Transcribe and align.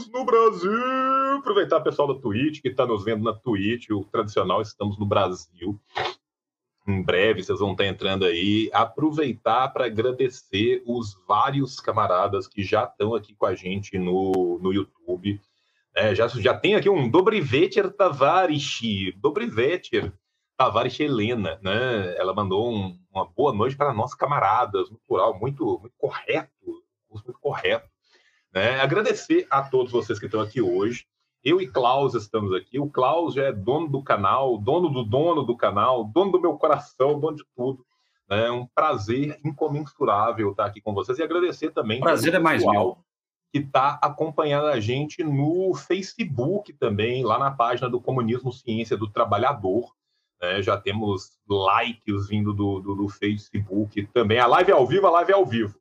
Estamos 0.00 0.08
no 0.08 0.24
Brasil! 0.24 1.38
Aproveitar 1.38 1.76
o 1.76 1.82
pessoal 1.82 2.14
da 2.14 2.20
Twitch 2.20 2.62
que 2.62 2.68
está 2.68 2.86
nos 2.86 3.04
vendo 3.04 3.22
na 3.22 3.34
Twitch, 3.34 3.90
o 3.90 4.02
tradicional 4.04 4.62
Estamos 4.62 4.98
no 4.98 5.04
Brasil. 5.04 5.78
Em 6.88 7.02
breve 7.02 7.42
vocês 7.42 7.58
vão 7.58 7.72
estar 7.72 7.84
entrando 7.84 8.24
aí. 8.24 8.70
Aproveitar 8.72 9.68
para 9.68 9.84
agradecer 9.84 10.82
os 10.86 11.14
vários 11.28 11.80
camaradas 11.80 12.48
que 12.48 12.64
já 12.64 12.84
estão 12.84 13.14
aqui 13.14 13.34
com 13.34 13.44
a 13.44 13.54
gente 13.54 13.98
no, 13.98 14.58
no 14.62 14.72
YouTube. 14.72 15.38
É, 15.94 16.14
já, 16.14 16.28
já 16.28 16.56
tem 16.56 16.76
aqui 16.76 16.88
um 16.88 17.06
Dobriveter 17.10 17.90
Tavares. 17.92 18.80
Dobriveter 19.16 20.14
Tavares 20.56 20.98
Helena, 20.98 21.58
né? 21.62 22.16
Ela 22.16 22.32
mandou 22.32 22.72
um, 22.72 22.98
uma 23.12 23.26
boa 23.26 23.52
noite 23.52 23.76
para 23.76 23.92
nós 23.92 24.14
camaradas, 24.14 24.90
no 24.90 24.98
plural, 25.06 25.38
muito, 25.38 25.78
muito 25.78 25.94
correto, 25.98 26.82
muito 27.10 27.32
correto. 27.34 27.86
Né? 28.52 28.80
Agradecer 28.80 29.46
a 29.50 29.62
todos 29.62 29.92
vocês 29.92 30.18
que 30.18 30.26
estão 30.26 30.40
aqui 30.40 30.60
hoje. 30.60 31.06
Eu 31.42 31.60
e 31.60 31.66
Klaus 31.66 32.14
estamos 32.14 32.52
aqui. 32.52 32.78
O 32.78 32.90
Klaus 32.90 33.34
já 33.34 33.44
é 33.44 33.52
dono 33.52 33.88
do 33.88 34.02
canal, 34.02 34.58
dono 34.58 34.88
do 34.88 35.04
dono 35.04 35.42
do 35.42 35.56
canal, 35.56 36.04
dono 36.04 36.32
do 36.32 36.40
meu 36.40 36.54
coração, 36.56 37.18
dono 37.18 37.36
de 37.36 37.44
tudo. 37.56 37.84
É 38.28 38.50
um 38.50 38.66
prazer 38.66 39.40
incomensurável 39.44 40.50
estar 40.50 40.66
aqui 40.66 40.80
com 40.80 40.94
vocês 40.94 41.18
e 41.18 41.22
agradecer 41.22 41.70
também. 41.70 42.00
Prazer 42.00 42.34
é 42.34 42.38
mais 42.38 42.64
meu. 42.64 42.98
Que 43.52 43.58
está 43.58 43.98
acompanhando 44.00 44.66
a 44.66 44.78
gente 44.78 45.24
no 45.24 45.74
Facebook 45.74 46.72
também, 46.74 47.24
lá 47.24 47.38
na 47.38 47.50
página 47.50 47.88
do 47.88 48.00
Comunismo 48.00 48.52
Ciência 48.52 48.96
do 48.96 49.10
Trabalhador. 49.10 49.92
É, 50.40 50.62
já 50.62 50.76
temos 50.76 51.38
likes 51.48 52.28
vindo 52.28 52.54
do, 52.54 52.80
do, 52.80 52.94
do 52.94 53.08
Facebook 53.08 54.06
também. 54.08 54.38
A 54.38 54.46
live 54.46 54.70
é 54.70 54.74
ao 54.74 54.86
vivo, 54.86 55.06
a 55.06 55.10
live 55.10 55.32
é 55.32 55.34
ao 55.34 55.44
vivo. 55.44 55.78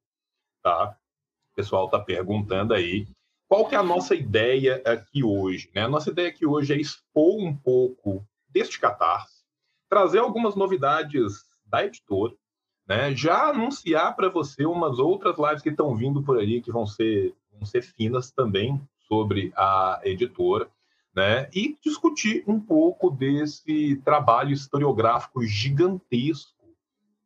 Tá? 0.63 0.97
Pessoal 1.59 1.85
está 1.85 1.99
perguntando 1.99 2.73
aí. 2.73 3.05
Qual 3.45 3.67
que 3.67 3.75
é 3.75 3.77
a 3.77 3.83
nossa 3.83 4.15
ideia 4.15 4.81
aqui 4.85 5.25
hoje? 5.25 5.69
Né? 5.75 5.81
A 5.81 5.89
nossa 5.89 6.09
ideia 6.09 6.29
aqui 6.29 6.45
hoje 6.45 6.73
é 6.73 6.77
expor 6.77 7.37
um 7.37 7.53
pouco 7.53 8.25
deste 8.47 8.79
catarse, 8.79 9.43
trazer 9.89 10.19
algumas 10.19 10.55
novidades 10.55 11.43
da 11.65 11.85
editora, 11.85 12.33
né? 12.87 13.13
já 13.13 13.49
anunciar 13.49 14.15
para 14.15 14.29
você 14.29 14.65
umas 14.65 14.99
outras 14.99 15.37
lives 15.37 15.61
que 15.61 15.69
estão 15.69 15.93
vindo 15.95 16.23
por 16.23 16.39
aí, 16.39 16.61
que 16.61 16.71
vão 16.71 16.87
ser, 16.87 17.35
vão 17.51 17.65
ser 17.65 17.81
finas 17.81 18.31
também 18.31 18.81
sobre 19.07 19.51
a 19.57 19.99
editora, 20.05 20.69
né? 21.13 21.49
e 21.53 21.75
discutir 21.83 22.41
um 22.47 22.59
pouco 22.59 23.09
desse 23.09 23.97
trabalho 24.05 24.53
historiográfico 24.53 25.43
gigantesco 25.43 26.55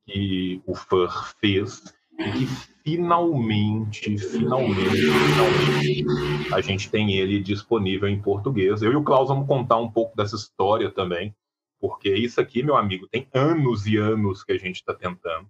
que 0.07 0.59
o 0.65 0.73
FUR 0.73 1.35
fez 1.39 1.93
e 2.17 2.31
que 2.31 2.72
finalmente, 2.83 4.17
finalmente, 4.17 4.89
finalmente, 4.89 6.05
a 6.53 6.61
gente 6.61 6.91
tem 6.91 7.15
ele 7.15 7.41
disponível 7.41 8.09
em 8.09 8.21
português. 8.21 8.81
Eu 8.81 8.91
e 8.91 8.95
o 8.95 9.03
Klaus 9.03 9.29
vamos 9.29 9.47
contar 9.47 9.77
um 9.77 9.89
pouco 9.89 10.15
dessa 10.17 10.35
história 10.35 10.91
também, 10.91 11.33
porque 11.79 12.13
isso 12.13 12.41
aqui, 12.41 12.61
meu 12.61 12.75
amigo, 12.75 13.07
tem 13.07 13.27
anos 13.33 13.87
e 13.87 13.97
anos 13.97 14.43
que 14.43 14.51
a 14.51 14.57
gente 14.57 14.75
está 14.75 14.93
tentando. 14.93 15.49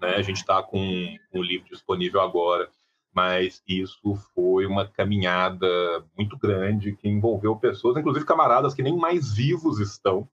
Né? 0.00 0.16
A 0.16 0.22
gente 0.22 0.38
está 0.38 0.62
com, 0.62 1.16
o 1.32 1.42
livro 1.42 1.68
disponível 1.68 2.20
agora, 2.20 2.68
mas 3.12 3.62
isso 3.68 4.16
foi 4.34 4.66
uma 4.66 4.88
caminhada 4.88 5.68
muito 6.16 6.36
grande 6.38 6.96
que 6.96 7.08
envolveu 7.08 7.54
pessoas, 7.56 7.96
inclusive 7.96 8.24
camaradas 8.24 8.74
que 8.74 8.82
nem 8.82 8.96
mais 8.96 9.32
vivos 9.32 9.78
estão, 9.78 10.28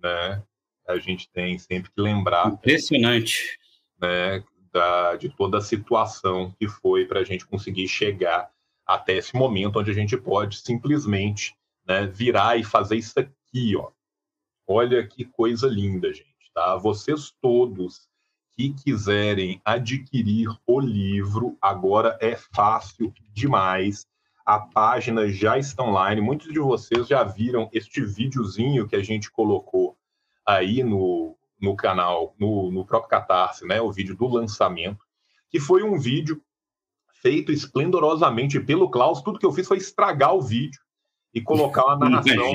né? 0.00 0.42
A 0.86 0.98
gente 0.98 1.30
tem 1.30 1.58
sempre 1.58 1.90
que 1.90 2.00
lembrar. 2.00 2.48
Impressionante. 2.48 3.58
Né, 4.00 4.42
da, 4.72 5.16
de 5.16 5.28
toda 5.28 5.58
a 5.58 5.62
situação 5.62 6.54
que 6.58 6.68
foi 6.68 7.04
para 7.04 7.20
a 7.20 7.24
gente 7.24 7.46
conseguir 7.46 7.88
chegar 7.88 8.50
até 8.86 9.16
esse 9.16 9.34
momento 9.36 9.78
onde 9.78 9.90
a 9.90 9.94
gente 9.94 10.16
pode 10.16 10.58
simplesmente 10.58 11.54
né, 11.86 12.06
virar 12.06 12.56
e 12.56 12.64
fazer 12.64 12.96
isso 12.96 13.18
aqui, 13.18 13.76
ó. 13.76 13.90
Olha 14.66 15.06
que 15.06 15.24
coisa 15.24 15.66
linda, 15.66 16.12
gente, 16.12 16.50
tá? 16.54 16.76
Vocês 16.76 17.34
todos 17.40 18.08
que 18.52 18.72
quiserem 18.72 19.60
adquirir 19.64 20.48
o 20.66 20.78
livro, 20.78 21.56
agora 21.60 22.16
é 22.20 22.36
fácil 22.36 23.12
demais. 23.32 24.06
A 24.44 24.58
página 24.60 25.28
já 25.28 25.58
está 25.58 25.82
online. 25.82 26.20
Muitos 26.20 26.52
de 26.52 26.58
vocês 26.58 27.08
já 27.08 27.24
viram 27.24 27.68
este 27.72 28.04
videozinho 28.04 28.86
que 28.86 28.96
a 28.96 29.02
gente 29.02 29.30
colocou 29.30 29.96
aí 30.46 30.82
no, 30.82 31.36
no 31.60 31.76
canal, 31.76 32.34
no, 32.38 32.70
no 32.70 32.84
próprio 32.84 33.10
Catarse, 33.10 33.66
né, 33.66 33.80
o 33.80 33.92
vídeo 33.92 34.16
do 34.16 34.26
lançamento, 34.26 35.04
que 35.50 35.60
foi 35.60 35.82
um 35.82 35.98
vídeo 35.98 36.42
feito 37.20 37.52
esplendorosamente 37.52 38.58
pelo 38.58 38.90
Klaus. 38.90 39.20
Tudo 39.22 39.38
que 39.38 39.46
eu 39.46 39.52
fiz 39.52 39.68
foi 39.68 39.76
estragar 39.76 40.34
o 40.34 40.40
vídeo 40.40 40.80
e 41.34 41.40
colocar 41.40 41.84
uma 41.84 41.96
narração 42.08 42.52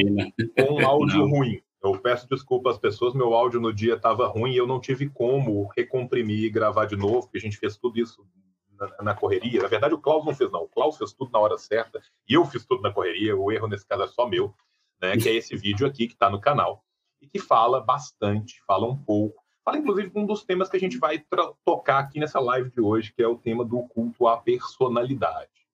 com 0.58 0.74
um 0.74 0.86
áudio 0.86 1.20
não. 1.20 1.30
ruim. 1.30 1.62
Eu 1.84 2.00
peço 2.00 2.28
desculpa 2.28 2.72
às 2.72 2.80
pessoas, 2.80 3.14
meu 3.14 3.36
áudio 3.36 3.62
no 3.62 3.72
dia 3.72 3.94
estava 3.94 4.28
ruim 4.28 4.54
e 4.54 4.58
eu 4.58 4.66
não 4.66 4.80
tive 4.80 5.08
como 5.08 5.68
recomprimir 5.78 6.46
e 6.46 6.50
gravar 6.50 6.86
de 6.86 6.96
novo, 6.96 7.24
porque 7.24 7.38
a 7.38 7.42
gente 7.42 7.58
fez 7.58 7.78
tudo 7.78 8.00
isso 8.00 8.26
na, 8.72 9.04
na, 9.04 9.14
correria. 9.14 9.62
Na 9.62 9.68
verdade, 9.68 9.94
o 9.94 10.02
Klaus 10.02 10.26
não 10.26 10.34
fez, 10.34 10.52
não. 10.52 10.64
O 10.64 10.68
Klaus 10.68 10.98
fez 10.98 11.14
tudo 11.14 11.32
na 11.32 11.38
hora 11.38 11.60
certa 11.60 12.02
e 12.28 12.34
eu 12.34 12.44
fiz 12.46 12.66
tudo 12.66 12.82
na 12.82 12.92
correria. 12.92 13.38
O 13.38 13.52
erro 13.52 13.68
nesse 13.68 13.86
caso 13.86 14.02
é 14.02 14.08
só 14.08 14.28
meu, 14.28 14.52
né? 15.00 15.16
Que 15.16 15.30
é 15.30 15.36
esse 15.36 15.56
vídeo 15.56 15.86
aqui 15.86 16.08
que 16.08 16.14
está 16.14 16.28
no 16.28 16.42
canal 16.42 16.84
e 17.25 17.30
que 17.30 17.40
fala 17.40 17.81
bastante, 17.81 18.62
fala 18.66 18.88
um 18.88 18.97
pouco. 18.97 19.44
Fala, 19.63 19.78
inclusive, 19.78 20.12
um 20.16 20.25
dos 20.25 20.44
temas 20.44 20.69
que 20.69 20.78
a 20.78 20.80
gente 20.80 20.97
vai 20.97 21.24
tocar 21.66 22.00
aqui 22.00 22.19
nessa 22.19 22.40
live 22.40 22.69
de 22.69 22.80
hoje, 22.80 23.12
que 23.12 23.24
é 23.24 23.28
o 23.28 23.38
tema 23.38 23.66
do 23.66 23.81
culto 23.88 24.28
à 24.28 24.38
personalidade. 24.38 25.66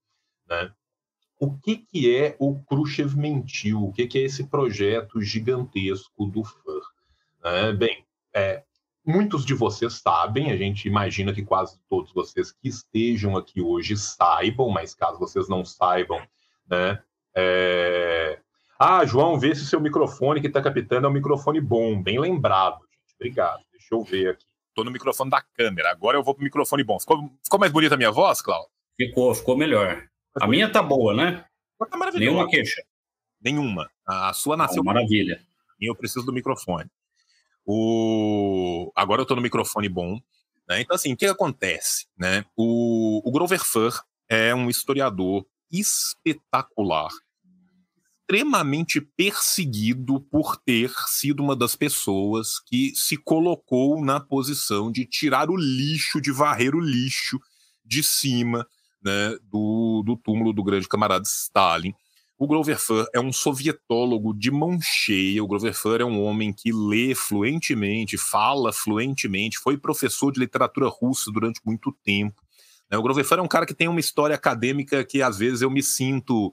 Né? 0.47 0.72
O 1.38 1.57
que, 1.57 1.78
que 1.78 2.16
é 2.16 2.35
o 2.40 2.57
Khrushchev 2.63 3.17
Mentiu? 3.17 3.84
O 3.84 3.91
que, 3.91 4.07
que 4.07 4.19
é 4.19 4.22
esse 4.22 4.47
projeto 4.47 5.19
gigantesco 5.22 6.25
do 6.25 6.44
FUR? 6.44 6.81
Né? 7.44 7.73
Bem, 7.73 8.06
é, 8.34 8.63
muitos 9.06 9.45
de 9.45 9.53
vocês 9.53 9.95
sabem, 9.95 10.51
a 10.51 10.57
gente 10.57 10.88
imagina 10.88 11.34
que 11.34 11.44
quase 11.44 11.79
todos 11.90 12.13
vocês 12.13 12.51
que 12.51 12.69
estejam 12.69 13.35
aqui 13.35 13.61
hoje 13.61 13.97
saibam, 13.97 14.69
mas 14.69 14.95
caso 14.95 15.19
vocês 15.19 15.50
não 15.50 15.66
saibam, 15.66 16.22
né, 16.69 17.01
é, 17.35 18.40
ah, 18.84 19.06
João, 19.06 19.40
vê 19.40 19.53
se 19.53 19.64
seu 19.68 19.80
microfone 19.80 20.42
que 20.42 20.47
está 20.47 20.59
captando 20.59 21.06
é 21.06 21.09
um 21.09 21.14
microfone 21.14 21.62
bom. 21.62 22.02
Bem 22.02 22.19
lembrado, 22.19 22.80
gente. 22.80 23.14
Obrigado. 23.14 23.62
Deixa 23.72 23.94
eu 23.94 24.03
ver 24.03 24.30
aqui. 24.30 24.46
Estou 24.69 24.84
no 24.84 24.90
microfone 24.90 25.30
da 25.30 25.40
câmera. 25.40 25.92
Agora 25.92 26.18
eu 26.18 26.24
vou 26.24 26.34
para 26.34 26.42
o 26.42 26.44
microfone 26.44 26.84
bom. 26.84 27.00
Ficou, 27.00 27.31
ficou 27.44 27.59
mais 27.59 27.72
bonita 27.72 27.94
a 27.94 27.97
minha 27.97 28.09
voz, 28.09 28.41
Cláudio? 28.41 28.72
Ficou, 28.97 29.36
ficou 29.36 29.56
melhor. 29.56 30.08
a 30.40 30.47
minha 30.47 30.68
tá 30.68 30.81
boa, 30.81 31.14
né? 31.14 31.46
Tá 31.78 32.12
Nenhuma 32.16 32.47
queixa. 32.47 32.81
Nenhuma. 33.40 33.88
A 34.03 34.34
sua 34.34 34.58
nasceu. 34.58 34.81
Ah, 34.81 34.86
maravilha. 34.86 35.40
E 35.80 35.88
eu 35.88 35.96
preciso 35.96 36.25
do 36.25 36.34
microfone. 36.34 36.90
O... 37.64 38.91
Agora 38.96 39.22
eu 39.22 39.25
estou 39.25 39.38
no 39.38 39.44
microfone 39.44 39.90
bom. 39.90 40.20
Né? 40.68 40.81
Então, 40.81 40.96
assim, 40.96 41.14
o 41.14 41.18
que 41.18 41.28
acontece? 41.28 42.08
Né? 42.18 42.44
O, 42.58 43.22
o 43.24 43.31
Grover 43.31 43.64
Fur 43.64 44.02
é 44.28 44.56
um 44.56 44.72
historiador 44.72 45.46
espetacular 45.72 47.12
extremamente 48.22 49.02
perseguido 49.02 50.22
por 50.22 50.56
ter 50.58 50.92
sido 51.08 51.44
uma 51.44 51.56
das 51.56 51.76
pessoas 51.76 52.59
que 52.66 52.94
se 52.96 53.18
colocou 53.18 54.04
na 54.04 54.20
posição 54.20 54.92
de 54.92 55.06
tirar 55.06 55.50
o 55.50 55.58
lixo, 55.58 56.22
de 56.22 56.32
varrer 56.32 56.76
o 56.76 56.80
lixo 56.80 57.40
de 57.84 58.02
cima 58.02 58.66
né, 59.04 59.36
do, 59.52 60.04
do 60.06 60.16
túmulo 60.16 60.54
do 60.54 60.64
grande 60.64 60.88
camarada 60.88 61.26
Stalin. 61.26 61.94
O 62.38 62.48
Grover 62.48 62.80
Fur 62.80 63.06
é 63.14 63.20
um 63.20 63.32
sovietólogo 63.32 64.34
de 64.34 64.50
mão 64.50 64.80
cheia. 64.82 65.44
O 65.44 65.48
Grover 65.48 65.76
Fur 65.76 66.02
é 66.02 66.06
um 66.06 66.24
homem 66.24 66.52
que 66.52 66.72
lê 66.72 67.14
fluentemente, 67.14 68.18
fala 68.18 68.72
fluentemente, 68.74 69.59
foi 69.59 69.78
professor 69.78 70.32
de 70.32 70.40
literatura 70.40 70.88
russa 70.88 71.32
durante 71.32 71.62
muito 71.66 71.96
tempo. 72.03 72.42
Né. 72.90 72.98
O 72.98 73.03
Grover 73.03 73.26
Fur 73.26 73.38
é 73.38 73.41
um 73.41 73.47
cara 73.47 73.66
que 73.66 73.76
tem 73.76 73.88
uma 73.88 74.00
história 74.00 74.35
acadêmica 74.35 75.03
que 75.03 75.22
às 75.22 75.38
vezes 75.38 75.62
eu 75.62 75.70
me 75.70 75.84
sinto 75.84 76.52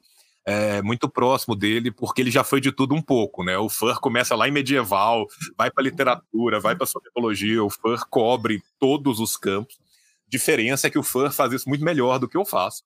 é, 0.48 0.80
muito 0.80 1.10
próximo 1.10 1.54
dele, 1.54 1.90
porque 1.90 2.22
ele 2.22 2.30
já 2.30 2.42
foi 2.42 2.58
de 2.58 2.72
tudo 2.72 2.94
um 2.94 3.02
pouco, 3.02 3.44
né? 3.44 3.58
O 3.58 3.68
Fur 3.68 4.00
começa 4.00 4.34
lá 4.34 4.48
em 4.48 4.50
medieval, 4.50 5.26
vai 5.58 5.70
para 5.70 5.84
literatura, 5.84 6.58
vai 6.58 6.74
para 6.74 6.86
sociologia, 6.86 7.62
o 7.62 7.68
Fur 7.68 8.08
cobre 8.08 8.62
todos 8.78 9.20
os 9.20 9.36
campos. 9.36 9.78
Diferença 10.26 10.86
é 10.86 10.90
que 10.90 10.98
o 10.98 11.02
Fur 11.02 11.30
faz 11.30 11.52
isso 11.52 11.68
muito 11.68 11.84
melhor 11.84 12.18
do 12.18 12.26
que 12.26 12.36
eu 12.36 12.46
faço. 12.46 12.82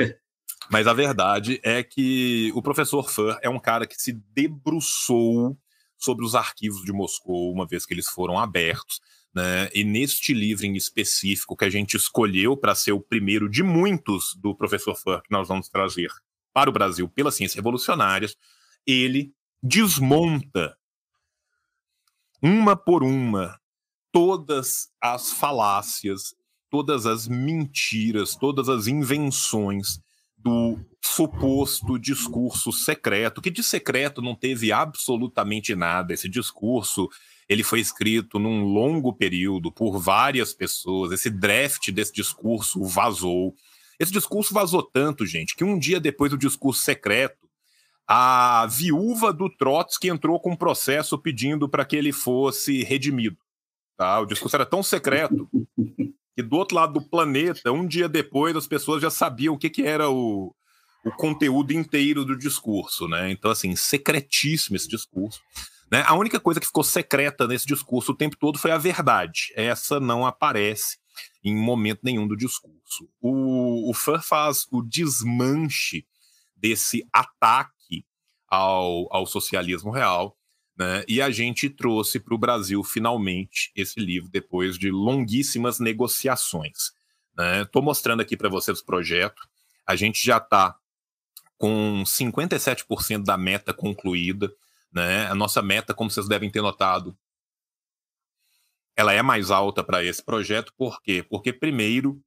Né? 0.00 0.14
Mas 0.72 0.86
a 0.86 0.94
verdade 0.94 1.60
é 1.62 1.82
que 1.82 2.50
o 2.54 2.62
professor 2.62 3.10
Fur 3.10 3.38
é 3.42 3.50
um 3.50 3.58
cara 3.58 3.86
que 3.86 4.00
se 4.00 4.14
debruçou 4.34 5.58
sobre 5.98 6.24
os 6.24 6.34
arquivos 6.34 6.82
de 6.84 6.92
Moscou 6.92 7.52
uma 7.52 7.66
vez 7.66 7.84
que 7.84 7.92
eles 7.92 8.08
foram 8.08 8.38
abertos. 8.38 8.98
Né? 9.34 9.68
E 9.74 9.84
neste 9.84 10.32
livro 10.32 10.64
em 10.64 10.74
específico 10.74 11.54
que 11.54 11.66
a 11.66 11.70
gente 11.70 11.98
escolheu 11.98 12.56
para 12.56 12.74
ser 12.74 12.92
o 12.92 13.00
primeiro 13.00 13.46
de 13.46 13.62
muitos 13.62 14.34
do 14.40 14.54
professor 14.54 14.94
Fur 14.96 15.20
que 15.20 15.30
nós 15.30 15.48
vamos 15.48 15.68
trazer 15.68 16.08
para 16.52 16.70
o 16.70 16.72
Brasil 16.72 17.08
pelas 17.08 17.34
ciências 17.34 17.56
revolucionárias, 17.56 18.36
ele 18.86 19.32
desmonta 19.62 20.76
uma 22.42 22.76
por 22.76 23.02
uma 23.02 23.58
todas 24.12 24.88
as 25.00 25.32
falácias, 25.32 26.34
todas 26.70 27.06
as 27.06 27.26
mentiras, 27.28 28.34
todas 28.34 28.68
as 28.68 28.86
invenções 28.86 30.00
do 30.36 30.78
suposto 31.04 31.98
discurso 31.98 32.72
secreto, 32.72 33.42
que 33.42 33.50
de 33.50 33.62
secreto 33.62 34.22
não 34.22 34.34
teve 34.34 34.72
absolutamente 34.72 35.74
nada. 35.74 36.14
Esse 36.14 36.28
discurso 36.28 37.08
ele 37.48 37.62
foi 37.62 37.80
escrito 37.80 38.38
num 38.38 38.62
longo 38.64 39.12
período 39.12 39.72
por 39.72 39.98
várias 39.98 40.52
pessoas. 40.52 41.12
Esse 41.12 41.30
draft 41.30 41.90
desse 41.90 42.12
discurso 42.12 42.84
vazou. 42.84 43.54
Esse 43.98 44.12
discurso 44.12 44.54
vazou 44.54 44.82
tanto, 44.82 45.26
gente, 45.26 45.56
que 45.56 45.64
um 45.64 45.78
dia 45.78 45.98
depois 45.98 46.30
do 46.30 46.38
discurso 46.38 46.82
secreto, 46.82 47.48
a 48.06 48.66
viúva 48.66 49.32
do 49.32 49.50
Trotsky 49.50 50.08
entrou 50.08 50.40
com 50.40 50.52
um 50.52 50.56
processo 50.56 51.18
pedindo 51.18 51.68
para 51.68 51.84
que 51.84 51.96
ele 51.96 52.12
fosse 52.12 52.82
redimido. 52.84 53.36
Tá? 53.96 54.20
O 54.20 54.26
discurso 54.26 54.56
era 54.56 54.64
tão 54.64 54.82
secreto 54.82 55.48
que 56.34 56.42
do 56.42 56.56
outro 56.56 56.76
lado 56.76 56.94
do 56.94 57.02
planeta, 57.02 57.72
um 57.72 57.86
dia 57.86 58.08
depois, 58.08 58.56
as 58.56 58.66
pessoas 58.66 59.02
já 59.02 59.10
sabiam 59.10 59.54
o 59.54 59.58
que, 59.58 59.68
que 59.68 59.82
era 59.82 60.08
o, 60.08 60.54
o 61.04 61.10
conteúdo 61.10 61.72
inteiro 61.72 62.24
do 62.24 62.38
discurso. 62.38 63.08
Né? 63.08 63.30
Então, 63.32 63.50
assim, 63.50 63.74
secretíssimo 63.74 64.76
esse 64.76 64.88
discurso. 64.88 65.40
Né? 65.90 66.04
A 66.06 66.14
única 66.14 66.38
coisa 66.38 66.60
que 66.60 66.66
ficou 66.66 66.84
secreta 66.84 67.46
nesse 67.46 67.66
discurso 67.66 68.12
o 68.12 68.16
tempo 68.16 68.36
todo 68.38 68.58
foi 68.58 68.70
a 68.70 68.78
verdade. 68.78 69.52
Essa 69.56 69.98
não 69.98 70.24
aparece 70.24 70.96
em 71.42 71.56
momento 71.56 72.00
nenhum 72.02 72.26
do 72.26 72.36
discurso. 72.36 73.08
O, 73.20 73.90
o 73.90 73.94
faz 73.94 74.66
o 74.70 74.82
desmanche 74.82 76.06
desse 76.56 77.06
ataque 77.12 78.04
ao, 78.48 79.06
ao 79.14 79.26
socialismo 79.26 79.90
real, 79.90 80.36
né? 80.76 81.04
e 81.06 81.20
a 81.20 81.30
gente 81.30 81.68
trouxe 81.68 82.18
para 82.18 82.34
o 82.34 82.38
Brasil 82.38 82.82
finalmente 82.82 83.70
esse 83.74 84.00
livro 84.00 84.30
depois 84.30 84.78
de 84.78 84.90
longuíssimas 84.90 85.78
negociações. 85.78 86.92
Estou 87.62 87.82
né? 87.82 87.86
mostrando 87.86 88.20
aqui 88.20 88.36
para 88.36 88.48
vocês 88.48 88.80
o 88.80 88.84
projeto. 88.84 89.42
A 89.86 89.94
gente 89.94 90.24
já 90.24 90.38
está 90.38 90.76
com 91.56 92.02
57% 92.04 93.24
da 93.24 93.36
meta 93.36 93.74
concluída. 93.74 94.50
Né? 94.92 95.26
A 95.26 95.34
nossa 95.34 95.60
meta, 95.60 95.92
como 95.92 96.10
vocês 96.10 96.28
devem 96.28 96.50
ter 96.50 96.62
notado, 96.62 97.16
ela 98.98 99.12
é 99.12 99.22
mais 99.22 99.52
alta 99.52 99.84
para 99.84 100.02
esse 100.02 100.20
projeto, 100.20 100.74
por 100.76 101.00
quê? 101.00 101.22
Porque, 101.22 101.52
primeiro, 101.52 102.20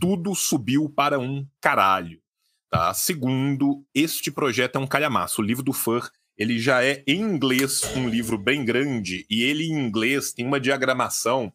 tudo 0.00 0.36
subiu 0.36 0.88
para 0.88 1.18
um 1.18 1.44
caralho. 1.60 2.22
Tá? 2.70 2.94
Segundo, 2.94 3.84
este 3.92 4.30
projeto 4.30 4.76
é 4.76 4.78
um 4.78 4.86
calhamaço. 4.86 5.42
O 5.42 5.44
livro 5.44 5.64
do 5.64 5.72
Fur 5.72 6.08
ele 6.38 6.60
já 6.60 6.84
é 6.84 7.02
em 7.08 7.20
inglês 7.20 7.82
um 7.96 8.08
livro 8.08 8.38
bem 8.38 8.64
grande, 8.64 9.26
e 9.28 9.42
ele 9.42 9.64
em 9.64 9.78
inglês 9.78 10.32
tem 10.32 10.46
uma 10.46 10.60
diagramação 10.60 11.52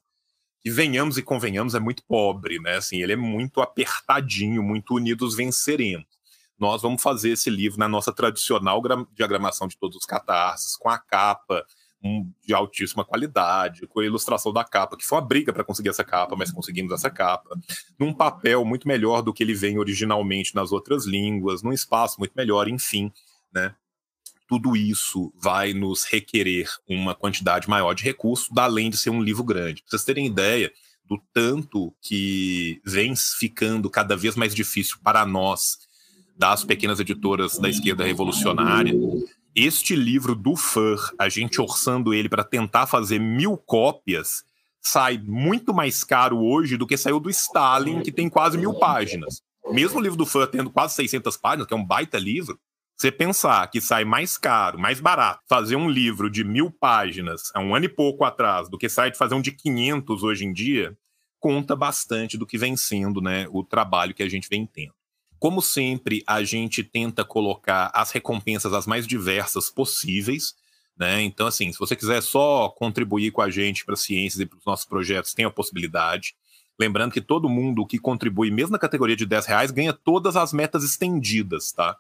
que, 0.61 0.69
venhamos 0.69 1.17
e 1.17 1.23
convenhamos, 1.23 1.73
é 1.73 1.79
muito 1.79 2.03
pobre, 2.03 2.59
né? 2.59 2.75
Assim, 2.75 3.01
ele 3.01 3.13
é 3.13 3.15
muito 3.15 3.61
apertadinho, 3.61 4.61
muito 4.61 4.93
unidos 4.93 5.33
venceremos 5.33 6.17
nós 6.57 6.81
vamos 6.81 7.01
fazer 7.01 7.31
esse 7.31 7.49
livro 7.49 7.77
na 7.77 7.87
nossa 7.87 8.11
tradicional 8.11 8.81
diagramação 9.13 9.67
de 9.67 9.77
todos 9.77 9.97
os 9.97 10.05
catarses, 10.05 10.75
com 10.75 10.89
a 10.89 10.97
capa 10.97 11.63
de 12.45 12.53
altíssima 12.53 13.03
qualidade, 13.03 13.87
com 13.87 13.99
a 13.99 14.05
ilustração 14.05 14.53
da 14.53 14.63
capa, 14.63 14.95
que 14.95 15.05
foi 15.05 15.17
uma 15.17 15.25
briga 15.25 15.51
para 15.51 15.63
conseguir 15.63 15.89
essa 15.89 16.03
capa, 16.03 16.35
mas 16.35 16.51
conseguimos 16.51 16.93
essa 16.93 17.09
capa, 17.09 17.57
num 17.99 18.13
papel 18.13 18.63
muito 18.63 18.87
melhor 18.87 19.21
do 19.21 19.33
que 19.33 19.43
ele 19.43 19.53
vem 19.53 19.77
originalmente 19.77 20.55
nas 20.55 20.71
outras 20.71 21.05
línguas, 21.05 21.63
num 21.63 21.73
espaço 21.73 22.19
muito 22.19 22.33
melhor, 22.35 22.67
enfim, 22.67 23.11
né? 23.53 23.75
Tudo 24.47 24.77
isso 24.77 25.33
vai 25.35 25.73
nos 25.73 26.05
requerer 26.05 26.69
uma 26.87 27.13
quantidade 27.13 27.69
maior 27.69 27.93
de 27.93 28.03
recursos, 28.03 28.47
além 28.57 28.89
de 28.89 28.97
ser 28.97 29.09
um 29.09 29.21
livro 29.21 29.43
grande. 29.43 29.81
Para 29.81 29.89
vocês 29.89 30.05
terem 30.05 30.25
ideia 30.25 30.71
do 31.05 31.21
tanto 31.33 31.93
que 32.01 32.81
vem 32.85 33.13
ficando 33.15 33.89
cada 33.89 34.15
vez 34.15 34.35
mais 34.35 34.55
difícil 34.55 34.97
para 35.03 35.25
nós 35.25 35.77
das 36.37 36.63
pequenas 36.63 36.99
editoras 36.99 37.57
da 37.57 37.67
esquerda 37.67 38.03
revolucionária. 38.03 38.93
Este 39.59 39.95
livro 39.95 40.35
do 40.35 40.55
Fur, 40.55 40.99
a 41.17 41.27
gente 41.29 41.59
orçando 41.59 42.13
ele 42.13 42.29
para 42.29 42.43
tentar 42.43 42.85
fazer 42.85 43.17
mil 43.17 43.57
cópias, 43.57 44.43
sai 44.79 45.17
muito 45.17 45.73
mais 45.73 46.03
caro 46.03 46.37
hoje 46.37 46.77
do 46.77 46.85
que 46.85 46.95
saiu 46.95 47.19
do 47.19 47.27
Stalin, 47.27 48.03
que 48.03 48.11
tem 48.11 48.29
quase 48.29 48.55
mil 48.55 48.75
páginas. 48.75 49.41
Mesmo 49.71 49.97
o 49.97 50.01
livro 50.03 50.15
do 50.15 50.27
Fur 50.27 50.45
tendo 50.45 50.69
quase 50.69 50.93
600 50.93 51.35
páginas, 51.37 51.65
que 51.65 51.73
é 51.73 51.77
um 51.77 51.83
baita 51.83 52.19
livro, 52.19 52.59
você 52.95 53.11
pensar 53.11 53.65
que 53.71 53.81
sai 53.81 54.05
mais 54.05 54.37
caro, 54.37 54.77
mais 54.77 54.99
barato, 54.99 55.41
fazer 55.49 55.75
um 55.75 55.89
livro 55.89 56.29
de 56.29 56.43
mil 56.43 56.69
páginas 56.69 57.49
há 57.55 57.59
um 57.59 57.73
ano 57.73 57.85
e 57.85 57.89
pouco 57.89 58.25
atrás, 58.25 58.69
do 58.69 58.77
que 58.77 58.87
sai 58.87 59.09
de 59.09 59.17
fazer 59.17 59.33
um 59.33 59.41
de 59.41 59.51
500 59.51 60.21
hoje 60.21 60.45
em 60.45 60.53
dia, 60.53 60.95
conta 61.39 61.75
bastante 61.75 62.37
do 62.37 62.45
que 62.45 62.59
vem 62.59 62.77
sendo 62.77 63.19
né, 63.19 63.47
o 63.49 63.63
trabalho 63.63 64.13
que 64.13 64.21
a 64.21 64.29
gente 64.29 64.47
vem 64.49 64.67
tendo. 64.67 64.96
Como 65.39 65.61
sempre, 65.61 66.23
a 66.25 66.43
gente 66.43 66.83
tenta 66.83 67.23
colocar 67.23 67.91
as 67.93 68.11
recompensas 68.11 68.73
as 68.73 68.87
mais 68.87 69.05
diversas 69.05 69.69
possíveis. 69.69 70.55
Né? 70.97 71.21
Então, 71.21 71.45
assim, 71.45 71.71
se 71.71 71.77
você 71.77 71.95
quiser 71.95 72.21
só 72.21 72.69
contribuir 72.69 73.31
com 73.31 73.41
a 73.41 73.49
gente 73.49 73.85
para 73.85 73.95
ciências 73.95 74.39
e 74.41 74.45
para 74.45 74.57
os 74.57 74.65
nossos 74.65 74.85
projetos, 74.85 75.33
tem 75.33 75.45
a 75.45 75.51
possibilidade. 75.51 76.35
Lembrando 76.79 77.11
que 77.11 77.21
todo 77.21 77.49
mundo 77.49 77.85
que 77.85 77.97
contribui, 77.97 78.51
mesmo 78.51 78.71
na 78.71 78.79
categoria 78.79 79.15
de 79.15 79.25
10 79.25 79.45
reais, 79.45 79.71
ganha 79.71 79.93
todas 79.93 80.35
as 80.35 80.53
metas 80.53 80.83
estendidas, 80.83 81.71
tá? 81.71 81.97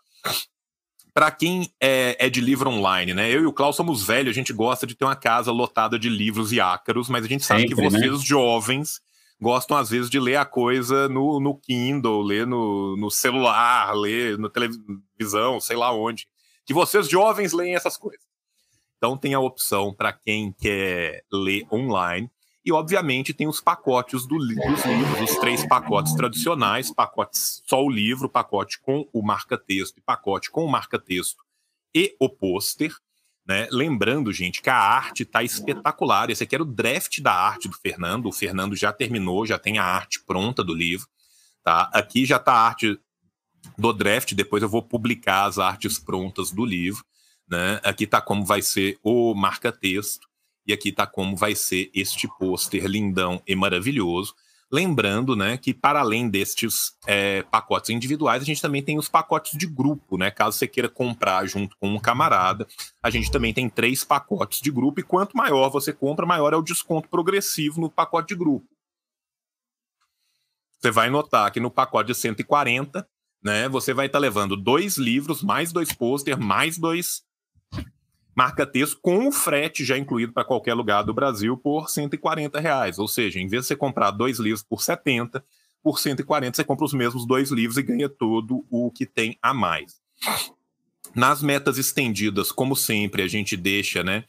Para 1.13 1.31
quem 1.31 1.71
é, 1.81 2.15
é, 2.19 2.29
de 2.29 2.39
livro 2.39 2.69
online, 2.69 3.13
né? 3.13 3.31
Eu 3.31 3.41
e 3.41 3.45
o 3.47 3.53
Klaus 3.53 3.75
somos 3.75 4.05
velhos, 4.05 4.31
a 4.31 4.35
gente 4.35 4.53
gosta 4.53 4.85
de 4.85 4.93
ter 4.93 5.03
uma 5.03 5.15
casa 5.15 5.51
lotada 5.51 5.97
de 5.97 6.09
livros 6.09 6.51
e 6.51 6.61
ácaros, 6.61 7.09
mas 7.09 7.25
a 7.25 7.27
gente 7.27 7.43
sabe 7.43 7.61
Sempre, 7.61 7.75
que 7.75 7.81
vocês, 7.81 8.11
né? 8.11 8.25
jovens, 8.25 9.01
gostam 9.39 9.77
às 9.77 9.89
vezes 9.89 10.09
de 10.09 10.19
ler 10.19 10.37
a 10.37 10.45
coisa 10.45 11.07
no, 11.07 11.39
no 11.39 11.57
Kindle, 11.57 12.21
ler 12.21 12.45
no, 12.47 12.95
no 12.97 13.09
celular, 13.09 13.93
ler 13.93 14.37
na 14.37 14.49
televisão, 14.49 15.59
sei 15.59 15.77
lá 15.77 15.91
onde. 15.91 16.27
Que 16.65 16.73
vocês 16.73 17.07
jovens 17.07 17.53
leem 17.53 17.75
essas 17.75 17.97
coisas. 17.97 18.25
Então 18.97 19.17
tem 19.17 19.33
a 19.33 19.39
opção 19.39 19.93
para 19.93 20.11
quem 20.11 20.51
quer 20.51 21.23
ler 21.31 21.65
online. 21.71 22.29
E, 22.65 22.71
obviamente, 22.73 23.33
tem 23.33 23.47
os 23.47 23.61
pacotes 23.61 24.27
do, 24.27 24.37
dos 24.37 24.47
livros, 24.49 25.31
os 25.31 25.37
três 25.37 25.65
pacotes 25.65 26.13
tradicionais, 26.13 26.93
pacotes 26.93 27.63
só 27.65 27.81
o 27.81 27.89
livro, 27.89 28.27
pacote 28.27 28.81
com 28.81 29.07
o 29.13 29.21
marca-texto 29.21 29.99
e 29.99 30.01
pacote 30.01 30.51
com 30.51 30.65
o 30.65 30.69
marca-texto 30.69 31.41
e 31.95 32.13
o 32.19 32.27
pôster. 32.27 32.93
Né? 33.47 33.67
Lembrando, 33.71 34.33
gente, 34.33 34.61
que 34.61 34.69
a 34.69 34.75
arte 34.75 35.23
está 35.23 35.41
espetacular. 35.41 36.29
Esse 36.29 36.43
aqui 36.43 36.55
era 36.55 36.63
o 36.63 36.65
draft 36.65 37.21
da 37.21 37.33
arte 37.33 37.69
do 37.69 37.75
Fernando. 37.75 38.25
O 38.25 38.31
Fernando 38.31 38.75
já 38.75 38.91
terminou, 38.91 39.45
já 39.45 39.57
tem 39.57 39.77
a 39.77 39.83
arte 39.83 40.21
pronta 40.25 40.63
do 40.63 40.73
livro. 40.73 41.07
Tá? 41.63 41.89
Aqui 41.93 42.25
já 42.25 42.35
está 42.35 42.51
a 42.51 42.67
arte 42.67 42.99
do 43.77 43.93
draft, 43.93 44.33
depois 44.33 44.61
eu 44.61 44.69
vou 44.69 44.81
publicar 44.81 45.45
as 45.45 45.57
artes 45.57 45.97
prontas 45.97 46.51
do 46.51 46.65
livro. 46.65 47.03
Né? 47.49 47.79
Aqui 47.83 48.03
está 48.03 48.19
como 48.21 48.45
vai 48.45 48.61
ser 48.61 48.99
o 49.01 49.33
marca-texto, 49.33 50.27
e 50.65 50.73
aqui 50.73 50.89
está 50.89 51.07
como 51.07 51.35
vai 51.35 51.55
ser 51.55 51.89
este 51.93 52.27
pôster 52.37 52.85
lindão 52.85 53.41
e 53.47 53.55
maravilhoso. 53.55 54.35
Lembrando, 54.69 55.33
né, 55.33 55.57
que 55.57 55.73
para 55.73 56.01
além 56.01 56.29
destes 56.29 56.93
é, 57.05 57.41
pacotes 57.43 57.89
individuais, 57.89 58.41
a 58.41 58.45
gente 58.45 58.61
também 58.61 58.83
tem 58.83 58.97
os 58.97 59.07
pacotes 59.07 59.57
de 59.57 59.65
grupo, 59.65 60.17
né? 60.17 60.29
Caso 60.29 60.57
você 60.57 60.67
queira 60.67 60.89
comprar 60.89 61.45
junto 61.45 61.77
com 61.77 61.87
um 61.87 61.99
camarada, 61.99 62.67
a 63.01 63.09
gente 63.09 63.31
também 63.31 63.53
tem 63.53 63.69
três 63.69 64.03
pacotes 64.03 64.59
de 64.59 64.69
grupo, 64.69 64.99
e 64.99 65.03
quanto 65.03 65.37
maior 65.37 65.69
você 65.69 65.93
compra, 65.93 66.25
maior 66.25 66.51
é 66.51 66.57
o 66.57 66.61
desconto 66.61 67.07
progressivo 67.07 67.79
no 67.79 67.89
pacote 67.89 68.29
de 68.29 68.35
grupo. 68.35 68.67
Você 70.79 70.91
vai 70.91 71.09
notar 71.09 71.49
que 71.49 71.61
no 71.61 71.71
pacote 71.71 72.07
de 72.07 72.15
140, 72.15 73.07
né, 73.41 73.69
você 73.69 73.93
vai 73.93 74.07
estar 74.07 74.17
tá 74.17 74.21
levando 74.21 74.57
dois 74.57 74.97
livros, 74.97 75.41
mais 75.41 75.71
dois 75.71 75.93
pôster, 75.93 76.37
mais 76.37 76.77
dois 76.77 77.23
marca-texto 78.37 78.99
com 79.01 79.27
o 79.27 79.31
frete 79.31 79.83
já 79.83 79.97
incluído 79.97 80.31
para 80.31 80.45
qualquer 80.45 80.75
lugar 80.75 81.01
do 81.01 81.11
Brasil 81.11 81.57
por 81.57 81.89
140 81.89 82.59
reais. 82.59 82.99
Ou 82.99 83.07
seja, 83.07 83.39
em 83.39 83.47
vez 83.47 83.63
de 83.63 83.69
você 83.69 83.75
comprar 83.75 84.11
dois 84.11 84.37
livros 84.37 84.61
por 84.61 84.83
70, 84.83 85.43
por 85.81 85.97
140 85.97 86.55
você 86.55 86.63
compra 86.63 86.85
os 86.85 86.93
mesmos 86.93 87.25
dois 87.25 87.49
livros 87.49 87.79
e 87.79 87.81
ganha 87.81 88.07
todo 88.07 88.63
o 88.69 88.91
que 88.91 89.07
tem 89.07 89.39
a 89.41 89.55
mais. 89.55 89.95
Nas 91.15 91.41
metas 91.41 91.79
estendidas, 91.79 92.51
como 92.51 92.75
sempre, 92.75 93.23
a 93.23 93.27
gente 93.27 93.57
deixa, 93.57 94.03
né? 94.03 94.23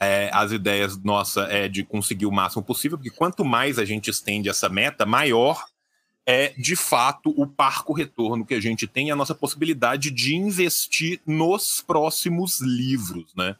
É, 0.00 0.30
as 0.32 0.52
ideias 0.52 0.96
nossa 0.96 1.42
é 1.42 1.68
de 1.68 1.84
conseguir 1.84 2.24
o 2.24 2.32
máximo 2.32 2.62
possível, 2.62 2.96
porque 2.96 3.10
quanto 3.10 3.44
mais 3.44 3.78
a 3.78 3.84
gente 3.84 4.08
estende 4.08 4.48
essa 4.48 4.70
meta, 4.70 5.04
maior 5.04 5.62
é 6.30 6.54
de 6.56 6.76
fato 6.76 7.34
o 7.36 7.44
parco 7.44 7.92
retorno 7.92 8.46
que 8.46 8.54
a 8.54 8.60
gente 8.60 8.86
tem, 8.86 9.10
a 9.10 9.16
nossa 9.16 9.34
possibilidade 9.34 10.12
de 10.12 10.36
investir 10.36 11.20
nos 11.26 11.82
próximos 11.82 12.60
livros, 12.60 13.34
né? 13.34 13.56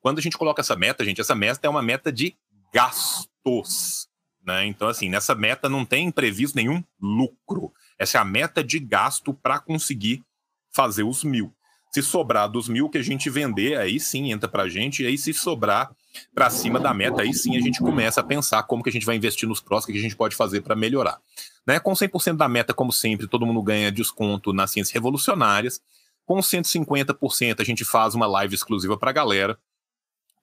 Quando 0.00 0.20
a 0.20 0.22
gente 0.22 0.38
coloca 0.38 0.60
essa 0.60 0.76
meta, 0.76 1.04
gente, 1.04 1.20
essa 1.20 1.34
meta 1.34 1.66
é 1.66 1.70
uma 1.70 1.82
meta 1.82 2.12
de 2.12 2.36
gastos, 2.72 4.08
né? 4.46 4.64
Então, 4.66 4.86
assim, 4.86 5.08
nessa 5.08 5.34
meta 5.34 5.68
não 5.68 5.84
tem 5.84 6.12
previsto 6.12 6.54
nenhum 6.54 6.80
lucro. 7.00 7.72
Essa 7.98 8.18
é 8.18 8.20
a 8.20 8.24
meta 8.24 8.62
de 8.62 8.78
gasto 8.78 9.34
para 9.34 9.58
conseguir 9.58 10.22
fazer 10.70 11.02
os 11.02 11.24
mil. 11.24 11.52
Se 11.90 12.02
sobrar 12.02 12.48
dos 12.48 12.68
mil 12.68 12.88
que 12.88 12.98
a 12.98 13.02
gente 13.02 13.28
vender, 13.28 13.76
aí 13.76 13.98
sim 13.98 14.30
entra 14.30 14.48
para 14.48 14.62
a 14.62 14.68
gente, 14.68 15.02
e 15.02 15.06
aí 15.06 15.18
se 15.18 15.34
sobrar 15.34 15.90
para 16.32 16.48
cima 16.50 16.78
da 16.78 16.94
meta, 16.94 17.22
aí 17.22 17.34
sim 17.34 17.56
a 17.56 17.60
gente 17.60 17.80
começa 17.80 18.20
a 18.20 18.24
pensar 18.24 18.62
como 18.62 18.82
que 18.82 18.90
a 18.90 18.92
gente 18.92 19.04
vai 19.04 19.16
investir 19.16 19.48
nos 19.48 19.60
próximos, 19.60 19.90
o 19.90 19.92
que 19.92 19.98
a 19.98 20.02
gente 20.02 20.16
pode 20.16 20.36
fazer 20.36 20.60
para 20.60 20.76
melhorar. 20.76 21.18
Né? 21.66 21.78
Com 21.78 21.92
100% 21.92 22.36
da 22.36 22.48
meta, 22.48 22.74
como 22.74 22.92
sempre, 22.92 23.26
todo 23.26 23.46
mundo 23.46 23.62
ganha 23.62 23.90
desconto 23.90 24.52
nas 24.52 24.70
ciências 24.70 24.92
revolucionárias. 24.92 25.80
Com 26.24 26.38
150%, 26.38 27.60
a 27.60 27.64
gente 27.64 27.84
faz 27.84 28.14
uma 28.14 28.26
live 28.26 28.54
exclusiva 28.54 28.96
para 28.96 29.10
a 29.10 29.12
galera. 29.12 29.58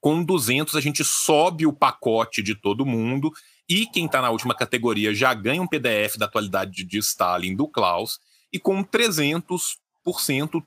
Com 0.01 0.23
200, 0.23 0.75
a 0.75 0.81
gente 0.81 1.03
sobe 1.03 1.65
o 1.65 1.73
pacote 1.73 2.41
de 2.41 2.55
todo 2.55 2.85
mundo. 2.85 3.31
E 3.67 3.85
quem 3.85 4.05
está 4.05 4.21
na 4.21 4.29
última 4.29 4.55
categoria 4.55 5.13
já 5.13 5.33
ganha 5.33 5.61
um 5.61 5.67
PDF 5.67 6.17
da 6.17 6.25
atualidade 6.25 6.83
de 6.83 6.97
Stalin 6.97 7.55
do 7.55 7.67
Klaus. 7.67 8.19
E 8.51 8.59
com 8.59 8.81
300, 8.83 9.77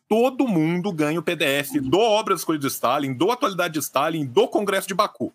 todo 0.09 0.47
mundo 0.47 0.93
ganha 0.93 1.19
o 1.19 1.23
PDF 1.23 1.73
do 1.83 1.99
Obras 1.99 2.45
Coisas 2.45 2.61
de 2.61 2.69
Stalin, 2.69 3.13
do 3.13 3.31
Atualidade 3.31 3.75
de 3.75 3.81
Stalin, 3.81 4.25
do 4.25 4.47
Congresso 4.47 4.87
de 4.87 4.95
Baku. 4.95 5.33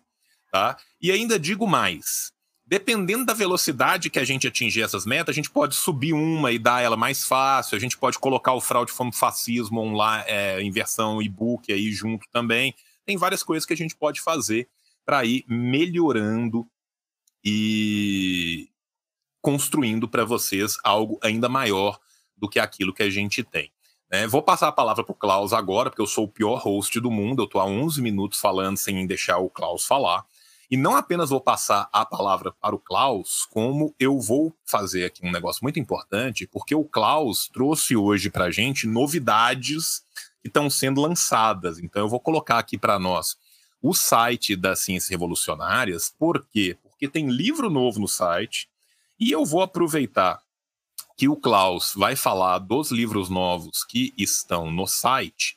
Tá? 0.50 0.78
E 1.00 1.12
ainda 1.12 1.38
digo 1.38 1.66
mais: 1.66 2.32
dependendo 2.68 3.24
da 3.24 3.32
velocidade 3.32 4.10
que 4.10 4.18
a 4.18 4.24
gente 4.24 4.46
atingir 4.46 4.82
essas 4.82 5.06
metas, 5.06 5.32
a 5.32 5.34
gente 5.34 5.48
pode 5.48 5.74
subir 5.74 6.12
uma 6.12 6.52
e 6.52 6.58
dar 6.58 6.82
ela 6.82 6.98
mais 6.98 7.24
fácil, 7.24 7.74
a 7.74 7.80
gente 7.80 7.96
pode 7.96 8.18
colocar 8.18 8.52
o 8.52 8.60
fraude 8.60 8.92
como 8.92 9.10
fascismo 9.10 9.80
online, 9.80 10.24
é, 10.26 10.60
em 10.60 10.70
versão 10.70 11.22
e-book 11.22 11.72
aí 11.72 11.90
junto 11.90 12.28
também. 12.30 12.74
Tem 13.06 13.16
várias 13.16 13.42
coisas 13.42 13.64
que 13.64 13.72
a 13.72 13.76
gente 13.76 13.96
pode 13.96 14.20
fazer 14.20 14.68
para 15.02 15.24
ir 15.24 15.46
melhorando 15.48 16.68
e 17.42 18.68
construindo 19.40 20.06
para 20.06 20.26
vocês 20.26 20.76
algo 20.84 21.18
ainda 21.22 21.48
maior 21.48 21.98
do 22.36 22.50
que 22.50 22.58
aquilo 22.58 22.92
que 22.92 23.02
a 23.02 23.08
gente 23.08 23.42
tem. 23.42 23.72
É, 24.10 24.26
vou 24.26 24.42
passar 24.42 24.68
a 24.68 24.72
palavra 24.72 25.02
para 25.02 25.12
o 25.12 25.16
Klaus 25.16 25.54
agora, 25.54 25.88
porque 25.88 26.02
eu 26.02 26.06
sou 26.06 26.24
o 26.24 26.28
pior 26.28 26.56
host 26.56 27.00
do 27.00 27.10
mundo. 27.10 27.40
Eu 27.40 27.46
estou 27.46 27.62
há 27.62 27.64
11 27.64 28.02
minutos 28.02 28.38
falando 28.40 28.76
sem 28.76 29.06
deixar 29.06 29.38
o 29.38 29.48
Klaus 29.48 29.86
falar. 29.86 30.26
E 30.70 30.76
não 30.76 30.94
apenas 30.94 31.30
vou 31.30 31.40
passar 31.40 31.88
a 31.92 32.04
palavra 32.04 32.52
para 32.52 32.74
o 32.74 32.78
Klaus, 32.78 33.46
como 33.50 33.94
eu 33.98 34.20
vou 34.20 34.54
fazer 34.66 35.06
aqui 35.06 35.24
um 35.24 35.30
negócio 35.30 35.60
muito 35.62 35.80
importante, 35.80 36.46
porque 36.46 36.74
o 36.74 36.84
Klaus 36.84 37.48
trouxe 37.48 37.96
hoje 37.96 38.28
para 38.28 38.46
a 38.46 38.50
gente 38.50 38.86
novidades 38.86 40.02
que 40.42 40.48
estão 40.48 40.68
sendo 40.68 41.00
lançadas. 41.00 41.78
Então 41.78 42.02
eu 42.02 42.08
vou 42.08 42.20
colocar 42.20 42.58
aqui 42.58 42.76
para 42.76 42.98
nós 42.98 43.36
o 43.80 43.94
site 43.94 44.54
das 44.54 44.80
Ciências 44.80 45.10
Revolucionárias. 45.10 46.14
Por 46.18 46.46
quê? 46.50 46.76
Porque 46.82 47.08
tem 47.08 47.30
livro 47.30 47.70
novo 47.70 47.98
no 47.98 48.08
site. 48.08 48.68
E 49.18 49.30
eu 49.30 49.44
vou 49.44 49.62
aproveitar 49.62 50.40
que 51.16 51.28
o 51.28 51.36
Klaus 51.36 51.94
vai 51.96 52.14
falar 52.14 52.58
dos 52.58 52.92
livros 52.92 53.28
novos 53.28 53.84
que 53.84 54.14
estão 54.16 54.70
no 54.70 54.86
site, 54.86 55.56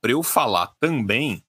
para 0.00 0.12
eu 0.12 0.22
falar 0.22 0.66
também 0.78 1.42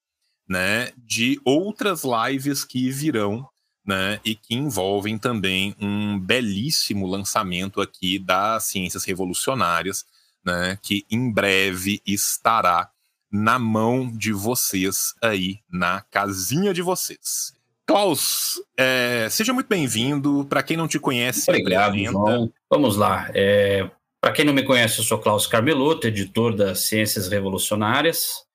né, 0.50 0.92
de 0.98 1.40
outras 1.46 2.02
lives 2.04 2.66
que 2.66 2.90
virão 2.90 3.48
né, 3.86 4.20
e 4.26 4.36
que 4.36 4.56
envolvem 4.56 5.18
também 5.18 5.76
um 5.80 6.20
belíssimo 6.20 7.06
lançamento 7.08 7.80
aqui 7.80 8.18
das 8.18 8.64
Ciências 8.66 9.04
Revolucionárias, 9.06 10.06
né, 10.44 10.78
que 10.82 11.06
em 11.10 11.32
breve 11.32 12.02
estará 12.06 12.90
na 13.32 13.60
mão 13.60 14.12
de 14.12 14.34
vocês 14.34 15.14
aí 15.22 15.60
na 15.72 16.02
casinha 16.02 16.74
de 16.74 16.82
vocês. 16.82 17.54
Klaus, 17.86 18.62
é, 18.78 19.28
seja 19.32 19.54
muito 19.54 19.68
bem-vindo. 19.68 20.46
Para 20.46 20.62
quem 20.62 20.78
não 20.78 20.88
te 20.88 21.00
conhece, 21.00 21.50
obrigado, 21.50 21.98
João. 21.98 22.52
Vamos 22.70 22.96
lá. 22.96 23.30
É, 23.34 23.90
Para 24.22 24.32
quem 24.32 24.46
não 24.46 24.54
me 24.54 24.64
conhece, 24.64 25.00
eu 25.00 25.04
sou 25.04 25.18
Klaus 25.18 25.48
Carmeloto, 25.48 26.06
editor 26.08 26.56
das 26.56 26.86
Ciências 26.86 27.28
Revolucionárias. 27.28 28.48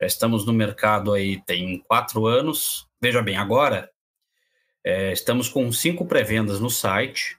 Já 0.00 0.06
estamos 0.06 0.44
no 0.44 0.52
mercado 0.52 1.12
aí 1.12 1.40
tem 1.44 1.78
quatro 1.80 2.26
anos. 2.26 2.88
Veja 3.00 3.22
bem, 3.22 3.36
agora 3.36 3.90
é, 4.84 5.12
estamos 5.12 5.48
com 5.48 5.70
cinco 5.72 6.06
pré-vendas 6.06 6.60
no 6.60 6.70
site. 6.70 7.38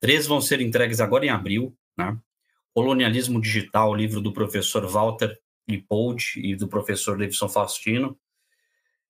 Três 0.00 0.26
vão 0.26 0.40
ser 0.40 0.60
entregues 0.60 1.00
agora 1.00 1.26
em 1.26 1.30
abril. 1.30 1.76
Né? 1.96 2.16
Colonialismo 2.72 3.40
Digital, 3.40 3.94
livro 3.94 4.20
do 4.20 4.32
professor 4.32 4.86
Walter 4.86 5.36
Lipold 5.68 6.34
e 6.36 6.54
do 6.54 6.68
professor 6.68 7.18
Davidson 7.18 7.48
Faustino 7.48 8.18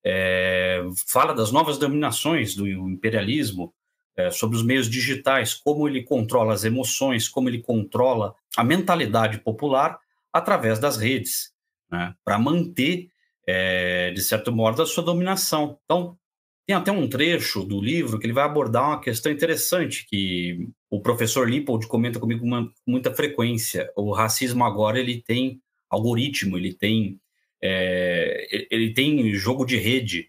é, 0.08 0.84
fala 1.08 1.34
das 1.34 1.50
novas 1.50 1.78
dominações 1.78 2.54
do 2.54 2.68
imperialismo, 2.68 3.74
é, 4.16 4.30
sobre 4.30 4.56
os 4.56 4.62
meios 4.62 4.88
digitais, 4.88 5.52
como 5.52 5.88
ele 5.88 6.04
controla 6.04 6.54
as 6.54 6.62
emoções, 6.62 7.28
como 7.28 7.48
ele 7.48 7.60
controla 7.60 8.32
a 8.56 8.62
mentalidade 8.62 9.38
popular 9.40 9.98
através 10.32 10.78
das 10.78 10.96
redes, 10.96 11.52
né, 11.90 12.14
para 12.24 12.38
manter, 12.38 13.08
é, 13.46 14.10
de 14.10 14.22
certo 14.22 14.52
modo, 14.52 14.82
a 14.82 14.86
sua 14.86 15.04
dominação. 15.04 15.78
Então, 15.84 16.18
tem 16.66 16.74
até 16.74 16.90
um 16.90 17.08
trecho 17.08 17.62
do 17.62 17.80
livro 17.80 18.18
que 18.18 18.26
ele 18.26 18.32
vai 18.32 18.44
abordar 18.44 18.88
uma 18.88 19.00
questão 19.00 19.30
interessante 19.30 20.04
que 20.06 20.68
o 20.90 21.00
professor 21.00 21.48
Lippold 21.48 21.86
comenta 21.86 22.18
comigo 22.18 22.40
com 22.40 22.70
muita 22.84 23.14
frequência. 23.14 23.90
O 23.96 24.12
racismo 24.12 24.64
agora 24.64 24.98
ele 24.98 25.22
tem 25.22 25.60
algoritmo, 25.88 26.58
ele 26.58 26.74
tem 26.74 27.20
é, 27.62 28.66
ele 28.70 28.92
tem 28.92 29.32
jogo 29.34 29.64
de 29.64 29.76
rede, 29.76 30.28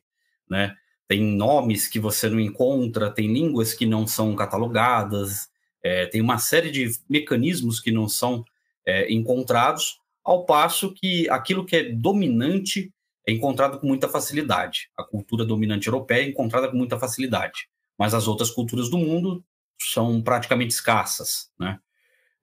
né? 0.50 0.76
Tem 1.08 1.22
nomes 1.22 1.88
que 1.88 2.00
você 2.00 2.30
não 2.30 2.40
encontra, 2.40 3.10
tem 3.10 3.32
línguas 3.32 3.74
que 3.74 3.86
não 3.86 4.06
são 4.06 4.36
catalogadas, 4.36 5.50
é, 5.84 6.06
tem 6.06 6.22
uma 6.22 6.38
série 6.38 6.70
de 6.70 6.92
mecanismos 7.10 7.80
que 7.80 7.92
não 7.92 8.08
são 8.08 8.44
é, 8.86 9.12
encontrados, 9.12 10.00
ao 10.28 10.46
passo 10.46 10.94
que 10.94 11.30
aquilo 11.30 11.66
que 11.66 11.78
é 11.78 11.84
dominante 11.90 12.92
é 13.26 13.32
encontrado 13.32 13.80
com 13.80 13.88
muita 13.88 14.10
facilidade. 14.10 14.90
A 14.98 15.04
cultura 15.04 15.46
dominante 15.46 15.88
europeia 15.88 16.26
é 16.26 16.30
encontrada 16.30 16.70
com 16.70 16.76
muita 16.76 17.00
facilidade, 17.00 17.70
mas 17.98 18.14
as 18.14 18.28
outras 18.28 18.52
culturas 18.52 18.90
do 18.90 18.98
mundo 18.98 19.42
são 19.82 20.22
praticamente 20.22 20.74
escassas, 20.74 21.50
né? 21.58 21.80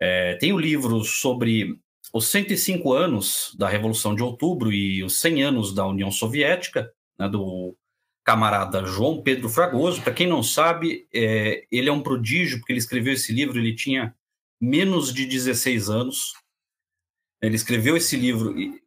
É, 0.01 0.35
tem 0.37 0.53
o 0.53 0.59
livro 0.59 1.05
sobre 1.05 1.79
os 2.13 2.27
105 2.29 2.91
anos 2.93 3.55
da 3.59 3.69
Revolução 3.69 4.15
de 4.15 4.23
Outubro 4.23 4.73
e 4.73 5.05
os 5.05 5.21
100 5.21 5.43
anos 5.43 5.75
da 5.75 5.87
União 5.87 6.11
Soviética, 6.11 6.91
né, 7.19 7.29
do 7.29 7.77
camarada 8.25 8.85
João 8.87 9.23
Pedro 9.23 9.49
Fragoso. 9.51 10.01
Para 10.01 10.15
quem 10.15 10.27
não 10.27 10.43
sabe, 10.43 11.07
é, 11.13 11.65
ele 11.71 11.91
é 11.91 11.93
um 11.93 12.03
prodígio, 12.03 12.59
porque 12.59 12.73
ele 12.73 12.79
escreveu 12.79 13.13
esse 13.13 13.33
livro, 13.33 13.59
ele 13.59 13.75
tinha 13.75 14.15
menos 14.59 15.13
de 15.13 15.27
16 15.27 15.91
anos. 15.91 16.33
Ele 17.47 17.57
escreveu 17.57 17.97
esse 17.97 18.17
livro 18.17 18.59
e, 18.59 18.81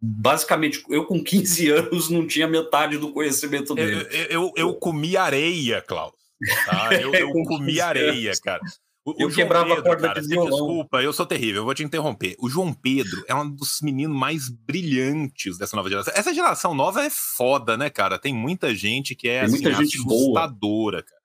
basicamente, 0.00 0.82
eu 0.88 1.04
com 1.04 1.22
15 1.22 1.70
anos 1.70 2.10
não 2.10 2.26
tinha 2.26 2.48
metade 2.48 2.98
do 2.98 3.12
conhecimento 3.12 3.74
dele. 3.74 4.06
Eu, 4.10 4.28
eu, 4.30 4.52
eu 4.56 4.74
comi 4.74 5.16
areia, 5.16 5.80
Cláudio. 5.80 6.18
Tá? 6.66 6.90
Eu, 7.00 7.14
eu 7.14 7.32
comi 7.44 7.80
areia, 7.80 8.32
cara. 8.42 8.60
O, 9.06 9.14
eu 9.18 9.28
o 9.28 9.32
quebrava 9.32 9.68
Pedro, 9.68 9.80
a 9.80 9.84
corda 9.84 10.08
cara, 10.08 10.20
de 10.20 10.26
violão. 10.26 10.50
Desculpa, 10.50 11.00
eu 11.00 11.12
sou 11.12 11.24
terrível, 11.24 11.60
eu 11.60 11.64
vou 11.64 11.74
te 11.74 11.84
interromper. 11.84 12.34
O 12.40 12.50
João 12.50 12.74
Pedro 12.74 13.24
é 13.28 13.34
um 13.36 13.48
dos 13.48 13.80
meninos 13.80 14.18
mais 14.18 14.48
brilhantes 14.48 15.56
dessa 15.56 15.76
nova 15.76 15.88
geração. 15.88 16.12
Essa 16.16 16.34
geração 16.34 16.74
nova 16.74 17.04
é 17.04 17.08
foda, 17.08 17.76
né, 17.76 17.88
cara? 17.88 18.18
Tem 18.18 18.34
muita 18.34 18.74
gente 18.74 19.14
que 19.14 19.28
é 19.28 19.42
assim, 19.42 19.58
gente 19.58 19.98
assustadora, 19.98 20.50
boa. 20.58 21.02
cara. 21.02 21.22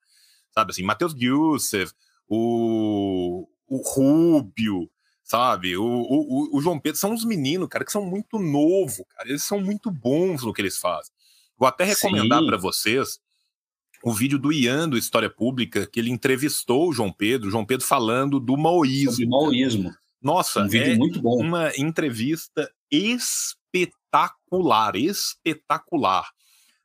Sabe 0.53 0.71
assim, 0.71 0.83
Matheus 0.83 1.15
Youssef, 1.19 1.91
o, 2.29 3.47
o 3.67 3.77
Rúbio, 3.77 4.87
sabe? 5.31 5.77
O, 5.77 5.85
o, 5.85 6.57
o 6.57 6.61
João 6.61 6.77
Pedro 6.77 6.99
são 6.99 7.13
uns 7.13 7.23
meninos, 7.23 7.69
cara, 7.69 7.85
que 7.85 7.91
são 7.91 8.05
muito 8.05 8.37
novo, 8.37 9.05
cara. 9.05 9.29
Eles 9.29 9.43
são 9.43 9.61
muito 9.61 9.89
bons 9.89 10.43
no 10.43 10.53
que 10.53 10.61
eles 10.61 10.77
fazem. 10.77 11.13
Vou 11.57 11.69
até 11.69 11.85
recomendar 11.85 12.45
para 12.45 12.57
vocês 12.57 13.17
o 14.03 14.11
vídeo 14.11 14.37
do 14.37 14.51
Ian 14.51 14.89
do 14.89 14.97
História 14.97 15.29
Pública, 15.29 15.87
que 15.87 16.01
ele 16.01 16.09
entrevistou 16.09 16.89
o 16.89 16.93
João 16.93 17.13
Pedro, 17.13 17.47
o 17.47 17.51
João 17.51 17.65
Pedro 17.65 17.85
falando 17.85 18.41
do 18.41 18.57
maoísmo. 18.57 19.11
Sobre 19.11 19.27
maoísmo. 19.27 19.89
Nossa, 20.21 20.63
um 20.63 20.67
vídeo 20.67 20.91
é 20.91 20.97
muito 20.97 21.21
bom. 21.21 21.39
Uma 21.39 21.71
entrevista 21.77 22.69
espetacular, 22.91 24.97
espetacular. 24.97 26.29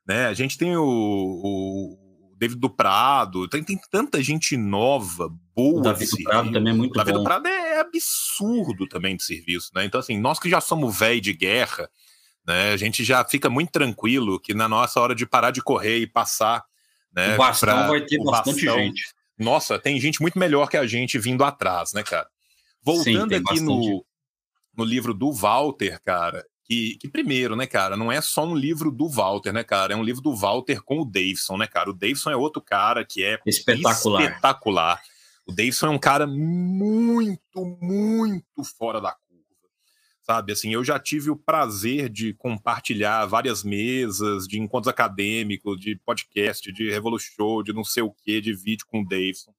Né? 0.07 0.27
A 0.27 0.33
gente 0.33 0.57
tem 0.57 0.77
o, 0.77 0.85
o 0.85 2.06
David 2.37 2.59
do 2.59 2.69
Prado, 2.69 3.47
tem, 3.47 3.63
tem 3.63 3.79
tanta 3.89 4.21
gente 4.21 4.55
nova, 4.55 5.27
boa. 5.55 5.79
O 5.79 5.81
David 5.81 6.11
do 6.11 6.23
Prado 6.23 6.51
também 6.51 6.71
é 6.71 6.75
muito 6.75 6.91
o 6.91 6.97
David 6.97 7.13
bom. 7.13 7.19
do 7.19 7.23
Prado 7.23 7.47
é 7.47 7.79
absurdo 7.79 8.87
também 8.87 9.15
de 9.15 9.23
serviço, 9.23 9.71
né? 9.73 9.85
Então, 9.85 9.99
assim, 9.99 10.19
nós 10.19 10.39
que 10.39 10.49
já 10.49 10.61
somos 10.61 10.99
velho 10.99 11.19
de 11.19 11.33
guerra, 11.33 11.89
né? 12.45 12.71
A 12.71 12.77
gente 12.77 13.03
já 13.03 13.25
fica 13.25 13.49
muito 13.49 13.71
tranquilo 13.71 14.39
que 14.39 14.53
na 14.53 14.69
nossa 14.69 14.99
hora 14.99 15.15
de 15.15 15.25
parar 15.25 15.49
de 15.49 15.63
correr 15.63 15.97
e 15.97 16.05
passar 16.05 16.63
né, 17.11 17.33
o 17.33 17.37
bastão 17.37 17.69
pra, 17.69 17.87
vai 17.87 18.01
ter 18.01 18.23
bastante 18.23 18.65
bastão, 18.65 18.83
gente. 18.83 19.03
Nossa, 19.37 19.79
tem 19.79 19.99
gente 19.99 20.21
muito 20.21 20.37
melhor 20.37 20.69
que 20.69 20.77
a 20.77 20.85
gente 20.85 21.17
vindo 21.17 21.43
atrás, 21.43 21.91
né, 21.93 22.03
cara? 22.03 22.27
Voltando 22.83 23.35
Sim, 23.35 23.41
aqui 23.43 23.59
no, 23.59 24.05
no 24.75 24.83
livro 24.83 25.13
do 25.13 25.31
Walter, 25.31 25.99
cara, 26.03 26.45
que, 26.67 26.97
que, 26.99 27.07
primeiro, 27.07 27.55
né, 27.55 27.65
cara, 27.65 27.95
não 27.95 28.11
é 28.11 28.19
só 28.21 28.45
um 28.45 28.55
livro 28.55 28.91
do 28.91 29.07
Walter, 29.07 29.53
né, 29.53 29.63
cara, 29.63 29.93
é 29.93 29.95
um 29.95 30.03
livro 30.03 30.21
do 30.21 30.35
Walter 30.35 30.81
com 30.83 30.99
o 30.99 31.05
Davidson, 31.05 31.57
né, 31.57 31.67
cara? 31.67 31.89
O 31.89 31.93
Davidson 31.93 32.31
é 32.31 32.35
outro 32.35 32.61
cara 32.61 33.05
que 33.05 33.23
é 33.23 33.39
espetacular. 33.45 34.23
espetacular. 34.23 35.01
O 35.45 35.53
Davidson 35.53 35.87
é 35.87 35.89
um 35.91 35.99
cara 35.99 36.27
muito, 36.27 37.65
muito 37.81 38.63
fora 38.77 38.99
da 38.99 39.15
sabe? 40.27 40.51
Assim, 40.51 40.73
eu 40.73 40.83
já 40.83 40.99
tive 40.99 41.29
o 41.29 41.37
prazer 41.37 42.09
de 42.09 42.33
compartilhar 42.33 43.25
várias 43.25 43.63
mesas 43.63 44.45
de 44.45 44.59
encontros 44.59 44.89
acadêmicos, 44.89 45.79
de 45.79 45.95
podcast, 46.05 46.69
de 46.73 46.89
Revolution, 46.89 47.63
de 47.63 47.71
não 47.71 47.85
sei 47.85 48.03
o 48.03 48.11
que, 48.11 48.41
de 48.41 48.53
vídeo 48.53 48.85
com 48.91 49.01
o 49.01 49.07
Davidson. 49.07 49.53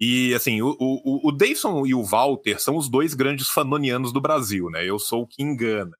E 0.00 0.32
assim, 0.32 0.62
o, 0.62 0.74
o, 0.80 1.28
o 1.28 1.30
Davidson 1.30 1.84
e 1.84 1.94
o 1.94 2.02
Walter 2.02 2.58
são 2.58 2.76
os 2.76 2.88
dois 2.88 3.12
grandes 3.12 3.48
fanonianos 3.48 4.10
do 4.10 4.20
Brasil, 4.22 4.70
né? 4.70 4.82
Eu 4.82 4.98
sou 4.98 5.24
o 5.24 5.26
que 5.26 5.42
engana, 5.42 5.94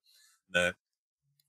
né? 0.52 0.74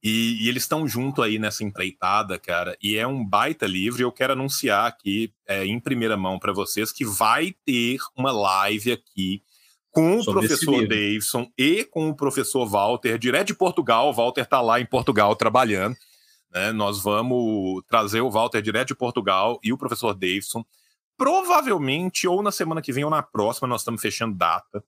E, 0.04 0.46
e 0.46 0.50
eles 0.50 0.64
estão 0.64 0.88
junto 0.88 1.22
aí 1.22 1.38
nessa 1.38 1.64
empreitada, 1.64 2.40
cara. 2.40 2.76
E 2.82 2.98
é 2.98 3.06
um 3.06 3.24
baita 3.24 3.68
livro. 3.68 4.02
E 4.02 4.04
eu 4.04 4.12
quero 4.12 4.34
anunciar 4.34 4.88
aqui, 4.88 5.32
é, 5.48 5.64
em 5.66 5.80
primeira 5.80 6.18
mão 6.18 6.40
para 6.40 6.52
vocês, 6.52 6.92
que 6.92 7.06
vai 7.06 7.54
ter 7.66 8.00
uma 8.18 8.32
live 8.32 8.94
aqui 8.94 9.44
com 9.92 10.18
o 10.18 10.24
Sobre 10.24 10.48
professor 10.48 10.88
Davidson 10.88 11.52
e 11.58 11.84
com 11.84 12.10
o 12.10 12.16
professor 12.16 12.66
Walter, 12.66 13.18
direto 13.20 13.48
de 13.48 13.54
Portugal. 13.54 14.10
O 14.10 14.14
Walter 14.14 14.42
está 14.42 14.60
lá 14.60 14.80
em 14.80 14.86
Portugal 14.86 15.36
trabalhando. 15.36 15.96
Né? 16.52 16.72
Nós 16.72 17.02
vamos 17.04 17.84
trazer 17.88 18.22
o 18.22 18.32
Walter 18.32 18.62
direto 18.62 18.90
de 18.90 18.96
Portugal 18.96 19.60
e 19.64 19.72
o 19.72 19.78
professor 19.78 20.14
Davidson. 20.14 20.66
Provavelmente, 21.16 22.28
ou 22.28 22.42
na 22.42 22.52
semana 22.52 22.82
que 22.82 22.92
vem 22.92 23.04
ou 23.04 23.10
na 23.12 23.22
próxima, 23.22 23.68
nós 23.68 23.82
estamos 23.82 24.02
fechando 24.02 24.36
data 24.36 24.84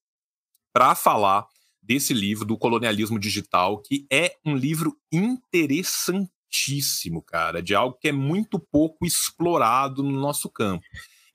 para 0.72 0.96
falar 0.96 1.46
desse 1.84 2.14
livro, 2.14 2.46
do 2.46 2.58
colonialismo 2.58 3.20
digital, 3.20 3.82
que 3.82 4.08
é 4.10 4.38
um 4.46 4.56
livro 4.56 4.98
interessantíssimo, 5.12 7.22
cara, 7.22 7.62
de 7.62 7.76
algo 7.76 7.98
que 8.00 8.08
é 8.08 8.12
muito 8.12 8.58
pouco 8.58 9.06
explorado 9.06 10.02
no 10.02 10.12
nosso 10.12 10.50
campo. 10.50 10.86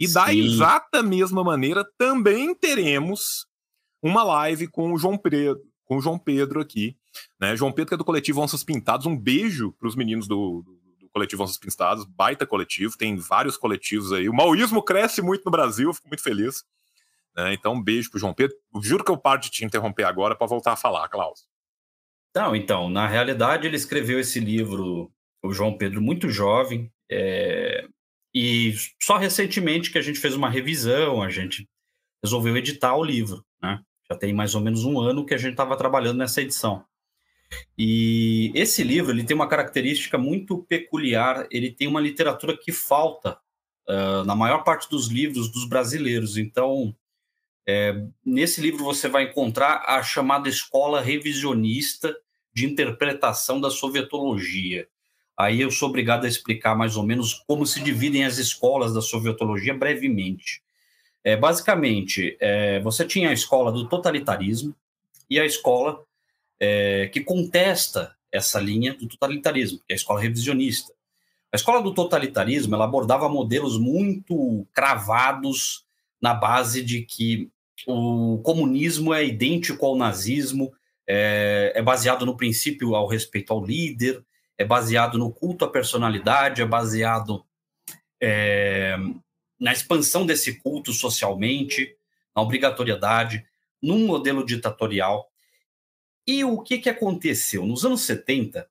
E 0.01 0.07
Sim. 0.07 0.15
da 0.15 0.33
exata 0.33 1.03
mesma 1.03 1.45
maneira, 1.45 1.85
também 1.99 2.55
teremos 2.55 3.47
uma 4.03 4.23
live 4.23 4.69
com 4.69 4.93
o 4.93 4.99
João 4.99 5.19
Pedro, 5.19 5.61
com 5.85 5.97
o 5.97 6.01
João 6.01 6.19
Pedro 6.19 6.61
aqui, 6.61 6.97
né? 7.41 7.57
João 7.57 7.73
Pedro 7.73 7.89
que 7.89 7.95
é 7.95 7.99
do 7.99 8.05
coletivo 8.05 8.41
Onças 8.41 8.63
Pintados, 8.63 9.07
um 9.07 9.17
beijo 9.17 9.73
para 9.73 9.89
os 9.89 9.97
meninos 9.97 10.29
do, 10.29 10.63
do, 10.63 10.79
do, 11.01 11.09
coletivo 11.11 11.43
Onças 11.43 11.59
Pintados, 11.59 12.05
baita 12.05 12.47
coletivo, 12.47 12.97
tem 12.97 13.17
vários 13.17 13.57
coletivos 13.57 14.13
aí. 14.13 14.29
O 14.29 14.35
maoísmo 14.35 14.83
cresce 14.83 15.21
muito 15.21 15.45
no 15.45 15.51
Brasil, 15.51 15.93
fico 15.93 16.09
muito 16.09 16.23
feliz. 16.23 16.65
Né? 17.39 17.55
Então, 17.55 17.75
um 17.75 17.83
beijo 17.83 18.11
pro 18.11 18.19
João 18.19 18.35
Pedro. 18.35 18.57
Juro 18.83 19.05
que 19.05 19.13
eu 19.13 19.17
paro 19.17 19.41
de 19.41 19.49
te 19.49 19.65
interromper 19.65 20.03
agora 20.03 20.35
para 20.35 20.47
voltar 20.49 20.73
a 20.73 20.77
falar, 20.77 21.09
Klaus. 21.09 21.47
Não, 22.35 22.57
então, 22.57 22.91
na 22.91 23.07
realidade, 23.07 23.65
ele 23.65 23.77
escreveu 23.77 24.19
esse 24.19 24.41
livro, 24.41 25.13
o 25.43 25.53
João 25.53 25.79
Pedro, 25.79 26.03
muito 26.03 26.29
jovem, 26.29 26.93
é... 27.11 27.87
e 28.35 28.75
só 29.01 29.17
recentemente 29.17 29.91
que 29.91 29.99
a 29.99 30.03
gente 30.03 30.19
fez 30.19 30.35
uma 30.35 30.51
revisão, 30.51 31.23
a 31.23 31.31
gente 31.31 31.69
resolveu 32.23 32.57
editar 32.57 32.97
o 32.97 33.05
livro, 33.05 33.45
né? 33.63 33.81
Já 34.11 34.17
tem 34.17 34.33
mais 34.33 34.55
ou 34.55 34.61
menos 34.61 34.85
um 34.85 34.99
ano 34.99 35.25
que 35.25 35.35
a 35.35 35.39
gente 35.39 35.53
estava 35.53 35.77
trabalhando 35.77 36.19
nessa 36.19 36.43
edição. 36.43 36.85
E 37.77 38.51
esse 38.55 38.83
livro 38.83 39.13
ele 39.13 39.25
tem 39.25 39.35
uma 39.35 39.49
característica 39.49 40.19
muito 40.19 40.59
peculiar. 40.65 41.47
Ele 41.51 41.71
tem 41.71 41.87
uma 41.87 42.01
literatura 42.01 42.57
que 42.57 42.73
falta 42.73 43.39
uh, 43.89 44.25
na 44.25 44.35
maior 44.35 44.65
parte 44.65 44.89
dos 44.91 45.09
livros 45.09 45.51
dos 45.51 45.69
brasileiros. 45.69 46.37
Então, 46.37 46.95
é, 47.69 48.03
nesse 48.25 48.63
livro 48.63 48.83
você 48.83 49.11
vai 49.11 49.25
encontrar 49.25 49.83
a 49.87 50.03
chamada 50.03 50.49
escola 50.49 51.03
revisionista 51.03 52.17
de 52.55 52.65
interpretação 52.65 53.61
da 53.61 53.69
sovietologia. 53.71 54.89
Aí 55.37 55.61
eu 55.61 55.71
sou 55.71 55.91
obrigado 55.91 56.25
a 56.25 56.29
explicar 56.29 56.75
mais 56.75 56.97
ou 56.97 57.03
menos 57.03 57.35
como 57.47 57.67
se 57.67 57.83
dividem 57.83 58.25
as 58.25 58.39
escolas 58.39 58.95
da 58.95 59.03
sovietologia 59.03 59.75
brevemente. 59.75 60.63
É, 61.23 61.37
basicamente, 61.37 62.39
é, 62.41 62.81
você 62.81 63.05
tinha 63.05 63.29
a 63.29 63.35
escola 63.35 63.71
do 63.71 63.87
totalitarismo 63.87 64.75
e 65.29 65.39
a 65.39 65.45
escola 65.45 66.03
é, 66.59 67.09
que 67.09 67.21
contesta 67.21 68.17
essa 68.33 68.59
linha 68.59 68.95
do 68.95 69.07
totalitarismo, 69.07 69.81
que 69.87 69.93
é 69.93 69.95
a 69.95 69.97
escola 69.97 70.21
revisionista. 70.21 70.95
A 71.53 71.57
escola 71.57 71.83
do 71.83 71.93
totalitarismo 71.93 72.75
ela 72.75 72.87
abordava 72.87 73.29
modelos 73.29 73.79
muito 73.79 74.67
cravados 74.73 75.85
na 76.19 76.33
base 76.33 76.83
de 76.83 77.03
que 77.03 77.51
o 77.87 78.39
comunismo 78.43 79.15
é 79.15 79.25
idêntico 79.25 79.85
ao 79.87 79.97
nazismo, 79.97 80.73
é, 81.07 81.73
é, 81.75 81.83
baseado 81.83 82.27
no 82.27 82.37
princípio 82.37 82.95
ao 82.95 83.07
respeito 83.07 83.53
ao 83.53 83.65
líder, 83.65 84.25
é 84.57 84.65
baseado 84.65 85.17
no 85.17 85.33
culto 85.33 85.65
à 85.65 85.71
personalidade, 85.71 86.61
é 86.61 86.67
baseado 86.67 87.45
é, 88.21 88.97
na 89.59 89.73
expansão 89.73 90.27
desse 90.27 90.61
culto 90.61 90.93
socialmente, 90.93 91.97
na 92.35 92.43
obrigatoriedade, 92.43 93.47
num 93.83 94.07
modelo 94.07 94.45
ditatorial. 94.45 95.31
E 96.27 96.45
o 96.45 96.61
que, 96.61 96.79
que 96.79 96.91
aconteceu? 96.91 97.65
Nos 97.65 97.85
anos 97.85 98.03
70, 98.03 98.69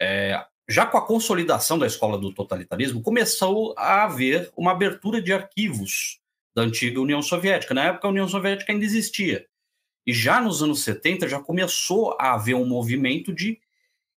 é, 0.00 0.44
já 0.68 0.86
com 0.86 0.98
a 0.98 1.06
consolidação 1.06 1.78
da 1.78 1.86
escola 1.86 2.18
do 2.18 2.32
totalitarismo, 2.32 3.02
começou 3.02 3.74
a 3.76 4.04
haver 4.04 4.52
uma 4.56 4.72
abertura 4.72 5.20
de 5.20 5.32
arquivos 5.32 6.19
da 6.54 6.62
antiga 6.62 7.00
União 7.00 7.22
Soviética. 7.22 7.74
Na 7.74 7.84
época, 7.84 8.06
a 8.06 8.10
União 8.10 8.28
Soviética 8.28 8.72
ainda 8.72 8.84
existia. 8.84 9.46
E 10.06 10.12
já 10.12 10.40
nos 10.40 10.62
anos 10.62 10.82
70 10.82 11.28
já 11.28 11.40
começou 11.40 12.16
a 12.18 12.34
haver 12.34 12.54
um 12.54 12.66
movimento 12.66 13.32
de 13.32 13.60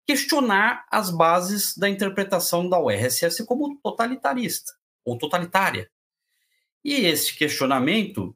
questionar 0.05 0.85
as 0.89 1.09
bases 1.09 1.77
da 1.77 1.89
interpretação 1.89 2.67
da 2.67 2.79
URSS 2.79 3.45
como 3.45 3.77
totalitarista 3.77 4.73
ou 5.03 5.17
totalitária. 5.17 5.89
E 6.83 6.93
esse 6.93 7.35
questionamento 7.35 8.35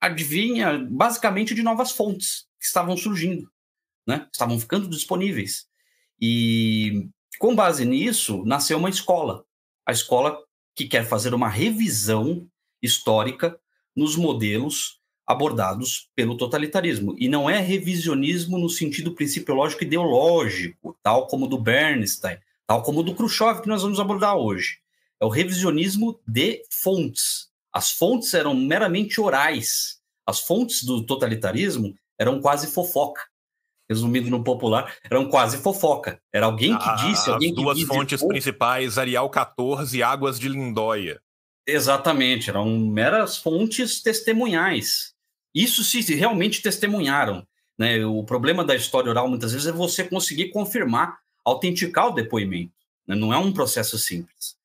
adivinha 0.00 0.78
basicamente 0.78 1.54
de 1.54 1.62
novas 1.62 1.90
fontes 1.90 2.48
que 2.58 2.64
estavam 2.64 2.96
surgindo, 2.96 3.50
né? 4.06 4.28
estavam 4.32 4.58
ficando 4.58 4.88
disponíveis. 4.88 5.68
E 6.20 7.08
com 7.38 7.54
base 7.54 7.84
nisso, 7.84 8.44
nasceu 8.44 8.78
uma 8.78 8.90
escola. 8.90 9.44
A 9.86 9.92
escola 9.92 10.38
que 10.74 10.86
quer 10.86 11.04
fazer 11.04 11.34
uma 11.34 11.48
revisão 11.48 12.48
histórica 12.82 13.58
nos 13.94 14.16
modelos 14.16 15.00
abordados 15.26 16.08
pelo 16.14 16.36
totalitarismo. 16.36 17.14
E 17.18 17.28
não 17.28 17.48
é 17.48 17.58
revisionismo 17.60 18.58
no 18.58 18.68
sentido 18.68 19.14
principiológico 19.14 19.84
ideológico, 19.84 20.98
tal 21.02 21.28
como 21.28 21.46
do 21.46 21.58
Bernstein, 21.58 22.38
tal 22.66 22.82
como 22.82 23.02
do 23.02 23.14
Khrushchev, 23.14 23.62
que 23.62 23.68
nós 23.68 23.82
vamos 23.82 24.00
abordar 24.00 24.36
hoje. 24.36 24.78
É 25.20 25.24
o 25.24 25.28
revisionismo 25.28 26.18
de 26.26 26.62
fontes. 26.70 27.48
As 27.72 27.92
fontes 27.92 28.34
eram 28.34 28.54
meramente 28.54 29.20
orais. 29.20 30.00
As 30.26 30.40
fontes 30.40 30.82
do 30.82 31.04
totalitarismo 31.04 31.94
eram 32.18 32.40
quase 32.40 32.66
fofoca. 32.66 33.22
Resumindo 33.88 34.30
no 34.30 34.42
popular, 34.42 34.94
eram 35.04 35.28
quase 35.28 35.58
fofoca. 35.58 36.20
Era 36.32 36.46
alguém 36.46 36.76
que 36.78 36.94
disse, 36.96 37.22
As 37.22 37.34
alguém 37.34 37.54
que 37.54 37.60
duas 37.60 37.80
fontes 37.82 38.24
principais, 38.24 38.98
Arial 38.98 39.28
14 39.28 39.98
e 39.98 40.02
Águas 40.02 40.38
de 40.38 40.48
Lindóia. 40.48 41.20
Exatamente, 41.72 42.50
eram 42.50 42.78
meras 42.78 43.36
fontes 43.36 44.02
testemunhais. 44.02 45.14
Isso 45.54 45.82
se 45.82 46.00
realmente 46.14 46.62
testemunharam. 46.62 47.46
Né? 47.78 48.04
O 48.04 48.22
problema 48.24 48.64
da 48.64 48.74
história 48.74 49.10
oral, 49.10 49.28
muitas 49.28 49.52
vezes, 49.52 49.66
é 49.66 49.72
você 49.72 50.04
conseguir 50.04 50.50
confirmar, 50.50 51.18
autenticar 51.44 52.08
o 52.08 52.14
depoimento. 52.14 52.72
Né? 53.06 53.14
Não 53.14 53.32
é 53.32 53.38
um 53.38 53.52
processo 53.52 53.98
simples. 53.98 54.56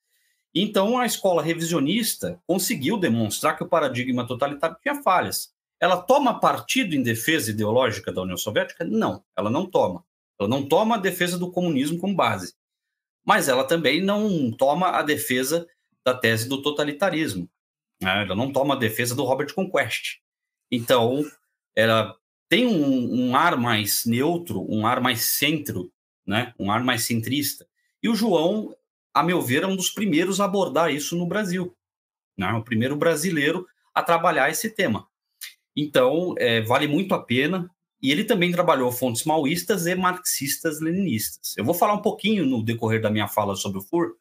Então, 0.54 0.98
a 0.98 1.06
escola 1.06 1.42
revisionista 1.44 2.40
conseguiu 2.48 2.98
demonstrar 2.98 3.58
que 3.58 3.64
o 3.64 3.68
paradigma 3.68 4.26
totalitário 4.26 4.78
tinha 4.82 5.02
falhas. 5.02 5.54
Ela 5.80 5.98
toma 5.98 6.40
partido 6.40 6.96
em 6.96 7.04
defesa 7.04 7.52
ideológica 7.52 8.12
da 8.12 8.22
União 8.22 8.38
Soviética? 8.38 8.86
Não, 8.86 9.24
ela 9.36 9.50
não 9.50 9.66
toma. 9.66 10.04
Ela 10.40 10.48
não 10.48 10.66
toma 10.66 10.96
a 10.96 11.00
defesa 11.00 11.38
do 11.38 11.52
comunismo 11.52 11.98
como 11.98 12.16
base. 12.16 12.54
Mas 13.26 13.50
ela 13.50 13.64
também 13.64 14.02
não 14.02 14.52
toma 14.52 14.90
a 14.90 15.02
defesa 15.02 15.68
da 16.06 16.14
tese 16.14 16.48
do 16.48 16.62
totalitarismo. 16.62 17.50
Né? 18.00 18.24
Ela 18.24 18.36
não 18.36 18.54
toma 18.54 18.76
a 18.76 18.78
defesa 18.78 19.16
do 19.16 19.24
Robert 19.24 19.54
Conquest. 19.54 20.20
Então, 20.72 21.24
ela 21.76 22.16
tem 22.48 22.68
um, 22.68 23.30
um, 23.30 23.36
ar 23.36 23.58
mais 23.58 24.06
neutro, 24.06 24.66
um 24.70 24.86
ar 24.86 25.02
mais 25.02 25.22
centro, 25.22 25.92
né? 26.26 26.54
um 26.60 26.72
ar 26.72 26.84
mais 26.84 27.04
centrista. 27.04 27.68
E 28.02 28.08
o 28.08 28.16
João, 28.16 28.76
a 29.14 29.24
meu 29.24 29.42
ver, 29.42 29.64
é 29.64 29.68
um 29.68 29.76
dos 29.76 29.90
primeiros 29.90 30.40
a 30.40 30.46
abordar 30.46 30.94
isso 30.94 31.18
no 31.18 31.26
Brasil. 31.26 31.76
Né? 32.38 32.52
O 32.54 32.64
primeiro 32.64 32.96
brasileiro 32.96 33.66
a 33.94 34.04
trabalhar 34.04 34.50
esse 34.50 34.70
tema. 34.70 35.08
Então, 35.76 36.36
é, 36.38 36.62
vale 36.62 36.88
muito 36.88 37.16
a 37.16 37.22
pena. 37.22 37.70
E 38.02 38.12
ele 38.12 38.24
também 38.24 38.52
trabalhou 38.52 38.92
fontes 38.92 39.24
maoístas 39.24 39.88
e 39.88 39.96
marxistas-leninistas. 39.96 41.58
Eu 41.58 41.66
vou 41.66 41.74
falar 41.74 41.94
um 41.94 42.02
pouquinho 42.02 42.46
no 42.46 42.62
decorrer 42.64 43.02
da 43.02 43.10
minha 43.10 43.28
fala 43.28 43.56
sobre 43.56 43.80
o 43.80 43.82
FUR, 43.82 44.16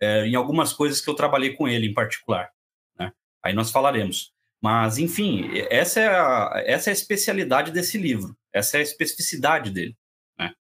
é, 0.00 0.26
em 0.26 0.34
algumas 0.34 0.72
coisas 0.72 1.00
que 1.00 1.08
eu 1.08 1.14
trabalhei 1.14 1.54
com 1.54 1.68
ele 1.68 1.86
em 1.86 1.94
particular. 1.94 2.50
Né? 2.98 3.12
Aí 3.44 3.52
nós 3.52 3.70
falaremos. 3.70 4.32
Mas, 4.62 4.98
enfim, 4.98 5.50
essa 5.70 6.00
é, 6.00 6.08
a, 6.08 6.62
essa 6.66 6.90
é 6.90 6.92
a 6.92 6.94
especialidade 6.94 7.70
desse 7.70 7.96
livro, 7.96 8.36
essa 8.52 8.76
é 8.76 8.80
a 8.80 8.82
especificidade 8.82 9.70
dele. 9.70 9.96
Né? 10.38 10.52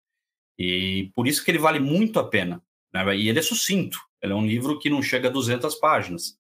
E 0.58 1.12
por 1.14 1.28
isso 1.28 1.44
que 1.44 1.52
ele 1.52 1.58
vale 1.58 1.80
muito 1.80 2.20
a 2.20 2.28
pena. 2.28 2.64
Né? 2.94 3.18
E 3.18 3.28
ele 3.28 3.40
é 3.40 3.42
sucinto, 3.42 4.00
ele 4.22 4.34
é 4.34 4.36
um 4.36 4.46
livro 4.46 4.80
que 4.80 4.90
não 4.90 5.02
chega 5.02 5.28
a 5.28 5.32
200 5.32 5.76
páginas. 5.76 6.38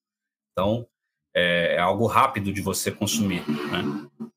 Então, 0.52 0.88
é, 1.36 1.76
é 1.76 1.80
algo 1.80 2.06
rápido 2.06 2.52
de 2.54 2.62
você 2.62 2.92
consumir. 2.92 3.44
Né? 3.50 4.32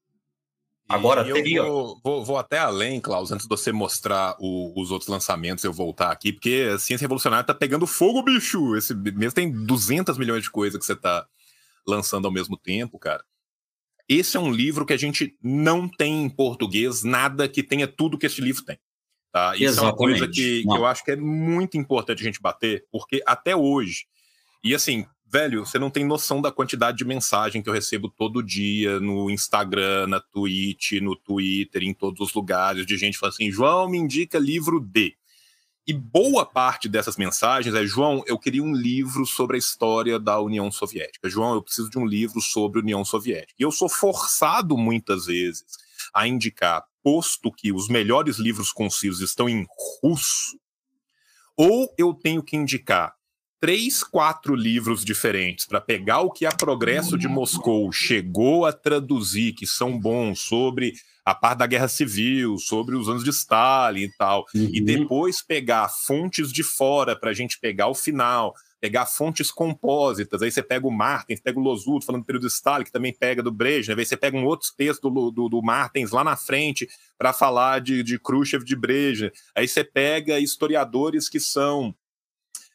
Agora, 0.94 1.26
eu 1.26 1.34
teria... 1.34 1.62
vou, 1.62 2.00
vou, 2.02 2.24
vou, 2.24 2.38
até 2.38 2.58
além, 2.58 3.00
Klaus, 3.00 3.32
antes 3.32 3.46
de 3.46 3.48
você 3.48 3.72
mostrar 3.72 4.36
o, 4.38 4.72
os 4.80 4.90
outros 4.90 5.08
lançamentos, 5.08 5.64
eu 5.64 5.72
voltar 5.72 6.10
aqui, 6.10 6.32
porque 6.32 6.70
a 6.74 6.78
Ciência 6.78 7.04
Revolucionária 7.04 7.44
tá 7.44 7.54
pegando 7.54 7.86
fogo, 7.86 8.22
bicho! 8.22 8.76
Esse 8.76 8.94
mês 8.94 9.32
tem 9.32 9.50
200 9.50 10.18
milhões 10.18 10.42
de 10.42 10.50
coisas 10.50 10.78
que 10.78 10.84
você 10.84 10.96
tá 10.96 11.26
lançando 11.86 12.26
ao 12.26 12.32
mesmo 12.32 12.56
tempo, 12.56 12.98
cara. 12.98 13.24
Esse 14.08 14.36
é 14.36 14.40
um 14.40 14.52
livro 14.52 14.84
que 14.84 14.92
a 14.92 14.96
gente 14.96 15.36
não 15.42 15.88
tem 15.88 16.24
em 16.24 16.28
português 16.28 17.02
nada 17.02 17.48
que 17.48 17.62
tenha 17.62 17.88
tudo 17.88 18.18
que 18.18 18.26
esse 18.26 18.40
livro 18.40 18.64
tem. 18.64 18.78
Tá? 19.32 19.54
Isso 19.54 19.64
Exatamente. 19.64 19.78
é 19.78 19.90
uma 19.90 19.96
coisa 19.96 20.28
que, 20.28 20.62
que 20.62 20.68
eu 20.68 20.84
acho 20.84 21.04
que 21.04 21.10
é 21.12 21.16
muito 21.16 21.78
importante 21.78 22.20
a 22.20 22.24
gente 22.24 22.40
bater, 22.40 22.84
porque 22.92 23.22
até 23.26 23.56
hoje, 23.56 24.04
e 24.62 24.74
assim, 24.74 25.06
velho, 25.32 25.64
você 25.64 25.78
não 25.78 25.90
tem 25.90 26.04
noção 26.04 26.42
da 26.42 26.52
quantidade 26.52 26.98
de 26.98 27.06
mensagem 27.06 27.62
que 27.62 27.68
eu 27.68 27.72
recebo 27.72 28.10
todo 28.10 28.42
dia 28.42 29.00
no 29.00 29.30
Instagram, 29.30 30.06
na 30.06 30.20
Twitch, 30.20 31.00
no 31.00 31.16
Twitter, 31.16 31.82
em 31.82 31.94
todos 31.94 32.28
os 32.28 32.34
lugares, 32.34 32.84
de 32.84 32.98
gente 32.98 33.16
falando 33.16 33.32
assim: 33.32 33.50
João, 33.50 33.88
me 33.88 33.96
indica 33.96 34.38
livro 34.38 34.78
D. 34.78 35.16
E 35.86 35.92
boa 35.92 36.44
parte 36.44 36.86
dessas 36.86 37.16
mensagens 37.16 37.74
é: 37.74 37.86
João, 37.86 38.22
eu 38.26 38.38
queria 38.38 38.62
um 38.62 38.74
livro 38.74 39.24
sobre 39.24 39.56
a 39.56 39.58
história 39.58 40.20
da 40.20 40.38
União 40.38 40.70
Soviética. 40.70 41.30
João, 41.30 41.54
eu 41.54 41.62
preciso 41.62 41.88
de 41.88 41.98
um 41.98 42.04
livro 42.04 42.40
sobre 42.42 42.80
a 42.80 42.82
União 42.82 43.02
Soviética. 43.02 43.54
E 43.58 43.62
eu 43.62 43.72
sou 43.72 43.88
forçado 43.88 44.76
muitas 44.76 45.24
vezes 45.24 45.64
a 46.12 46.28
indicar, 46.28 46.84
posto 47.02 47.50
que 47.50 47.72
os 47.72 47.88
melhores 47.88 48.36
livros 48.36 48.70
concisos 48.70 49.22
estão 49.22 49.48
em 49.48 49.66
russo, 50.02 50.58
ou 51.56 51.92
eu 51.96 52.12
tenho 52.12 52.42
que 52.42 52.54
indicar 52.54 53.14
três, 53.62 54.02
quatro 54.02 54.56
livros 54.56 55.04
diferentes 55.04 55.66
para 55.66 55.80
pegar 55.80 56.22
o 56.22 56.32
que 56.32 56.44
a 56.44 56.50
Progresso 56.50 57.16
de 57.16 57.28
Moscou 57.28 57.92
chegou 57.92 58.66
a 58.66 58.72
traduzir, 58.72 59.52
que 59.52 59.68
são 59.68 59.96
bons, 59.96 60.40
sobre 60.40 60.94
a 61.24 61.32
parte 61.32 61.58
da 61.58 61.66
guerra 61.68 61.86
civil, 61.86 62.58
sobre 62.58 62.96
os 62.96 63.08
anos 63.08 63.22
de 63.22 63.30
Stalin 63.30 64.00
e 64.02 64.16
tal, 64.16 64.44
uhum. 64.52 64.68
e 64.72 64.80
depois 64.80 65.40
pegar 65.40 65.88
fontes 65.88 66.52
de 66.52 66.64
fora 66.64 67.14
para 67.14 67.30
a 67.30 67.32
gente 67.32 67.60
pegar 67.60 67.86
o 67.86 67.94
final, 67.94 68.52
pegar 68.80 69.06
fontes 69.06 69.48
compósitas, 69.52 70.42
aí 70.42 70.50
você 70.50 70.60
pega 70.60 70.84
o 70.84 70.90
Martins, 70.90 71.40
pega 71.40 71.56
o 71.56 71.62
Losudo 71.62 72.04
falando 72.04 72.22
do 72.22 72.26
período 72.26 72.48
de 72.48 72.52
Stalin, 72.52 72.84
que 72.84 72.90
também 72.90 73.16
pega 73.16 73.44
do 73.44 73.52
Brezhnev, 73.52 74.00
aí 74.00 74.04
você 74.04 74.16
pega 74.16 74.36
um 74.36 74.44
outro 74.44 74.70
texto 74.76 75.08
do, 75.08 75.30
do, 75.30 75.48
do 75.48 75.62
Martins 75.62 76.10
lá 76.10 76.24
na 76.24 76.34
frente 76.34 76.88
para 77.16 77.32
falar 77.32 77.80
de, 77.80 78.02
de 78.02 78.18
Khrushchev, 78.18 78.64
de 78.64 78.74
Brezhnev, 78.74 79.32
aí 79.54 79.68
você 79.68 79.84
pega 79.84 80.40
historiadores 80.40 81.28
que 81.28 81.38
são 81.38 81.94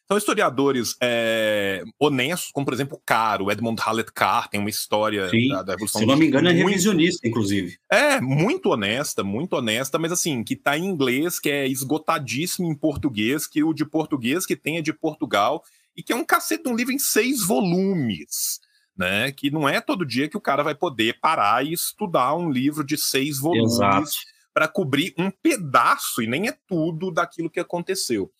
são 0.07 0.17
historiadores 0.17 0.95
é, 1.01 1.83
honestos, 1.99 2.49
como 2.51 2.65
por 2.65 2.73
exemplo 2.73 2.97
o 2.97 3.01
Caro, 3.05 3.51
Edmund 3.51 3.81
Hallett 3.81 4.11
Carr, 4.13 4.47
tem 4.47 4.57
uma 4.57 4.69
história 4.69 5.29
da, 5.49 5.63
da, 5.63 5.71
Revolução 5.73 5.99
Se 5.99 6.07
não 6.07 6.15
me 6.15 6.27
engano, 6.27 6.47
é 6.47 6.53
revisionista, 6.53 7.27
inclusive. 7.27 7.77
É, 7.91 8.21
muito 8.21 8.69
honesta, 8.69 9.21
muito 9.21 9.53
honesta, 9.53 9.99
mas 9.99 10.13
assim, 10.13 10.45
que 10.45 10.53
está 10.53 10.77
em 10.77 10.85
inglês, 10.85 11.39
que 11.39 11.49
é 11.49 11.67
esgotadíssimo 11.67 12.71
em 12.71 12.75
português, 12.75 13.45
que 13.45 13.61
o 13.61 13.73
de 13.73 13.85
português 13.85 14.45
que 14.45 14.55
tem 14.55 14.77
é 14.77 14.81
de 14.81 14.93
Portugal, 14.93 15.61
e 15.95 16.01
que 16.01 16.13
é 16.13 16.15
um 16.15 16.23
cacete, 16.23 16.69
um 16.69 16.75
livro 16.75 16.93
em 16.93 16.99
seis 16.99 17.45
volumes. 17.45 18.65
Né, 18.95 19.31
que 19.31 19.51
não 19.51 19.69
é 19.69 19.79
todo 19.79 20.03
dia 20.03 20.27
que 20.27 20.37
o 20.37 20.41
cara 20.41 20.63
vai 20.63 20.73
poder 20.73 21.19
parar 21.21 21.63
e 21.63 21.71
estudar 21.71 22.33
um 22.33 22.49
livro 22.49 22.83
de 22.83 22.97
seis 22.97 23.37
volumes 23.37 24.25
para 24.51 24.67
cobrir 24.67 25.13
um 25.19 25.29
pedaço, 25.29 26.19
e 26.19 26.25
nem 26.25 26.47
é 26.47 26.57
tudo 26.67 27.11
daquilo 27.11 27.47
que 27.47 27.59
aconteceu. 27.59 28.31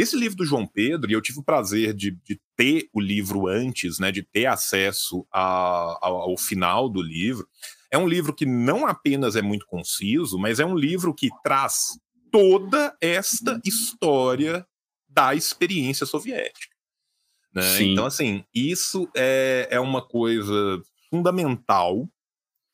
Esse 0.00 0.16
livro 0.16 0.38
do 0.38 0.46
João 0.46 0.66
Pedro, 0.66 1.10
e 1.10 1.12
eu 1.12 1.20
tive 1.20 1.40
o 1.40 1.44
prazer 1.44 1.92
de, 1.92 2.12
de 2.24 2.40
ter 2.56 2.88
o 2.90 2.98
livro 2.98 3.46
antes, 3.46 3.98
né, 3.98 4.10
de 4.10 4.22
ter 4.22 4.46
acesso 4.46 5.26
a, 5.30 5.98
ao, 6.00 6.16
ao 6.30 6.38
final 6.38 6.88
do 6.88 7.02
livro, 7.02 7.46
é 7.90 7.98
um 7.98 8.08
livro 8.08 8.34
que 8.34 8.46
não 8.46 8.86
apenas 8.86 9.36
é 9.36 9.42
muito 9.42 9.66
conciso, 9.66 10.38
mas 10.38 10.58
é 10.58 10.64
um 10.64 10.74
livro 10.74 11.14
que 11.14 11.28
traz 11.44 11.98
toda 12.32 12.96
esta 12.98 13.60
história 13.62 14.66
da 15.06 15.34
experiência 15.34 16.06
soviética. 16.06 16.74
Né? 17.54 17.82
Então, 17.82 18.06
assim, 18.06 18.42
isso 18.54 19.06
é, 19.14 19.68
é 19.70 19.80
uma 19.80 20.00
coisa 20.00 20.80
fundamental, 21.10 22.08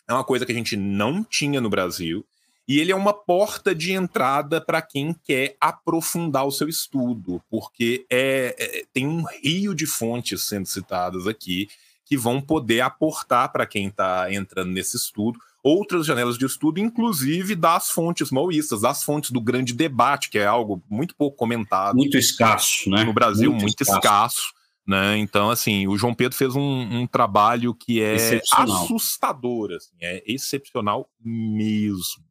é 0.08 0.12
uma 0.12 0.24
coisa 0.24 0.46
que 0.46 0.52
a 0.52 0.54
gente 0.54 0.76
não 0.76 1.24
tinha 1.24 1.60
no 1.60 1.70
Brasil, 1.70 2.24
e 2.68 2.80
ele 2.80 2.90
é 2.90 2.96
uma 2.96 3.12
porta 3.12 3.74
de 3.74 3.92
entrada 3.92 4.60
para 4.60 4.82
quem 4.82 5.14
quer 5.24 5.56
aprofundar 5.60 6.46
o 6.46 6.50
seu 6.50 6.68
estudo, 6.68 7.40
porque 7.50 8.04
é, 8.10 8.56
é, 8.58 8.84
tem 8.92 9.06
um 9.06 9.24
rio 9.42 9.74
de 9.74 9.86
fontes 9.86 10.42
sendo 10.42 10.66
citadas 10.66 11.26
aqui 11.26 11.68
que 12.04 12.16
vão 12.16 12.40
poder 12.40 12.80
aportar 12.80 13.52
para 13.52 13.66
quem 13.66 13.88
está 13.88 14.32
entrando 14.32 14.70
nesse 14.70 14.96
estudo 14.96 15.38
outras 15.66 16.06
janelas 16.06 16.38
de 16.38 16.46
estudo, 16.46 16.78
inclusive 16.78 17.56
das 17.56 17.90
fontes 17.90 18.30
maoístas, 18.30 18.82
das 18.82 19.02
fontes 19.02 19.32
do 19.32 19.40
grande 19.40 19.74
debate, 19.74 20.30
que 20.30 20.38
é 20.38 20.46
algo 20.46 20.80
muito 20.88 21.14
pouco 21.16 21.36
comentado. 21.36 21.96
Muito 21.96 22.16
escasso, 22.16 22.88
né? 22.88 23.02
No 23.02 23.12
Brasil, 23.12 23.50
muito, 23.50 23.62
muito 23.62 23.82
escasso. 23.82 23.98
escasso. 23.98 24.56
Né? 24.86 25.18
Então, 25.18 25.50
assim, 25.50 25.88
o 25.88 25.98
João 25.98 26.14
Pedro 26.14 26.38
fez 26.38 26.54
um, 26.54 27.00
um 27.00 27.06
trabalho 27.08 27.74
que 27.74 28.00
é 28.00 28.40
assustador, 28.52 29.72
assim, 29.72 29.96
é 30.00 30.22
excepcional 30.24 31.10
mesmo. 31.20 32.24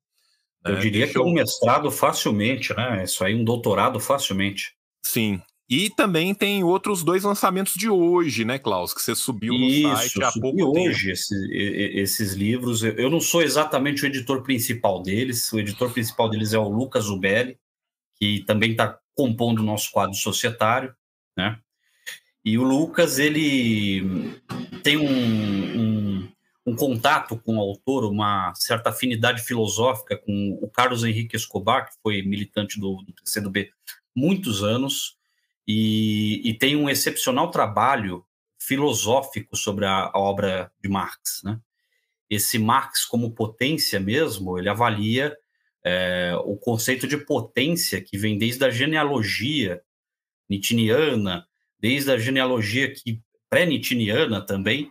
Eu 0.65 0.77
é, 0.77 0.79
diria 0.79 1.07
que 1.07 1.17
é 1.17 1.21
um 1.21 1.31
mestrado 1.31 1.91
facilmente, 1.91 2.73
né? 2.75 3.03
Isso 3.03 3.23
aí, 3.23 3.35
um 3.35 3.43
doutorado 3.43 3.99
facilmente. 3.99 4.73
Sim. 5.05 5.41
E 5.69 5.89
também 5.89 6.33
tem 6.33 6.63
outros 6.63 7.03
dois 7.03 7.23
lançamentos 7.23 7.73
de 7.73 7.89
hoje, 7.89 8.45
né, 8.45 8.59
Klaus? 8.59 8.93
Que 8.93 9.01
você 9.01 9.15
subiu 9.15 9.53
no 9.53 9.65
Isso, 9.65 9.95
site 9.95 10.23
há 10.23 10.31
pouco 10.31 10.57
tempo. 10.57 10.79
hoje 10.79 11.11
esse, 11.11 11.35
esses 11.51 12.33
livros. 12.33 12.83
Eu 12.83 13.09
não 13.09 13.19
sou 13.19 13.41
exatamente 13.41 14.03
o 14.03 14.07
editor 14.07 14.43
principal 14.43 15.01
deles. 15.01 15.51
O 15.51 15.59
editor 15.59 15.91
principal 15.91 16.29
deles 16.29 16.53
é 16.53 16.59
o 16.59 16.69
Lucas 16.69 17.09
Ubelli, 17.09 17.57
que 18.17 18.43
também 18.45 18.71
está 18.71 18.99
compondo 19.15 19.59
o 19.59 19.65
nosso 19.65 19.91
quadro 19.91 20.15
societário, 20.15 20.93
né? 21.37 21.57
E 22.43 22.59
o 22.59 22.63
Lucas, 22.63 23.17
ele 23.17 24.03
tem 24.83 24.97
um, 24.97 25.79
um 25.79 25.94
um 26.65 26.75
contato 26.75 27.37
com 27.37 27.57
o 27.57 27.61
autor, 27.61 28.05
uma 28.05 28.53
certa 28.55 28.89
afinidade 28.89 29.43
filosófica 29.43 30.17
com 30.17 30.57
o 30.61 30.67
Carlos 30.67 31.03
Henrique 31.03 31.35
Escobar, 31.35 31.87
que 31.87 31.95
foi 32.01 32.23
militante 32.23 32.79
do, 32.79 33.03
do 33.03 33.13
PCdoB 33.13 33.71
muitos 34.15 34.63
anos, 34.63 35.15
e, 35.67 36.41
e, 36.47 36.53
tem 36.53 36.75
um 36.75 36.89
excepcional 36.89 37.49
trabalho 37.49 38.23
filosófico 38.59 39.55
sobre 39.55 39.85
a, 39.85 40.11
a 40.13 40.19
obra 40.19 40.71
de 40.81 40.87
Marx. 40.87 41.41
Né? 41.43 41.59
Esse 42.29 42.59
Marx 42.59 43.03
como 43.03 43.31
potência 43.31 43.99
mesmo, 43.99 44.57
ele 44.57 44.69
avalia 44.69 45.35
é, 45.83 46.33
o 46.45 46.55
conceito 46.55 47.07
de 47.07 47.17
potência 47.17 48.01
que 48.01 48.17
vem 48.17 48.37
desde 48.37 48.63
a 48.63 48.69
genealogia 48.69 49.81
nitiniana, 50.49 51.47
desde 51.79 52.11
a 52.11 52.17
genealogia 52.17 52.91
que 52.91 53.21
pré-nitiniana 53.49 54.41
também, 54.41 54.89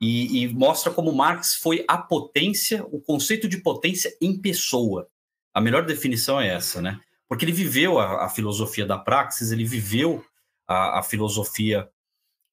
e, 0.00 0.42
e, 0.42 0.48
mostra 0.48 0.90
como 0.90 1.12
Marx 1.12 1.56
foi 1.56 1.84
a 1.86 1.98
potência, 1.98 2.82
o 2.86 3.00
conceito 3.00 3.46
de 3.46 3.58
potência 3.58 4.10
em 4.20 4.40
pessoa. 4.40 5.06
A 5.52 5.60
melhor 5.60 5.84
definição 5.84 6.40
é 6.40 6.48
essa, 6.48 6.80
né? 6.80 6.98
Porque 7.28 7.44
ele 7.44 7.52
viveu 7.52 7.98
a, 7.98 8.24
a 8.24 8.28
filosofia 8.28 8.86
da 8.86 8.96
praxis, 8.96 9.52
ele 9.52 9.64
viveu 9.64 10.24
a, 10.66 11.00
a, 11.00 11.02
filosofia 11.02 11.88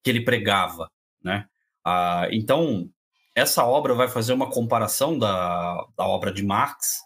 que 0.04 0.10
ele 0.10 0.24
pregava, 0.24 0.90
né? 1.22 1.48
Ah, 1.84 2.28
então, 2.30 2.90
essa 3.34 3.64
obra 3.64 3.94
vai 3.94 4.08
fazer 4.08 4.34
uma 4.34 4.50
comparação 4.50 5.18
da, 5.18 5.86
da 5.96 6.06
obra 6.06 6.30
de 6.30 6.44
Marx 6.44 7.00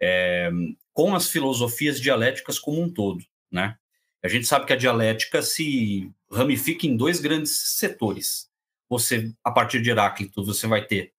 é, 0.00 0.50
com 0.94 1.14
as 1.14 1.28
filosofias 1.28 2.00
dialéticas 2.00 2.58
como 2.58 2.80
um 2.80 2.90
todo, 2.90 3.22
né? 3.50 3.76
A 4.22 4.28
gente 4.28 4.46
sabe 4.46 4.64
que 4.64 4.72
a 4.72 4.76
dialética 4.76 5.42
se 5.42 6.10
ramifica 6.30 6.86
em 6.86 6.96
dois 6.96 7.20
grandes 7.20 7.76
setores, 7.76 8.48
você, 8.92 9.32
a 9.42 9.50
partir 9.50 9.80
de 9.80 9.90
Heráclito, 9.90 10.44
você 10.44 10.66
vai 10.66 10.84
ter 10.84 11.14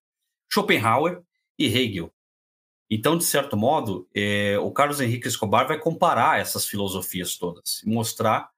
Schopenhauer 0.47 1.23
e 1.57 1.65
Hegel. 1.65 2.13
Então, 2.87 3.17
de 3.17 3.23
certo 3.23 3.57
modo, 3.57 4.07
é, 4.13 4.59
o 4.59 4.71
Carlos 4.71 5.01
Henrique 5.01 5.27
Escobar 5.27 5.67
vai 5.67 5.79
comparar 5.79 6.39
essas 6.39 6.67
filosofias 6.67 7.35
todas 7.35 7.81
mostrar 7.83 8.51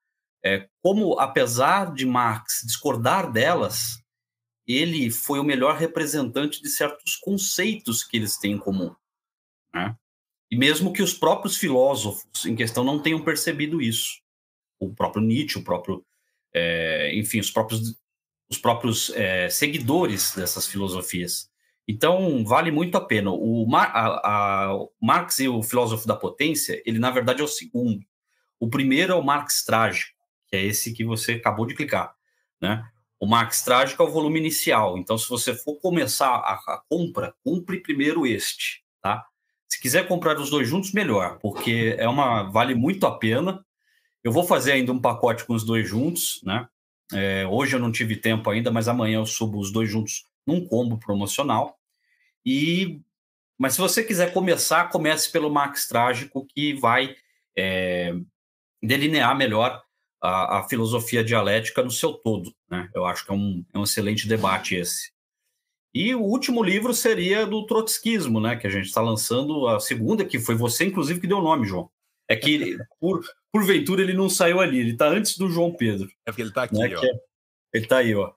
é, 0.44 0.68
como, 0.82 1.18
apesar 1.18 1.94
de 1.94 2.06
Marx 2.06 2.62
discordar 2.66 3.32
delas, 3.32 4.04
ele 4.68 5.10
foi 5.10 5.40
o 5.40 5.44
melhor 5.44 5.78
representante 5.78 6.62
de 6.62 6.70
certos 6.70 7.16
conceitos 7.16 8.04
que 8.04 8.18
eles 8.18 8.38
têm 8.38 8.52
em 8.54 8.58
comum. 8.58 8.94
Né? 9.74 9.96
E 10.52 10.58
mesmo 10.58 10.92
que 10.92 11.02
os 11.02 11.14
próprios 11.14 11.56
filósofos 11.56 12.46
em 12.46 12.56
questão 12.56 12.84
não 12.84 13.02
tenham 13.02 13.24
percebido 13.24 13.82
isso. 13.82 14.22
O 14.80 14.94
próprio 14.94 15.24
Nietzsche, 15.24 15.58
o 15.58 15.64
próprio, 15.64 16.06
é, 16.54 17.16
enfim, 17.16 17.40
os 17.40 17.50
próprios 17.50 17.96
os 18.50 18.58
próprios 18.58 19.10
é, 19.12 19.50
seguidores 19.50 20.34
dessas 20.36 20.68
filosofias. 20.68 21.50
Então, 21.88 22.44
vale 22.44 22.72
muito 22.72 22.98
a 22.98 23.02
pena. 23.02 23.32
O 23.32 23.66
Mar 23.68 23.92
a, 23.94 24.70
a 24.70 24.88
Marx 25.02 25.40
e 25.40 25.48
o 25.48 25.62
filósofo 25.62 26.08
da 26.08 26.16
potência, 26.16 26.82
ele 26.86 27.00
na 27.00 27.12
verdade 27.12 27.42
é 27.42 27.44
o 27.44 27.48
segundo. 27.48 28.04
O 28.60 28.70
primeiro 28.70 29.14
é 29.14 29.16
o 29.16 29.24
Marx 29.24 29.64
trágico, 29.64 30.18
que 30.48 30.56
é 30.56 30.64
esse 30.64 30.94
que 30.94 31.04
você 31.04 31.34
acabou 31.34 31.66
de 31.66 31.76
clicar, 31.76 32.16
né? 32.62 32.84
O 33.20 33.28
Marx 33.28 33.64
trágico 33.64 34.04
é 34.04 34.06
o 34.06 34.12
volume 34.12 34.40
inicial. 34.40 34.98
Então, 34.98 35.18
se 35.18 35.30
você 35.30 35.54
for 35.54 35.80
começar 35.80 36.30
a, 36.30 36.54
a 36.54 36.82
compra, 36.90 37.34
compre 37.44 37.80
primeiro 37.80 38.26
este, 38.26 38.84
tá? 39.02 39.26
Se 39.68 39.80
quiser 39.80 40.08
comprar 40.08 40.38
os 40.40 40.50
dois 40.50 40.68
juntos, 40.68 40.92
melhor, 40.92 41.40
porque 41.40 41.96
é 41.98 42.08
uma 42.08 42.44
vale 42.44 42.76
muito 42.76 43.06
a 43.06 43.18
pena. 43.18 43.66
Eu 44.24 44.32
vou 44.32 44.44
fazer 44.44 44.74
ainda 44.74 44.92
um 44.92 45.00
pacote 45.00 45.46
com 45.46 45.54
os 45.54 45.64
dois 45.64 45.88
juntos, 45.88 46.42
né? 46.44 46.68
É, 47.14 47.46
hoje 47.48 47.76
eu 47.76 47.80
não 47.80 47.92
tive 47.92 48.16
tempo 48.16 48.50
ainda, 48.50 48.72
mas 48.72 48.88
amanhã 48.88 49.20
eu 49.20 49.26
subo 49.26 49.60
os 49.60 49.72
dois 49.72 49.90
juntos 49.90 50.26
num 50.46 50.66
combo 50.66 50.98
promocional. 50.98 51.78
E 52.46 53.02
mas 53.58 53.74
se 53.74 53.80
você 53.80 54.04
quiser 54.04 54.34
começar, 54.34 54.90
comece 54.90 55.32
pelo 55.32 55.50
Max 55.50 55.88
Trágico, 55.88 56.46
que 56.46 56.74
vai 56.74 57.16
é, 57.58 58.14
delinear 58.84 59.36
melhor 59.36 59.82
a, 60.22 60.60
a, 60.60 60.64
filosofia 60.68 61.24
dialética 61.24 61.82
no 61.82 61.92
seu 61.92 62.14
todo. 62.14 62.54
Né? 62.70 62.90
Eu 62.94 63.06
acho 63.06 63.26
que 63.26 63.32
é 63.32 63.34
um, 63.34 63.66
é 63.74 63.80
um 63.80 63.84
excelente 63.84 64.28
debate 64.28 64.76
esse. 64.76 65.14
E 65.94 66.14
o 66.14 66.22
último 66.22 66.62
livro 66.62 66.94
seria 66.94 67.46
do 67.46 67.66
trotskismo, 67.66 68.42
né? 68.42 68.58
Que 68.58 68.68
a 68.68 68.70
gente 68.70 68.88
está 68.88 69.00
lançando 69.00 69.66
a 69.66 69.80
segunda, 69.80 70.26
que 70.26 70.38
foi 70.38 70.54
você, 70.54 70.84
inclusive, 70.84 71.22
que 71.22 71.28
deu 71.28 71.38
o 71.38 71.42
nome, 71.42 71.66
João. 71.66 71.90
É 72.28 72.36
que, 72.36 72.78
por, 73.00 73.24
porventura, 73.52 74.02
ele 74.02 74.14
não 74.14 74.30
saiu 74.30 74.60
ali, 74.60 74.80
ele 74.80 74.92
está 74.92 75.08
antes 75.08 75.38
do 75.38 75.50
João 75.50 75.74
Pedro. 75.74 76.10
É 76.26 76.32
porque 76.32 76.42
ele 76.42 76.50
está 76.50 76.64
aqui, 76.64 76.78
né? 76.78 76.96
ó. 76.96 77.04
É, 77.04 77.10
ele 77.74 77.86
está 77.86 77.98
aí, 77.98 78.16
ó. 78.16 78.34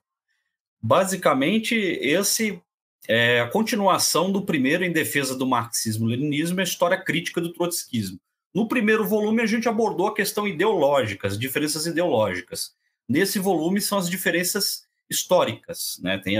Basicamente, 0.81 1.75
esse 1.75 2.61
é 3.07 3.41
a 3.41 3.49
continuação 3.49 4.31
do 4.31 4.45
primeiro 4.45 4.83
em 4.83 4.91
defesa 4.91 5.35
do 5.35 5.47
marxismo-leninismo 5.47 6.59
e 6.59 6.61
a 6.61 6.63
história 6.63 7.01
crítica 7.01 7.41
do 7.41 7.51
trotskismo. 7.51 8.19
No 8.53 8.67
primeiro 8.67 9.05
volume, 9.05 9.41
a 9.41 9.45
gente 9.45 9.69
abordou 9.69 10.07
a 10.07 10.15
questão 10.15 10.47
ideológica, 10.47 11.27
as 11.27 11.37
diferenças 11.37 11.85
ideológicas. 11.85 12.73
Nesse 13.07 13.39
volume 13.39 13.81
são 13.81 13.97
as 13.97 14.09
diferenças 14.09 14.83
históricas, 15.09 15.99
né? 16.01 16.17
Tem 16.17 16.35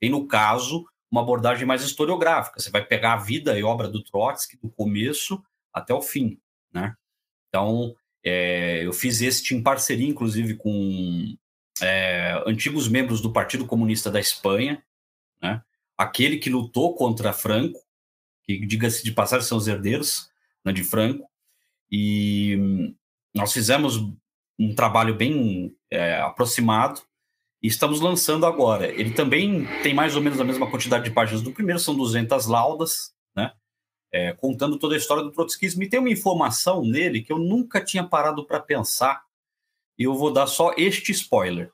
tem, 0.00 0.10
no 0.10 0.26
caso, 0.26 0.84
uma 1.08 1.20
abordagem 1.20 1.64
mais 1.64 1.82
historiográfica. 1.82 2.58
Você 2.58 2.70
vai 2.70 2.84
pegar 2.84 3.14
a 3.14 3.18
vida 3.18 3.56
e 3.56 3.62
obra 3.62 3.88
do 3.88 4.02
Trotsky 4.02 4.56
do 4.56 4.68
começo 4.68 5.40
até 5.72 5.94
o 5.94 6.02
fim, 6.02 6.40
né? 6.72 6.94
Então, 7.48 7.94
é, 8.24 8.84
eu 8.84 8.92
fiz 8.92 9.20
este 9.20 9.54
em 9.54 9.62
parceria, 9.62 10.08
inclusive, 10.08 10.54
com 10.54 11.36
é, 11.80 12.42
antigos 12.46 12.88
membros 12.88 13.20
do 13.20 13.32
Partido 13.32 13.66
Comunista 13.66 14.10
da 14.10 14.20
Espanha, 14.20 14.82
né? 15.40 15.62
Aquele 15.96 16.38
que 16.38 16.50
lutou 16.50 16.94
contra 16.94 17.32
Franco, 17.32 17.78
que, 18.44 18.64
diga-se 18.66 19.04
de 19.04 19.12
passagem, 19.12 19.46
são 19.46 19.58
os 19.58 19.68
herdeiros 19.68 20.28
né, 20.64 20.72
de 20.72 20.82
Franco, 20.82 21.28
e 21.90 22.94
nós 23.34 23.52
fizemos 23.52 23.98
um 24.58 24.74
trabalho 24.74 25.14
bem 25.14 25.76
é, 25.90 26.16
aproximado 26.20 27.02
e 27.62 27.68
estamos 27.68 28.00
lançando 28.00 28.46
agora. 28.46 28.88
Ele 28.88 29.12
também 29.12 29.66
tem 29.82 29.94
mais 29.94 30.16
ou 30.16 30.22
menos 30.22 30.40
a 30.40 30.44
mesma 30.44 30.70
quantidade 30.70 31.04
de 31.04 31.10
páginas 31.10 31.42
do 31.42 31.52
primeiro, 31.52 31.78
são 31.78 31.94
200 31.94 32.46
laudas? 32.46 33.14
É, 34.14 34.32
contando 34.34 34.78
toda 34.78 34.94
a 34.94 34.98
história 34.98 35.22
do 35.22 35.32
trotskismo. 35.32 35.82
E 35.82 35.88
tem 35.88 35.98
uma 35.98 36.10
informação 36.10 36.84
nele 36.84 37.22
que 37.22 37.32
eu 37.32 37.38
nunca 37.38 37.82
tinha 37.82 38.04
parado 38.04 38.44
para 38.44 38.60
pensar, 38.60 39.22
e 39.98 40.02
eu 40.04 40.14
vou 40.14 40.30
dar 40.30 40.46
só 40.46 40.74
este 40.76 41.12
spoiler. 41.12 41.72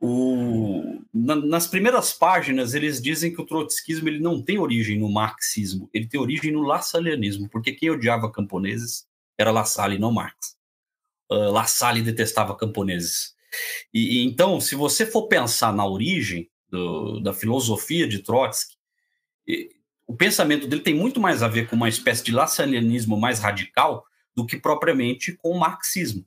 O, 0.00 1.02
na, 1.12 1.34
nas 1.34 1.66
primeiras 1.66 2.12
páginas, 2.12 2.74
eles 2.74 3.02
dizem 3.02 3.34
que 3.34 3.40
o 3.40 3.44
trotskismo 3.44 4.08
ele 4.08 4.20
não 4.20 4.40
tem 4.40 4.58
origem 4.58 4.98
no 4.98 5.10
marxismo, 5.10 5.90
ele 5.92 6.06
tem 6.06 6.18
origem 6.18 6.52
no 6.52 6.62
lassalianismo, 6.62 7.50
porque 7.50 7.72
quem 7.72 7.90
odiava 7.90 8.30
camponeses 8.30 9.06
era 9.36 9.50
La 9.50 9.64
Salle, 9.64 9.98
não 9.98 10.12
Marx. 10.12 10.56
Uh, 11.30 11.50
La 11.50 11.64
Salle 11.64 12.02
detestava 12.02 12.56
camponeses. 12.56 13.34
E, 13.92 14.18
e, 14.18 14.24
então, 14.24 14.60
se 14.60 14.74
você 14.74 15.04
for 15.04 15.28
pensar 15.28 15.72
na 15.74 15.86
origem 15.86 16.48
do, 16.68 17.20
da 17.20 17.34
filosofia 17.34 18.06
de 18.06 18.20
Trotsky, 18.20 18.76
o 20.10 20.16
pensamento 20.16 20.66
dele 20.66 20.82
tem 20.82 20.92
muito 20.92 21.20
mais 21.20 21.40
a 21.40 21.46
ver 21.46 21.68
com 21.68 21.76
uma 21.76 21.88
espécie 21.88 22.24
de 22.24 22.32
lassalianismo 22.32 23.16
mais 23.16 23.38
radical 23.38 24.04
do 24.34 24.44
que 24.44 24.56
propriamente 24.56 25.36
com 25.36 25.52
o 25.52 25.60
marxismo. 25.60 26.26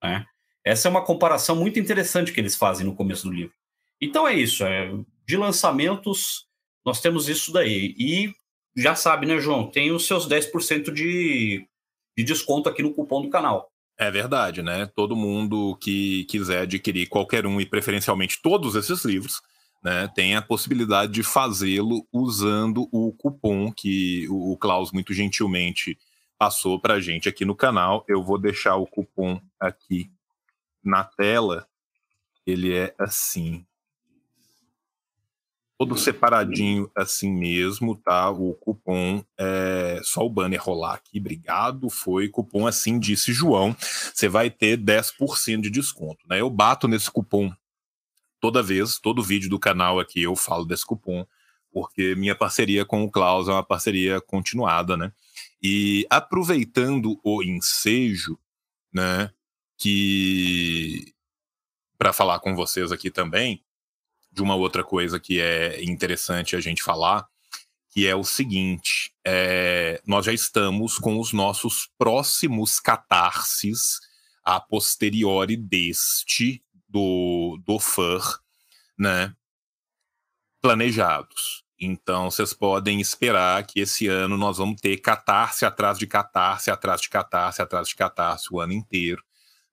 Né? 0.00 0.24
Essa 0.64 0.86
é 0.86 0.90
uma 0.92 1.04
comparação 1.04 1.56
muito 1.56 1.80
interessante 1.80 2.32
que 2.32 2.40
eles 2.40 2.54
fazem 2.54 2.86
no 2.86 2.94
começo 2.94 3.24
do 3.24 3.32
livro. 3.32 3.52
Então 4.00 4.28
é 4.28 4.34
isso. 4.34 4.62
É, 4.64 4.92
de 5.26 5.36
lançamentos, 5.36 6.46
nós 6.86 7.00
temos 7.00 7.28
isso 7.28 7.52
daí. 7.52 7.96
E 7.98 8.32
já 8.76 8.94
sabe, 8.94 9.26
né, 9.26 9.40
João? 9.40 9.68
Tem 9.68 9.90
os 9.90 10.06
seus 10.06 10.28
10% 10.28 10.92
de, 10.92 11.66
de 12.16 12.22
desconto 12.22 12.68
aqui 12.68 12.80
no 12.80 12.94
cupom 12.94 13.22
do 13.22 13.28
canal. 13.28 13.72
É 13.98 14.08
verdade, 14.08 14.62
né? 14.62 14.86
Todo 14.94 15.16
mundo 15.16 15.76
que 15.80 16.26
quiser 16.26 16.60
adquirir 16.60 17.08
qualquer 17.08 17.44
um 17.44 17.60
e 17.60 17.66
preferencialmente 17.66 18.40
todos 18.40 18.76
esses 18.76 19.04
livros, 19.04 19.40
né, 19.84 20.08
tem 20.08 20.34
a 20.34 20.40
possibilidade 20.40 21.12
de 21.12 21.22
fazê-lo 21.22 22.08
usando 22.10 22.88
o 22.90 23.12
cupom 23.12 23.70
que 23.70 24.26
o 24.30 24.56
Klaus 24.56 24.90
muito 24.90 25.12
gentilmente 25.12 25.98
passou 26.38 26.80
para 26.80 26.94
a 26.94 27.00
gente 27.00 27.28
aqui 27.28 27.44
no 27.44 27.54
canal. 27.54 28.02
Eu 28.08 28.22
vou 28.22 28.38
deixar 28.38 28.76
o 28.76 28.86
cupom 28.86 29.38
aqui 29.60 30.10
na 30.82 31.04
tela. 31.04 31.68
Ele 32.46 32.74
é 32.74 32.94
assim, 32.98 33.64
todo 35.78 35.98
separadinho 35.98 36.90
assim 36.96 37.30
mesmo, 37.30 37.94
tá? 37.96 38.30
O 38.30 38.54
cupom 38.54 39.22
é 39.38 40.00
só 40.02 40.24
o 40.24 40.30
banner 40.30 40.62
rolar 40.62 40.94
aqui, 40.94 41.18
obrigado. 41.18 41.90
Foi 41.90 42.28
cupom 42.28 42.66
assim, 42.66 42.98
disse 42.98 43.32
João. 43.34 43.76
Você 44.14 44.28
vai 44.28 44.50
ter 44.50 44.78
10% 44.78 45.60
de 45.60 45.70
desconto, 45.70 46.26
né? 46.26 46.40
Eu 46.40 46.48
bato 46.48 46.88
nesse 46.88 47.10
cupom 47.10 47.52
toda 48.44 48.62
vez, 48.62 48.98
todo 48.98 49.22
vídeo 49.22 49.48
do 49.48 49.58
canal 49.58 49.98
aqui 49.98 50.24
eu 50.24 50.36
falo 50.36 50.66
desse 50.66 50.84
cupom, 50.84 51.26
porque 51.72 52.14
minha 52.14 52.34
parceria 52.34 52.84
com 52.84 53.02
o 53.02 53.10
Klaus 53.10 53.48
é 53.48 53.52
uma 53.52 53.64
parceria 53.64 54.20
continuada, 54.20 54.98
né? 54.98 55.14
E 55.62 56.06
aproveitando 56.10 57.18
o 57.24 57.42
ensejo, 57.42 58.38
né, 58.92 59.30
que 59.78 61.14
para 61.96 62.12
falar 62.12 62.38
com 62.40 62.54
vocês 62.54 62.92
aqui 62.92 63.10
também, 63.10 63.64
de 64.30 64.42
uma 64.42 64.54
outra 64.54 64.84
coisa 64.84 65.18
que 65.18 65.40
é 65.40 65.82
interessante 65.82 66.54
a 66.54 66.60
gente 66.60 66.82
falar, 66.82 67.26
que 67.88 68.06
é 68.06 68.14
o 68.14 68.24
seguinte: 68.24 69.10
é, 69.26 70.02
nós 70.06 70.26
já 70.26 70.34
estamos 70.34 70.98
com 70.98 71.18
os 71.18 71.32
nossos 71.32 71.88
próximos 71.96 72.78
catarses 72.78 74.00
a 74.44 74.60
posteriori 74.60 75.56
deste 75.56 76.62
do, 76.94 77.60
do 77.66 77.78
FUR, 77.80 78.40
né, 78.96 79.34
planejados. 80.62 81.64
Então, 81.78 82.30
vocês 82.30 82.54
podem 82.54 83.00
esperar 83.00 83.66
que 83.66 83.80
esse 83.80 84.06
ano 84.06 84.38
nós 84.38 84.58
vamos 84.58 84.80
ter 84.80 84.96
catarse 84.98 85.66
atrás 85.66 85.98
de 85.98 86.06
catarse, 86.06 86.70
atrás 86.70 87.00
de 87.00 87.10
catarse, 87.10 87.60
atrás 87.60 87.88
de 87.88 87.96
catarse 87.96 88.48
o 88.52 88.60
ano 88.60 88.72
inteiro 88.72 89.22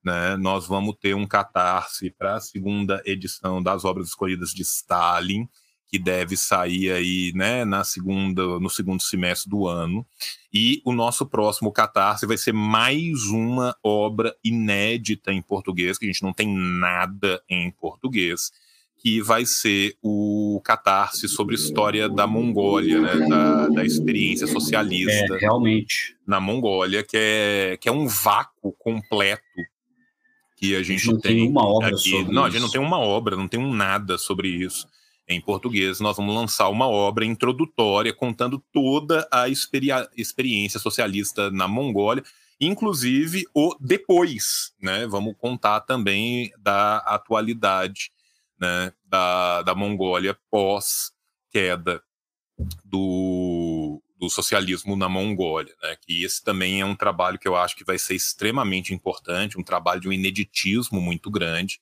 né, 0.04 0.36
nós 0.36 0.66
vamos 0.66 0.96
ter 1.00 1.14
um 1.14 1.26
catarse 1.26 2.10
para 2.10 2.36
a 2.36 2.40
segunda 2.40 3.00
edição 3.04 3.62
das 3.62 3.84
obras 3.84 4.08
escolhidas 4.08 4.50
de 4.50 4.62
Stalin, 4.62 5.48
que 5.92 5.98
deve 5.98 6.38
sair 6.38 6.90
aí, 6.90 7.32
né, 7.34 7.66
na 7.66 7.84
segunda, 7.84 8.58
no 8.58 8.70
segundo 8.70 9.02
semestre 9.02 9.50
do 9.50 9.68
ano. 9.68 10.06
E 10.50 10.80
o 10.86 10.92
nosso 10.94 11.26
próximo 11.26 11.70
catarse 11.70 12.24
vai 12.24 12.38
ser 12.38 12.54
mais 12.54 13.24
uma 13.26 13.76
obra 13.84 14.34
inédita 14.42 15.30
em 15.30 15.42
português, 15.42 15.98
que 15.98 16.06
a 16.06 16.08
gente 16.08 16.22
não 16.22 16.32
tem 16.32 16.48
nada 16.48 17.42
em 17.46 17.70
português, 17.72 18.50
que 18.96 19.20
vai 19.20 19.44
ser 19.44 19.94
o 20.02 20.62
catarse 20.64 21.28
sobre 21.28 21.56
história 21.56 22.08
da 22.08 22.26
Mongólia, 22.26 22.98
né, 22.98 23.28
da, 23.28 23.68
da 23.68 23.84
experiência 23.84 24.46
socialista. 24.46 25.34
É, 25.34 25.40
realmente. 25.40 26.16
Na 26.26 26.40
Mongólia, 26.40 27.02
que 27.02 27.18
é, 27.18 27.76
que 27.78 27.86
é 27.86 27.92
um 27.92 28.06
vácuo 28.06 28.72
completo 28.78 29.42
que 30.56 30.74
a 30.74 30.82
gente 30.82 31.06
não 31.06 31.20
tem, 31.20 31.36
tem 31.36 31.48
uma 31.50 31.66
obra 31.66 31.88
aqui. 31.88 32.08
sobre 32.08 32.32
Não, 32.32 32.46
isso. 32.46 32.48
a 32.48 32.50
gente 32.50 32.62
não 32.62 32.70
tem 32.70 32.80
uma 32.80 32.98
obra, 32.98 33.36
não 33.36 33.46
tem 33.46 33.60
um 33.60 33.74
nada 33.74 34.16
sobre 34.16 34.48
isso 34.48 34.86
em 35.28 35.40
português. 35.40 36.00
Nós 36.00 36.16
vamos 36.16 36.34
lançar 36.34 36.68
uma 36.68 36.88
obra 36.88 37.24
introdutória 37.24 38.12
contando 38.12 38.62
toda 38.72 39.26
a 39.30 39.48
experi 39.48 39.88
experiência 40.16 40.80
socialista 40.80 41.50
na 41.50 41.66
Mongólia, 41.68 42.24
inclusive 42.60 43.44
o 43.54 43.74
depois, 43.80 44.72
né? 44.80 45.06
Vamos 45.06 45.34
contar 45.38 45.80
também 45.80 46.50
da 46.58 46.98
atualidade, 46.98 48.10
né? 48.58 48.92
Da, 49.04 49.62
da 49.62 49.74
Mongólia 49.74 50.36
pós 50.50 51.12
queda 51.50 52.02
do 52.84 54.00
do 54.18 54.30
socialismo 54.30 54.94
na 54.94 55.08
Mongólia, 55.08 55.74
né? 55.82 55.96
Que 56.00 56.22
esse 56.22 56.44
também 56.44 56.80
é 56.80 56.84
um 56.84 56.94
trabalho 56.94 57.40
que 57.40 57.48
eu 57.48 57.56
acho 57.56 57.74
que 57.74 57.84
vai 57.84 57.98
ser 57.98 58.14
extremamente 58.14 58.94
importante, 58.94 59.58
um 59.58 59.64
trabalho 59.64 60.00
de 60.00 60.08
um 60.08 60.12
ineditismo 60.12 61.00
muito 61.00 61.28
grande, 61.28 61.80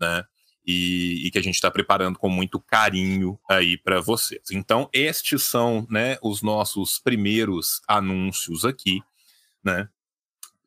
né? 0.00 0.24
E, 0.66 1.26
e 1.26 1.30
que 1.30 1.38
a 1.38 1.42
gente 1.42 1.56
está 1.56 1.70
preparando 1.70 2.18
com 2.18 2.28
muito 2.28 2.58
carinho 2.58 3.38
aí 3.48 3.76
para 3.76 4.00
vocês. 4.00 4.50
Então, 4.50 4.88
estes 4.92 5.42
são, 5.42 5.86
né, 5.90 6.16
os 6.22 6.40
nossos 6.40 6.98
primeiros 6.98 7.82
anúncios 7.86 8.64
aqui, 8.64 9.02
né? 9.62 9.88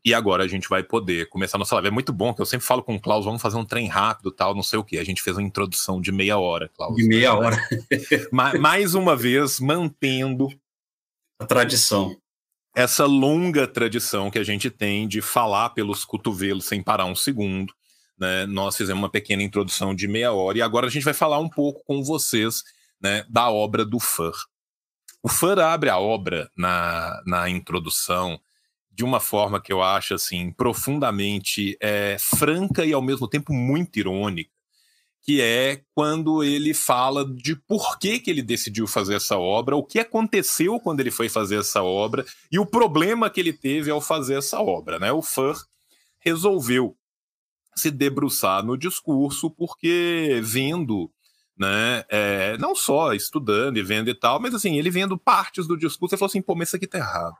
E 0.07 0.13
agora 0.13 0.43
a 0.43 0.47
gente 0.47 0.69
vai 0.69 0.83
poder 0.83 1.27
começar 1.27 1.57
a 1.57 1.59
nossa 1.59 1.75
live. 1.75 1.89
É 1.89 1.91
muito 1.91 2.13
bom 2.13 2.33
que 2.33 2.41
eu 2.41 2.45
sempre 2.45 2.65
falo 2.65 2.81
com 2.81 2.95
o 2.95 2.99
Klaus, 2.99 3.25
vamos 3.25 3.41
fazer 3.41 3.57
um 3.57 3.65
trem 3.65 3.87
rápido, 3.87 4.31
tal, 4.31 4.55
não 4.55 4.63
sei 4.63 4.79
o 4.79 4.83
que. 4.83 4.97
A 4.97 5.03
gente 5.03 5.21
fez 5.21 5.35
uma 5.35 5.45
introdução 5.45 5.99
de 5.99 6.13
meia 6.13 6.37
hora, 6.37 6.69
Klaus. 6.69 6.95
De 6.95 7.05
meia 7.05 7.33
hora. 7.33 7.57
Mais 8.31 8.95
uma 8.95 9.17
vez, 9.17 9.59
mantendo 9.59 10.47
a 11.37 11.45
tradição. 11.45 12.15
Essa 12.73 13.05
longa 13.05 13.67
tradição 13.67 14.31
que 14.31 14.39
a 14.39 14.45
gente 14.45 14.69
tem 14.69 15.09
de 15.09 15.21
falar 15.21 15.71
pelos 15.71 16.05
cotovelos 16.05 16.63
sem 16.63 16.81
parar 16.81 17.05
um 17.05 17.15
segundo, 17.15 17.73
né, 18.17 18.45
nós 18.45 18.75
fizemos 18.75 19.01
uma 19.01 19.09
pequena 19.09 19.43
introdução 19.43 19.93
de 19.93 20.07
meia 20.07 20.33
hora 20.33 20.57
e 20.57 20.61
agora 20.61 20.87
a 20.87 20.89
gente 20.89 21.03
vai 21.03 21.13
falar 21.13 21.39
um 21.39 21.49
pouco 21.49 21.83
com 21.85 22.03
vocês 22.03 22.63
né, 23.01 23.25
da 23.29 23.49
obra 23.49 23.85
do 23.85 23.99
Fur. 23.99 24.33
O 25.21 25.29
Fur 25.29 25.59
abre 25.59 25.89
a 25.89 25.99
obra 25.99 26.49
na, 26.55 27.21
na 27.25 27.49
introdução 27.49 28.39
de 28.91 29.03
uma 29.03 29.19
forma 29.19 29.61
que 29.61 29.71
eu 29.71 29.81
acho 29.83 30.15
assim 30.15 30.51
profundamente 30.51 31.77
é, 31.79 32.17
franca 32.19 32.83
e 32.83 32.93
ao 32.93 33.01
mesmo 33.01 33.27
tempo 33.27 33.53
muito 33.53 33.99
irônica, 33.99 34.49
que 35.21 35.39
é 35.39 35.83
quando 35.93 36.43
ele 36.43 36.73
fala 36.73 37.23
de 37.23 37.55
por 37.55 37.99
que, 37.99 38.19
que 38.19 38.31
ele 38.31 38.41
decidiu 38.41 38.87
fazer 38.87 39.15
essa 39.15 39.37
obra, 39.37 39.75
o 39.75 39.83
que 39.83 39.99
aconteceu 39.99 40.79
quando 40.79 41.01
ele 41.01 41.11
foi 41.11 41.29
fazer 41.29 41.59
essa 41.59 41.83
obra 41.83 42.25
e 42.51 42.57
o 42.57 42.65
problema 42.65 43.29
que 43.29 43.39
ele 43.39 43.53
teve 43.53 43.91
ao 43.91 44.01
fazer 44.01 44.39
essa 44.39 44.59
obra. 44.59 44.97
Né? 44.97 45.11
O 45.11 45.21
Fur 45.21 45.55
resolveu 46.19 46.96
se 47.79 47.91
debruçar 47.91 48.63
no 48.63 48.77
discurso 48.77 49.49
porque 49.49 50.39
vendo 50.43 51.11
né? 51.57 52.03
É, 52.09 52.57
não 52.59 52.75
só 52.75 53.13
estudando 53.13 53.77
e 53.77 53.83
vendo 53.83 54.09
e 54.09 54.13
tal, 54.13 54.39
mas 54.39 54.53
assim, 54.53 54.77
ele 54.77 54.91
vendo 54.91 55.17
partes 55.17 55.65
do 55.65 55.75
discurso, 55.75 56.13
ele 56.13 56.19
falou 56.19 56.29
assim, 56.29 56.41
pô, 56.41 56.55
mas 56.55 56.69
isso 56.69 56.75
aqui 56.75 56.85
tá 56.85 56.99
errado. 56.99 57.35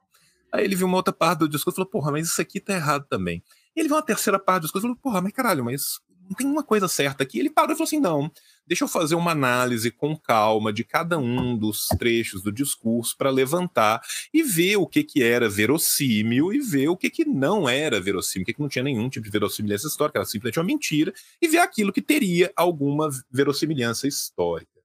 Aí 0.52 0.63
ele 0.63 0.76
viu 0.76 0.88
uma 0.88 0.97
outra 0.97 1.13
parte 1.13 1.39
do 1.39 1.50
discurso 1.50 1.76
e 1.76 1.80
falou, 1.80 1.91
porra, 1.91 2.12
mas 2.12 2.28
isso 2.28 2.41
aqui 2.41 2.60
tá 2.60 2.73
errado 2.73 3.06
também. 3.08 3.43
E 3.76 3.80
ele 3.80 3.88
viu 3.88 3.95
uma 3.95 4.04
terceira 4.04 4.39
parte 4.39 4.62
do 4.62 4.63
discurso 4.63 4.88
e 4.88 4.89
falou, 4.89 5.02
porra, 5.02 5.21
mas 5.21 5.34
caralho, 5.34 5.63
mas 5.63 6.00
não 6.27 6.35
tem 6.35 6.47
uma 6.47 6.63
coisa 6.63 6.87
certa 6.87 7.23
aqui. 7.23 7.39
Ele 7.39 7.49
parou 7.49 7.71
e 7.71 7.75
falou 7.75 7.85
assim: 7.85 7.99
não, 7.99 8.31
deixa 8.65 8.83
eu 8.83 8.87
fazer 8.87 9.15
uma 9.15 9.31
análise 9.31 9.89
com 9.89 10.15
calma 10.15 10.71
de 10.73 10.83
cada 10.83 11.17
um 11.17 11.57
dos 11.57 11.87
trechos 11.97 12.43
do 12.43 12.51
discurso 12.51 13.15
para 13.17 13.29
levantar 13.29 14.01
e 14.33 14.43
ver 14.43 14.77
o 14.77 14.85
que, 14.85 15.03
que 15.03 15.23
era 15.23 15.49
verossímil 15.49 16.53
e 16.53 16.59
ver 16.59 16.89
o 16.89 16.97
que, 16.97 17.09
que 17.09 17.25
não 17.25 17.67
era 17.67 17.99
verossímil, 17.99 18.43
o 18.43 18.45
que, 18.45 18.53
que 18.53 18.61
não 18.61 18.69
tinha 18.69 18.83
nenhum 18.83 19.09
tipo 19.09 19.25
de 19.25 19.31
verossimilhança 19.31 19.87
histórica, 19.87 20.19
era 20.19 20.25
simplesmente 20.25 20.59
uma 20.59 20.65
mentira, 20.65 21.13
e 21.41 21.47
ver 21.47 21.59
aquilo 21.59 21.93
que 21.93 22.01
teria 22.01 22.51
alguma 22.55 23.09
verossimilhança 23.31 24.07
histórica. 24.07 24.77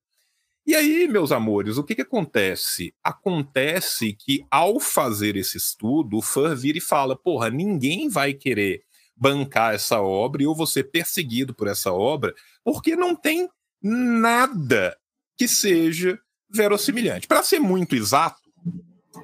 E 0.64 0.76
aí, 0.76 1.08
meus 1.08 1.32
amores, 1.32 1.76
o 1.76 1.82
que, 1.82 1.96
que 1.96 2.02
acontece? 2.02 2.94
Acontece 3.02 4.12
que, 4.12 4.44
ao 4.48 4.78
fazer 4.78 5.36
esse 5.36 5.58
estudo, 5.58 6.18
o 6.18 6.22
fã 6.22 6.54
vira 6.54 6.78
e 6.78 6.80
fala: 6.80 7.16
porra, 7.16 7.50
ninguém 7.50 8.08
vai 8.08 8.32
querer 8.32 8.84
bancar 9.22 9.72
essa 9.72 10.00
obra 10.00 10.42
e 10.42 10.46
eu 10.46 10.54
vou 10.54 10.66
ser 10.66 10.90
perseguido 10.90 11.54
por 11.54 11.68
essa 11.68 11.92
obra, 11.92 12.34
porque 12.64 12.96
não 12.96 13.14
tem 13.14 13.48
nada 13.80 14.98
que 15.38 15.46
seja 15.46 16.18
verossimilhante. 16.50 17.28
Para 17.28 17.44
ser 17.44 17.60
muito 17.60 17.94
exato, 17.94 18.42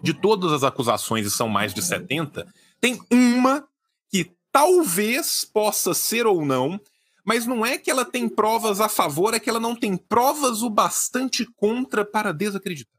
de 0.00 0.14
todas 0.14 0.52
as 0.52 0.62
acusações, 0.62 1.26
e 1.26 1.30
são 1.30 1.48
mais 1.48 1.74
de 1.74 1.82
70, 1.82 2.46
tem 2.80 3.00
uma 3.10 3.66
que 4.08 4.30
talvez 4.52 5.44
possa 5.44 5.92
ser 5.92 6.28
ou 6.28 6.44
não, 6.44 6.80
mas 7.24 7.44
não 7.44 7.66
é 7.66 7.76
que 7.76 7.90
ela 7.90 8.04
tem 8.04 8.28
provas 8.28 8.80
a 8.80 8.88
favor, 8.88 9.34
é 9.34 9.40
que 9.40 9.50
ela 9.50 9.58
não 9.58 9.74
tem 9.74 9.96
provas 9.96 10.62
o 10.62 10.70
bastante 10.70 11.44
contra 11.56 12.04
para 12.04 12.32
desacreditar. 12.32 12.94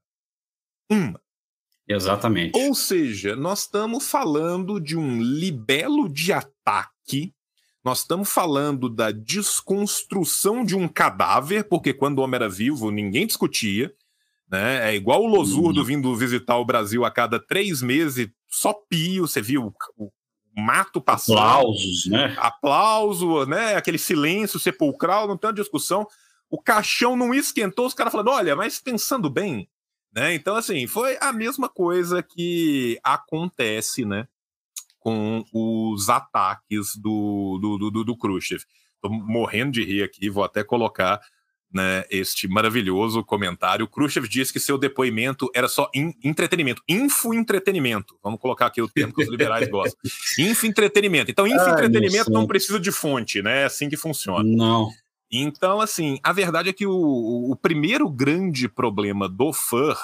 Uma. 0.91 1.21
Exatamente. 1.89 2.57
Ou 2.57 2.75
seja, 2.75 3.35
nós 3.35 3.61
estamos 3.61 4.07
falando 4.07 4.79
de 4.79 4.95
um 4.95 5.19
libelo 5.21 6.07
de 6.07 6.31
ataque, 6.31 7.33
nós 7.83 7.99
estamos 7.99 8.29
falando 8.29 8.87
da 8.87 9.09
desconstrução 9.09 10.63
de 10.63 10.75
um 10.75 10.87
cadáver, 10.87 11.67
porque 11.67 11.91
quando 11.91 12.19
o 12.19 12.21
homem 12.21 12.35
era 12.35 12.47
vivo, 12.47 12.91
ninguém 12.91 13.25
discutia. 13.25 13.91
Né? 14.49 14.91
É 14.91 14.95
igual 14.95 15.23
o 15.23 15.27
Losurdo 15.27 15.79
uhum. 15.79 15.85
vindo 15.85 16.15
visitar 16.15 16.57
o 16.57 16.65
Brasil 16.65 17.03
a 17.05 17.11
cada 17.11 17.39
três 17.39 17.81
meses, 17.81 18.29
só 18.47 18.73
pio, 18.73 19.27
você 19.27 19.41
viu 19.41 19.73
o, 19.97 20.11
mato 20.55 21.01
passando. 21.01 21.39
Aplausos, 21.39 22.05
né? 22.07 22.35
Aplauso, 22.37 23.45
né? 23.45 23.75
Aquele 23.75 23.97
silêncio 23.97 24.59
sepulcral, 24.59 25.27
não 25.27 25.37
tem 25.37 25.47
uma 25.47 25.55
discussão. 25.55 26.07
O 26.49 26.61
caixão 26.61 27.15
não 27.15 27.33
esquentou, 27.33 27.85
os 27.85 27.93
caras 27.93 28.11
falando: 28.11 28.31
olha, 28.31 28.55
mas 28.55 28.79
pensando 28.79 29.29
bem, 29.29 29.69
né? 30.13 30.33
Então, 30.33 30.55
assim, 30.55 30.87
foi 30.87 31.17
a 31.21 31.31
mesma 31.31 31.69
coisa 31.69 32.23
que 32.23 32.99
acontece 33.03 34.05
né, 34.05 34.27
com 34.99 35.43
os 35.53 36.09
ataques 36.09 36.95
do, 36.95 37.59
do, 37.61 37.91
do, 37.91 38.03
do 38.03 38.17
Khrushchev. 38.17 38.63
Estou 38.95 39.11
morrendo 39.11 39.71
de 39.71 39.83
rir 39.83 40.03
aqui, 40.03 40.29
vou 40.29 40.43
até 40.43 40.63
colocar 40.63 41.21
né, 41.71 42.03
este 42.09 42.47
maravilhoso 42.47 43.23
comentário. 43.23 43.85
O 43.85 43.87
Khrushchev 43.87 44.27
disse 44.27 44.51
que 44.51 44.59
seu 44.59 44.77
depoimento 44.77 45.49
era 45.53 45.67
só 45.67 45.89
in, 45.93 46.13
entretenimento, 46.23 46.81
info-entretenimento. 46.87 48.17
Vamos 48.23 48.39
colocar 48.39 48.65
aqui 48.65 48.81
o 48.81 48.89
termo 48.89 49.13
que 49.13 49.23
os 49.23 49.29
liberais 49.29 49.69
gostam. 49.69 49.99
Info-entretenimento. 50.39 51.31
Então, 51.31 51.47
info-entretenimento 51.47 52.31
não 52.31 52.47
precisa 52.47 52.79
de 52.79 52.91
fonte, 52.91 53.41
né? 53.41 53.61
É 53.61 53.65
assim 53.65 53.87
que 53.87 53.97
funciona. 53.97 54.43
Não. 54.43 54.89
Então, 55.31 55.79
assim, 55.79 56.19
a 56.23 56.33
verdade 56.33 56.69
é 56.69 56.73
que 56.73 56.87
o, 56.87 57.51
o 57.51 57.55
primeiro 57.55 58.09
grande 58.09 58.67
problema 58.67 59.29
do 59.29 59.53
Fur 59.53 59.95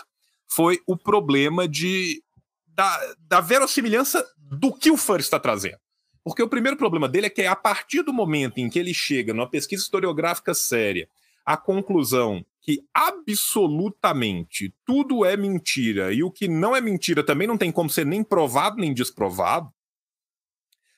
foi 0.47 0.79
o 0.85 0.95
problema 0.95 1.67
de, 1.67 2.23
da, 2.67 3.15
da 3.27 3.41
verossimilhança 3.41 4.25
do 4.37 4.71
que 4.71 4.91
o 4.91 4.97
Fur 4.97 5.19
está 5.19 5.39
trazendo. 5.39 5.79
Porque 6.23 6.41
o 6.41 6.49
primeiro 6.49 6.77
problema 6.77 7.07
dele 7.07 7.27
é 7.27 7.29
que 7.29 7.43
a 7.43 7.55
partir 7.55 8.01
do 8.03 8.13
momento 8.13 8.57
em 8.57 8.69
que 8.69 8.79
ele 8.79 8.93
chega 8.93 9.33
numa 9.33 9.49
pesquisa 9.49 9.83
historiográfica 9.83 10.53
séria, 10.53 11.07
a 11.45 11.55
conclusão 11.55 12.43
que 12.61 12.83
absolutamente 12.91 14.73
tudo 14.83 15.23
é 15.23 15.37
mentira 15.37 16.11
e 16.11 16.23
o 16.23 16.31
que 16.31 16.47
não 16.47 16.75
é 16.75 16.81
mentira 16.81 17.23
também 17.23 17.47
não 17.47 17.57
tem 17.57 17.71
como 17.71 17.89
ser 17.89 18.05
nem 18.07 18.23
provado 18.23 18.77
nem 18.77 18.91
desprovado, 18.91 19.71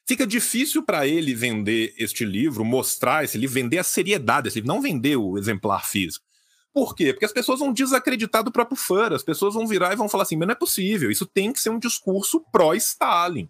Fica 0.08 0.26
difícil 0.26 0.84
para 0.84 1.06
ele 1.06 1.36
vender 1.36 1.94
este 1.98 2.24
livro, 2.24 2.64
mostrar 2.64 3.26
esse 3.26 3.38
livro, 3.38 3.56
vender 3.56 3.78
a 3.78 3.84
seriedade 3.84 4.46
desse 4.46 4.56
livro, 4.56 4.74
não 4.74 4.82
vender 4.82 5.18
o 5.18 5.38
exemplar 5.38 5.86
físico. 5.86 6.26
Por 6.74 6.96
quê? 6.96 7.12
Porque 7.12 7.26
as 7.26 7.34
pessoas 7.34 7.60
vão 7.60 7.74
desacreditar 7.74 8.42
do 8.42 8.52
próprio 8.52 8.78
fã, 8.78 9.10
as 9.10 9.24
pessoas 9.24 9.54
vão 9.54 9.68
virar 9.68 9.92
e 9.92 9.98
vão 9.98 10.08
falar 10.08 10.24
assim: 10.24 10.38
mas 10.38 10.48
não 10.48 10.54
é 10.54 10.56
possível, 10.56 11.12
isso 11.12 11.26
tem 11.26 11.52
que 11.52 11.60
ser 11.60 11.72
um 11.72 11.80
discurso 11.80 12.40
pró-Stalin. 12.54 13.50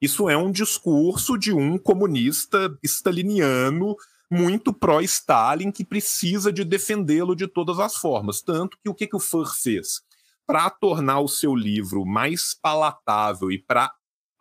Isso 0.00 0.30
é 0.30 0.36
um 0.36 0.50
discurso 0.50 1.36
de 1.36 1.52
um 1.52 1.76
comunista 1.76 2.74
staliniano 2.82 3.94
muito 4.30 4.72
pró-Stalin 4.72 5.70
que 5.70 5.84
precisa 5.84 6.50
de 6.50 6.64
defendê-lo 6.64 7.36
de 7.36 7.46
todas 7.46 7.78
as 7.78 7.96
formas. 7.96 8.40
Tanto 8.40 8.78
que 8.82 8.88
o 8.88 8.94
que, 8.94 9.06
que 9.06 9.16
o 9.16 9.20
Fur 9.20 9.54
fez? 9.54 10.00
Para 10.46 10.70
tornar 10.70 11.20
o 11.20 11.28
seu 11.28 11.54
livro 11.54 12.06
mais 12.06 12.54
palatável 12.54 13.52
e 13.52 13.58
para 13.58 13.92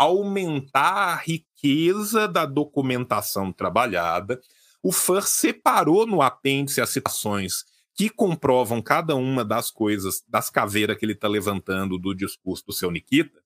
aumentar 0.02 1.14
a 1.14 1.16
riqueza 1.16 2.28
da 2.28 2.44
documentação 2.44 3.54
trabalhada. 3.54 4.42
O 4.82 4.92
FAR 4.92 5.22
separou 5.28 6.08
no 6.08 6.24
apêndice 6.24 6.82
as 6.82 6.90
citações 6.90 7.66
que 7.94 8.10
comprovam 8.10 8.82
cada 8.82 9.16
uma 9.16 9.46
das 9.46 9.70
coisas, 9.70 10.24
das 10.28 10.50
caveiras 10.50 10.98
que 10.98 11.06
ele 11.06 11.14
está 11.14 11.28
levantando 11.28 12.00
do 12.00 12.16
discurso 12.16 12.66
do 12.66 12.74
seu 12.74 12.90
Nikita, 12.90 13.40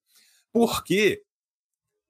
porque 0.50 1.22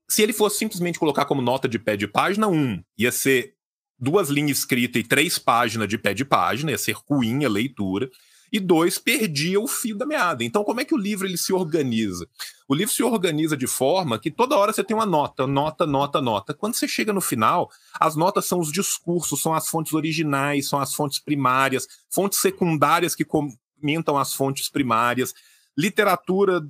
se 0.08 0.22
ele 0.22 0.32
fosse 0.32 0.58
simplesmente 0.58 0.98
colocar 0.98 1.24
como 1.24 1.42
nota 1.42 1.68
de 1.68 1.80
pé 1.80 1.96
de 1.96 2.06
página, 2.06 2.46
um, 2.46 2.80
ia 2.96 3.10
ser 3.10 3.56
duas 3.98 4.28
linhas 4.28 4.58
escritas 4.58 5.02
e 5.02 5.04
três 5.04 5.40
páginas 5.40 5.88
de 5.88 5.98
pé 5.98 6.14
de 6.14 6.24
página, 6.24 6.70
ia 6.70 6.78
ser 6.78 6.94
ruim 7.08 7.44
a 7.44 7.48
leitura 7.48 8.08
e 8.52 8.60
dois, 8.60 8.98
perdia 8.98 9.60
o 9.60 9.66
fio 9.66 9.96
da 9.96 10.06
meada. 10.06 10.44
Então, 10.44 10.64
como 10.64 10.80
é 10.80 10.84
que 10.84 10.94
o 10.94 10.98
livro 10.98 11.26
ele 11.26 11.36
se 11.36 11.52
organiza? 11.52 12.28
O 12.68 12.74
livro 12.74 12.92
se 12.92 13.02
organiza 13.02 13.56
de 13.56 13.66
forma 13.66 14.18
que 14.18 14.30
toda 14.30 14.56
hora 14.56 14.72
você 14.72 14.82
tem 14.82 14.96
uma 14.96 15.06
nota, 15.06 15.46
nota, 15.46 15.86
nota, 15.86 16.20
nota. 16.20 16.54
Quando 16.54 16.74
você 16.74 16.88
chega 16.88 17.12
no 17.12 17.20
final, 17.20 17.70
as 17.98 18.16
notas 18.16 18.46
são 18.46 18.58
os 18.58 18.72
discursos, 18.72 19.40
são 19.40 19.54
as 19.54 19.68
fontes 19.68 19.92
originais, 19.92 20.68
são 20.68 20.78
as 20.78 20.94
fontes 20.94 21.18
primárias, 21.18 21.86
fontes 22.10 22.38
secundárias 22.38 23.14
que 23.14 23.24
comentam 23.24 24.16
as 24.18 24.34
fontes 24.34 24.68
primárias, 24.68 25.34
literatura 25.76 26.60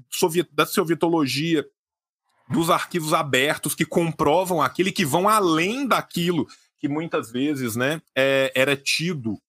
da 0.53 0.67
sovietologia, 0.67 1.65
dos 2.49 2.71
arquivos 2.71 3.13
abertos 3.13 3.75
que 3.75 3.85
comprovam 3.85 4.63
aquilo 4.63 4.89
e 4.89 4.93
que 4.93 5.05
vão 5.05 5.29
além 5.29 5.87
daquilo 5.87 6.47
que 6.79 6.89
muitas 6.89 7.31
vezes 7.31 7.75
né, 7.75 8.01
é, 8.15 8.53
era 8.55 8.77
tido 8.77 9.41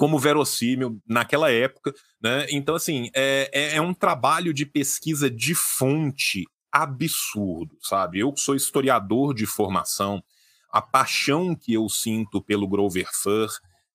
como 0.00 0.18
verossímil 0.18 0.98
naquela 1.06 1.52
época, 1.52 1.92
né? 2.22 2.46
Então, 2.48 2.74
assim, 2.74 3.10
é, 3.14 3.50
é, 3.52 3.76
é 3.76 3.80
um 3.82 3.92
trabalho 3.92 4.54
de 4.54 4.64
pesquisa 4.64 5.30
de 5.30 5.54
fonte 5.54 6.46
absurdo, 6.72 7.76
sabe? 7.82 8.20
Eu 8.20 8.32
que 8.32 8.40
sou 8.40 8.54
historiador 8.54 9.34
de 9.34 9.44
formação, 9.44 10.24
a 10.72 10.80
paixão 10.80 11.54
que 11.54 11.74
eu 11.74 11.86
sinto 11.90 12.40
pelo 12.40 12.66
Grover 12.66 13.10
Fur 13.12 13.50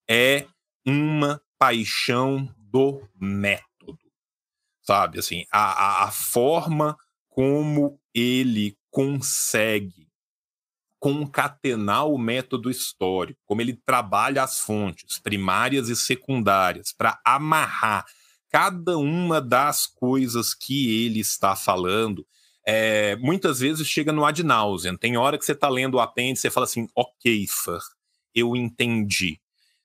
é 0.08 0.46
uma 0.86 1.42
paixão 1.58 2.48
do 2.56 3.02
método, 3.20 3.98
sabe? 4.82 5.18
Assim, 5.18 5.44
a, 5.50 6.04
a, 6.04 6.04
a 6.04 6.10
forma 6.12 6.96
como 7.28 7.98
ele 8.14 8.78
consegue 8.92 10.05
concatenar 11.06 12.08
o 12.08 12.18
método 12.18 12.68
histórico, 12.68 13.38
como 13.46 13.60
ele 13.60 13.74
trabalha 13.86 14.42
as 14.42 14.58
fontes 14.58 15.20
primárias 15.20 15.88
e 15.88 15.94
secundárias 15.94 16.92
para 16.92 17.20
amarrar 17.24 18.04
cada 18.50 18.98
uma 18.98 19.40
das 19.40 19.86
coisas 19.86 20.52
que 20.52 21.04
ele 21.04 21.20
está 21.20 21.54
falando, 21.54 22.26
é, 22.66 23.14
muitas 23.20 23.60
vezes 23.60 23.86
chega 23.86 24.12
no 24.12 24.24
ad 24.24 24.42
nauseam. 24.42 24.96
Tem 24.96 25.16
hora 25.16 25.38
que 25.38 25.44
você 25.44 25.52
está 25.52 25.68
lendo 25.68 25.94
o 25.94 26.00
apêndice 26.00 26.48
e 26.48 26.50
fala 26.50 26.64
assim, 26.64 26.88
ok, 26.92 27.46
Fur, 27.48 27.78
eu 28.34 28.56
entendi. 28.56 29.38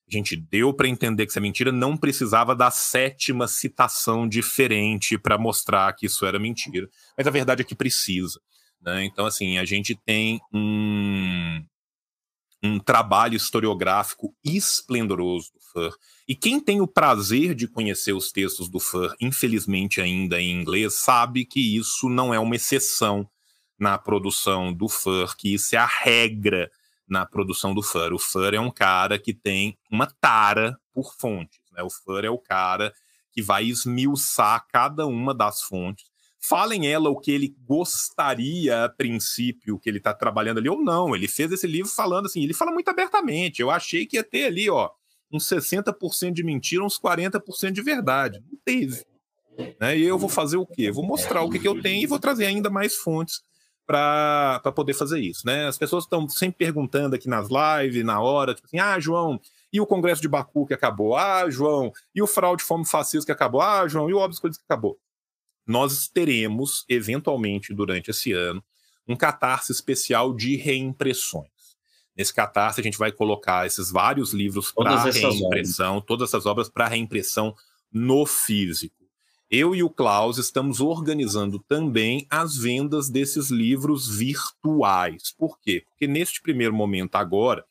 Gente, 0.09 0.35
deu 0.35 0.73
para 0.73 0.87
entender 0.87 1.27
que 1.27 1.33
isso 1.33 1.39
é 1.39 1.41
mentira, 1.43 1.71
não 1.71 1.95
precisava 1.95 2.55
da 2.55 2.71
sétima 2.71 3.47
citação 3.47 4.27
diferente 4.27 5.19
para 5.19 5.37
mostrar 5.37 5.93
que 5.93 6.07
isso 6.07 6.25
era 6.25 6.39
mentira. 6.39 6.89
Mas 7.15 7.27
a 7.27 7.29
verdade 7.31 7.61
é 7.61 7.63
que 7.63 7.75
precisa. 7.75 8.41
Né? 8.81 9.05
Então, 9.05 9.25
assim, 9.25 9.57
a 9.57 9.65
gente 9.65 9.95
tem 9.95 10.41
um, 10.53 11.63
um 12.63 12.79
trabalho 12.79 13.35
historiográfico 13.35 14.35
esplendoroso 14.43 15.51
do 15.53 15.59
Fur. 15.59 15.97
E 16.27 16.35
quem 16.35 16.59
tem 16.59 16.81
o 16.81 16.87
prazer 16.87 17.55
de 17.55 17.67
conhecer 17.67 18.13
os 18.13 18.31
textos 18.31 18.69
do 18.69 18.79
Fur, 18.79 19.13
infelizmente 19.19 20.01
ainda 20.01 20.41
em 20.41 20.51
inglês, 20.51 20.95
sabe 20.95 21.45
que 21.45 21.77
isso 21.77 22.09
não 22.09 22.33
é 22.33 22.39
uma 22.39 22.55
exceção 22.55 23.29
na 23.79 23.97
produção 23.97 24.71
do 24.71 24.87
Fur, 24.87 25.35
que 25.35 25.53
isso 25.53 25.75
é 25.75 25.79
a 25.79 25.87
regra 25.87 26.71
na 27.07 27.25
produção 27.25 27.73
do 27.73 27.81
Fur. 27.81 28.13
O 28.13 28.19
Fur 28.19 28.53
é 28.53 28.59
um 28.59 28.71
cara 28.71 29.17
que 29.17 29.33
tem 29.33 29.77
uma 29.91 30.05
tara 30.05 30.79
por 30.93 31.13
fontes. 31.15 31.59
Né? 31.71 31.81
O 31.83 31.89
Fur 31.89 32.23
é 32.23 32.29
o 32.29 32.37
cara 32.37 32.93
que 33.33 33.41
vai 33.41 33.65
esmiuçar 33.65 34.65
cada 34.67 35.07
uma 35.07 35.33
das 35.33 35.61
fontes. 35.63 36.10
Falem 36.43 36.87
ela 36.87 37.09
o 37.09 37.19
que 37.19 37.31
ele 37.31 37.55
gostaria 37.67 38.85
a 38.85 38.89
princípio 38.89 39.77
que 39.77 39.87
ele 39.87 39.99
está 39.99 40.13
trabalhando 40.13 40.57
ali 40.57 40.67
ou 40.67 40.81
não. 40.81 41.15
Ele 41.15 41.27
fez 41.27 41.51
esse 41.51 41.67
livro 41.67 41.91
falando 41.91 42.25
assim, 42.25 42.43
ele 42.43 42.53
fala 42.53 42.71
muito 42.71 42.89
abertamente. 42.89 43.61
Eu 43.61 43.69
achei 43.69 44.07
que 44.07 44.17
ia 44.17 44.23
ter 44.23 44.45
ali, 44.45 44.69
ó, 44.69 44.89
uns 45.31 45.47
60% 45.47 46.33
de 46.33 46.43
mentira, 46.43 46.83
uns 46.83 46.99
40% 46.99 47.71
de 47.71 47.81
verdade. 47.81 48.43
Não 48.51 48.57
teve. 48.65 49.05
Né? 49.79 49.97
E 49.99 50.03
eu 50.03 50.17
vou 50.17 50.29
fazer 50.29 50.57
o 50.57 50.65
quê? 50.65 50.91
Vou 50.91 51.05
mostrar 51.05 51.43
o 51.43 51.49
que, 51.49 51.59
que 51.59 51.67
eu 51.67 51.79
tenho 51.79 52.03
e 52.03 52.07
vou 52.07 52.19
trazer 52.19 52.45
ainda 52.45 52.69
mais 52.69 52.95
fontes 52.95 53.41
para 53.85 54.71
poder 54.73 54.93
fazer 54.93 55.19
isso, 55.19 55.45
né? 55.45 55.67
As 55.67 55.77
pessoas 55.77 56.05
estão 56.05 56.27
sempre 56.29 56.57
perguntando 56.57 57.15
aqui 57.15 57.27
nas 57.27 57.49
lives, 57.49 58.05
na 58.05 58.21
hora, 58.21 58.53
tipo 58.53 58.65
assim, 58.65 58.79
ah, 58.79 58.97
João, 58.99 59.39
e 59.71 59.81
o 59.81 59.85
Congresso 59.85 60.21
de 60.21 60.29
Baku 60.29 60.65
que 60.65 60.73
acabou? 60.73 61.17
Ah, 61.17 61.49
João, 61.49 61.91
e 62.15 62.21
o 62.21 62.27
fraude 62.27 62.63
fome 62.63 62.85
fascista 62.85 63.25
que 63.25 63.31
acabou? 63.33 63.61
Ah, 63.61 63.85
João, 63.89 64.09
e 64.09 64.13
o 64.13 64.17
óbvio 64.17 64.39
que 64.39 64.47
acabou? 64.63 64.97
Nós 65.65 66.07
teremos, 66.07 66.85
eventualmente, 66.89 67.73
durante 67.73 68.11
esse 68.11 68.31
ano, 68.31 68.63
um 69.07 69.15
catarse 69.15 69.71
especial 69.71 70.33
de 70.33 70.55
reimpressões. 70.55 71.49
Nesse 72.15 72.33
catarse, 72.33 72.81
a 72.81 72.83
gente 72.83 72.97
vai 72.97 73.11
colocar 73.11 73.65
esses 73.65 73.89
vários 73.89 74.33
livros 74.33 74.71
para 74.71 75.03
reimpressão, 75.03 75.95
obras. 75.95 76.07
todas 76.07 76.29
essas 76.29 76.45
obras 76.45 76.69
para 76.69 76.87
reimpressão 76.87 77.55
no 77.91 78.25
físico 78.25 79.01
eu 79.51 79.75
e 79.75 79.83
o 79.83 79.89
Klaus 79.89 80.37
estamos 80.37 80.79
organizando 80.79 81.59
também 81.59 82.25
as 82.29 82.55
vendas 82.55 83.09
desses 83.09 83.49
livros 83.49 84.07
virtuais. 84.07 85.35
Por 85.37 85.59
quê? 85.59 85.83
Porque 85.89 86.07
neste 86.07 86.41
primeiro 86.41 86.73
momento 86.73 87.15
agora, 87.17 87.65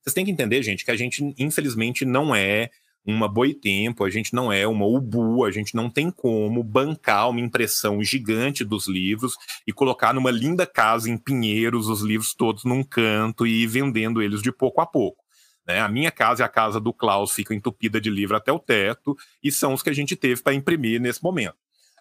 vocês 0.00 0.14
têm 0.14 0.24
que 0.24 0.30
entender, 0.30 0.62
gente, 0.62 0.84
que 0.84 0.92
a 0.92 0.96
gente, 0.96 1.34
infelizmente, 1.36 2.04
não 2.04 2.32
é 2.32 2.70
uma 3.06 3.28
boitempo, 3.28 4.04
a 4.04 4.10
gente 4.10 4.32
não 4.32 4.50
é 4.50 4.66
uma 4.66 4.86
ubu, 4.86 5.44
a 5.44 5.50
gente 5.50 5.74
não 5.74 5.90
tem 5.90 6.10
como 6.10 6.62
bancar 6.62 7.28
uma 7.28 7.40
impressão 7.40 8.02
gigante 8.02 8.64
dos 8.64 8.88
livros 8.88 9.36
e 9.66 9.72
colocar 9.72 10.14
numa 10.14 10.30
linda 10.30 10.66
casa 10.66 11.10
em 11.10 11.18
Pinheiros 11.18 11.88
os 11.88 12.00
livros 12.00 12.34
todos 12.34 12.64
num 12.64 12.82
canto 12.82 13.46
e 13.46 13.62
ir 13.62 13.66
vendendo 13.66 14.22
eles 14.22 14.40
de 14.40 14.50
pouco 14.50 14.80
a 14.80 14.86
pouco. 14.86 15.22
Né? 15.66 15.80
A 15.80 15.88
minha 15.88 16.10
casa 16.10 16.42
e 16.42 16.44
a 16.44 16.48
casa 16.48 16.80
do 16.80 16.92
Klaus 16.92 17.32
ficam 17.32 17.56
entupida 17.56 18.00
de 18.00 18.08
livro 18.08 18.36
até 18.36 18.52
o 18.52 18.58
teto 18.58 19.16
e 19.42 19.52
são 19.52 19.74
os 19.74 19.82
que 19.82 19.90
a 19.90 19.94
gente 19.94 20.16
teve 20.16 20.42
para 20.42 20.54
imprimir 20.54 21.00
nesse 21.00 21.22
momento. 21.22 21.56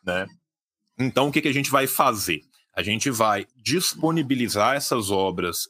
Né? 0.05 0.25
Então, 0.97 1.27
o 1.27 1.31
que, 1.31 1.41
que 1.41 1.47
a 1.47 1.53
gente 1.53 1.69
vai 1.69 1.87
fazer? 1.87 2.41
A 2.75 2.81
gente 2.81 3.09
vai 3.09 3.45
disponibilizar 3.55 4.75
essas 4.75 5.11
obras 5.11 5.67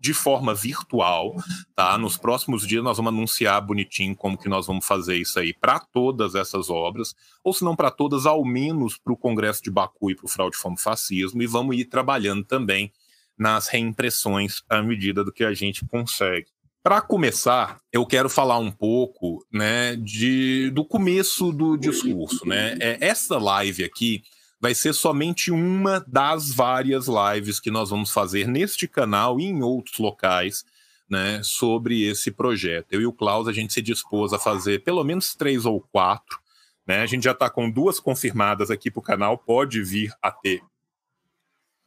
de 0.00 0.14
forma 0.14 0.54
virtual, 0.54 1.34
tá? 1.74 1.98
Nos 1.98 2.16
próximos 2.16 2.66
dias 2.66 2.82
nós 2.82 2.96
vamos 2.96 3.12
anunciar 3.12 3.60
bonitinho 3.60 4.16
como 4.16 4.38
que 4.38 4.48
nós 4.48 4.66
vamos 4.66 4.86
fazer 4.86 5.16
isso 5.16 5.38
aí 5.38 5.52
para 5.52 5.78
todas 5.78 6.34
essas 6.34 6.70
obras, 6.70 7.14
ou 7.42 7.52
se 7.52 7.64
não 7.64 7.76
para 7.76 7.90
todas, 7.90 8.26
ao 8.26 8.44
menos 8.44 8.96
para 8.96 9.12
o 9.12 9.16
Congresso 9.16 9.62
de 9.62 9.70
Baku 9.70 10.10
e 10.10 10.14
para 10.14 10.26
o 10.26 10.28
Fraude 10.28 10.56
Fome 10.56 10.78
Fascismo, 10.78 11.42
e 11.42 11.46
vamos 11.46 11.76
ir 11.76 11.86
trabalhando 11.86 12.44
também 12.44 12.92
nas 13.38 13.68
reimpressões 13.68 14.62
à 14.68 14.82
medida 14.82 15.22
do 15.22 15.32
que 15.32 15.44
a 15.44 15.52
gente 15.52 15.84
consegue. 15.86 16.46
Para 16.82 17.00
começar, 17.00 17.80
eu 17.92 18.06
quero 18.06 18.30
falar 18.30 18.58
um 18.58 18.70
pouco 18.70 19.44
né, 19.52 19.96
de, 19.96 20.70
do 20.70 20.84
começo 20.84 21.50
do 21.50 21.76
discurso. 21.76 22.46
Né? 22.46 22.78
É, 22.80 22.98
essa 23.00 23.38
live 23.38 23.82
aqui 23.82 24.22
vai 24.60 24.74
ser 24.74 24.92
somente 24.92 25.50
uma 25.50 26.04
das 26.06 26.52
várias 26.52 27.06
lives 27.06 27.60
que 27.60 27.70
nós 27.70 27.90
vamos 27.90 28.10
fazer 28.10 28.48
neste 28.48 28.88
canal 28.88 29.38
e 29.38 29.44
em 29.44 29.62
outros 29.62 29.98
locais 29.98 30.64
né, 31.08 31.40
sobre 31.42 32.02
esse 32.02 32.30
projeto. 32.30 32.92
Eu 32.92 33.00
e 33.00 33.06
o 33.06 33.12
Klaus, 33.12 33.48
a 33.48 33.52
gente 33.52 33.72
se 33.72 33.82
dispôs 33.82 34.32
a 34.32 34.38
fazer 34.38 34.82
pelo 34.82 35.04
menos 35.04 35.34
três 35.34 35.64
ou 35.64 35.80
quatro. 35.80 36.38
Né? 36.86 37.02
A 37.02 37.06
gente 37.06 37.24
já 37.24 37.32
está 37.32 37.48
com 37.50 37.70
duas 37.70 38.00
confirmadas 38.00 38.70
aqui 38.70 38.90
para 38.90 39.00
o 39.00 39.02
canal, 39.02 39.38
pode 39.38 39.82
vir 39.82 40.12
a 40.22 40.30
ter 40.30 40.60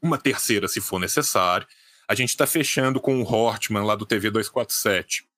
uma 0.02 0.18
terceira 0.18 0.68
se 0.68 0.80
for 0.80 1.00
necessário. 1.00 1.68
A 2.08 2.16
gente 2.16 2.30
está 2.30 2.48
fechando 2.48 3.00
com 3.00 3.22
o 3.22 3.24
Hortman 3.24 3.84
lá 3.84 3.96
do 3.96 4.06
TV 4.06 4.32
247 4.32 5.29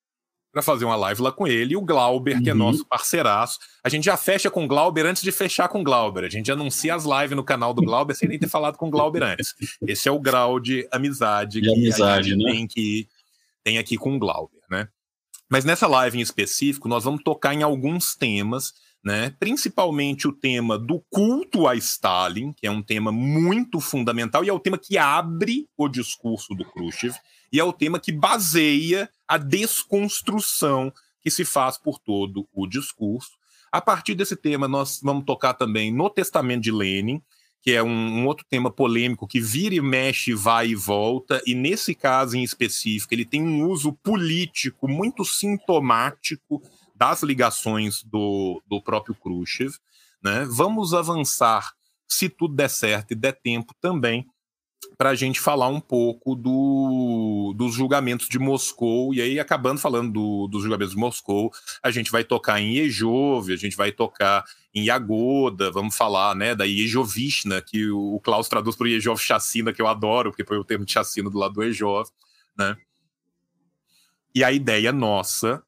para 0.52 0.62
fazer 0.62 0.84
uma 0.84 0.96
live 0.96 1.22
lá 1.22 1.32
com 1.32 1.46
ele 1.46 1.72
e 1.72 1.76
o 1.76 1.80
Glauber, 1.80 2.36
uhum. 2.36 2.42
que 2.42 2.50
é 2.50 2.52
uhum. 2.52 2.58
nosso 2.58 2.84
parceiraço. 2.84 3.58
A 3.82 3.88
gente 3.88 4.04
já 4.04 4.16
fecha 4.16 4.50
com 4.50 4.64
o 4.64 4.68
Glauber 4.68 5.06
antes 5.06 5.22
de 5.22 5.32
fechar 5.32 5.68
com 5.68 5.80
o 5.80 5.84
Glauber. 5.84 6.24
A 6.24 6.28
gente 6.28 6.52
anuncia 6.52 6.94
as 6.94 7.04
lives 7.04 7.34
no 7.34 7.42
canal 7.42 7.72
do 7.72 7.82
Glauber 7.82 8.14
sem 8.14 8.28
nem 8.28 8.38
ter 8.38 8.48
falado 8.48 8.76
com 8.76 8.88
o 8.88 8.90
Glauber 8.90 9.22
antes. 9.22 9.54
Esse 9.86 10.08
é 10.08 10.12
o 10.12 10.20
grau 10.20 10.60
de 10.60 10.86
amizade 10.92 11.60
de 11.60 11.68
que 11.68 11.74
amizade, 11.74 12.32
a 12.32 12.34
gente 12.34 12.44
né? 12.44 12.52
tem, 12.52 12.66
que, 12.66 13.08
tem 13.64 13.78
aqui 13.78 13.96
com 13.96 14.14
o 14.14 14.18
Glauber, 14.18 14.60
né? 14.70 14.88
Mas 15.50 15.64
nessa 15.64 15.86
live 15.86 16.18
em 16.18 16.22
específico, 16.22 16.88
nós 16.88 17.04
vamos 17.04 17.22
tocar 17.22 17.54
em 17.54 17.62
alguns 17.62 18.14
temas 18.14 18.72
né? 19.04 19.34
principalmente 19.40 20.28
o 20.28 20.32
tema 20.32 20.78
do 20.78 21.04
culto 21.10 21.66
a 21.66 21.74
Stalin, 21.74 22.52
que 22.52 22.66
é 22.66 22.70
um 22.70 22.82
tema 22.82 23.10
muito 23.10 23.80
fundamental 23.80 24.44
e 24.44 24.48
é 24.48 24.52
o 24.52 24.60
tema 24.60 24.78
que 24.78 24.96
abre 24.96 25.66
o 25.76 25.88
discurso 25.88 26.54
do 26.54 26.64
Khrushchev 26.64 27.14
e 27.52 27.58
é 27.58 27.64
o 27.64 27.72
tema 27.72 27.98
que 27.98 28.12
baseia 28.12 29.10
a 29.32 29.38
desconstrução 29.38 30.92
que 31.22 31.30
se 31.30 31.42
faz 31.42 31.78
por 31.78 31.98
todo 31.98 32.46
o 32.52 32.66
discurso. 32.66 33.30
A 33.70 33.80
partir 33.80 34.14
desse 34.14 34.36
tema, 34.36 34.68
nós 34.68 35.00
vamos 35.02 35.24
tocar 35.24 35.54
também 35.54 35.90
no 35.90 36.10
Testamento 36.10 36.64
de 36.64 36.70
Lenin, 36.70 37.22
que 37.62 37.70
é 37.70 37.82
um, 37.82 37.88
um, 37.88 38.26
outro 38.26 38.44
tema 38.46 38.70
polêmico 38.70 39.26
que 39.26 39.40
vira 39.40 39.74
e 39.74 39.80
mexe, 39.80 40.34
vai 40.34 40.68
e 40.68 40.74
volta, 40.74 41.40
e 41.46 41.54
nesse 41.54 41.94
caso 41.94 42.36
em 42.36 42.42
específico, 42.42 43.14
ele 43.14 43.24
tem 43.24 43.42
um 43.42 43.66
uso 43.66 43.94
político 44.02 44.86
muito 44.86 45.24
sintomático 45.24 46.60
das 46.94 47.22
ligações 47.22 48.02
do, 48.02 48.62
do 48.66 48.82
próprio 48.82 49.14
Khrushchev. 49.14 49.72
Né? 50.22 50.46
Vamos 50.50 50.92
avançar, 50.92 51.72
se 52.06 52.28
tudo 52.28 52.54
der 52.54 52.68
certo 52.68 53.12
e 53.12 53.14
der 53.14 53.40
tempo 53.40 53.72
também, 53.80 54.26
para 54.96 55.10
a 55.10 55.14
gente 55.14 55.40
falar 55.40 55.68
um 55.68 55.80
pouco 55.80 56.34
do, 56.34 57.54
dos 57.56 57.74
julgamentos 57.74 58.28
de 58.28 58.38
Moscou, 58.38 59.12
e 59.14 59.20
aí 59.20 59.40
acabando 59.40 59.80
falando 59.80 60.12
do, 60.12 60.48
dos 60.48 60.62
julgamentos 60.62 60.94
de 60.94 61.00
Moscou, 61.00 61.50
a 61.82 61.90
gente 61.90 62.10
vai 62.10 62.24
tocar 62.24 62.60
em 62.60 62.76
Ejov, 62.76 63.52
a 63.52 63.56
gente 63.56 63.76
vai 63.76 63.92
tocar 63.92 64.44
em 64.74 64.86
Yagoda, 64.86 65.70
vamos 65.70 65.96
falar 65.96 66.34
né, 66.34 66.54
da 66.54 66.66
Ejovishna, 66.66 67.60
que 67.60 67.90
o, 67.90 68.14
o 68.14 68.20
Klaus 68.20 68.48
traduz 68.48 68.76
por 68.76 68.86
Ejov 68.86 69.20
chacina, 69.20 69.72
que 69.72 69.82
eu 69.82 69.86
adoro, 69.86 70.30
porque 70.30 70.44
foi 70.44 70.58
o 70.58 70.64
termo 70.64 70.84
de 70.84 70.92
chacina 70.92 71.28
do 71.28 71.38
lado 71.38 71.54
do 71.54 71.62
Ejov, 71.62 72.08
né? 72.56 72.76
E 74.34 74.42
a 74.42 74.50
ideia 74.50 74.92
nossa 74.92 75.62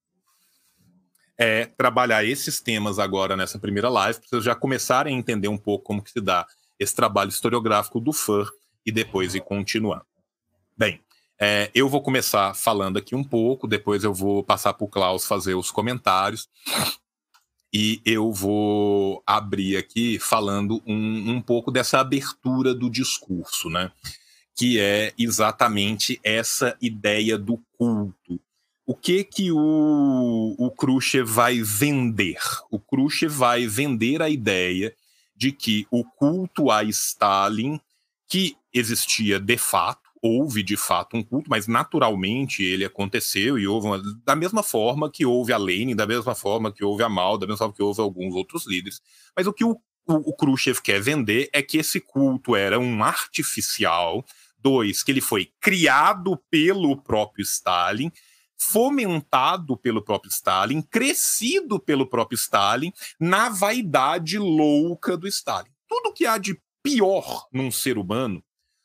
é 1.36 1.66
trabalhar 1.66 2.24
esses 2.24 2.60
temas 2.60 2.98
agora 2.98 3.36
nessa 3.36 3.58
primeira 3.58 3.88
live, 3.90 4.20
para 4.20 4.28
vocês 4.28 4.44
já 4.44 4.54
começarem 4.54 5.14
a 5.14 5.18
entender 5.18 5.48
um 5.48 5.58
pouco 5.58 5.84
como 5.84 6.02
que 6.02 6.12
se 6.12 6.20
dá 6.20 6.46
esse 6.78 6.94
trabalho 6.94 7.28
historiográfico 7.28 8.00
do 8.00 8.12
FUR 8.12 8.50
e 8.84 8.92
depois 8.92 9.34
ir 9.34 9.40
continuando. 9.40 10.06
Bem, 10.76 11.00
é, 11.40 11.70
eu 11.74 11.88
vou 11.88 12.02
começar 12.02 12.54
falando 12.54 12.98
aqui 12.98 13.14
um 13.14 13.24
pouco, 13.24 13.66
depois 13.66 14.04
eu 14.04 14.12
vou 14.12 14.42
passar 14.42 14.74
para 14.74 14.84
o 14.84 14.88
Klaus 14.88 15.26
fazer 15.26 15.54
os 15.54 15.70
comentários. 15.70 16.48
E 17.72 18.00
eu 18.04 18.32
vou 18.32 19.20
abrir 19.26 19.76
aqui 19.76 20.18
falando 20.20 20.80
um, 20.86 21.32
um 21.32 21.42
pouco 21.42 21.72
dessa 21.72 21.98
abertura 21.98 22.72
do 22.72 22.88
discurso, 22.88 23.68
né? 23.68 23.90
Que 24.54 24.78
é 24.78 25.12
exatamente 25.18 26.20
essa 26.22 26.76
ideia 26.80 27.36
do 27.36 27.60
culto, 27.76 28.40
o 28.86 28.94
que 28.94 29.24
que 29.24 29.50
o, 29.50 30.54
o 30.58 30.70
Khrushchev 30.70 31.26
vai 31.26 31.62
vender? 31.62 32.38
O 32.70 32.78
Khrushchev 32.78 33.32
vai 33.32 33.66
vender 33.66 34.20
a 34.20 34.28
ideia 34.28 34.94
de 35.34 35.52
que 35.52 35.86
o 35.90 36.04
culto 36.04 36.70
a 36.70 36.84
Stalin, 36.84 37.80
que 38.28 38.56
existia 38.74 39.38
de 39.38 39.56
fato, 39.56 40.10
houve 40.20 40.62
de 40.62 40.76
fato 40.76 41.16
um 41.16 41.22
culto, 41.22 41.48
mas 41.48 41.66
naturalmente 41.66 42.62
ele 42.62 42.84
aconteceu 42.84 43.58
e 43.58 43.66
houve 43.66 43.86
uma, 43.86 44.02
da 44.24 44.34
mesma 44.34 44.62
forma 44.62 45.10
que 45.10 45.24
houve 45.24 45.52
a 45.52 45.58
Lenin, 45.58 45.94
da 45.94 46.06
mesma 46.06 46.34
forma 46.34 46.72
que 46.72 46.84
houve 46.84 47.02
a 47.02 47.08
Mao, 47.08 47.38
da 47.38 47.46
mesma 47.46 47.58
forma 47.58 47.74
que 47.74 47.82
houve 47.82 48.00
alguns 48.00 48.34
outros 48.34 48.66
líderes. 48.66 49.00
Mas 49.36 49.46
o 49.46 49.52
que 49.52 49.64
o 49.64 49.78
o, 50.06 50.30
o 50.30 50.36
Khrushchev 50.36 50.80
quer 50.80 51.00
vender 51.00 51.48
é 51.52 51.62
que 51.62 51.78
esse 51.78 52.00
culto 52.00 52.54
era 52.54 52.78
um 52.78 53.02
artificial, 53.02 54.24
dois, 54.58 55.02
que 55.02 55.12
ele 55.12 55.20
foi 55.20 55.50
criado 55.60 56.36
pelo 56.50 57.00
próprio 57.02 57.42
Stalin, 57.42 58.10
fomentado 58.56 59.76
pelo 59.76 60.02
próprio 60.02 60.30
Stalin, 60.30 60.82
crescido 60.82 61.78
pelo 61.78 62.06
próprio 62.06 62.36
Stalin, 62.36 62.92
na 63.18 63.48
vaidade 63.48 64.38
louca 64.38 65.16
do 65.16 65.26
Stalin. 65.26 65.70
Tudo 65.88 66.12
que 66.12 66.26
há 66.26 66.38
de 66.38 66.60
pior 66.82 67.46
num 67.52 67.70
ser 67.70 67.98
humano, 67.98 68.42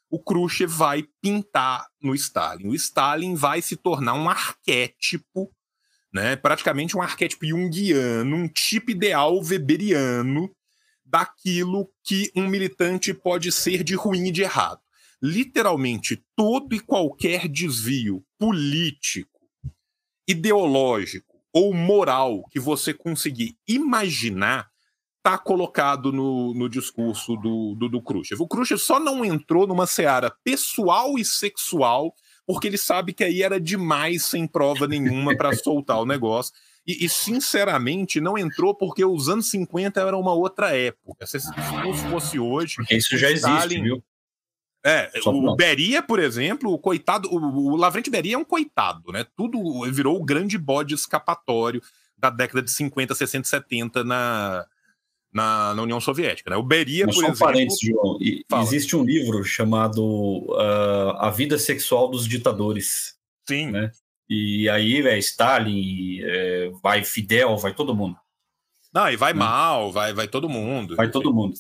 o 0.10 0.20
Khrushchev 0.20 0.72
vai 0.72 1.04
pintar 1.22 1.88
no 2.02 2.16
Stalin. 2.16 2.68
O 2.68 2.76
Stalin 2.76 3.36
vai 3.36 3.62
se 3.62 3.76
tornar 3.76 4.16
um 4.16 4.30
arquétipo, 4.30 5.52
né, 6.12 6.36
praticamente 6.36 6.98
um 6.98 7.02
arquétipo 7.02 7.46
junguiano, 7.46 8.36
um 8.36 8.48
tipo 8.48 8.92
ideal 8.92 9.40
weberiano 9.40 10.50
daquilo 11.06 11.90
que 12.04 12.32
um 12.36 12.48
militante 12.48 13.14
pode 13.14 13.52
ser 13.52 13.84
de 13.84 13.96
ruim 13.96 14.28
e 14.28 14.32
de 14.32 14.42
errado. 14.42 14.82
Literalmente 15.22 16.24
todo 16.36 16.74
e 16.74 16.80
qualquer 16.80 17.48
desvio 17.48 18.24
político, 18.38 19.40
ideológico 20.28 21.38
ou 21.54 21.74
moral 21.74 22.44
que 22.52 22.60
você 22.60 22.94
conseguir 22.94 23.58
imaginar 23.68 24.70
está 25.20 25.38
colocado 25.38 26.12
no, 26.12 26.54
no 26.54 26.70
discurso 26.70 27.36
do, 27.36 27.76
do, 27.76 27.90
do 27.90 28.02
Khrushchev. 28.02 28.42
O 28.42 28.48
Khrushchev 28.48 28.80
só 28.80 29.00
não 29.00 29.24
entrou 29.24 29.68
numa 29.68 29.86
seara 29.86 30.34
pessoal 30.44 31.18
e 31.20 31.26
sexual 31.26 32.14
porque 32.48 32.68
ele 32.68 32.78
sabe 32.78 33.14
que 33.14 33.24
aí 33.24 33.44
era 33.44 33.62
demais 33.62 34.26
sem 34.26 34.48
prova 34.48 34.88
nenhuma 34.88 35.38
para 35.38 35.54
soltar 35.56 36.00
o 36.00 36.06
negócio. 36.06 36.52
E, 36.88 37.06
e, 37.06 37.10
sinceramente, 37.10 38.20
não 38.20 38.38
entrou 38.38 38.74
porque 38.74 39.06
os 39.06 39.30
anos 39.30 39.52
50 39.52 40.02
era 40.02 40.18
uma 40.18 40.34
outra 40.34 40.76
época. 40.76 41.28
Se 41.28 41.38
esse 41.38 41.54
discurso 41.54 42.04
fosse 42.10 42.40
hoje. 42.40 42.78
Porque 42.78 42.96
isso 42.96 43.16
já 43.18 43.30
Stalin... 43.30 43.60
existe, 43.60 43.82
viu? 43.84 44.04
É, 44.84 45.12
Só 45.22 45.32
o 45.32 45.56
Beria, 45.56 46.02
por 46.02 46.20
exemplo, 46.20 46.72
o 46.72 46.80
coitado, 46.80 47.30
o, 47.30 47.74
o 47.74 47.76
Lavrente 47.76 48.10
Beria 48.10 48.36
é 48.36 48.38
um 48.38 48.46
coitado, 48.46 49.12
né? 49.12 49.26
Tudo 49.36 49.84
virou 49.92 50.18
o 50.18 50.24
grande 50.24 50.58
bode 50.58 50.96
escapatório 50.96 51.84
da 52.18 52.30
década 52.30 52.62
de 52.62 52.72
50, 52.72 53.14
60, 53.14 53.48
70 53.48 54.04
na, 54.04 54.66
na, 55.34 55.74
na 55.76 55.82
União 55.82 56.00
Soviética. 56.00 56.50
Né? 56.50 56.56
O 56.58 56.64
Beria, 56.64 57.06
Mas 57.06 57.16
por 57.16 57.22
só 57.22 57.28
exemplo. 57.28 57.48
Um 57.48 57.52
parênteses, 57.52 57.80
João. 57.82 58.18
E, 58.22 58.44
existe 58.62 58.96
um 58.96 59.04
livro 59.04 59.44
chamado 59.44 60.04
uh, 60.04 61.18
A 61.18 61.30
Vida 61.30 61.58
Sexual 61.58 62.10
dos 62.10 62.28
Ditadores. 62.28 63.16
Sim. 63.48 63.72
Né? 63.72 63.92
E 64.30 64.70
aí, 64.70 65.06
é 65.08 65.18
Stalin, 65.18 66.20
é, 66.22 66.72
vai 66.84 67.04
Fidel, 67.04 67.58
vai 67.58 67.74
todo 67.74 67.96
mundo. 67.96 68.16
Não, 68.94 69.10
e 69.10 69.16
vai 69.16 69.34
né? 69.34 69.40
mal, 69.40 69.92
vai, 69.92 70.14
vai 70.14 70.28
todo 70.28 70.50
mundo. 70.50 70.96
Vai 70.96 71.10
todo 71.10 71.34
mundo. 71.34 71.56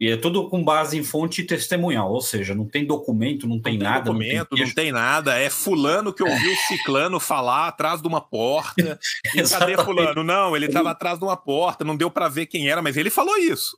E 0.00 0.08
é 0.08 0.16
tudo 0.16 0.48
com 0.48 0.64
base 0.64 0.96
em 0.96 1.04
fonte 1.04 1.44
testemunhal, 1.44 2.10
ou 2.10 2.22
seja, 2.22 2.54
não 2.54 2.66
tem 2.66 2.86
documento, 2.86 3.46
não 3.46 3.60
tem, 3.60 3.74
não 3.74 3.78
tem 3.80 3.88
nada. 3.90 4.04
Documento, 4.06 4.48
não 4.50 4.56
tem, 4.56 4.66
não 4.66 4.74
tem, 4.74 4.92
nada. 4.92 5.38
É 5.38 5.50
fulano 5.50 6.10
que 6.10 6.22
ouviu 6.22 6.56
ciclano 6.68 7.20
falar 7.20 7.68
atrás 7.68 8.00
de 8.00 8.08
uma 8.08 8.20
porta. 8.20 8.98
e 9.36 9.42
cadê 9.42 9.76
fulano? 9.76 10.24
Não, 10.24 10.56
ele 10.56 10.66
estava 10.66 10.90
atrás 10.90 11.18
de 11.18 11.24
uma 11.26 11.36
porta, 11.36 11.84
não 11.84 11.94
deu 11.94 12.10
para 12.10 12.30
ver 12.30 12.46
quem 12.46 12.70
era, 12.70 12.80
mas 12.80 12.96
ele 12.96 13.10
falou 13.10 13.36
isso. 13.36 13.76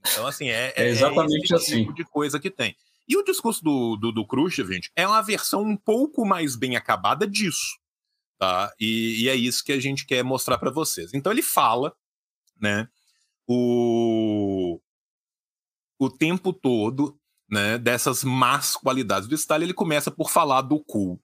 Então, 0.00 0.26
assim, 0.26 0.48
é, 0.48 0.72
é, 0.76 0.84
é 0.84 0.88
exatamente 0.88 1.52
é 1.52 1.56
assim. 1.56 1.80
tipo 1.80 1.92
de 1.92 2.04
coisa 2.04 2.40
que 2.40 2.50
tem. 2.50 2.74
E 3.06 3.14
o 3.14 3.22
discurso 3.22 3.62
do, 3.62 3.96
do, 3.96 4.12
do 4.12 4.26
Khrushchev, 4.26 4.72
gente, 4.72 4.90
é 4.96 5.06
uma 5.06 5.20
versão 5.20 5.60
um 5.60 5.76
pouco 5.76 6.24
mais 6.24 6.56
bem 6.56 6.74
acabada 6.74 7.26
disso. 7.26 7.78
Tá? 8.38 8.72
E, 8.80 9.24
e 9.24 9.28
é 9.28 9.34
isso 9.34 9.62
que 9.62 9.72
a 9.72 9.80
gente 9.80 10.06
quer 10.06 10.24
mostrar 10.24 10.56
para 10.56 10.70
vocês. 10.70 11.12
Então 11.12 11.30
ele 11.30 11.42
fala, 11.42 11.94
né? 12.58 12.88
O 13.46 14.80
o 16.04 16.10
tempo 16.10 16.52
todo 16.52 17.18
né, 17.50 17.78
dessas 17.78 18.24
más 18.24 18.76
qualidades 18.76 19.28
do 19.28 19.34
Stalin, 19.34 19.64
ele 19.64 19.74
começa 19.74 20.10
por 20.10 20.30
falar 20.30 20.62
do 20.62 20.80
culto. 20.80 21.22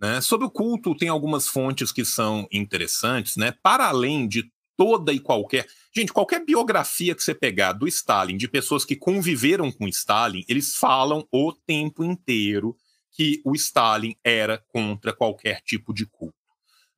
Né? 0.00 0.20
Sobre 0.20 0.46
o 0.46 0.50
culto, 0.50 0.94
tem 0.94 1.08
algumas 1.08 1.48
fontes 1.48 1.90
que 1.90 2.04
são 2.04 2.46
interessantes, 2.52 3.36
né? 3.36 3.52
para 3.62 3.88
além 3.88 4.26
de 4.28 4.50
toda 4.76 5.12
e 5.12 5.18
qualquer. 5.18 5.66
Gente, 5.94 6.12
qualquer 6.12 6.44
biografia 6.44 7.14
que 7.14 7.22
você 7.22 7.34
pegar 7.34 7.72
do 7.72 7.88
Stalin, 7.88 8.36
de 8.36 8.46
pessoas 8.46 8.84
que 8.84 8.94
conviveram 8.94 9.72
com 9.72 9.88
Stalin, 9.88 10.44
eles 10.48 10.76
falam 10.76 11.26
o 11.32 11.52
tempo 11.52 12.04
inteiro 12.04 12.76
que 13.10 13.42
o 13.44 13.54
Stalin 13.56 14.14
era 14.22 14.58
contra 14.68 15.12
qualquer 15.12 15.60
tipo 15.62 15.92
de 15.92 16.06
culto. 16.06 16.36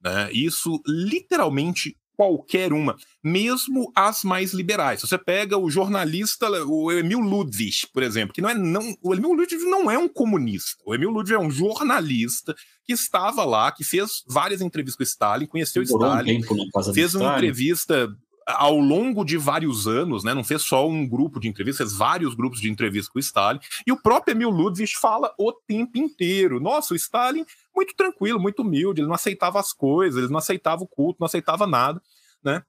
Né? 0.03 0.31
Isso 0.33 0.83
literalmente 0.87 1.97
qualquer 2.21 2.71
uma, 2.71 2.97
mesmo 3.25 3.91
as 3.97 4.23
mais 4.23 4.53
liberais. 4.53 5.01
Você 5.01 5.17
pega 5.17 5.57
o 5.57 5.71
jornalista, 5.71 6.51
o 6.67 6.93
Emil 6.93 7.19
Ludwig, 7.19 7.87
por 7.95 8.03
exemplo, 8.03 8.35
que 8.35 8.43
não 8.43 8.51
é 8.51 8.55
não, 8.55 8.95
o 9.01 9.15
Emil 9.15 9.33
Ludwig 9.33 9.65
não 9.65 9.91
é 9.91 9.97
um 9.97 10.07
comunista. 10.07 10.83
O 10.85 10.95
Emil 10.95 11.09
Ludwig 11.09 11.33
é 11.33 11.39
um 11.39 11.51
jornalista 11.51 12.55
que 12.85 12.93
estava 12.93 13.43
lá, 13.43 13.73
que 13.73 13.83
fez 13.83 14.23
várias 14.29 14.61
entrevistas 14.61 14.99
com 14.99 15.03
Stalin, 15.03 15.47
conheceu 15.47 15.83
Por 15.83 15.97
Stalin, 15.97 16.43
um 16.45 16.93
fez 16.93 17.15
uma 17.15 17.33
entrevista 17.33 18.15
ao 18.47 18.77
longo 18.79 19.25
de 19.25 19.39
vários 19.39 19.87
anos, 19.87 20.23
né, 20.23 20.35
não 20.35 20.45
fez 20.45 20.63
só 20.63 20.87
um 20.87 21.09
grupo 21.09 21.41
de 21.41 21.49
entrevistas, 21.49 21.89
fez 21.89 21.99
vários 21.99 22.35
grupos 22.35 22.61
de 22.61 22.71
entrevistas 22.71 23.09
com 23.09 23.19
o 23.19 23.21
Stalin, 23.21 23.61
e 23.87 23.93
o 23.93 23.97
próprio 23.97 24.33
Emil 24.33 24.51
Ludwig 24.51 24.93
fala 24.97 25.33
o 25.39 25.53
tempo 25.53 25.97
inteiro. 25.97 26.61
Nossa, 26.61 26.93
o 26.93 26.97
Stalin 26.97 27.47
muito 27.75 27.95
tranquilo, 27.95 28.41
muito 28.41 28.63
humilde, 28.63 29.01
ele 29.01 29.09
não 29.09 29.15
aceitava 29.15 29.59
as 29.59 29.73
coisas, 29.73 30.23
ele 30.23 30.33
não 30.33 30.39
aceitava 30.39 30.83
o 30.83 30.89
culto, 30.89 31.19
não 31.21 31.27
aceitava 31.27 31.67
nada, 31.67 32.01
né? 32.43 32.63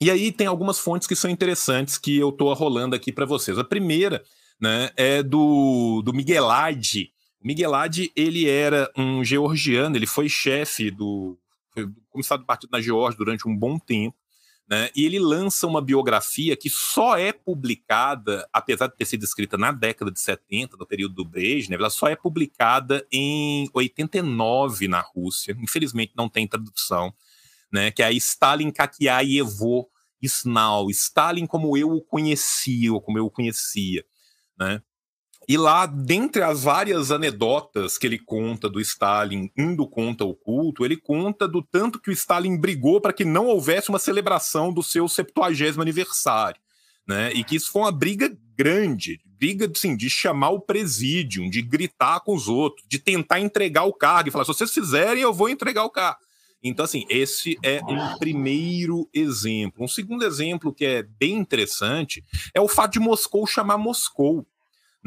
E 0.00 0.10
aí 0.10 0.30
tem 0.30 0.46
algumas 0.46 0.78
fontes 0.78 1.08
que 1.08 1.16
são 1.16 1.30
interessantes 1.30 1.96
que 1.96 2.18
eu 2.18 2.28
estou 2.28 2.52
arrolando 2.52 2.94
aqui 2.94 3.10
para 3.10 3.24
vocês. 3.24 3.58
A 3.58 3.64
primeira, 3.64 4.22
né, 4.60 4.90
é 4.94 5.22
do, 5.22 6.02
do 6.04 6.12
Miguelade. 6.12 7.12
O 7.42 7.46
Miguelade, 7.46 8.12
ele 8.14 8.48
era 8.48 8.90
um 8.96 9.24
georgiano, 9.24 9.96
ele 9.96 10.06
foi 10.06 10.28
chefe 10.28 10.90
do 10.90 11.38
foi 11.72 11.88
comissário 12.08 12.42
do 12.42 12.46
partido 12.46 12.70
na 12.72 12.80
Geórgia 12.80 13.18
durante 13.18 13.46
um 13.46 13.54
bom 13.54 13.78
tempo, 13.78 14.16
né? 14.68 14.90
E 14.96 15.04
ele 15.04 15.18
lança 15.18 15.66
uma 15.66 15.80
biografia 15.80 16.56
que 16.56 16.68
só 16.68 17.16
é 17.16 17.32
publicada, 17.32 18.48
apesar 18.52 18.88
de 18.88 18.96
ter 18.96 19.04
sido 19.04 19.24
escrita 19.24 19.56
na 19.56 19.70
década 19.70 20.10
de 20.10 20.20
70, 20.20 20.76
no 20.76 20.86
período 20.86 21.14
do 21.14 21.24
Brezhnev, 21.24 21.80
ela 21.80 21.90
só 21.90 22.08
é 22.08 22.16
publicada 22.16 23.06
em 23.12 23.68
89 23.72 24.88
na 24.88 25.00
Rússia. 25.00 25.56
Infelizmente 25.60 26.12
não 26.16 26.28
tem 26.28 26.48
tradução, 26.48 27.14
né? 27.72 27.90
Que 27.90 28.02
é 28.02 28.06
a 28.06 28.12
Stalin 28.12 28.70
Kakyayevo 28.72 29.88
Snau, 30.22 30.90
Stalin 30.90 31.46
como 31.46 31.76
eu 31.76 31.90
o 31.92 32.02
conhecia, 32.02 32.92
ou 32.92 33.00
como 33.00 33.18
eu 33.18 33.26
o 33.26 33.30
conhecia, 33.30 34.04
né? 34.58 34.82
E 35.48 35.56
lá, 35.56 35.86
dentre 35.86 36.42
as 36.42 36.64
várias 36.64 37.12
anedotas 37.12 37.96
que 37.96 38.06
ele 38.06 38.18
conta 38.18 38.68
do 38.68 38.80
Stalin 38.80 39.48
indo 39.56 39.88
contra 39.88 40.26
o 40.26 40.34
culto, 40.34 40.84
ele 40.84 40.96
conta 40.96 41.46
do 41.46 41.62
tanto 41.62 42.00
que 42.00 42.10
o 42.10 42.12
Stalin 42.12 42.58
brigou 42.58 43.00
para 43.00 43.12
que 43.12 43.24
não 43.24 43.46
houvesse 43.46 43.88
uma 43.88 43.98
celebração 43.98 44.72
do 44.72 44.82
seu 44.82 45.06
70 45.06 45.80
aniversário. 45.80 46.60
Né? 47.06 47.32
E 47.32 47.44
que 47.44 47.54
isso 47.54 47.70
foi 47.70 47.82
uma 47.82 47.92
briga 47.92 48.36
grande, 48.56 49.20
briga 49.24 49.70
assim, 49.72 49.96
de 49.96 50.10
chamar 50.10 50.50
o 50.50 50.60
presídio, 50.60 51.48
de 51.48 51.62
gritar 51.62 52.20
com 52.20 52.34
os 52.34 52.48
outros, 52.48 52.84
de 52.88 52.98
tentar 52.98 53.38
entregar 53.38 53.84
o 53.84 53.92
cargo 53.92 54.28
e 54.28 54.32
falar: 54.32 54.44
se 54.44 54.52
vocês 54.52 54.72
fizerem, 54.72 55.22
eu 55.22 55.32
vou 55.32 55.48
entregar 55.48 55.84
o 55.84 55.90
cargo. 55.90 56.18
Então, 56.62 56.84
assim, 56.84 57.04
esse 57.08 57.56
é 57.62 57.80
um 57.84 58.18
primeiro 58.18 59.08
exemplo. 59.14 59.84
Um 59.84 59.88
segundo 59.88 60.24
exemplo 60.24 60.74
que 60.74 60.84
é 60.84 61.02
bem 61.04 61.36
interessante 61.36 62.24
é 62.52 62.60
o 62.60 62.66
fato 62.66 62.94
de 62.94 62.98
Moscou 62.98 63.46
chamar 63.46 63.78
Moscou. 63.78 64.44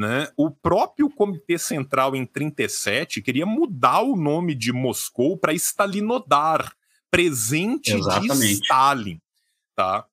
Né? 0.00 0.28
O 0.34 0.50
próprio 0.50 1.10
Comitê 1.10 1.58
Central 1.58 2.16
em 2.16 2.24
37 2.24 3.20
queria 3.20 3.44
mudar 3.44 4.00
o 4.00 4.16
nome 4.16 4.54
de 4.54 4.72
Moscou 4.72 5.36
para 5.36 5.52
Stalinodar, 5.52 6.74
presente 7.10 7.92
Exatamente. 7.92 8.38
de 8.38 8.52
Stalin. 8.54 9.20
Tá? 9.76 10.06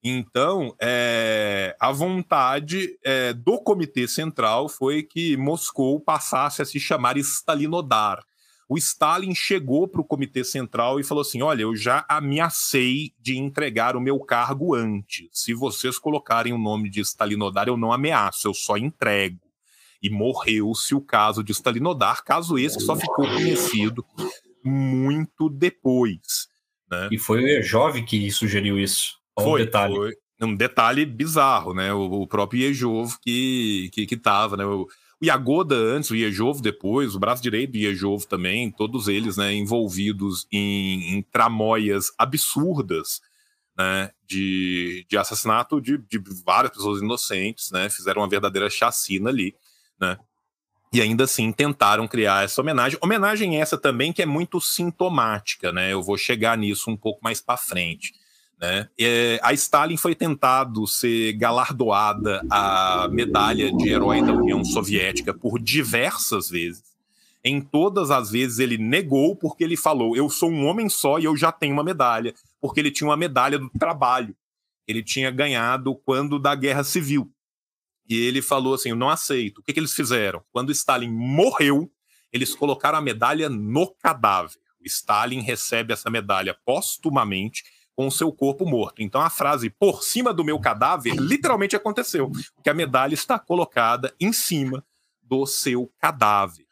Então, 0.00 0.76
é, 0.80 1.76
a 1.80 1.90
vontade 1.90 2.96
é, 3.04 3.32
do 3.32 3.58
Comitê 3.58 4.06
Central 4.06 4.68
foi 4.68 5.02
que 5.02 5.36
Moscou 5.36 5.98
passasse 5.98 6.62
a 6.62 6.64
se 6.64 6.78
chamar 6.78 7.16
Stalinodar 7.16 8.24
o 8.72 8.78
Stalin 8.78 9.34
chegou 9.34 9.86
para 9.86 10.00
o 10.00 10.04
Comitê 10.04 10.42
Central 10.42 10.98
e 10.98 11.04
falou 11.04 11.20
assim: 11.20 11.42
Olha, 11.42 11.60
eu 11.60 11.76
já 11.76 12.06
ameacei 12.08 13.12
de 13.20 13.36
entregar 13.36 13.96
o 13.96 14.00
meu 14.00 14.18
cargo 14.18 14.74
antes. 14.74 15.28
Se 15.30 15.52
vocês 15.52 15.98
colocarem 15.98 16.54
o 16.54 16.58
nome 16.58 16.88
de 16.88 17.02
Stalinodar, 17.02 17.68
eu 17.68 17.76
não 17.76 17.92
ameaço, 17.92 18.48
eu 18.48 18.54
só 18.54 18.78
entrego. 18.78 19.42
E 20.02 20.08
morreu-se 20.08 20.94
o 20.94 21.02
caso 21.02 21.44
de 21.44 21.52
Stalinodar, 21.52 22.24
caso 22.24 22.58
esse 22.58 22.78
que 22.78 22.84
só 22.84 22.96
ficou 22.96 23.26
conhecido 23.26 24.06
muito 24.64 25.50
depois. 25.50 26.48
Né? 26.90 27.10
E 27.12 27.18
foi 27.18 27.44
o 27.44 27.46
Ejov 27.46 28.02
que 28.04 28.30
sugeriu 28.30 28.78
isso. 28.78 29.18
foi, 29.38 29.60
um 29.60 29.64
detalhe. 29.66 29.94
Foi 29.94 30.14
um 30.40 30.54
detalhe 30.54 31.04
bizarro, 31.04 31.74
né? 31.74 31.92
O, 31.92 32.22
o 32.22 32.26
próprio 32.26 32.70
Ejov 32.70 33.18
que, 33.20 33.90
que, 33.92 34.06
que 34.06 34.16
tava, 34.16 34.56
né? 34.56 34.64
O, 34.64 34.88
o 35.22 35.24
Yagoda 35.24 35.76
antes, 35.76 36.10
o 36.10 36.16
Iejovo 36.16 36.60
depois, 36.60 37.14
o 37.14 37.20
braço 37.20 37.40
direito 37.40 37.72
do 37.72 37.78
Iejovo 37.78 38.26
também, 38.26 38.72
todos 38.72 39.06
eles 39.06 39.36
né, 39.36 39.54
envolvidos 39.54 40.48
em, 40.50 41.14
em 41.14 41.22
tramóias 41.22 42.12
absurdas 42.18 43.20
né, 43.78 44.10
de, 44.26 45.06
de 45.08 45.16
assassinato 45.16 45.80
de, 45.80 45.96
de 45.96 46.20
várias 46.44 46.72
pessoas 46.72 47.00
inocentes, 47.00 47.70
né, 47.70 47.88
fizeram 47.88 48.20
uma 48.20 48.28
verdadeira 48.28 48.68
chacina 48.68 49.30
ali, 49.30 49.54
né, 50.00 50.18
e 50.92 51.00
ainda 51.00 51.24
assim 51.24 51.52
tentaram 51.52 52.08
criar 52.08 52.44
essa 52.44 52.60
homenagem. 52.60 52.98
Homenagem 53.00 53.60
essa 53.60 53.78
também 53.78 54.12
que 54.12 54.22
é 54.22 54.26
muito 54.26 54.60
sintomática, 54.60 55.72
né? 55.72 55.90
Eu 55.90 56.02
vou 56.02 56.18
chegar 56.18 56.58
nisso 56.58 56.90
um 56.90 56.96
pouco 56.98 57.18
mais 57.24 57.40
para 57.40 57.56
frente. 57.56 58.12
Né? 58.62 58.88
É, 58.96 59.40
a 59.42 59.52
Stalin 59.52 59.96
foi 59.96 60.14
tentado 60.14 60.86
ser 60.86 61.32
galardoada 61.32 62.46
a 62.48 63.08
medalha 63.10 63.72
de 63.72 63.88
herói 63.88 64.22
da 64.22 64.32
União 64.32 64.64
Soviética 64.64 65.34
por 65.34 65.58
diversas 65.58 66.48
vezes. 66.48 66.92
Em 67.42 67.60
todas 67.60 68.12
as 68.12 68.30
vezes 68.30 68.60
ele 68.60 68.78
negou 68.78 69.34
porque 69.34 69.64
ele 69.64 69.76
falou: 69.76 70.16
eu 70.16 70.30
sou 70.30 70.48
um 70.48 70.64
homem 70.64 70.88
só 70.88 71.18
e 71.18 71.24
eu 71.24 71.36
já 71.36 71.50
tenho 71.50 71.72
uma 71.72 71.82
medalha, 71.82 72.32
porque 72.60 72.78
ele 72.78 72.92
tinha 72.92 73.10
uma 73.10 73.16
medalha 73.16 73.58
do 73.58 73.68
trabalho. 73.68 74.32
Ele 74.86 75.02
tinha 75.02 75.32
ganhado 75.32 75.96
quando 75.96 76.38
da 76.38 76.54
Guerra 76.54 76.84
Civil. 76.84 77.28
E 78.08 78.14
ele 78.14 78.40
falou 78.40 78.74
assim: 78.74 78.90
Eu 78.90 78.96
não 78.96 79.08
aceito. 79.08 79.58
O 79.58 79.62
que, 79.64 79.72
que 79.72 79.80
eles 79.80 79.92
fizeram? 79.92 80.40
Quando 80.52 80.70
Stalin 80.70 81.10
morreu, 81.10 81.90
eles 82.32 82.54
colocaram 82.54 82.98
a 82.98 83.02
medalha 83.02 83.48
no 83.48 83.92
cadáver. 83.92 84.52
Stalin 84.84 85.40
recebe 85.40 85.92
essa 85.92 86.08
medalha 86.08 86.56
póstumamente 86.64 87.64
com 87.94 88.06
o 88.06 88.10
seu 88.10 88.32
corpo 88.32 88.64
morto. 88.66 89.02
Então 89.02 89.20
a 89.20 89.30
frase 89.30 89.70
por 89.70 90.02
cima 90.02 90.32
do 90.32 90.44
meu 90.44 90.58
cadáver 90.58 91.14
literalmente 91.14 91.76
aconteceu, 91.76 92.30
porque 92.54 92.70
a 92.70 92.74
medalha 92.74 93.14
está 93.14 93.38
colocada 93.38 94.14
em 94.20 94.32
cima 94.32 94.84
do 95.22 95.46
seu 95.46 95.90
cadáver, 95.98 96.66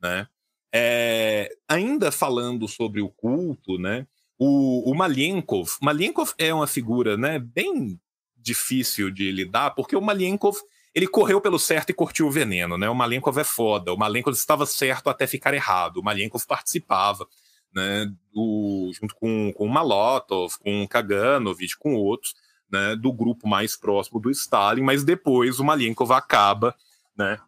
né? 0.00 0.26
É, 0.72 1.50
ainda 1.68 2.12
falando 2.12 2.68
sobre 2.68 3.00
o 3.00 3.08
culto, 3.08 3.76
né? 3.78 4.06
O, 4.38 4.90
o 4.90 4.94
Malienkov 4.94 5.68
é 6.38 6.54
uma 6.54 6.66
figura, 6.66 7.16
né, 7.16 7.38
bem 7.38 8.00
difícil 8.36 9.10
de 9.10 9.30
lidar, 9.30 9.74
porque 9.74 9.94
o 9.94 10.00
Malienkov 10.00 10.56
ele 10.94 11.06
correu 11.06 11.40
pelo 11.40 11.58
certo 11.58 11.90
e 11.90 11.94
curtiu 11.94 12.26
o 12.26 12.30
veneno, 12.30 12.76
né? 12.76 12.88
O 12.88 12.94
Malenkov 12.94 13.38
é 13.38 13.44
foda. 13.44 13.92
O 13.92 13.96
Malenkov 13.96 14.34
estava 14.34 14.66
certo 14.66 15.08
até 15.08 15.26
ficar 15.26 15.54
errado. 15.54 15.98
O 15.98 16.02
Malenkov 16.02 16.44
participava, 16.46 17.26
né? 17.74 18.06
Do, 18.32 18.90
junto 18.94 19.14
com, 19.14 19.52
com 19.52 19.66
Malotov, 19.66 20.56
com 20.58 20.86
Kaganovich, 20.86 21.76
com 21.78 21.94
outros, 21.94 22.34
né? 22.70 22.94
Do 22.96 23.12
grupo 23.12 23.48
mais 23.48 23.76
próximo 23.76 24.20
do 24.20 24.30
Stalin. 24.30 24.82
Mas 24.82 25.04
depois 25.04 25.58
o 25.58 25.64
Malenkov 25.64 26.12
acaba, 26.12 26.74
né? 27.16 27.38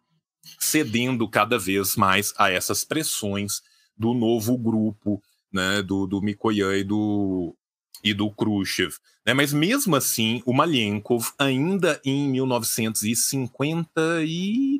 Cedendo 0.59 1.29
cada 1.29 1.57
vez 1.57 1.95
mais 1.95 2.33
a 2.37 2.49
essas 2.49 2.83
pressões 2.83 3.61
do 3.97 4.13
novo 4.13 4.57
grupo, 4.57 5.21
né? 5.51 5.81
Do, 5.81 6.05
do 6.05 6.21
Mikoyan 6.21 6.77
e 6.77 6.83
do, 6.83 7.55
e 8.03 8.13
do 8.13 8.29
Khrushchev. 8.29 8.93
Né? 9.25 9.33
Mas 9.33 9.53
mesmo 9.53 9.95
assim, 9.95 10.43
o 10.45 10.53
Malenkov, 10.53 11.31
ainda 11.39 12.01
em 12.03 12.27
1952, 12.29 14.79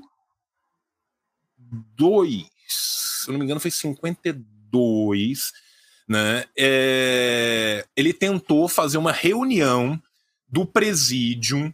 se 2.68 3.30
eu 3.30 3.32
não 3.32 3.40
me 3.40 3.46
engano, 3.46 3.62
foi 3.62 3.72
52, 3.72 4.53
né? 6.08 6.46
É, 6.58 7.86
ele 7.96 8.14
tentou 8.14 8.68
fazer 8.68 8.98
uma 8.98 9.12
reunião 9.12 10.02
do 10.48 10.66
presídio 10.66 11.74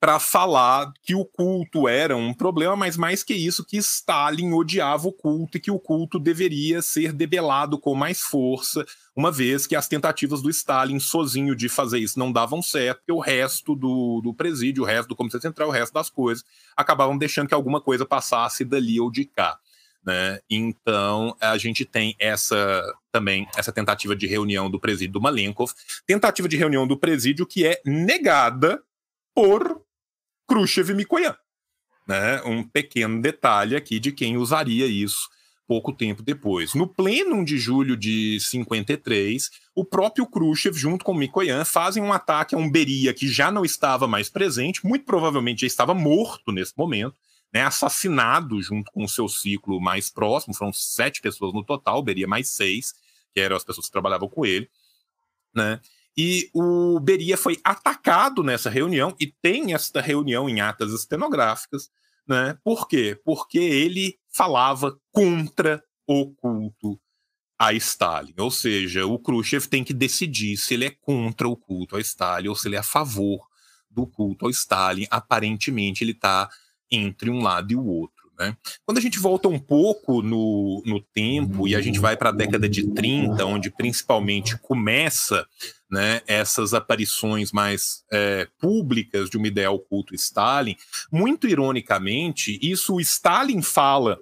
para 0.00 0.20
falar 0.20 0.92
que 1.02 1.14
o 1.14 1.24
culto 1.24 1.88
era 1.88 2.16
um 2.16 2.32
problema, 2.32 2.76
mas 2.76 2.96
mais 2.96 3.24
que 3.24 3.34
isso, 3.34 3.64
que 3.64 3.78
Stalin 3.78 4.52
odiava 4.52 5.08
o 5.08 5.12
culto 5.12 5.56
e 5.56 5.60
que 5.60 5.72
o 5.72 5.78
culto 5.78 6.20
deveria 6.20 6.80
ser 6.80 7.12
debelado 7.12 7.78
com 7.78 7.96
mais 7.96 8.20
força, 8.20 8.86
uma 9.16 9.32
vez 9.32 9.66
que 9.66 9.74
as 9.74 9.88
tentativas 9.88 10.40
do 10.40 10.50
Stalin 10.50 11.00
sozinho 11.00 11.56
de 11.56 11.68
fazer 11.68 11.98
isso 11.98 12.18
não 12.18 12.30
davam 12.30 12.62
certo, 12.62 12.98
porque 12.98 13.12
o 13.12 13.18
resto 13.18 13.74
do, 13.74 14.20
do 14.22 14.32
presídio, 14.32 14.84
o 14.84 14.86
resto 14.86 15.08
do 15.08 15.16
Comitê 15.16 15.40
Central, 15.40 15.68
o 15.68 15.72
resto 15.72 15.92
das 15.92 16.08
coisas, 16.08 16.44
acabavam 16.76 17.18
deixando 17.18 17.48
que 17.48 17.54
alguma 17.54 17.80
coisa 17.80 18.06
passasse 18.06 18.64
dali 18.64 19.00
ou 19.00 19.10
de 19.10 19.24
cá. 19.24 19.58
Né? 20.04 20.40
Então 20.48 21.36
a 21.40 21.58
gente 21.58 21.84
tem 21.84 22.14
essa 22.18 22.82
também 23.12 23.48
essa 23.56 23.72
tentativa 23.72 24.14
de 24.14 24.26
reunião 24.26 24.70
do 24.70 24.78
presídio 24.78 25.14
do 25.14 25.20
Malenkov, 25.20 25.72
tentativa 26.06 26.48
de 26.48 26.56
reunião 26.56 26.86
do 26.86 26.96
presídio 26.96 27.46
que 27.46 27.66
é 27.66 27.80
negada 27.84 28.82
por 29.34 29.82
Khrushchev 30.48 30.90
e 30.90 30.94
Mikoyan. 30.94 31.36
Né? 32.06 32.40
Um 32.42 32.62
pequeno 32.62 33.20
detalhe 33.20 33.76
aqui 33.76 34.00
de 34.00 34.12
quem 34.12 34.36
usaria 34.36 34.86
isso 34.86 35.28
pouco 35.68 35.92
tempo 35.92 36.22
depois. 36.22 36.72
No 36.72 36.88
pleno 36.88 37.44
de 37.44 37.58
julho 37.58 37.94
de 37.94 38.40
53, 38.40 39.50
o 39.74 39.84
próprio 39.84 40.26
Khrushchev, 40.26 40.74
junto 40.74 41.04
com 41.04 41.12
Mikoyan, 41.12 41.62
fazem 41.66 42.02
um 42.02 42.12
ataque 42.12 42.54
a 42.54 42.58
um 42.58 42.70
Beria 42.70 43.12
que 43.12 43.28
já 43.28 43.52
não 43.52 43.64
estava 43.64 44.08
mais 44.08 44.30
presente, 44.30 44.84
muito 44.86 45.04
provavelmente 45.04 45.60
já 45.60 45.66
estava 45.66 45.92
morto 45.92 46.50
nesse 46.50 46.72
momento, 46.76 47.14
né, 47.52 47.62
assassinado 47.62 48.60
junto 48.62 48.90
com 48.92 49.04
o 49.04 49.08
seu 49.08 49.28
ciclo 49.28 49.80
mais 49.80 50.10
próximo, 50.10 50.54
foram 50.54 50.72
sete 50.72 51.20
pessoas 51.20 51.52
no 51.52 51.64
total, 51.64 52.02
Beria 52.02 52.26
mais 52.26 52.48
seis, 52.48 52.94
que 53.32 53.40
eram 53.40 53.56
as 53.56 53.64
pessoas 53.64 53.86
que 53.86 53.92
trabalhavam 53.92 54.28
com 54.28 54.44
ele, 54.44 54.70
né, 55.54 55.80
e 56.20 56.50
o 56.52 56.98
Beria 56.98 57.36
foi 57.36 57.60
atacado 57.62 58.42
nessa 58.42 58.68
reunião, 58.68 59.14
e 59.20 59.26
tem 59.28 59.72
esta 59.72 60.00
reunião 60.00 60.48
em 60.48 60.60
atas 60.60 60.92
estenográficas. 60.92 61.92
Né? 62.26 62.58
Por 62.64 62.88
quê? 62.88 63.16
Porque 63.24 63.58
ele 63.58 64.18
falava 64.28 64.98
contra 65.12 65.80
o 66.08 66.34
culto 66.34 67.00
a 67.56 67.72
Stalin. 67.72 68.34
Ou 68.36 68.50
seja, 68.50 69.06
o 69.06 69.16
Khrushchev 69.16 69.68
tem 69.68 69.84
que 69.84 69.94
decidir 69.94 70.56
se 70.56 70.74
ele 70.74 70.86
é 70.86 70.90
contra 70.90 71.48
o 71.48 71.56
culto 71.56 71.94
a 71.94 72.00
Stalin 72.00 72.48
ou 72.48 72.56
se 72.56 72.66
ele 72.66 72.74
é 72.74 72.80
a 72.80 72.82
favor 72.82 73.46
do 73.88 74.04
culto 74.04 74.44
ao 74.44 74.50
Stalin. 74.50 75.06
Aparentemente, 75.10 76.02
ele 76.02 76.12
está 76.12 76.50
entre 76.90 77.30
um 77.30 77.42
lado 77.42 77.72
e 77.72 77.76
o 77.76 77.84
outro. 77.84 78.18
Né? 78.38 78.56
Quando 78.86 78.98
a 78.98 79.00
gente 79.00 79.18
volta 79.18 79.48
um 79.48 79.58
pouco 79.58 80.22
no, 80.22 80.82
no 80.86 81.00
tempo 81.00 81.66
e 81.66 81.74
a 81.74 81.80
gente 81.80 81.98
vai 81.98 82.16
para 82.16 82.28
a 82.28 82.32
década 82.32 82.68
de 82.68 82.86
30, 82.94 83.44
onde 83.44 83.68
principalmente 83.68 84.56
começa 84.58 85.44
né, 85.90 86.20
essas 86.26 86.72
aparições 86.72 87.50
mais 87.50 88.04
é, 88.12 88.46
públicas 88.60 89.28
de 89.28 89.36
uma 89.36 89.48
ideia 89.48 89.70
oculto 89.70 90.14
Stalin, 90.14 90.76
muito 91.10 91.48
ironicamente, 91.48 92.58
isso 92.62 92.94
o 92.94 93.00
Stalin 93.00 93.60
fala 93.60 94.20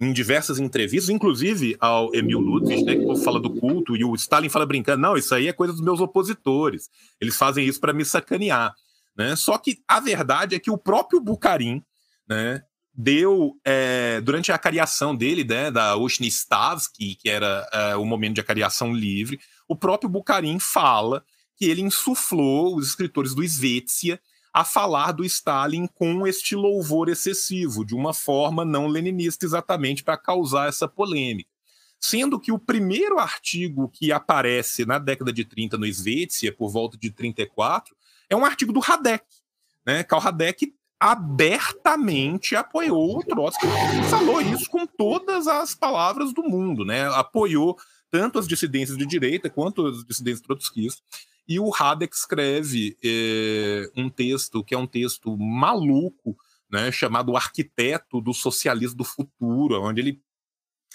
em 0.00 0.12
diversas 0.12 0.58
entrevistas, 0.58 1.08
inclusive 1.08 1.76
ao 1.80 2.14
Emil 2.14 2.38
Ludwig, 2.38 2.84
né, 2.84 2.96
que 2.96 3.24
fala 3.24 3.40
do 3.40 3.50
culto, 3.50 3.96
e 3.96 4.04
o 4.04 4.14
Stalin 4.14 4.48
fala 4.48 4.66
brincando, 4.66 5.02
não, 5.02 5.16
isso 5.16 5.34
aí 5.34 5.48
é 5.48 5.52
coisa 5.52 5.72
dos 5.72 5.82
meus 5.82 6.00
opositores, 6.00 6.88
eles 7.20 7.36
fazem 7.36 7.66
isso 7.66 7.80
para 7.80 7.92
me 7.92 8.04
sacanear. 8.04 8.74
Né? 9.18 9.34
Só 9.34 9.58
que 9.58 9.82
a 9.88 9.98
verdade 9.98 10.54
é 10.54 10.60
que 10.60 10.70
o 10.70 10.78
próprio 10.78 11.20
Bukharin, 11.20 11.82
né, 12.28 12.62
deu, 12.94 13.58
é, 13.64 14.20
durante 14.20 14.52
a 14.52 14.54
acariação 14.54 15.14
dele, 15.14 15.42
né, 15.42 15.70
da 15.72 15.96
Oshnistavsky, 15.96 17.16
que 17.16 17.28
era 17.28 17.68
é, 17.72 17.96
o 17.96 18.04
momento 18.04 18.36
de 18.36 18.40
acariação 18.40 18.94
livre, 18.94 19.40
o 19.66 19.74
próprio 19.74 20.08
Bukharin 20.08 20.60
fala 20.60 21.24
que 21.56 21.64
ele 21.64 21.82
insuflou 21.82 22.76
os 22.76 22.88
escritores 22.88 23.34
do 23.34 23.42
Svetsia 23.42 24.20
a 24.54 24.64
falar 24.64 25.12
do 25.12 25.24
Stalin 25.24 25.88
com 25.88 26.26
este 26.26 26.54
louvor 26.54 27.08
excessivo, 27.08 27.84
de 27.84 27.94
uma 27.94 28.14
forma 28.14 28.64
não 28.64 28.86
leninista 28.86 29.44
exatamente 29.44 30.02
para 30.04 30.16
causar 30.16 30.68
essa 30.68 30.86
polêmica. 30.86 31.50
Sendo 32.00 32.38
que 32.38 32.52
o 32.52 32.58
primeiro 32.58 33.18
artigo 33.18 33.88
que 33.88 34.12
aparece 34.12 34.86
na 34.86 34.98
década 34.98 35.32
de 35.32 35.44
30 35.44 35.76
no 35.76 35.86
Svetsia, 35.86 36.52
por 36.52 36.70
volta 36.70 36.96
de 36.96 37.10
34, 37.10 37.97
é 38.28 38.36
um 38.36 38.44
artigo 38.44 38.72
do 38.72 38.80
Radek. 38.80 39.24
Né? 39.86 40.02
Karl 40.04 40.22
Radek 40.22 40.74
abertamente 41.00 42.56
apoiou 42.56 43.18
o 43.18 43.22
Trotsky 43.22 43.66
falou 44.10 44.40
isso 44.40 44.68
com 44.68 44.84
todas 44.84 45.46
as 45.46 45.72
palavras 45.74 46.32
do 46.32 46.42
mundo, 46.42 46.84
né? 46.84 47.06
Apoiou 47.14 47.78
tanto 48.10 48.38
as 48.38 48.48
dissidências 48.48 48.98
de 48.98 49.06
direita 49.06 49.48
quanto 49.48 49.86
as 49.86 50.04
dissidências 50.04 50.40
trotskistas. 50.40 51.02
E 51.46 51.58
o 51.58 51.72
Hadeck 51.74 52.14
escreve 52.14 52.96
é, 53.02 53.90
um 53.96 54.10
texto 54.10 54.62
que 54.62 54.74
é 54.74 54.78
um 54.78 54.86
texto 54.86 55.36
maluco, 55.38 56.36
né, 56.70 56.92
chamado 56.92 57.34
Arquiteto 57.34 58.20
do 58.20 58.34
Socialismo 58.34 58.98
do 58.98 59.04
Futuro, 59.04 59.80
onde 59.82 60.00
ele 60.00 60.20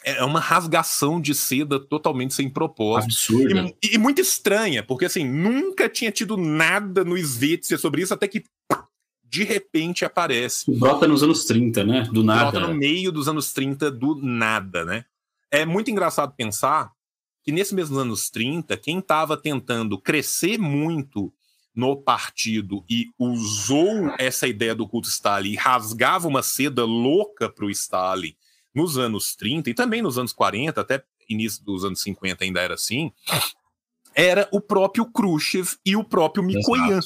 é 0.04 0.24
uma 0.24 0.40
rasgação 0.40 1.20
de 1.20 1.34
seda 1.34 1.80
totalmente 1.80 2.34
sem 2.34 2.50
propósito. 2.50 3.12
Absurda. 3.12 3.74
E, 3.84 3.96
e, 3.96 3.98
muito 3.98 4.22
estranha, 4.22 4.84
porque 4.84 5.06
assim, 5.06 5.26
nunca 5.26 5.88
tinha 5.90 6.12
tido 6.12 6.38
nada 6.38 7.04
no 7.04 7.18
Svetsia 7.18 7.78
sobre 7.78 8.02
isso, 8.02 8.14
até 8.14 8.28
que 8.28 8.44
de 9.24 9.44
repente 9.44 10.06
aparece. 10.06 10.70
Brota 10.72 11.08
nos 11.08 11.24
anos 11.24 11.46
30, 11.46 11.84
né? 11.84 12.02
Do 12.12 12.24
nada. 12.24 12.52
Brota 12.52 12.68
no 12.68 12.76
meio 12.76 13.12
dos 13.12 13.28
anos 13.28 13.52
30, 13.54 13.90
do 13.90 14.16
nada, 14.16 14.86
né? 14.86 15.06
É 15.50 15.66
muito 15.66 15.90
engraçado 15.90 16.34
pensar 16.36 16.92
que 17.44 17.52
nesses 17.52 17.74
mesmos 17.74 17.98
anos 17.98 18.30
30, 18.30 18.78
quem 18.78 19.00
estava 19.00 19.36
tentando 19.36 19.98
crescer 20.00 20.58
muito 20.58 21.34
no 21.76 21.96
partido 21.98 22.86
e 22.90 23.08
usou 23.18 24.14
essa 24.20 24.48
ideia 24.48 24.76
do 24.76 24.88
culto 24.88 25.10
Stalin 25.10 25.52
e 25.52 25.56
rasgava 25.56 26.28
uma 26.28 26.44
seda 26.44 26.86
louca 26.86 27.50
para 27.50 27.66
o 27.66 27.72
Stalin 27.72 28.36
nos 28.74 28.98
anos 28.98 29.36
30 29.36 29.70
e 29.70 29.74
também 29.74 30.02
nos 30.02 30.18
anos 30.18 30.34
40, 30.34 30.80
até 30.82 31.04
início 31.30 31.64
dos 31.64 31.84
anos 31.84 32.02
50 32.02 32.44
ainda 32.44 32.62
era 32.62 32.74
assim, 32.74 33.12
era 34.16 34.48
o 34.52 34.62
próprio 34.62 35.06
Khrushchev 35.06 35.76
e 35.86 35.96
o 35.96 36.04
próprio 36.04 36.44
Mikoyan. 36.44 37.00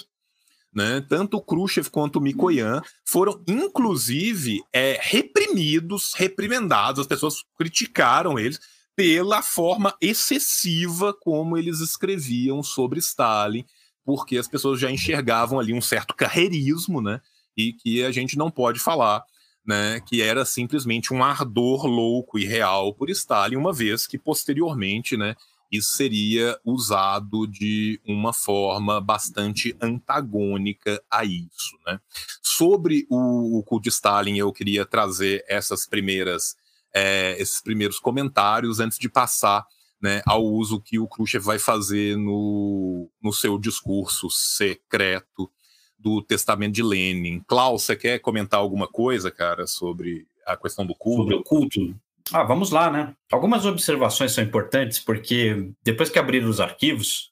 Né? 0.74 1.02
Tanto 1.08 1.38
o 1.38 1.42
Khrushchev 1.42 1.90
quanto 1.90 2.18
o 2.18 2.22
Mikoyan 2.22 2.82
foram, 3.06 3.42
inclusive, 3.48 4.62
é, 4.72 5.00
reprimidos, 5.02 6.14
reprimendados. 6.14 7.00
As 7.00 7.08
pessoas 7.08 7.44
criticaram 7.58 8.38
eles 8.38 8.60
pela 8.96 9.42
forma 9.42 9.96
excessiva 10.02 11.14
como 11.14 11.58
eles 11.58 11.80
escreviam 11.80 12.62
sobre 12.64 13.00
Stalin, 13.00 13.66
porque 14.04 14.38
as 14.38 14.48
pessoas 14.48 14.80
já 14.80 14.90
enxergavam 14.92 15.60
ali 15.60 15.74
um 15.74 15.82
certo 15.82 16.16
carreirismo, 16.16 17.02
né? 17.02 17.22
E 17.56 17.74
que 17.74 18.04
a 18.04 18.12
gente 18.12 18.38
não 18.38 18.52
pode 18.52 18.80
falar, 18.80 19.24
né? 19.68 20.00
Que 20.00 20.22
era 20.22 20.46
simplesmente 20.46 21.14
um 21.14 21.22
ardor 21.22 21.86
louco 21.86 22.40
e 22.40 22.46
real 22.46 22.94
por 22.94 23.10
Stalin, 23.10 23.58
uma 23.58 23.74
vez 23.74 24.08
que 24.08 24.18
posteriormente, 24.18 25.18
né? 25.18 25.36
isso 25.72 25.96
seria 25.96 26.58
usado 26.64 27.46
de 27.46 28.00
uma 28.06 28.32
forma 28.32 29.02
bastante 29.02 29.76
antagônica 29.82 31.02
a 31.12 31.26
isso. 31.26 31.78
Né? 31.86 32.00
Sobre 32.42 33.06
o, 33.10 33.60
o 33.60 33.64
culto 33.64 33.84
de 33.84 33.90
Stalin, 33.90 34.38
eu 34.38 34.52
queria 34.52 34.86
trazer 34.86 35.44
essas 35.48 35.86
primeiras, 35.86 36.56
é, 36.94 37.36
esses 37.40 37.62
primeiros 37.62 38.00
comentários 38.00 38.80
antes 38.80 38.98
de 38.98 39.10
passar 39.10 39.66
né, 40.02 40.22
ao 40.26 40.46
uso 40.46 40.80
que 40.80 41.00
o 41.00 41.08
Khrushchev 41.08 41.44
vai 41.44 41.60
fazer 41.60 42.16
no, 42.16 43.10
no 43.22 43.34
seu 43.34 43.58
discurso 43.58 44.30
secreto 44.30 45.52
do 45.98 46.22
testamento 46.22 46.74
de 46.74 46.84
Lenin. 46.84 47.42
Klaus, 47.48 47.84
você 47.84 47.96
quer 47.96 48.20
comentar 48.20 48.60
alguma 48.60 48.88
coisa, 48.88 49.32
cara, 49.32 49.66
sobre 49.66 50.28
a 50.46 50.56
questão 50.56 50.86
do 50.86 50.96
culto? 50.96 51.24
Sobre 51.24 51.36
o 51.36 51.44
culto? 51.44 51.96
Ah, 52.32 52.44
vamos 52.44 52.72
lá, 52.72 52.92
né? 52.92 53.16
Algumas 53.32 53.66
observações 53.66 54.34
são 54.34 54.44
importantes, 54.44 55.00
porque 55.00 55.72
depois 55.84 56.10
que 56.10 56.20
abriram 56.20 56.50
os 56.50 56.60
arquivos, 56.60 57.32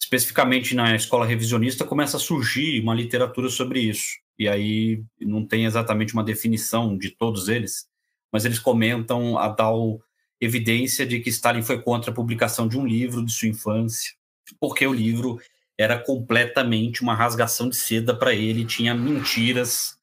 especificamente 0.00 0.74
na 0.74 0.94
escola 0.94 1.26
revisionista, 1.26 1.84
começa 1.84 2.16
a 2.16 2.20
surgir 2.20 2.80
uma 2.80 2.94
literatura 2.94 3.48
sobre 3.50 3.80
isso. 3.80 4.18
E 4.38 4.48
aí 4.48 5.02
não 5.20 5.44
tem 5.44 5.64
exatamente 5.64 6.14
uma 6.14 6.24
definição 6.24 6.96
de 6.96 7.10
todos 7.10 7.48
eles, 7.48 7.86
mas 8.32 8.44
eles 8.44 8.58
comentam 8.58 9.36
a 9.36 9.52
tal 9.52 10.00
evidência 10.40 11.04
de 11.04 11.20
que 11.20 11.30
Stalin 11.30 11.62
foi 11.62 11.82
contra 11.82 12.10
a 12.10 12.14
publicação 12.14 12.68
de 12.68 12.78
um 12.78 12.86
livro 12.86 13.24
de 13.24 13.32
sua 13.32 13.48
infância, 13.48 14.12
porque 14.60 14.86
o 14.86 14.94
livro 14.94 15.40
era 15.78 15.98
completamente 15.98 17.02
uma 17.02 17.14
rasgação 17.14 17.68
de 17.68 17.76
seda 17.76 18.14
para 18.14 18.34
ele, 18.34 18.66
tinha 18.66 18.94
mentiras, 18.94 19.96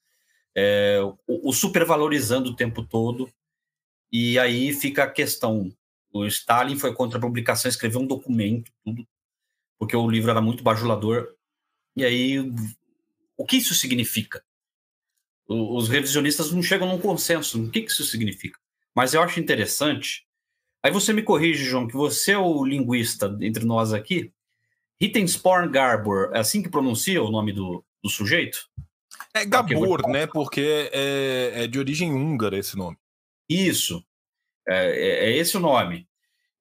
é, 0.56 1.00
o, 1.28 1.50
o 1.50 1.54
supervalorizando 1.54 2.52
o 2.52 2.56
tempo 2.56 2.82
todo, 2.82 3.30
e 4.12 4.40
aí 4.40 4.74
fica 4.74 5.04
a 5.04 5.12
questão: 5.12 5.70
o 6.14 6.26
Stalin 6.26 6.78
foi 6.78 6.94
contra 6.94 7.18
a 7.18 7.22
publicação, 7.22 7.68
escreveu 7.68 8.00
um 8.00 8.08
documento, 8.08 8.72
tudo, 8.84 9.06
porque 9.78 9.96
o 9.96 10.10
livro 10.10 10.32
era 10.32 10.42
muito 10.42 10.64
bajulador. 10.64 11.36
E 11.98 12.06
aí, 12.06 12.40
o 13.38 13.46
que 13.46 13.58
isso 13.58 13.74
significa? 13.74 14.44
Os 15.48 15.90
revisionistas 15.90 16.52
não 16.52 16.64
chegam 16.64 16.88
num 16.88 17.00
consenso. 17.00 17.62
O 17.64 17.70
que 17.70 17.80
isso 17.80 18.04
significa? 18.04 18.60
Mas 18.96 19.14
eu 19.14 19.22
acho 19.22 19.40
interessante. 19.40 20.26
Aí 20.82 20.92
você 20.92 21.14
me 21.14 21.22
corrige, 21.22 21.66
João, 21.66 21.88
que 21.88 21.96
você 21.96 22.32
é 22.32 22.38
o 22.38 22.64
linguista 22.64 23.38
entre 23.42 23.66
nós 23.66 23.94
aqui. 23.94 24.32
Hittensporn 25.00 25.70
Garbor, 25.72 26.32
é 26.34 26.40
assim 26.40 26.64
que 26.64 26.70
pronuncia 26.70 27.22
o 27.22 27.32
nome 27.32 27.52
do, 27.52 27.84
do 28.04 28.10
sujeito? 28.10 28.70
É 29.34 29.46
Gabor, 29.46 30.08
né? 30.08 30.26
Porque 30.28 30.90
é, 30.94 31.64
é 31.64 31.68
de 31.68 31.78
origem 31.78 32.14
húngara 32.14 32.58
esse 32.58 32.78
nome. 32.78 32.98
Isso. 33.50 34.04
É, 34.68 34.76
é, 34.76 35.30
é, 35.30 35.38
esse 35.38 35.58
o 35.58 35.60
nome. 35.60 36.08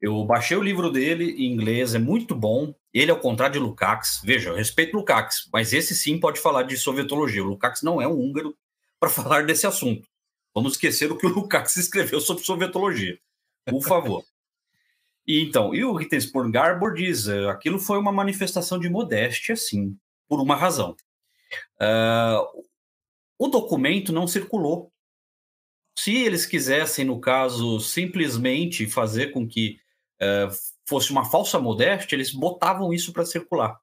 Eu 0.00 0.22
baixei 0.24 0.56
o 0.56 0.62
livro 0.62 0.90
dele 0.90 1.30
em 1.32 1.52
inglês, 1.52 1.94
é 1.94 1.98
muito 1.98 2.34
bom. 2.34 2.74
Ele, 2.92 3.10
ao 3.10 3.18
contrário 3.18 3.54
de 3.54 3.58
Lukács, 3.58 4.20
veja, 4.22 4.50
eu 4.50 4.54
respeito 4.54 4.96
Lukács, 4.96 5.48
mas 5.52 5.72
esse 5.72 5.94
sim 5.94 6.18
pode 6.18 6.38
falar 6.40 6.64
de 6.64 6.76
sovietologia. 6.76 7.42
O 7.42 7.48
Lukács 7.48 7.82
não 7.82 8.02
é 8.02 8.06
um 8.06 8.18
húngaro 8.18 8.56
para 9.00 9.08
falar 9.08 9.46
desse 9.46 9.66
assunto. 9.66 10.06
Vamos 10.54 10.74
esquecer 10.74 11.10
o 11.10 11.16
que 11.16 11.26
o 11.26 11.30
Lukács 11.30 11.76
escreveu 11.78 12.20
sobre 12.20 12.44
sovietologia. 12.44 13.18
Por 13.66 13.82
favor. 13.82 14.24
E, 15.26 15.42
então, 15.42 15.74
e 15.74 15.84
o 15.84 15.94
Rittensport 15.94 16.50
Garbor 16.50 16.94
diz, 16.94 17.26
é, 17.28 17.48
aquilo 17.48 17.78
foi 17.78 17.98
uma 17.98 18.12
manifestação 18.12 18.78
de 18.78 18.90
modéstia, 18.90 19.56
sim, 19.56 19.96
por 20.28 20.40
uma 20.40 20.54
razão. 20.54 20.94
Uh, 21.80 22.64
o 23.38 23.48
documento 23.48 24.12
não 24.12 24.26
circulou 24.26 24.92
se 25.98 26.14
eles 26.16 26.44
quisessem, 26.44 27.04
no 27.04 27.20
caso, 27.20 27.80
simplesmente 27.80 28.86
fazer 28.86 29.28
com 29.28 29.46
que 29.46 29.78
uh, 30.20 30.52
fosse 30.86 31.10
uma 31.10 31.24
falsa 31.24 31.58
modéstia, 31.58 32.16
eles 32.16 32.32
botavam 32.32 32.92
isso 32.92 33.12
para 33.12 33.24
circular. 33.24 33.78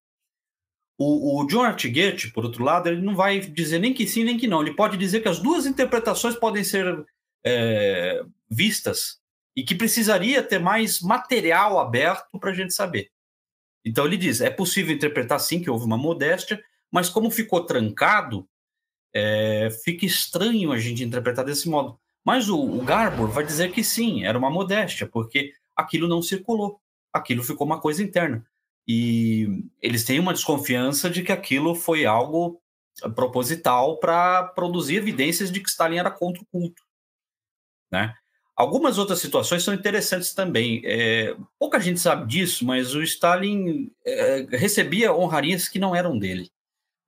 O, 0.98 1.42
o 1.42 1.48
John 1.48 1.64
Artigate, 1.64 2.32
por 2.32 2.46
outro 2.46 2.64
lado, 2.64 2.88
ele 2.90 3.02
não 3.02 3.16
vai 3.16 3.40
dizer 3.40 3.80
nem 3.80 3.94
que 3.94 4.06
sim 4.06 4.24
nem 4.24 4.38
que 4.38 4.48
não. 4.48 4.62
Ele 4.62 4.76
pode 4.76 4.98
dizer 4.98 5.22
que 5.22 5.30
as 5.30 5.40
duas 5.40 5.66
interpretações 5.66 6.36
podem 6.36 6.64
ser 6.64 7.04
é, 7.44 8.22
vistas 8.48 9.21
e 9.62 9.64
que 9.64 9.76
precisaria 9.76 10.42
ter 10.42 10.58
mais 10.58 11.00
material 11.02 11.80
aberto 11.80 12.40
para 12.40 12.50
a 12.50 12.54
gente 12.54 12.74
saber. 12.74 13.12
Então 13.86 14.08
ele 14.08 14.18
diz: 14.18 14.42
é 14.42 14.50
possível 14.50 14.96
interpretar 14.96 15.40
sim 15.40 15.62
que 15.62 15.70
houve 15.70 15.86
uma 15.86 16.00
modéstia, 16.00 16.60
mas 16.92 17.10
como 17.10 17.30
ficou 17.30 17.64
trancado, 17.64 18.50
é, 19.14 19.70
fica 19.84 20.04
estranho 20.04 20.72
a 20.72 20.80
gente 20.80 21.04
interpretar 21.04 21.46
desse 21.46 21.70
modo. 21.70 22.00
Mas 22.26 22.50
o, 22.50 22.60
o 22.60 22.84
vai 23.28 23.46
dizer 23.46 23.72
que 23.72 23.84
sim, 23.84 24.24
era 24.26 24.36
uma 24.36 24.50
modéstia, 24.50 25.08
porque 25.08 25.54
aquilo 25.76 26.08
não 26.08 26.24
circulou, 26.24 26.82
aquilo 27.14 27.44
ficou 27.44 27.68
uma 27.68 27.80
coisa 27.80 28.02
interna. 28.02 28.44
E 28.88 29.70
eles 29.80 30.04
têm 30.04 30.20
uma 30.20 30.34
desconfiança 30.34 31.08
de 31.08 31.22
que 31.22 31.32
aquilo 31.32 31.76
foi 31.76 32.04
algo 32.04 32.60
proposital 33.14 34.00
para 34.00 34.44
produzir 34.44 34.96
evidências 34.96 35.52
de 35.52 35.60
que 35.60 35.70
Stalin 35.70 35.98
era 35.98 36.10
contra 36.10 36.42
o 36.42 36.46
culto. 36.48 36.82
Né? 37.92 38.16
Algumas 38.56 38.98
outras 38.98 39.20
situações 39.20 39.64
são 39.64 39.74
interessantes 39.74 40.34
também. 40.34 40.82
É, 40.86 41.36
pouca 41.58 41.80
gente 41.80 42.00
sabe 42.00 42.28
disso, 42.28 42.66
mas 42.66 42.94
o 42.94 43.02
Stalin 43.02 43.92
é, 44.06 44.46
recebia 44.52 45.14
honrarias 45.14 45.68
que 45.68 45.80
não 45.80 45.96
eram 45.96 46.18
dele. 46.18 46.50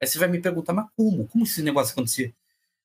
Aí 0.02 0.08
você 0.08 0.18
vai 0.18 0.28
me 0.28 0.42
perguntar, 0.42 0.74
mas 0.74 0.88
como? 0.96 1.28
Como 1.28 1.44
esse 1.44 1.62
negócio 1.62 1.92
acontecia? 1.92 2.34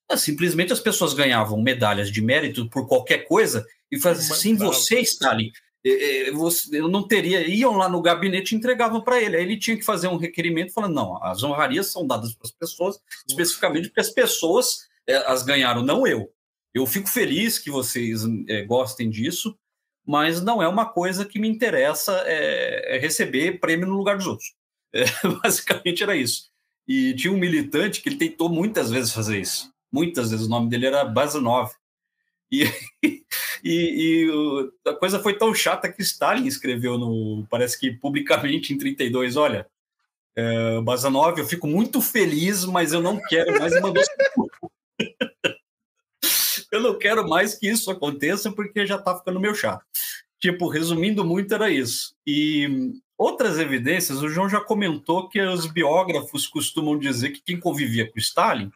Ah, 0.09 0.17
simplesmente 0.17 0.73
as 0.73 0.79
pessoas 0.79 1.13
ganhavam 1.13 1.61
medalhas 1.61 2.11
de 2.11 2.21
mérito 2.21 2.69
por 2.69 2.87
qualquer 2.87 3.27
coisa 3.27 3.65
e 3.91 3.99
faziam 3.99 4.35
assim, 4.35 4.55
você, 4.55 4.99
Stalin, 5.01 5.51
eu 5.83 6.87
não 6.89 7.07
teria. 7.07 7.47
Iam 7.47 7.77
lá 7.77 7.87
no 7.87 8.01
gabinete 8.01 8.53
e 8.53 8.57
entregavam 8.57 9.01
para 9.01 9.21
ele. 9.21 9.37
Aí 9.37 9.43
ele 9.43 9.57
tinha 9.57 9.77
que 9.77 9.83
fazer 9.83 10.07
um 10.07 10.17
requerimento 10.17 10.73
falando: 10.73 10.93
não, 10.93 11.23
as 11.23 11.43
honrarias 11.43 11.87
são 11.91 12.05
dadas 12.05 12.33
para 12.33 12.47
as 12.47 12.51
pessoas, 12.51 12.99
especificamente 13.27 13.87
porque 13.87 14.01
as 14.01 14.09
pessoas 14.09 14.87
é, 15.07 15.15
as 15.31 15.43
ganharam, 15.43 15.83
não 15.83 16.05
eu. 16.05 16.31
Eu 16.73 16.85
fico 16.85 17.09
feliz 17.09 17.57
que 17.57 17.71
vocês 17.71 18.21
é, 18.47 18.63
gostem 18.63 19.09
disso, 19.09 19.57
mas 20.05 20.41
não 20.41 20.61
é 20.61 20.67
uma 20.67 20.85
coisa 20.85 21.25
que 21.25 21.39
me 21.39 21.47
interessa 21.47 22.23
é, 22.25 22.95
é 22.95 22.99
receber 22.99 23.59
prêmio 23.59 23.87
no 23.87 23.95
lugar 23.95 24.17
dos 24.17 24.27
outros. 24.27 24.53
É, 24.91 25.05
basicamente 25.43 26.01
era 26.01 26.15
isso. 26.15 26.49
E 26.87 27.13
tinha 27.13 27.31
um 27.31 27.37
militante 27.37 28.01
que 28.01 28.09
ele 28.09 28.15
tentou 28.15 28.49
muitas 28.49 28.89
vezes 28.89 29.13
fazer 29.13 29.39
isso. 29.39 29.71
Muitas 29.91 30.31
vezes 30.31 30.47
o 30.47 30.49
nome 30.49 30.67
dele 30.67 30.87
era 30.87 31.05
Bazanov. 31.05 31.71
E, 32.51 32.63
e, 33.63 34.25
e, 34.25 34.89
a 34.89 34.95
coisa 34.95 35.19
foi 35.19 35.37
tão 35.37 35.53
chata 35.53 35.91
que 35.91 36.01
Stalin 36.01 36.47
escreveu 36.47 36.97
no, 36.97 37.45
parece 37.47 37.79
que 37.79 37.91
publicamente 37.91 38.73
em 38.73 38.77
32, 38.79 39.35
olha, 39.35 39.67
é, 40.35 40.81
Bazanov, 40.81 41.37
eu 41.37 41.45
fico 41.45 41.67
muito 41.67 42.01
feliz, 42.01 42.65
mas 42.65 42.93
eu 42.93 43.01
não 43.01 43.19
quero 43.27 43.59
mais 43.59 43.75
uma 43.75 43.93
vez. 43.93 44.07
eu 46.71 46.81
não 46.81 46.97
quero 46.97 47.27
mais 47.27 47.55
que 47.55 47.67
isso 47.67 47.89
aconteça 47.91 48.51
porque 48.51 48.85
já 48.85 48.95
está 48.95 49.17
ficando 49.17 49.39
meio 49.39 49.55
chato. 49.55 49.83
Tipo, 50.39 50.67
resumindo 50.67 51.25
muito, 51.25 51.53
era 51.53 51.69
isso. 51.69 52.15
E 52.25 52.93
outras 53.17 53.59
evidências, 53.59 54.21
o 54.21 54.29
João 54.29 54.47
já 54.47 54.61
comentou 54.61 55.27
que 55.27 55.41
os 55.41 55.65
biógrafos 55.65 56.47
costumam 56.47 56.97
dizer 56.97 57.31
que 57.31 57.41
quem 57.41 57.59
convivia 57.59 58.09
com 58.09 58.19
Stalin 58.19 58.71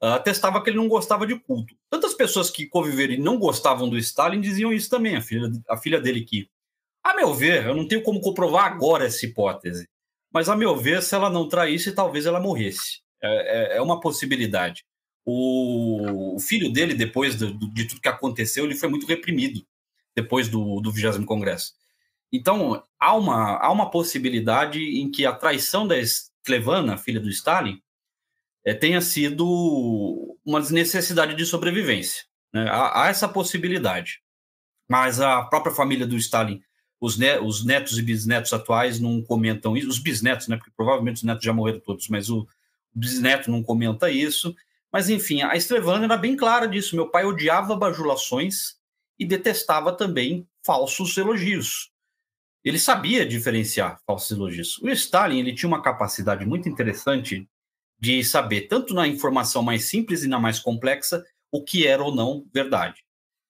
atestava 0.00 0.62
que 0.62 0.70
ele 0.70 0.76
não 0.76 0.88
gostava 0.88 1.26
de 1.26 1.38
culto. 1.38 1.74
Tantas 1.90 2.14
pessoas 2.14 2.50
que 2.50 2.66
conviveram 2.66 3.14
e 3.14 3.18
não 3.18 3.38
gostavam 3.38 3.88
do 3.88 3.98
Stalin 3.98 4.40
diziam 4.40 4.72
isso 4.72 4.88
também, 4.88 5.16
a 5.16 5.20
filha, 5.20 5.50
a 5.68 5.76
filha 5.76 6.00
dele 6.00 6.24
que, 6.24 6.48
a 7.02 7.14
meu 7.14 7.34
ver, 7.34 7.66
eu 7.66 7.74
não 7.74 7.86
tenho 7.86 8.02
como 8.02 8.20
comprovar 8.20 8.66
agora 8.66 9.06
essa 9.06 9.24
hipótese, 9.26 9.88
mas 10.32 10.48
a 10.48 10.54
meu 10.54 10.76
ver, 10.76 11.02
se 11.02 11.14
ela 11.14 11.30
não 11.30 11.48
traísse, 11.48 11.92
talvez 11.92 12.26
ela 12.26 12.38
morresse. 12.38 13.00
É, 13.20 13.74
é, 13.74 13.76
é 13.78 13.82
uma 13.82 14.00
possibilidade. 14.00 14.84
O, 15.30 16.38
filho 16.40 16.72
dele, 16.72 16.94
depois 16.94 17.36
de, 17.36 17.52
tudo 17.86 18.00
que 18.00 18.08
aconteceu, 18.08 18.64
ele 18.64 18.74
foi 18.74 18.88
muito 18.88 19.06
reprimido 19.06 19.62
depois 20.16 20.48
do, 20.48 20.80
do 20.80 20.90
20 20.90 21.24
Congresso. 21.26 21.74
Então, 22.32 22.82
há 22.98 23.14
uma, 23.14 23.58
há 23.58 23.70
uma 23.70 23.90
possibilidade 23.90 24.80
em 24.80 25.10
que 25.10 25.26
a 25.26 25.32
traição 25.32 25.86
da 25.86 25.98
Sklevana, 25.98 26.96
filha 26.96 27.20
do 27.20 27.28
Stalin, 27.28 27.80
é, 28.64 28.72
tenha 28.72 29.00
sido 29.00 30.36
uma 30.44 30.60
necessidade 30.60 31.34
de 31.34 31.44
sobrevivência. 31.44 32.24
Né? 32.52 32.68
Há, 32.68 33.04
há, 33.04 33.08
essa 33.08 33.28
possibilidade. 33.28 34.22
Mas 34.88 35.20
a 35.20 35.42
própria 35.42 35.74
família 35.74 36.06
do 36.06 36.16
Stalin 36.16 36.62
os, 37.00 37.16
ne 37.18 37.38
os 37.38 37.64
netos 37.64 37.98
e 37.98 38.02
bisnetos 38.02 38.52
atuais 38.52 38.98
não 38.98 39.22
comentam 39.22 39.76
isso, 39.76 39.88
os 39.88 39.98
bisnetos, 39.98 40.48
né? 40.48 40.56
Porque 40.56 40.72
provavelmente 40.76 41.16
os 41.16 41.22
netos 41.22 41.44
já 41.44 41.52
morreram 41.52 41.80
todos, 41.80 42.08
mas 42.08 42.28
o 42.28 42.48
bisneto 42.94 43.50
não 43.50 43.62
comenta 43.62 44.10
isso. 44.10 44.56
Mas 44.92 45.08
enfim, 45.08 45.42
a 45.42 45.54
Estrevana 45.56 46.04
era 46.04 46.16
bem 46.16 46.36
clara 46.36 46.66
disso. 46.66 46.96
Meu 46.96 47.10
pai 47.10 47.24
odiava 47.24 47.76
bajulações 47.76 48.76
e 49.18 49.26
detestava 49.26 49.92
também 49.92 50.46
falsos 50.64 51.16
elogios. 51.16 51.90
Ele 52.64 52.78
sabia 52.78 53.26
diferenciar 53.26 54.00
falsos 54.06 54.30
elogios. 54.30 54.78
O 54.78 54.88
Stalin 54.88 55.38
ele 55.38 55.54
tinha 55.54 55.68
uma 55.68 55.82
capacidade 55.82 56.44
muito 56.44 56.68
interessante 56.68 57.48
de 57.98 58.22
saber, 58.24 58.62
tanto 58.62 58.94
na 58.94 59.06
informação 59.06 59.62
mais 59.62 59.84
simples 59.84 60.22
e 60.22 60.28
na 60.28 60.38
mais 60.38 60.58
complexa, 60.58 61.24
o 61.50 61.62
que 61.62 61.86
era 61.86 62.02
ou 62.02 62.14
não 62.14 62.46
verdade. 62.52 63.02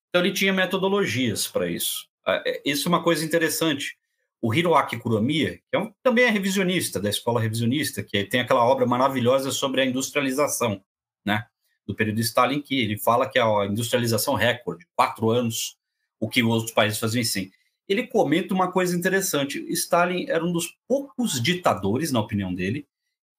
Então 0.09 0.25
ele 0.25 0.33
tinha 0.33 0.53
metodologias 0.53 1.47
para 1.47 1.69
isso. 1.69 2.09
Ah, 2.27 2.43
é, 2.47 2.63
isso 2.65 2.89
é 2.89 2.91
uma 2.91 3.03
coisa 3.03 3.25
interessante. 3.25 3.97
O 4.41 4.55
Hiroaki 4.55 4.99
Kuromiya, 4.99 5.57
que 5.57 5.77
é 5.77 5.79
um, 5.79 5.93
também 6.03 6.25
é 6.25 6.31
revisionista, 6.31 7.01
da 7.01 7.11
escola 7.11 7.41
revisionista, 7.41 8.03
que 8.03 8.25
tem 8.25 8.41
aquela 8.41 8.65
obra 8.65 8.87
maravilhosa 8.87 9.51
sobre 9.51 9.81
a 9.81 9.85
industrialização, 9.85 10.83
né? 11.29 11.47
Do 11.87 11.95
período 11.95 12.21
Stalin, 12.21 12.61
que 12.61 12.81
ele 12.81 12.99
fala 12.99 13.29
que 13.29 13.39
é 13.39 13.43
a 13.43 13.67
industrialização 13.67 14.35
recorde, 14.35 14.87
quatro 14.97 15.31
anos, 15.31 15.77
o 16.21 16.29
que 16.29 16.43
outros 16.43 16.73
países 16.73 16.99
faziam 16.99 17.23
sim. 17.25 17.51
Ele 17.89 18.07
comenta 18.07 18.53
uma 18.53 18.71
coisa 18.71 18.97
interessante. 18.97 19.65
Stalin 19.73 20.27
era 20.29 20.45
um 20.45 20.53
dos 20.53 20.77
poucos 20.87 21.41
ditadores, 21.41 22.13
na 22.13 22.21
opinião 22.21 22.53
dele, 22.55 22.87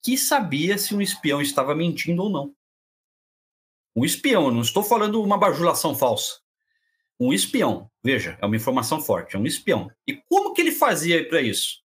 que 0.02 0.18
sabia 0.18 0.78
se 0.78 0.96
um 0.96 1.02
espião 1.02 1.42
estava 1.42 1.76
mentindo 1.76 2.24
ou 2.24 2.30
não. 2.30 2.56
Um 3.96 4.06
espião, 4.06 4.50
não 4.50 4.62
estou 4.62 4.82
falando 4.82 5.22
uma 5.22 5.38
bajulação 5.38 5.94
falsa 5.94 6.40
um 7.20 7.34
espião. 7.34 7.92
Veja, 8.02 8.38
é 8.42 8.46
uma 8.46 8.56
informação 8.56 9.02
forte, 9.02 9.36
é 9.36 9.40
um 9.40 9.46
espião. 9.46 9.92
E 10.08 10.16
como 10.30 10.54
que 10.54 10.62
ele 10.62 10.72
fazia 10.72 11.28
para 11.28 11.42
isso? 11.42 11.80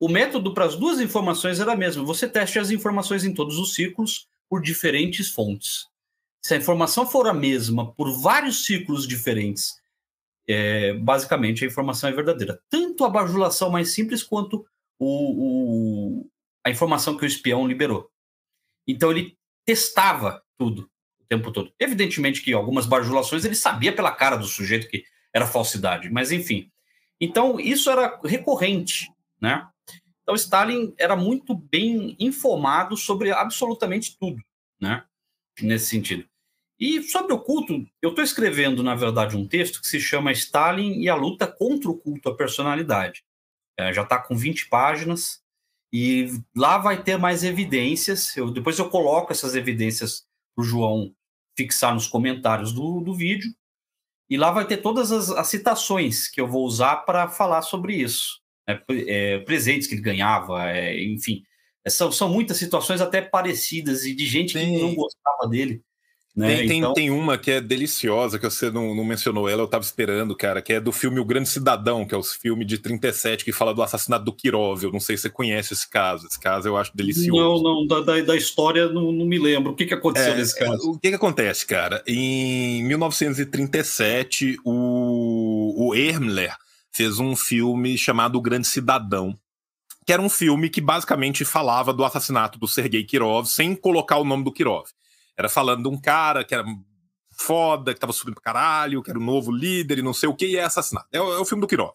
O 0.00 0.08
método 0.08 0.52
para 0.52 0.64
as 0.64 0.74
duas 0.74 1.00
informações 1.00 1.60
era 1.60 1.72
o 1.72 1.78
mesmo. 1.78 2.04
Você 2.04 2.28
teste 2.28 2.58
as 2.58 2.70
informações 2.70 3.24
em 3.24 3.32
todos 3.32 3.58
os 3.58 3.74
círculos 3.74 4.26
por 4.52 4.60
diferentes 4.60 5.30
fontes. 5.30 5.86
Se 6.44 6.52
a 6.52 6.58
informação 6.58 7.06
for 7.06 7.26
a 7.26 7.32
mesma 7.32 7.90
por 7.94 8.12
vários 8.20 8.66
círculos 8.66 9.08
diferentes, 9.08 9.80
é, 10.46 10.92
basicamente 10.92 11.64
a 11.64 11.66
informação 11.66 12.10
é 12.10 12.12
verdadeira. 12.12 12.60
Tanto 12.68 13.02
a 13.02 13.08
bajulação 13.08 13.70
mais 13.70 13.94
simples 13.94 14.22
quanto 14.22 14.62
o, 14.98 15.06
o, 16.20 16.30
a 16.62 16.68
informação 16.68 17.16
que 17.16 17.24
o 17.24 17.26
espião 17.26 17.66
liberou. 17.66 18.10
Então 18.86 19.10
ele 19.10 19.38
testava 19.64 20.42
tudo 20.58 20.86
tempo 21.30 21.50
todo. 21.50 21.72
Evidentemente 21.80 22.42
que 22.42 22.52
algumas 22.52 22.84
bajulações 22.84 23.46
ele 23.46 23.54
sabia 23.54 23.96
pela 23.96 24.12
cara 24.12 24.36
do 24.36 24.44
sujeito 24.44 24.86
que 24.86 25.02
era 25.32 25.46
falsidade, 25.46 26.10
mas 26.10 26.30
enfim. 26.30 26.70
Então, 27.18 27.58
isso 27.58 27.88
era 27.88 28.20
recorrente, 28.22 29.10
né? 29.40 29.66
Então, 30.22 30.34
Stalin 30.34 30.94
era 30.98 31.16
muito 31.16 31.54
bem 31.54 32.16
informado 32.18 32.96
sobre 32.96 33.32
absolutamente 33.32 34.16
tudo, 34.18 34.42
né? 34.80 35.04
Nesse 35.60 35.86
sentido. 35.86 36.24
E 36.78 37.00
sobre 37.02 37.32
o 37.32 37.38
culto, 37.38 37.86
eu 38.02 38.10
estou 38.10 38.24
escrevendo, 38.24 38.82
na 38.82 38.96
verdade, 38.96 39.36
um 39.36 39.46
texto 39.46 39.80
que 39.80 39.86
se 39.86 40.00
chama 40.00 40.32
Stalin 40.32 41.00
e 41.00 41.08
a 41.08 41.14
luta 41.14 41.46
contra 41.46 41.88
o 41.88 41.96
culto 41.96 42.28
à 42.28 42.36
personalidade. 42.36 43.22
É, 43.78 43.92
já 43.92 44.02
está 44.02 44.18
com 44.18 44.36
20 44.36 44.68
páginas 44.68 45.40
e 45.92 46.28
lá 46.56 46.78
vai 46.78 47.00
ter 47.00 47.16
mais 47.16 47.44
evidências. 47.44 48.36
Eu, 48.36 48.50
depois 48.50 48.78
eu 48.80 48.90
coloco 48.90 49.32
essas 49.32 49.54
evidências 49.54 50.26
para 50.56 50.62
o 50.62 50.66
João 50.66 51.14
fixar 51.56 51.94
nos 51.94 52.08
comentários 52.08 52.72
do, 52.72 53.00
do 53.00 53.14
vídeo. 53.14 53.54
E 54.28 54.36
lá 54.36 54.50
vai 54.50 54.66
ter 54.66 54.78
todas 54.78 55.12
as, 55.12 55.30
as 55.30 55.46
citações 55.46 56.26
que 56.26 56.40
eu 56.40 56.48
vou 56.48 56.64
usar 56.64 56.96
para 57.04 57.28
falar 57.28 57.62
sobre 57.62 57.94
isso. 57.94 58.41
É, 58.66 58.80
é, 58.90 59.38
presentes 59.40 59.88
que 59.88 59.94
ele 59.94 60.02
ganhava, 60.02 60.70
é, 60.70 61.02
enfim. 61.02 61.42
É, 61.84 61.90
são, 61.90 62.12
são 62.12 62.28
muitas 62.28 62.56
situações 62.56 63.00
até 63.00 63.20
parecidas 63.20 64.04
e 64.04 64.14
de 64.14 64.26
gente 64.26 64.52
Sim. 64.52 64.76
que 64.76 64.82
não 64.82 64.94
gostava 64.94 65.48
dele. 65.48 65.82
Né? 66.34 66.56
Tem, 66.56 66.68
tem, 66.68 66.78
então... 66.78 66.94
tem, 66.94 67.10
uma 67.10 67.36
que 67.36 67.50
é 67.50 67.60
deliciosa, 67.60 68.38
que 68.38 68.44
você 68.46 68.70
não, 68.70 68.94
não, 68.94 69.04
mencionou 69.04 69.50
ela, 69.50 69.60
eu 69.60 69.68
tava 69.68 69.84
esperando, 69.84 70.34
cara, 70.34 70.62
que 70.62 70.72
é 70.72 70.80
do 70.80 70.90
filme 70.90 71.20
O 71.20 71.26
Grande 71.26 71.46
Cidadão, 71.46 72.06
que 72.06 72.14
é 72.14 72.16
o 72.16 72.22
filme 72.22 72.64
de 72.64 72.78
37, 72.78 73.44
que 73.44 73.52
fala 73.52 73.74
do 73.74 73.82
assassinato 73.82 74.24
do 74.24 74.32
Kirov. 74.32 74.82
Eu 74.82 74.90
não 74.90 75.00
sei 75.00 75.16
se 75.16 75.24
você 75.24 75.30
conhece 75.30 75.74
esse 75.74 75.88
caso. 75.88 76.26
Esse 76.26 76.40
caso 76.40 76.66
eu 76.66 76.76
acho 76.78 76.96
delicioso. 76.96 77.62
Não, 77.62 77.86
não, 77.86 78.04
da, 78.04 78.22
da 78.22 78.34
história 78.34 78.88
não, 78.88 79.12
não, 79.12 79.26
me 79.26 79.38
lembro. 79.38 79.72
O 79.72 79.76
que, 79.76 79.84
que 79.84 79.92
aconteceu 79.92 80.32
é, 80.32 80.36
nesse 80.36 80.58
caso? 80.58 80.92
O 80.92 80.98
que, 80.98 81.10
que 81.10 81.14
acontece, 81.14 81.66
cara? 81.66 82.02
Em 82.06 82.82
1937, 82.84 84.56
o, 84.64 85.88
o 85.88 85.94
Ermler 85.94 86.56
fez 86.92 87.18
um 87.18 87.34
filme 87.34 87.96
chamado 87.96 88.36
O 88.36 88.42
Grande 88.42 88.66
Cidadão, 88.66 89.38
que 90.06 90.12
era 90.12 90.20
um 90.20 90.28
filme 90.28 90.68
que 90.68 90.80
basicamente 90.80 91.44
falava 91.44 91.92
do 91.92 92.04
assassinato 92.04 92.58
do 92.58 92.68
Sergei 92.68 93.04
Kirov, 93.04 93.46
sem 93.46 93.74
colocar 93.74 94.18
o 94.18 94.24
nome 94.24 94.44
do 94.44 94.52
Kirov. 94.52 94.88
Era 95.36 95.48
falando 95.48 95.82
de 95.82 95.88
um 95.88 96.00
cara 96.00 96.44
que 96.44 96.54
era 96.54 96.64
foda, 97.30 97.94
que 97.94 98.00
tava 98.00 98.12
subindo 98.12 98.34
pra 98.34 98.52
caralho, 98.52 99.02
que 99.02 99.10
era 99.10 99.18
o 99.18 99.22
novo 99.22 99.50
líder 99.50 99.98
e 99.98 100.02
não 100.02 100.12
sei 100.12 100.28
o 100.28 100.34
que, 100.34 100.46
e 100.46 100.56
é 100.56 100.64
assassinado. 100.64 101.06
É, 101.12 101.18
é 101.18 101.20
o 101.20 101.44
filme 101.44 101.60
do 101.60 101.66
Kirov. 101.66 101.94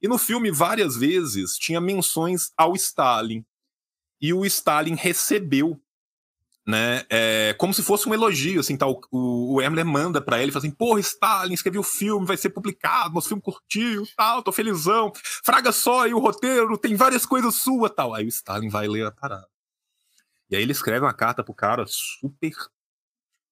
E 0.00 0.08
no 0.08 0.18
filme, 0.18 0.50
várias 0.50 0.96
vezes, 0.96 1.56
tinha 1.56 1.80
menções 1.80 2.50
ao 2.56 2.74
Stalin. 2.74 3.44
E 4.20 4.32
o 4.32 4.44
Stalin 4.44 4.94
recebeu, 4.94 5.80
né? 6.68 7.02
É, 7.08 7.54
como 7.54 7.72
se 7.72 7.82
fosse 7.82 8.06
um 8.06 8.12
elogio, 8.12 8.60
assim, 8.60 8.76
tal. 8.76 9.00
O, 9.10 9.54
o 9.54 9.62
Emler 9.62 9.86
manda 9.86 10.20
para 10.20 10.42
ele, 10.42 10.52
fala 10.52 10.66
assim, 10.66 10.74
porra, 10.74 11.00
Stalin, 11.00 11.54
escreveu 11.54 11.80
o 11.80 11.84
filme, 11.84 12.26
vai 12.26 12.36
ser 12.36 12.50
publicado, 12.50 13.14
nosso 13.14 13.28
filme 13.28 13.42
curtiu, 13.42 14.06
tal, 14.14 14.42
tô 14.42 14.52
felizão. 14.52 15.10
Fraga 15.42 15.72
só 15.72 16.02
aí 16.02 16.12
o 16.12 16.18
roteiro, 16.18 16.76
tem 16.76 16.94
várias 16.94 17.24
coisas 17.24 17.54
suas, 17.54 17.90
tal. 17.90 18.12
Aí 18.12 18.26
o 18.26 18.28
Stalin 18.28 18.68
vai 18.68 18.86
ler 18.86 19.06
a 19.06 19.10
parada. 19.10 19.48
E 20.50 20.56
aí 20.56 20.62
ele 20.62 20.72
escreve 20.72 21.06
uma 21.06 21.14
carta 21.14 21.42
pro 21.42 21.54
cara 21.54 21.86
super 21.86 22.52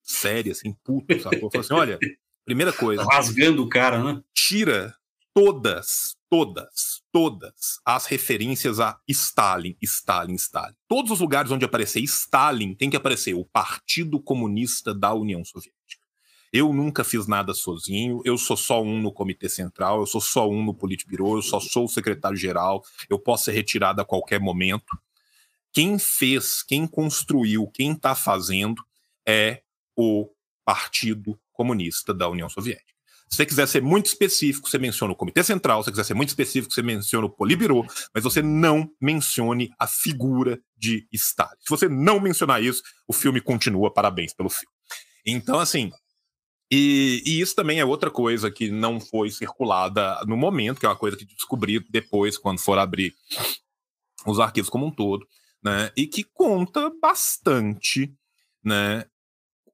séria, 0.02 0.52
assim, 0.52 0.74
puto, 0.84 1.18
sacou? 1.18 1.50
Falou 1.50 1.64
assim: 1.64 1.72
olha, 1.74 1.98
primeira 2.44 2.72
coisa. 2.72 3.02
Rasgando 3.02 3.62
o 3.62 3.68
cara, 3.70 4.04
né? 4.04 4.22
Tira 4.34 4.94
todas, 5.32 6.18
todas, 6.28 7.02
todas 7.16 7.80
as 7.82 8.04
referências 8.04 8.78
a 8.78 9.00
Stalin, 9.08 9.74
Stalin, 9.80 10.34
Stalin. 10.34 10.74
Todos 10.86 11.10
os 11.10 11.18
lugares 11.18 11.50
onde 11.50 11.64
aparecer 11.64 12.00
Stalin 12.00 12.74
tem 12.74 12.90
que 12.90 12.96
aparecer 12.96 13.32
o 13.32 13.42
Partido 13.42 14.20
Comunista 14.20 14.92
da 14.92 15.14
União 15.14 15.42
Soviética. 15.42 16.04
Eu 16.52 16.74
nunca 16.74 17.02
fiz 17.02 17.26
nada 17.26 17.54
sozinho, 17.54 18.20
eu 18.22 18.36
sou 18.36 18.54
só 18.54 18.82
um 18.82 19.00
no 19.00 19.10
Comitê 19.10 19.48
Central, 19.48 20.00
eu 20.00 20.06
sou 20.06 20.20
só 20.20 20.46
um 20.46 20.62
no 20.62 20.74
Politburo, 20.74 21.38
eu 21.38 21.42
só 21.42 21.58
sou 21.58 21.86
o 21.86 21.88
secretário-geral, 21.88 22.84
eu 23.08 23.18
posso 23.18 23.44
ser 23.44 23.52
retirado 23.52 23.98
a 24.02 24.04
qualquer 24.04 24.38
momento 24.38 24.94
quem 25.72 25.98
fez, 25.98 26.62
quem 26.62 26.86
construiu, 26.86 27.66
quem 27.68 27.92
está 27.92 28.14
fazendo 28.14 28.84
é 29.26 29.62
o 29.96 30.28
Partido 30.66 31.40
Comunista 31.50 32.12
da 32.12 32.28
União 32.28 32.50
Soviética. 32.50 32.95
Se 33.28 33.36
você 33.36 33.46
quiser 33.46 33.66
ser 33.66 33.82
muito 33.82 34.06
específico, 34.06 34.68
você 34.68 34.78
menciona 34.78 35.12
o 35.12 35.16
Comitê 35.16 35.42
Central, 35.42 35.82
se 35.82 35.86
você 35.86 35.90
quiser 35.90 36.04
ser 36.04 36.14
muito 36.14 36.28
específico, 36.28 36.72
você 36.72 36.82
menciona 36.82 37.26
o 37.26 37.30
Politburo, 37.30 37.84
mas 38.14 38.22
você 38.22 38.40
não 38.40 38.88
mencione 39.00 39.70
a 39.78 39.86
figura 39.86 40.60
de 40.76 41.06
Stalin. 41.12 41.56
Se 41.60 41.70
você 41.70 41.88
não 41.88 42.20
mencionar 42.20 42.62
isso, 42.62 42.82
o 43.06 43.12
filme 43.12 43.40
continua, 43.40 43.92
parabéns 43.92 44.32
pelo 44.32 44.48
filme. 44.48 44.72
Então, 45.26 45.58
assim, 45.58 45.90
e, 46.70 47.22
e, 47.26 47.40
isso 47.40 47.54
também 47.54 47.80
é 47.80 47.84
outra 47.84 48.10
coisa 48.10 48.50
que 48.50 48.70
não 48.70 49.00
foi 49.00 49.30
circulada 49.30 50.20
no 50.26 50.36
momento, 50.36 50.78
que 50.78 50.86
é 50.86 50.88
uma 50.88 50.96
coisa 50.96 51.16
que 51.16 51.24
descobri 51.24 51.84
depois, 51.90 52.38
quando 52.38 52.60
for 52.60 52.78
abrir 52.78 53.12
os 54.24 54.38
arquivos 54.38 54.70
como 54.70 54.86
um 54.86 54.90
todo 54.90 55.26
né? 55.66 55.90
E 55.96 56.06
que 56.06 56.22
conta 56.22 56.92
bastante, 57.02 58.14
né? 58.62 59.04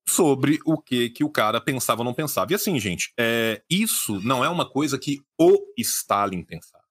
Sobre 0.08 0.58
o 0.66 0.76
que 0.76 1.10
que 1.10 1.24
o 1.24 1.30
cara 1.30 1.60
pensava 1.60 2.00
ou 2.00 2.04
não 2.04 2.14
pensava. 2.14 2.52
E 2.52 2.54
assim, 2.54 2.78
gente, 2.78 3.12
é, 3.18 3.62
isso 3.70 4.20
não 4.20 4.44
é 4.44 4.48
uma 4.48 4.68
coisa 4.68 4.98
que 4.98 5.20
o 5.38 5.58
Stalin 5.78 6.42
pensava. 6.42 6.82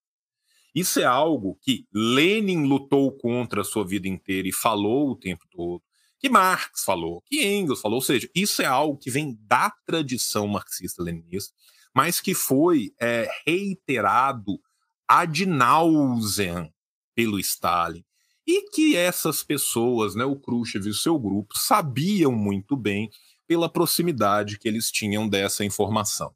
Isso 0.73 0.99
é 0.99 1.03
algo 1.03 1.57
que 1.61 1.85
Lenin 1.93 2.65
lutou 2.65 3.11
contra 3.11 3.61
a 3.61 3.65
sua 3.65 3.85
vida 3.85 4.07
inteira 4.07 4.47
e 4.47 4.53
falou 4.53 5.11
o 5.11 5.15
tempo 5.17 5.45
todo, 5.51 5.83
que 6.17 6.29
Marx 6.29 6.83
falou, 6.85 7.21
que 7.25 7.43
Engels 7.43 7.81
falou, 7.81 7.97
ou 7.97 8.01
seja, 8.01 8.29
isso 8.33 8.61
é 8.61 8.65
algo 8.65 8.97
que 8.97 9.11
vem 9.11 9.37
da 9.41 9.69
tradição 9.85 10.47
marxista-leninista, 10.47 11.53
mas 11.93 12.21
que 12.21 12.33
foi 12.33 12.93
é, 13.01 13.27
reiterado 13.45 14.59
ad 15.07 15.45
nauseam 15.45 16.71
pelo 17.13 17.37
Stalin, 17.39 18.05
e 18.51 18.69
que 18.69 18.97
essas 18.97 19.43
pessoas, 19.43 20.13
né, 20.13 20.25
o 20.25 20.35
Khrushchev 20.35 20.85
e 20.85 20.89
o 20.89 20.93
seu 20.93 21.17
grupo, 21.17 21.57
sabiam 21.57 22.33
muito 22.33 22.75
bem 22.75 23.09
pela 23.47 23.69
proximidade 23.69 24.59
que 24.59 24.67
eles 24.67 24.91
tinham 24.91 25.27
dessa 25.27 25.63
informação. 25.63 26.33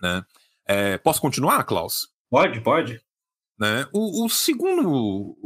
Né? 0.00 0.24
É, 0.66 0.98
posso 0.98 1.20
continuar, 1.20 1.64
Klaus? 1.64 2.08
Pode, 2.30 2.60
pode. 2.60 3.00
Né? 3.58 3.86
O, 3.92 4.24
o, 4.24 4.28
segundo 4.28 5.36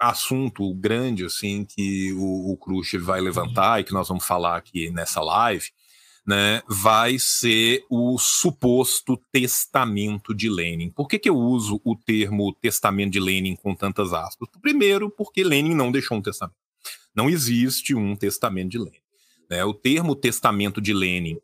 assunto 0.00 0.74
grande 0.74 1.24
assim 1.24 1.64
que 1.64 2.12
o, 2.14 2.52
o 2.52 2.56
Khrushchev 2.56 3.04
vai 3.04 3.20
levantar 3.20 3.80
e 3.80 3.84
que 3.84 3.92
nós 3.92 4.08
vamos 4.08 4.26
falar 4.26 4.56
aqui 4.56 4.90
nessa 4.90 5.20
live 5.20 5.70
né, 6.26 6.62
vai 6.66 7.18
ser 7.18 7.84
o 7.90 8.18
suposto 8.18 9.16
testamento 9.30 10.34
de 10.34 10.48
Lenin. 10.48 10.90
Por 10.90 11.06
que, 11.06 11.18
que 11.18 11.28
eu 11.28 11.36
uso 11.36 11.80
o 11.84 11.94
termo 11.94 12.52
testamento 12.54 13.12
de 13.12 13.20
Lenin 13.20 13.56
com 13.56 13.74
tantas 13.74 14.12
aspas? 14.12 14.48
Primeiro, 14.62 15.10
porque 15.10 15.44
Lenin 15.44 15.74
não 15.74 15.92
deixou 15.92 16.16
um 16.16 16.22
testamento. 16.22 16.56
Não 17.14 17.28
existe 17.28 17.94
um 17.94 18.16
testamento 18.16 18.70
de 18.70 18.78
Lenin. 18.78 19.00
Né? 19.50 19.64
O 19.64 19.74
termo 19.74 20.16
testamento 20.16 20.80
de 20.80 20.94
Lenin 20.94 21.38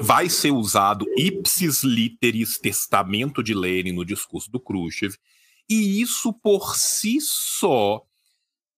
vai 0.00 0.28
ser 0.28 0.50
usado 0.50 1.06
ipsis 1.16 1.82
literis 1.82 2.58
testamento 2.58 3.42
de 3.42 3.54
Lenin 3.54 3.92
no 3.92 4.04
discurso 4.04 4.50
do 4.50 4.60
Khrushchev, 4.60 5.16
e 5.68 6.00
isso 6.00 6.32
por 6.32 6.76
si 6.76 7.18
só 7.20 8.04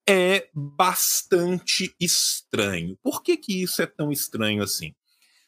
é 0.09 0.49
bastante 0.55 1.95
estranho. 2.01 2.97
Por 3.03 3.22
que, 3.22 3.37
que 3.37 3.62
isso 3.62 3.82
é 3.82 3.87
tão 3.87 4.12
estranho 4.12 4.62
assim? 4.62 4.95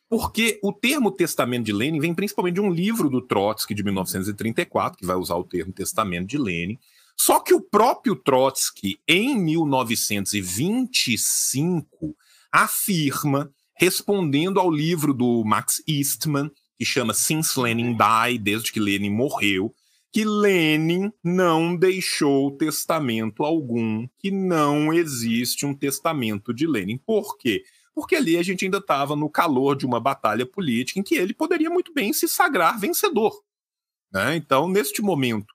Porque 0.09 0.59
o 0.63 0.73
termo 0.73 1.11
testamento 1.11 1.67
de 1.67 1.73
Lenin 1.73 1.99
vem 2.01 2.15
principalmente 2.15 2.55
de 2.55 2.61
um 2.61 2.71
livro 2.71 3.11
do 3.11 3.21
Trotsky 3.21 3.75
de 3.75 3.83
1934, 3.85 4.99
que 4.99 5.05
vai 5.05 5.17
usar 5.17 5.37
o 5.37 5.45
termo 5.45 5.71
testamento 5.73 6.27
de 6.27 6.39
Lenin. 6.39 6.79
Só 7.17 7.41
que 7.41 7.53
o 7.53 7.61
próprio 7.61 8.17
Trotsky, 8.17 8.99
em 9.07 9.39
1925, 9.39 12.17
afirma, 12.51 13.53
respondendo 13.75 14.59
ao 14.59 14.71
livro 14.71 15.13
do 15.13 15.45
Max 15.45 15.83
Eastman, 15.87 16.51
que 16.79 16.85
chama 16.85 17.13
Since 17.13 17.61
Lenin 17.61 17.95
Died, 17.97 18.43
desde 18.43 18.73
que 18.73 18.81
Lenin 18.81 19.11
morreu, 19.11 19.75
que 20.13 20.25
Lenin 20.25 21.13
não 21.23 21.77
deixou 21.77 22.57
testamento 22.57 23.45
algum, 23.45 24.07
que 24.19 24.31
não 24.31 24.93
existe 24.93 25.67
um 25.67 25.75
testamento 25.75 26.55
de 26.55 26.67
Lenin. 26.67 26.99
Por 26.99 27.37
quê? 27.37 27.63
Porque 27.99 28.15
ali 28.15 28.37
a 28.37 28.45
gente 28.45 28.65
ainda 28.65 28.79
estava 28.79 29.17
no 29.17 29.29
calor 29.29 29.75
de 29.75 29.85
uma 29.85 29.99
batalha 29.99 30.47
política 30.47 31.01
em 31.01 31.03
que 31.03 31.17
ele 31.17 31.35
poderia 31.35 31.69
muito 31.69 31.93
bem 31.93 32.13
se 32.13 32.29
sagrar 32.29 32.79
vencedor. 32.79 33.43
Né? 34.13 34.37
Então, 34.37 34.69
neste 34.69 35.03
momento, 35.03 35.53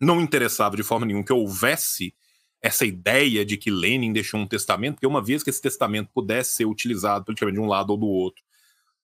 não 0.00 0.18
interessava 0.18 0.74
de 0.74 0.82
forma 0.82 1.04
nenhuma 1.04 1.22
que 1.22 1.34
houvesse 1.34 2.14
essa 2.62 2.86
ideia 2.86 3.44
de 3.44 3.58
que 3.58 3.70
Lenin 3.70 4.10
deixou 4.10 4.40
um 4.40 4.46
testamento, 4.46 4.94
porque 4.94 5.06
uma 5.06 5.22
vez 5.22 5.42
que 5.42 5.50
esse 5.50 5.60
testamento 5.60 6.08
pudesse 6.14 6.54
ser 6.54 6.64
utilizado 6.64 7.26
politicamente 7.26 7.60
de 7.60 7.62
um 7.62 7.68
lado 7.68 7.90
ou 7.90 7.98
do 7.98 8.06
outro, 8.06 8.42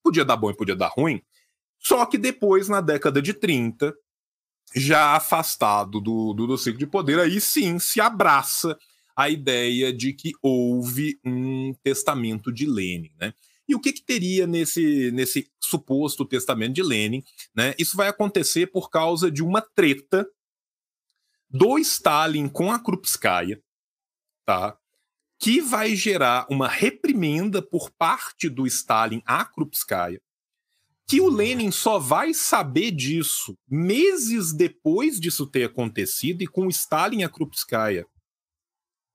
podia 0.03 0.25
dar 0.25 0.39
bom 0.39 0.51
e 0.51 0.57
podia 0.57 0.75
dar 0.75 0.89
ruim. 0.89 1.20
Só 1.79 2.07
que 2.07 2.16
depois, 2.16 2.70
na 2.70 2.81
década 2.81 3.20
de 3.20 3.35
30, 3.35 3.95
já 4.75 5.14
afastado 5.14 6.01
do, 6.01 6.33
do, 6.33 6.47
do 6.47 6.57
ciclo 6.57 6.79
de 6.79 6.87
poder, 6.87 7.20
aí 7.20 7.39
sim 7.39 7.79
se 7.79 8.01
abraça 8.01 8.79
a 9.16 9.28
ideia 9.28 9.92
de 9.92 10.12
que 10.12 10.32
houve 10.42 11.18
um 11.24 11.74
testamento 11.82 12.52
de 12.52 12.66
Lenin, 12.66 13.12
né? 13.20 13.34
E 13.68 13.74
o 13.74 13.80
que, 13.80 13.92
que 13.92 14.02
teria 14.02 14.46
nesse, 14.46 15.10
nesse 15.12 15.50
suposto 15.60 16.24
testamento 16.24 16.74
de 16.74 16.82
Lenin? 16.82 17.22
Né? 17.54 17.74
Isso 17.78 17.96
vai 17.96 18.08
acontecer 18.08 18.66
por 18.66 18.90
causa 18.90 19.30
de 19.30 19.42
uma 19.42 19.62
treta 19.62 20.28
do 21.48 21.78
Stalin 21.78 22.48
com 22.48 22.72
a 22.72 22.78
Krupskaya, 22.78 23.62
tá? 24.44 24.76
que 25.42 25.60
vai 25.60 25.96
gerar 25.96 26.46
uma 26.48 26.68
reprimenda 26.68 27.60
por 27.60 27.90
parte 27.90 28.48
do 28.48 28.64
Stalin 28.64 29.20
à 29.26 29.44
Krupskaya, 29.44 30.20
que 31.04 31.20
o 31.20 31.28
Lenin 31.28 31.72
só 31.72 31.98
vai 31.98 32.32
saber 32.32 32.92
disso 32.92 33.58
meses 33.68 34.52
depois 34.52 35.18
disso 35.18 35.44
ter 35.44 35.64
acontecido 35.64 36.42
e 36.42 36.46
com 36.46 36.66
o 36.66 36.70
Stalin 36.70 37.22
e 37.22 37.24
a 37.24 37.28
Krupskaya 37.28 38.06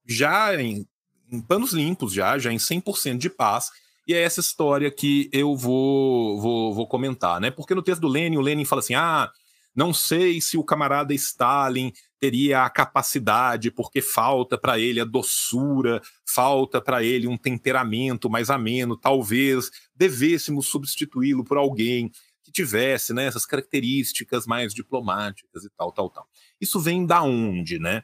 já 0.08 0.60
em, 0.60 0.88
em 1.32 1.41
panos 1.41 1.74
limpos, 1.74 2.14
já, 2.14 2.38
já 2.38 2.51
em 2.51 2.58
100% 2.58 3.18
de 3.18 3.30
paz. 3.30 3.70
E 4.08 4.14
é 4.14 4.22
essa 4.22 4.39
história 4.39 4.89
que 4.89 5.30
eu 5.34 5.55
vou, 5.55 6.39
vou, 6.39 6.74
vou 6.74 6.88
comentar, 6.88 7.41
né? 7.41 7.51
Porque 7.51 7.76
no 7.76 7.84
texto 7.84 8.01
do 8.01 8.08
Lenin, 8.08 8.38
o 8.38 8.41
Lenin 8.41 8.64
fala 8.64 8.80
assim: 8.80 8.95
ah, 8.95 9.30
não 9.76 9.93
sei 9.93 10.39
se 10.39 10.58
o 10.58 10.64
camarada 10.64 11.14
Stalin 11.14 11.91
teria 12.20 12.64
a 12.64 12.70
capacidade, 12.70 13.70
porque 13.70 14.01
falta 14.01 14.58
para 14.58 14.80
ele 14.80 14.99
a 14.99 15.05
doçura, 15.05 16.01
falta 16.26 16.82
para 16.82 17.03
ele 17.03 17.28
um 17.28 17.38
temperamento 17.38 18.30
mais 18.30 18.49
ameno, 18.49 18.97
talvez 18.97 19.70
devêssemos 19.95 20.68
substituí-lo 20.68 21.43
por 21.43 21.58
alguém 21.58 22.12
que 22.43 22.51
tivesse 22.51 23.14
né, 23.14 23.26
essas 23.26 23.45
características 23.45 24.47
mais 24.47 24.74
diplomáticas 24.74 25.66
e 25.66 25.70
tal, 25.78 25.91
tal, 25.91 26.10
tal. 26.10 26.28
Isso 26.60 26.80
vem 26.80 27.05
da 27.05 27.22
onde, 27.22 27.78
né? 27.78 28.03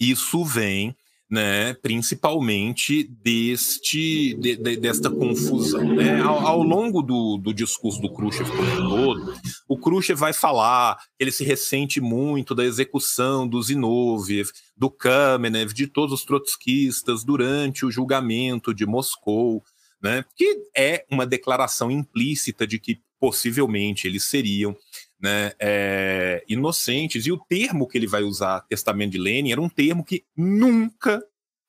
Isso 0.00 0.44
vem 0.44 0.96
né, 1.30 1.74
principalmente 1.74 3.04
deste, 3.04 4.34
de, 4.34 4.56
de, 4.56 4.76
desta 4.76 5.08
confusão. 5.08 5.94
Né? 5.94 6.20
Ao, 6.20 6.44
ao, 6.44 6.62
longo 6.62 7.02
do, 7.02 7.36
do 7.36 7.54
discurso 7.54 8.00
do 8.00 8.12
Khrushchev 8.12 8.50
como 8.50 8.88
todo, 8.88 9.34
o 9.68 9.78
Khrushchev 9.78 10.18
vai 10.18 10.32
falar 10.32 10.98
ele 11.18 11.30
se 11.30 11.44
ressente 11.44 12.00
muito 12.00 12.52
da 12.52 12.64
execução 12.64 13.46
do 13.46 13.62
Zinoviev, 13.62 14.50
do 14.76 14.90
Kamenev, 14.90 15.72
de 15.72 15.86
todos 15.86 16.12
os 16.12 16.24
trotskistas 16.24 17.22
durante 17.22 17.86
o 17.86 17.90
julgamento 17.92 18.74
de 18.74 18.84
Moscou, 18.84 19.62
né, 20.02 20.24
que 20.34 20.62
é 20.76 21.04
uma 21.10 21.26
declaração 21.26 21.90
implícita 21.90 22.66
de 22.66 22.80
que 22.80 23.00
possivelmente 23.20 24.08
eles 24.08 24.24
seriam 24.24 24.74
né, 25.20 25.52
é, 25.58 26.44
inocentes. 26.48 27.26
E 27.26 27.32
o 27.32 27.38
termo 27.38 27.86
que 27.86 27.98
ele 27.98 28.06
vai 28.06 28.22
usar, 28.22 28.60
testamento 28.62 29.12
de 29.12 29.18
Lenin, 29.18 29.52
era 29.52 29.60
um 29.60 29.68
termo 29.68 30.04
que 30.04 30.24
nunca 30.36 31.22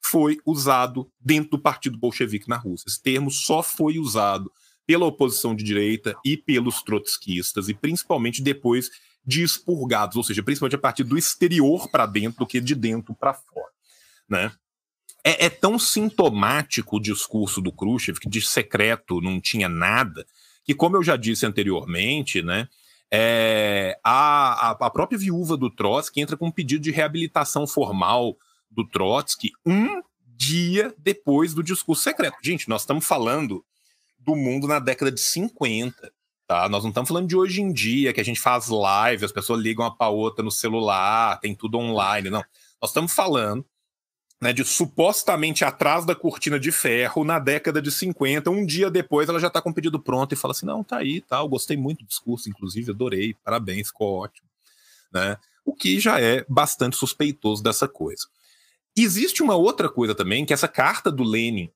foi 0.04 0.38
usado 0.46 1.12
dentro 1.20 1.52
do 1.52 1.60
Partido 1.60 1.98
Bolchevique 1.98 2.50
na 2.50 2.58
Rússia. 2.58 2.88
Esse 2.88 3.02
termo 3.02 3.30
só 3.30 3.62
foi 3.62 4.00
usado 4.00 4.52
pela 4.86 5.06
oposição 5.06 5.56
de 5.56 5.64
direita 5.64 6.16
e 6.26 6.36
pelos 6.36 6.82
trotskistas, 6.82 7.70
e 7.70 7.74
principalmente 7.74 8.42
depois 8.42 8.90
de 9.24 9.44
expurgados, 9.44 10.18
ou 10.18 10.24
seja, 10.24 10.42
principalmente 10.42 10.76
a 10.76 10.80
partir 10.80 11.04
do 11.04 11.18
exterior 11.18 11.90
para 11.90 12.06
dentro 12.06 12.40
do 12.40 12.48
que 12.48 12.60
de 12.60 12.74
dentro 12.74 13.14
para 13.14 13.34
fora. 13.34 13.72
Né? 14.28 14.52
É, 15.24 15.46
é, 15.46 15.50
tão 15.50 15.78
sintomático 15.78 16.98
o 16.98 17.00
discurso 17.00 17.62
do 17.62 17.72
Khrushchev, 17.72 18.20
que 18.20 18.28
de 18.28 18.42
secreto 18.42 19.22
não 19.22 19.40
tinha 19.40 19.70
nada, 19.70 20.26
que, 20.64 20.74
como 20.74 20.98
eu 20.98 21.04
já 21.04 21.16
disse 21.16 21.46
anteriormente, 21.46 22.42
né, 22.42 22.68
é, 23.14 24.00
a, 24.04 24.72
a, 24.72 24.90
própria 24.90 25.20
viúva 25.20 25.58
do 25.58 25.70
Trotsky 25.70 26.22
entra 26.22 26.38
com 26.38 26.48
um 26.48 26.52
pedido 26.52 26.82
de 26.82 26.92
reabilitação 26.92 27.68
formal 27.68 28.38
do 28.70 28.88
Trotsky 28.88 29.52
um 29.66 30.02
dia 30.26 30.96
depois 30.98 31.54
do 31.54 31.62
discurso 31.62 32.04
secreto. 32.04 32.38
Gente, 32.42 32.70
nós 32.70 32.84
estamos 32.84 33.06
falando 33.06 33.66
do 34.18 34.34
mundo 34.36 34.66
na 34.66 34.80
década 34.80 35.12
de 35.12 35.20
50, 35.20 36.12
tá? 36.48 36.70
Nós 36.70 36.84
não 36.84 36.90
estamos 36.90 37.10
falando 37.10 37.28
de 37.28 37.36
hoje 37.36 37.62
em 37.62 37.74
dia, 37.74 38.14
que 38.14 38.22
a 38.22 38.26
gente 38.26 38.40
faz 38.40 38.68
live, 38.70 39.26
as 39.26 39.32
pessoas 39.32 39.62
ligam 39.62 39.84
uma 39.84 39.96
para 39.96 40.08
outra 40.08 40.44
no 40.44 40.52
celular, 40.52 41.38
tem 41.42 41.54
tudo 41.54 41.78
online, 41.78 42.30
não. 42.30 42.44
Nós 42.82 42.92
estamos 42.92 43.12
falando 43.12 43.66
né, 44.42 44.52
de 44.52 44.66
supostamente 44.66 45.64
atrás 45.64 46.04
da 46.04 46.16
cortina 46.16 46.60
de 46.60 46.72
ferro 46.72 47.24
na 47.24 47.38
década 47.38 47.80
de 47.80 47.92
50. 47.92 48.50
Um 48.50 48.66
dia 48.66 48.90
depois 48.90 49.30
ela 49.30 49.40
já 49.40 49.48
está 49.48 49.62
com 49.62 49.70
o 49.70 49.74
pedido 49.74 50.00
pronto 50.00 50.34
e 50.34 50.36
fala 50.36 50.52
assim: 50.52 50.66
não, 50.66 50.84
tá 50.84 50.98
aí, 50.98 51.22
tá, 51.22 51.38
eu 51.38 51.48
gostei 51.48 51.78
muito 51.78 52.00
do 52.00 52.08
discurso, 52.08 52.50
inclusive, 52.50 52.92
adorei, 52.92 53.36
parabéns, 53.44 53.88
ficou 53.90 54.18
ótimo. 54.18 54.48
Né? 55.14 55.38
O 55.64 55.76
que 55.76 56.00
já 56.00 56.20
é 56.20 56.44
bastante 56.50 56.98
suspeitoso 56.98 57.62
dessa 57.62 57.88
coisa. 57.88 58.26
Existe 58.98 59.44
uma 59.44 59.56
outra 59.56 59.88
coisa 59.88 60.16
também, 60.16 60.46
que 60.46 60.54
essa 60.54 60.68
carta 60.68 61.12
do 61.12 61.24
Lenin 61.24 61.70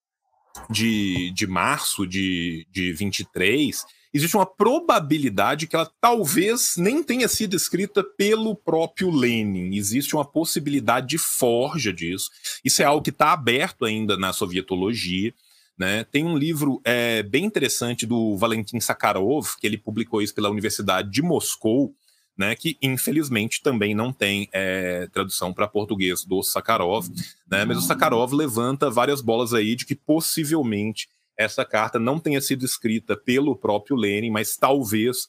de, 0.69 1.31
de 1.31 1.45
março 1.45 2.05
de, 2.07 2.67
de 2.71 2.91
23 2.93 3.85
existe 4.15 4.37
uma 4.37 4.45
probabilidade 4.45 5.67
que 5.67 5.75
ela 5.75 5.91
talvez 5.99 6.75
nem 6.77 7.03
tenha 7.03 7.27
sido 7.27 7.53
escrita 7.53 8.01
pelo 8.01 8.55
próprio 8.55 9.11
Lenin. 9.11 9.75
Existe 9.75 10.15
uma 10.15 10.23
possibilidade 10.23 11.07
de 11.07 11.17
forja 11.17 11.91
disso. 11.91 12.29
Isso 12.63 12.81
é 12.81 12.85
algo 12.85 13.03
que 13.03 13.09
está 13.09 13.33
aberto 13.33 13.83
ainda 13.83 14.15
na 14.15 14.31
sovietologia. 14.31 15.33
Né? 15.77 16.05
Tem 16.05 16.23
um 16.23 16.37
livro 16.37 16.79
é, 16.85 17.23
bem 17.23 17.43
interessante 17.43 18.05
do 18.05 18.37
Valentin 18.37 18.79
Sakharov, 18.79 19.57
que 19.59 19.67
ele 19.67 19.77
publicou 19.77 20.21
isso 20.21 20.33
pela 20.33 20.49
Universidade 20.49 21.11
de 21.11 21.21
Moscou, 21.21 21.93
né, 22.37 22.55
que 22.55 22.77
infelizmente 22.81 23.61
também 23.61 23.95
não 23.95 24.11
tem 24.11 24.49
é, 24.51 25.07
tradução 25.07 25.53
para 25.53 25.67
português 25.67 26.25
do 26.25 26.43
Sakharov, 26.43 27.07
né, 27.49 27.63
mas 27.63 27.77
o 27.77 27.81
Sakharov 27.81 28.33
levanta 28.33 28.89
várias 28.89 29.21
bolas 29.21 29.53
aí 29.53 29.73
de 29.73 29.85
que 29.85 29.95
possivelmente 29.95 31.07
essa 31.37 31.65
carta 31.65 31.99
não 31.99 32.19
tenha 32.19 32.41
sido 32.41 32.65
escrita 32.65 33.15
pelo 33.15 33.55
próprio 33.55 33.95
Lenin, 33.95 34.31
mas 34.31 34.57
talvez 34.57 35.27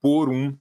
por 0.00 0.28
um 0.28 0.56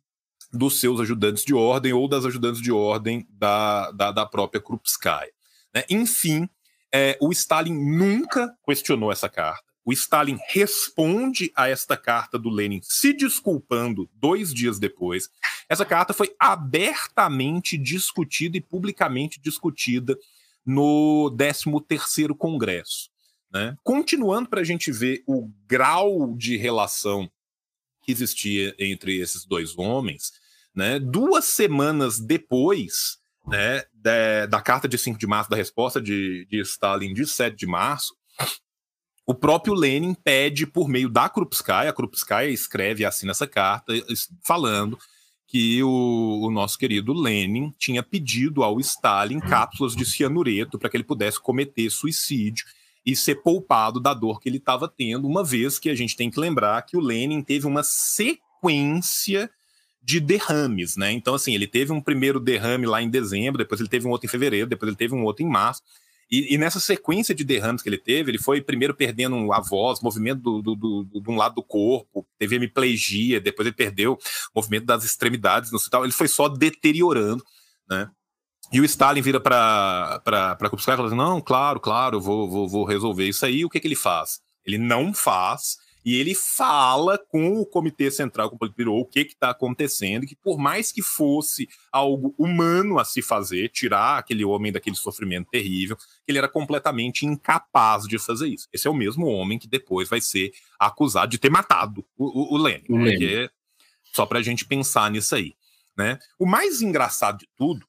dos 0.52 0.80
seus 0.80 1.00
ajudantes 1.00 1.44
de 1.44 1.54
ordem 1.54 1.94
ou 1.94 2.08
das 2.08 2.26
ajudantes 2.26 2.62
de 2.62 2.72
ordem 2.72 3.28
da, 3.30 3.92
da, 3.92 4.12
da 4.12 4.26
própria 4.26 4.62
Krupskaya. 4.62 5.32
Né? 5.74 5.84
Enfim, 5.90 6.50
é, 6.94 7.18
o 7.22 7.32
Stalin 7.32 7.74
nunca 7.74 8.56
questionou 8.66 9.12
essa 9.12 9.28
carta. 9.28 9.64
O 9.84 9.94
Stalin 9.94 10.40
responde 10.48 11.52
a 11.56 11.70
esta 11.70 11.96
carta 11.96 12.40
do 12.40 12.50
Lenin 12.50 12.80
se 12.82 13.14
desculpando 13.14 14.10
dois 14.16 14.52
dias 14.52 14.80
depois. 14.80 15.30
Essa 15.70 15.86
carta 15.86 16.12
foi 16.12 16.34
abertamente 16.40 17.78
discutida 17.78 18.58
e 18.58 18.62
publicamente 18.62 19.40
discutida 19.40 20.18
no 20.66 21.32
13º 21.38 22.36
Congresso. 22.36 23.12
Né? 23.56 23.78
Continuando 23.86 24.50
para 24.50 24.60
a 24.60 24.64
gente 24.66 24.92
ver 24.92 25.24
o 25.26 25.50
grau 25.66 26.36
de 26.36 26.58
relação 26.58 27.32
que 28.04 28.12
existia 28.12 28.76
entre 28.78 29.18
esses 29.18 29.46
dois 29.46 29.78
homens, 29.78 30.34
né? 30.76 31.00
Duas 31.00 31.46
semanas 31.46 32.20
depois 32.20 33.18
né, 33.48 33.84
da, 33.94 34.46
da, 34.48 34.62
carta 34.62 34.90
de 34.90 34.98
5 34.98 35.18
de 35.18 35.26
março, 35.26 35.50
da 35.50 35.56
resposta 35.56 36.02
de, 36.02 36.46
de 36.50 36.60
Stalin 36.60 37.14
de 37.14 37.26
7 37.26 37.56
de 37.56 37.66
março, 37.66 38.14
o 39.26 39.34
próprio 39.34 39.74
Lenin 39.74 40.14
pede 40.14 40.68
por 40.68 40.90
meio 40.90 41.08
da 41.08 41.30
Krupskaya, 41.30 41.92
a 41.92 41.94
Krupskaya 41.94 42.50
escreve 42.50 43.04
e 43.04 43.06
assina 43.06 43.32
essa 43.32 43.48
carta 43.48 43.94
falando 44.44 45.00
que 45.48 45.82
o, 45.82 46.42
o, 46.44 46.52
nosso 46.52 46.78
querido 46.78 47.14
Lenin 47.14 47.72
tinha 47.78 48.04
pedido 48.04 48.64
ao 48.64 48.82
Stalin 48.82 49.40
cápsulas 49.40 49.96
de 49.96 50.06
cianureto 50.06 50.78
para 50.78 50.90
que 50.90 50.98
ele 50.98 51.04
pudesse 51.06 51.40
cometer 51.40 51.90
suicídio 51.90 52.66
e 53.06 53.16
ser 53.16 53.36
poupado 53.36 54.00
da 54.00 54.14
dor 54.14 54.40
que 54.40 54.50
ele 54.50 54.58
estava 54.58 54.88
tendo, 54.88 55.28
uma 55.28 55.44
vez 55.44 55.78
que 55.78 55.90
a 55.90 55.96
gente 55.96 56.16
tem 56.16 56.32
que 56.32 56.40
lembrar 56.40 56.82
que 56.82 56.98
o 56.98 57.00
Lenin 57.00 57.42
teve 57.44 57.68
uma 57.68 57.84
sequência 57.84 59.50
de 60.02 60.20
derrames, 60.20 60.96
né? 60.96 61.12
Então, 61.12 61.34
assim, 61.34 61.54
ele 61.54 61.68
teve 61.68 61.92
um 61.92 62.02
primeiro 62.02 62.40
derrame 62.40 62.86
lá 62.86 63.02
em 63.02 63.10
dezembro, 63.10 63.58
depois 63.58 63.80
ele 63.80 63.90
teve 63.90 64.08
um 64.08 64.12
outro 64.12 64.28
em 64.28 64.30
fevereiro, 64.30 64.70
depois 64.70 64.88
ele 64.88 64.98
teve 64.98 65.14
um 65.14 65.24
outro 65.24 65.44
em 65.44 65.50
março. 65.50 65.82
E, 66.30 66.54
e 66.54 66.58
nessa 66.58 66.80
sequência 66.80 67.36
de 67.36 67.44
derrames 67.44 67.82
que 67.82 67.90
ele 67.90 67.98
teve, 67.98 68.32
ele 68.32 68.40
foi 68.40 68.62
primeiro 68.62 68.96
perdendo 68.96 69.52
a 69.54 69.60
voz, 69.60 70.02
movimento 70.02 70.42
do, 70.42 70.62
do, 70.62 70.76
do, 70.76 71.22
de 71.22 71.30
um 71.30 71.36
lado 71.36 71.56
do 71.56 71.64
corpo, 71.64 72.26
teve 72.38 72.56
hemiplegia, 72.56 73.40
depois 73.40 73.68
ele 73.68 73.76
perdeu 73.76 74.14
o 74.14 74.60
movimento 74.60 74.86
das 74.86 75.04
extremidades 75.04 75.72
no 75.72 75.78
hospital, 75.78 76.04
ele 76.04 76.14
foi 76.14 76.28
só 76.28 76.48
deteriorando, 76.48 77.44
né? 77.90 78.10
E 78.72 78.82
o 78.82 78.86
Stalin 78.86 79.22
vira 79.22 79.40
para 79.40 80.22
Kupskaya 80.70 80.96
e 80.96 80.98
fala 80.98 81.08
assim, 81.08 81.18
não, 81.18 81.40
claro, 81.40 81.80
claro, 81.80 82.20
vou, 82.20 82.50
vou, 82.50 82.68
vou 82.68 82.86
resolver 82.86 83.28
isso 83.28 83.46
aí. 83.46 83.64
O 83.64 83.70
que, 83.70 83.80
que 83.80 83.88
ele 83.88 83.96
faz? 83.96 84.40
Ele 84.66 84.78
não 84.78 85.14
faz 85.14 85.78
e 86.06 86.16
ele 86.18 86.36
fala 86.36 87.18
com 87.18 87.60
o 87.60 87.66
Comitê 87.66 88.12
Central, 88.12 88.50
com 88.50 88.56
o 88.56 88.60
Politburo, 88.60 88.94
o 88.94 89.06
que 89.06 89.22
está 89.22 89.50
acontecendo, 89.50 90.28
que 90.28 90.36
por 90.36 90.60
mais 90.60 90.92
que 90.92 91.02
fosse 91.02 91.68
algo 91.92 92.36
humano 92.38 93.00
a 93.00 93.04
se 93.04 93.24
fazer, 93.24 93.70
tirar 93.70 94.20
aquele 94.20 94.46
homem 94.46 94.72
daquele 94.72 94.96
sofrimento 94.96 95.50
terrível, 95.50 95.98
ele 96.28 96.38
era 96.38 96.48
completamente 96.48 97.26
incapaz 97.26 98.04
de 98.04 98.20
fazer 98.20 98.50
isso. 98.50 98.68
Esse 98.72 98.88
é 98.88 98.92
o 98.92 98.94
mesmo 98.94 99.26
homem 99.26 99.58
que 99.58 99.68
depois 99.68 100.08
vai 100.08 100.22
ser 100.22 100.52
acusado 100.80 101.32
de 101.32 101.40
ter 101.40 101.50
matado 101.50 102.06
o, 102.16 102.26
o, 102.26 102.54
o 102.54 102.58
Lenin, 102.58 102.86
o 102.88 103.00
né? 103.00 103.16
É 103.16 103.50
só 104.14 104.28
para 104.28 104.38
a 104.38 104.44
gente 104.44 104.64
pensar 104.64 105.10
nisso 105.10 105.34
aí. 105.34 105.56
Né? 105.98 106.20
O 106.38 106.46
mais 106.46 106.82
engraçado 106.82 107.40
de 107.40 107.48
tudo 107.58 107.88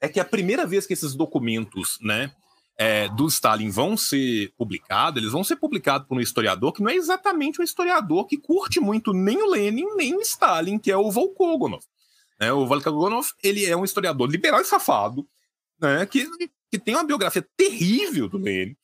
é 0.00 0.08
que 0.08 0.20
a 0.20 0.24
primeira 0.24 0.66
vez 0.66 0.86
que 0.86 0.92
esses 0.92 1.14
documentos 1.14 1.98
né, 2.00 2.32
é, 2.76 3.08
do 3.08 3.26
Stalin 3.26 3.70
vão 3.70 3.96
ser 3.96 4.52
publicados, 4.56 5.20
eles 5.20 5.32
vão 5.32 5.44
ser 5.44 5.56
publicados 5.56 6.06
por 6.08 6.18
um 6.18 6.20
historiador 6.20 6.72
que 6.72 6.82
não 6.82 6.90
é 6.90 6.94
exatamente 6.94 7.60
um 7.60 7.64
historiador 7.64 8.26
que 8.26 8.36
curte 8.36 8.80
muito 8.80 9.12
nem 9.12 9.40
o 9.42 9.50
Lenin, 9.50 9.86
nem 9.96 10.14
o 10.16 10.20
Stalin, 10.20 10.78
que 10.78 10.90
é 10.90 10.96
o 10.96 11.10
Volkogonov. 11.10 11.82
É, 12.40 12.52
o 12.52 12.66
Volkogonov, 12.66 13.28
ele 13.42 13.64
é 13.64 13.76
um 13.76 13.84
historiador 13.84 14.30
liberal 14.30 14.60
e 14.60 14.64
safado, 14.64 15.26
né, 15.80 16.04
que, 16.06 16.26
que 16.70 16.78
tem 16.78 16.94
uma 16.94 17.04
biografia 17.04 17.46
terrível 17.56 18.28
do 18.28 18.38
Lenin, 18.38 18.76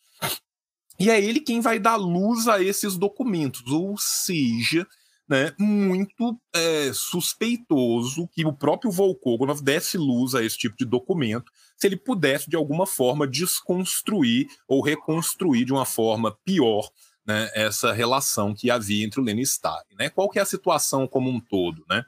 e 1.00 1.08
é 1.08 1.18
ele 1.18 1.40
quem 1.40 1.62
vai 1.62 1.78
dar 1.78 1.96
luz 1.96 2.46
a 2.46 2.62
esses 2.62 2.98
documentos, 2.98 3.66
ou 3.72 3.96
seja, 3.98 4.86
né, 5.30 5.54
muito 5.56 6.36
é, 6.52 6.90
suspeitoso 6.92 8.28
que 8.32 8.44
o 8.44 8.52
próprio 8.52 8.90
Volkogonov 8.90 9.62
desse 9.62 9.96
luz 9.96 10.34
a 10.34 10.42
esse 10.42 10.58
tipo 10.58 10.76
de 10.76 10.84
documento, 10.84 11.52
se 11.76 11.86
ele 11.86 11.96
pudesse, 11.96 12.50
de 12.50 12.56
alguma 12.56 12.84
forma, 12.84 13.28
desconstruir 13.28 14.48
ou 14.66 14.82
reconstruir 14.82 15.64
de 15.64 15.72
uma 15.72 15.86
forma 15.86 16.36
pior 16.44 16.90
né, 17.24 17.48
essa 17.54 17.92
relação 17.92 18.52
que 18.52 18.72
havia 18.72 19.06
entre 19.06 19.20
o 19.20 19.22
Lenin 19.22 19.42
e 19.42 19.44
Stalin. 19.44 19.94
Né? 19.96 20.10
Qual 20.10 20.28
que 20.28 20.40
é 20.40 20.42
a 20.42 20.46
situação 20.46 21.06
como 21.06 21.30
um 21.30 21.38
todo? 21.38 21.84
Né? 21.88 22.02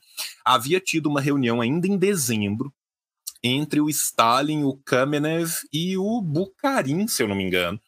Havia 0.44 0.80
tido 0.80 1.06
uma 1.06 1.20
reunião 1.20 1.60
ainda 1.60 1.86
em 1.86 1.96
dezembro 1.96 2.74
entre 3.40 3.80
o 3.80 3.88
Stalin, 3.88 4.64
o 4.64 4.76
Kamenev 4.84 5.48
e 5.72 5.96
o 5.96 6.20
Bukharin, 6.20 7.06
se 7.06 7.22
eu 7.22 7.28
não 7.28 7.36
me 7.36 7.44
engano, 7.44 7.80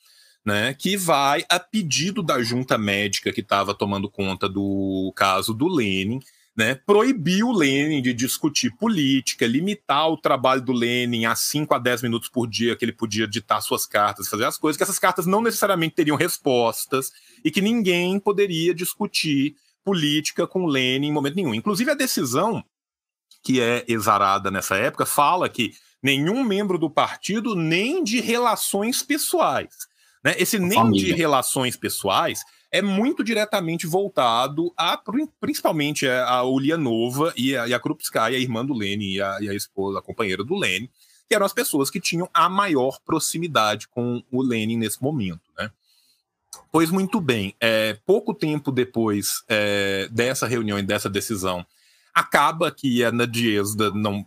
né, 0.44 0.74
que 0.74 0.96
vai 0.96 1.44
a 1.48 1.58
pedido 1.58 2.22
da 2.22 2.42
junta 2.42 2.76
médica 2.76 3.32
que 3.32 3.40
estava 3.40 3.74
tomando 3.74 4.10
conta 4.10 4.48
do 4.48 5.12
caso 5.16 5.54
do 5.54 5.66
Lenin, 5.66 6.20
né, 6.56 6.74
proibir 6.74 7.42
o 7.42 7.52
Lenin 7.52 8.02
de 8.02 8.12
discutir 8.12 8.70
política, 8.76 9.46
limitar 9.46 10.08
o 10.08 10.16
trabalho 10.16 10.60
do 10.60 10.72
Lenin 10.72 11.24
a 11.24 11.34
5 11.34 11.74
a 11.74 11.78
10 11.78 12.02
minutos 12.02 12.28
por 12.28 12.46
dia 12.46 12.76
que 12.76 12.84
ele 12.84 12.92
podia 12.92 13.26
ditar 13.26 13.60
suas 13.62 13.86
cartas, 13.86 14.28
fazer 14.28 14.44
as 14.44 14.58
coisas, 14.58 14.76
que 14.76 14.82
essas 14.82 14.98
cartas 14.98 15.26
não 15.26 15.40
necessariamente 15.40 15.96
teriam 15.96 16.16
respostas 16.16 17.10
e 17.42 17.50
que 17.50 17.62
ninguém 17.62 18.20
poderia 18.20 18.74
discutir 18.74 19.56
política 19.82 20.46
com 20.46 20.64
o 20.64 20.68
Lenin 20.68 21.08
em 21.08 21.12
momento 21.12 21.36
nenhum. 21.36 21.54
Inclusive 21.54 21.90
a 21.90 21.94
decisão 21.94 22.62
que 23.42 23.60
é 23.60 23.84
exarada 23.88 24.50
nessa 24.50 24.76
época 24.76 25.04
fala 25.04 25.48
que 25.48 25.74
nenhum 26.02 26.44
membro 26.44 26.78
do 26.78 26.88
partido 26.88 27.54
nem 27.54 28.04
de 28.04 28.20
relações 28.20 29.02
pessoais 29.02 29.92
né? 30.24 30.34
Esse 30.38 30.58
nem 30.58 30.78
família. 30.78 31.06
de 31.06 31.12
relações 31.12 31.76
pessoais 31.76 32.42
é 32.72 32.82
muito 32.82 33.22
diretamente 33.22 33.86
voltado 33.86 34.72
a, 34.76 35.00
principalmente 35.38 36.08
a 36.08 36.42
Ulianova 36.42 37.32
e 37.36 37.56
a, 37.56 37.68
e 37.68 37.74
a 37.74 37.78
Krupskaya, 37.78 38.36
a 38.36 38.40
irmã 38.40 38.64
do 38.66 38.74
Lenin 38.74 39.12
e 39.12 39.22
a, 39.22 39.38
e 39.40 39.48
a 39.48 39.54
esposa, 39.54 40.00
a 40.00 40.02
companheira 40.02 40.42
do 40.42 40.56
Lenin, 40.56 40.88
que 41.28 41.34
eram 41.34 41.46
as 41.46 41.52
pessoas 41.52 41.88
que 41.88 42.00
tinham 42.00 42.28
a 42.34 42.48
maior 42.48 42.98
proximidade 43.04 43.86
com 43.86 44.22
o 44.30 44.42
Lenin 44.42 44.76
nesse 44.76 45.00
momento, 45.00 45.42
né? 45.56 45.70
Pois 46.72 46.90
muito 46.90 47.20
bem, 47.20 47.54
é, 47.60 47.96
pouco 48.04 48.34
tempo 48.34 48.72
depois 48.72 49.44
é, 49.48 50.08
dessa 50.10 50.46
reunião 50.46 50.78
e 50.78 50.82
dessa 50.82 51.08
decisão, 51.08 51.64
acaba 52.12 52.70
que 52.70 53.04
a 53.04 53.12
Nadiezda 53.12 53.90
não 53.92 54.26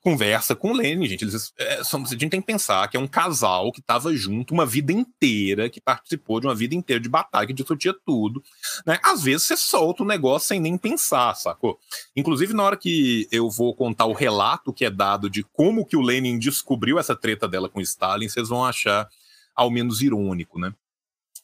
conversa 0.00 0.56
com 0.56 0.70
o 0.70 0.76
Lenin, 0.76 1.06
gente. 1.06 1.24
Eles, 1.24 1.52
é, 1.58 1.84
são, 1.84 2.02
a 2.02 2.06
gente 2.06 2.30
tem 2.30 2.40
que 2.40 2.46
pensar 2.46 2.88
que 2.88 2.96
é 2.96 3.00
um 3.00 3.06
casal 3.06 3.70
que 3.70 3.80
estava 3.80 4.14
junto 4.14 4.54
uma 4.54 4.64
vida 4.64 4.92
inteira, 4.92 5.68
que 5.68 5.80
participou 5.80 6.40
de 6.40 6.46
uma 6.46 6.54
vida 6.54 6.74
inteira 6.74 7.00
de 7.00 7.08
batalha, 7.08 7.46
que 7.46 7.52
discutia 7.52 7.94
tudo. 8.06 8.42
Né? 8.86 8.98
Às 9.02 9.22
vezes 9.22 9.46
você 9.46 9.56
solta 9.56 10.02
o 10.02 10.06
negócio 10.06 10.48
sem 10.48 10.60
nem 10.60 10.76
pensar, 10.78 11.34
sacou? 11.34 11.78
Inclusive, 12.16 12.54
na 12.54 12.62
hora 12.62 12.76
que 12.76 13.28
eu 13.30 13.50
vou 13.50 13.74
contar 13.74 14.06
o 14.06 14.12
relato 14.12 14.72
que 14.72 14.84
é 14.84 14.90
dado 14.90 15.28
de 15.28 15.42
como 15.42 15.84
que 15.84 15.96
o 15.96 16.02
Lenin 16.02 16.38
descobriu 16.38 16.98
essa 16.98 17.14
treta 17.14 17.46
dela 17.46 17.68
com 17.68 17.80
Stalin, 17.80 18.28
vocês 18.28 18.48
vão 18.48 18.64
achar 18.64 19.08
ao 19.54 19.70
menos 19.70 20.00
irônico, 20.00 20.58
né? 20.58 20.72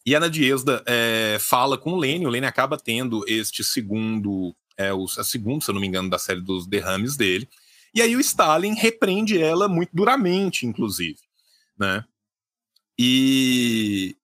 E 0.04 0.14
a 0.14 0.20
Nadiezda 0.20 0.82
é, 0.86 1.36
fala 1.40 1.76
com 1.76 1.92
o 1.92 1.98
Lenin, 1.98 2.26
o 2.26 2.30
Lenin 2.30 2.46
acaba 2.46 2.78
tendo 2.78 3.24
este 3.26 3.64
segundo, 3.64 4.54
é, 4.76 4.92
o, 4.92 5.07
segundo, 5.09 5.62
se 5.62 5.70
eu 5.70 5.74
não 5.74 5.80
me 5.80 5.88
engano, 5.88 6.09
da 6.09 6.16
série 6.16 6.40
dos 6.40 6.64
derrames 6.64 7.16
dele, 7.16 7.48
e 7.97 8.03
aí 8.03 8.14
o 8.14 8.20
Stalin 8.20 8.74
repreende 8.74 9.40
ela 9.40 9.66
muito 9.66 9.90
duramente, 9.94 10.66
inclusive, 10.66 11.18
né? 11.78 12.05
E 12.99 14.14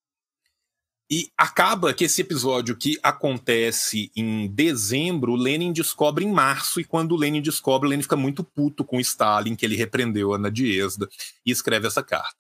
e 1.11 1.31
acaba 1.37 1.93
que 1.93 2.05
esse 2.05 2.23
episódio 2.23 2.75
que 2.75 2.99
acontece 3.03 4.11
em 4.17 4.49
dezembro, 4.49 5.35
Lenin 5.35 5.71
descobre 5.71 6.25
em 6.25 6.33
março, 6.33 6.81
e 6.81 6.85
quando 6.85 7.17
Lenin 7.17 7.43
descobre, 7.43 7.89
Lenin 7.89 8.03
fica 8.03 8.17
muito 8.17 8.43
puto 8.43 8.83
com 8.83 8.99
Stalin, 9.01 9.55
que 9.55 9.67
ele 9.67 9.77
repreendeu 9.77 10.33
a 10.33 10.39
Nadiezda, 10.39 11.07
e 11.45 11.51
escreve 11.51 11.87
essa 11.87 12.03
carta. 12.03 12.37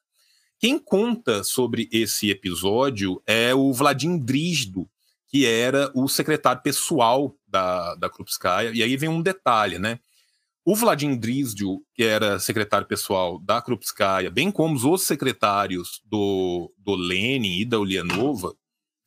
Quem 0.59 0.79
conta 0.79 1.45
sobre 1.45 1.87
esse 1.93 2.31
episódio 2.31 3.23
é 3.27 3.55
o 3.55 3.73
Vladimir 3.75 4.23
Drizdo, 4.23 4.89
que 5.29 5.45
era 5.45 5.91
o 5.95 6.09
secretário 6.09 6.63
pessoal 6.63 7.37
da, 7.47 7.95
da 7.97 8.09
Krupskaya, 8.09 8.71
e 8.73 8.83
aí 8.83 8.97
vem 8.97 9.11
um 9.11 9.21
detalhe, 9.21 9.79
né? 9.79 9.99
O 10.65 10.77
Vladimir 10.77 11.19
Drizdio, 11.19 11.85
que 11.93 12.05
era 12.05 12.39
secretário 12.39 12.87
pessoal 12.87 13.37
da 13.39 13.61
Krupskaya, 13.61 14.31
bem 14.31 14.51
como 14.51 14.77
os 14.77 14.85
outros 14.85 15.07
secretários 15.09 16.01
do, 16.05 16.73
do 16.79 16.95
Lenin 16.95 17.59
e 17.59 17.65
da 17.65 17.81
Ulianova, 17.81 18.55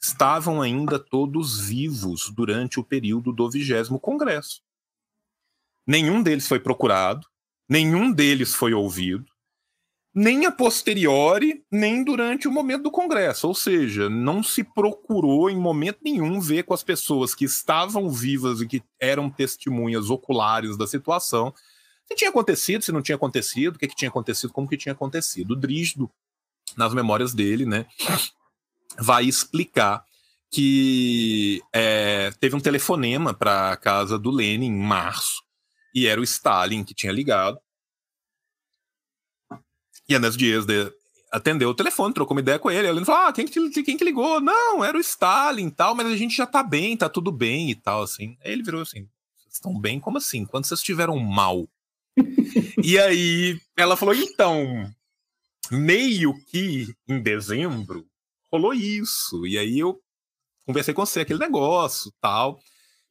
estavam 0.01 0.61
ainda 0.61 0.99
todos 0.99 1.61
vivos 1.61 2.29
durante 2.35 2.77
o 2.77 2.83
período 2.83 3.31
do 3.31 3.49
vigésimo 3.49 3.99
Congresso. 3.99 4.61
Nenhum 5.87 6.21
deles 6.21 6.45
foi 6.45 6.59
procurado, 6.59 7.25
nenhum 7.69 8.11
deles 8.11 8.53
foi 8.53 8.73
ouvido, 8.73 9.25
nem 10.15 10.45
a 10.45 10.51
posteriori, 10.51 11.63
nem 11.69 12.03
durante 12.03 12.47
o 12.47 12.51
momento 12.51 12.83
do 12.83 12.91
Congresso. 12.91 13.47
Ou 13.47 13.53
seja, 13.53 14.09
não 14.09 14.41
se 14.41 14.63
procurou 14.63 15.49
em 15.49 15.57
momento 15.57 15.99
nenhum 16.01 16.39
ver 16.39 16.63
com 16.63 16.73
as 16.73 16.83
pessoas 16.83 17.35
que 17.35 17.43
estavam 17.43 18.09
vivas 18.09 18.61
e 18.61 18.67
que 18.67 18.81
eram 18.99 19.29
testemunhas 19.29 20.09
oculares 20.09 20.77
da 20.77 20.87
situação 20.87 21.53
se 22.07 22.15
tinha 22.15 22.29
acontecido, 22.29 22.83
se 22.83 22.91
não 22.91 23.01
tinha 23.01 23.15
acontecido, 23.15 23.75
o 23.75 23.79
que, 23.79 23.87
que 23.87 23.95
tinha 23.95 24.09
acontecido, 24.09 24.53
como 24.53 24.67
que 24.67 24.77
tinha 24.77 24.93
acontecido. 24.93 25.51
O 25.51 25.55
Drígido, 25.55 26.09
nas 26.77 26.93
memórias 26.93 27.33
dele, 27.33 27.65
né, 27.65 27.85
vai 28.99 29.25
explicar 29.25 30.05
que 30.51 31.61
é, 31.73 32.31
teve 32.39 32.55
um 32.55 32.59
telefonema 32.59 33.33
para 33.33 33.71
a 33.71 33.77
casa 33.77 34.17
do 34.17 34.29
Lenin 34.29 34.67
em 34.67 34.77
março, 34.77 35.43
e 35.93 36.05
era 36.05 36.21
o 36.21 36.23
Stalin 36.23 36.83
que 36.83 36.93
tinha 36.93 37.11
ligado, 37.11 37.59
e 40.07 40.15
a 40.15 40.19
Dias, 40.19 40.65
atendeu 41.31 41.69
o 41.69 41.75
telefone, 41.75 42.13
trocou 42.13 42.35
uma 42.35 42.41
ideia 42.41 42.57
com 42.57 42.71
ele. 42.71 42.87
Ele 42.87 43.05
falou: 43.05 43.27
Ah, 43.27 43.33
quem 43.33 43.45
que, 43.45 43.83
quem 43.83 43.97
que 43.97 44.03
ligou? 44.03 44.39
Não, 44.39 44.83
era 44.83 44.97
o 44.97 45.01
Stalin 45.01 45.67
e 45.67 45.71
tal, 45.71 45.93
mas 45.95 46.07
a 46.07 46.15
gente 46.15 46.35
já 46.35 46.45
tá 46.45 46.63
bem, 46.63 46.95
tá 46.95 47.09
tudo 47.09 47.31
bem 47.31 47.69
e 47.71 47.75
tal, 47.75 48.03
assim. 48.03 48.37
Aí 48.43 48.51
ele 48.51 48.63
virou 48.63 48.81
assim: 48.81 49.07
Vocês 49.35 49.55
estão 49.55 49.77
bem? 49.79 49.99
Como 49.99 50.17
assim? 50.17 50.45
Quando 50.45 50.65
vocês 50.65 50.79
estiveram 50.79 51.17
mal? 51.17 51.67
e 52.81 52.97
aí 52.97 53.59
ela 53.77 53.97
falou: 53.97 54.15
Então, 54.15 54.89
meio 55.71 56.33
que 56.47 56.93
em 57.07 57.21
dezembro 57.21 58.05
rolou 58.51 58.73
isso. 58.73 59.45
E 59.45 59.57
aí 59.57 59.79
eu 59.79 59.99
conversei 60.65 60.93
com 60.93 61.05
você, 61.05 61.21
aquele 61.21 61.39
negócio 61.39 62.13
tal. 62.21 62.59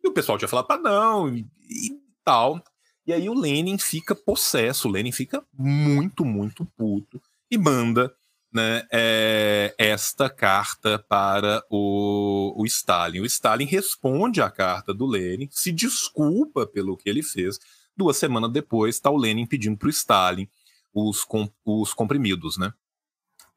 E 0.02 0.08
o 0.08 0.12
pessoal 0.12 0.38
tinha 0.38 0.48
falado 0.48 0.66
para 0.66 0.80
não, 0.80 1.28
e, 1.28 1.40
e 1.40 1.90
tal. 2.24 2.62
E 3.06 3.12
aí 3.12 3.28
o 3.28 3.35
Lenin 3.35 3.78
fica 3.78 4.14
possesso, 4.14 4.89
o 4.89 4.90
Lenin 4.90 5.12
fica 5.12 5.44
muito, 5.52 6.24
muito 6.24 6.64
puto 6.64 7.20
e 7.51 7.59
manda 7.59 8.14
né, 8.52 8.86
é, 8.90 9.74
esta 9.76 10.31
carta 10.31 10.98
para 10.98 11.62
o, 11.68 12.55
o, 12.56 12.64
Stalin. 12.64 13.20
O 13.20 13.26
Stalin 13.26 13.66
responde 13.66 14.40
à 14.40 14.51
carta 14.51 14.94
do 14.94 15.06
Lenin, 15.06 15.48
se 15.51 15.70
desculpa 15.72 16.66
pelo 16.66 16.97
que 16.97 17.10
ele 17.10 17.22
fez. 17.22 17.59
Duas 17.97 18.16
semanas 18.16 18.52
depois, 18.52 18.94
está 18.94 19.10
o 19.10 19.16
Lenin 19.16 19.47
pedindo 19.47 19.76
para 19.76 19.89
o 19.89 19.90
Stalin 19.90 20.48
os, 20.94 21.24
com, 21.24 21.51
os 21.64 21.93
comprimidos, 21.93 22.56
né? 22.56 22.72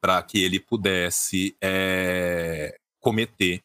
Para 0.02 0.22
que 0.24 0.44
ele 0.44 0.60
pudesse 0.60 1.56
é, 1.62 2.78
cometer 3.00 3.64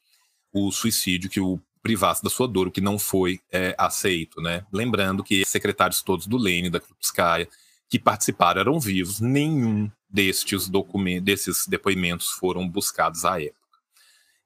o 0.52 0.70
suicídio 0.70 1.30
que 1.30 1.40
o 1.40 1.58
privasse 1.82 2.22
da 2.22 2.30
sua 2.30 2.46
dor, 2.46 2.68
o 2.68 2.70
que 2.70 2.80
não 2.80 2.98
foi 2.98 3.40
é, 3.50 3.74
aceito, 3.76 4.40
né? 4.40 4.64
Lembrando 4.72 5.24
que 5.24 5.44
secretários 5.44 6.02
todos 6.02 6.26
do 6.26 6.36
Lenin, 6.36 6.70
da 6.70 6.80
Krupskaya, 6.80 7.48
que 7.88 7.98
participaram 7.98 8.60
eram 8.60 8.80
vivos, 8.80 9.20
nenhum 9.20 9.90
destes 10.08 10.68
documentos, 10.68 11.24
desses 11.24 11.66
depoimentos 11.66 12.28
foram 12.30 12.68
buscados 12.68 13.24
à 13.24 13.40
época. 13.40 13.60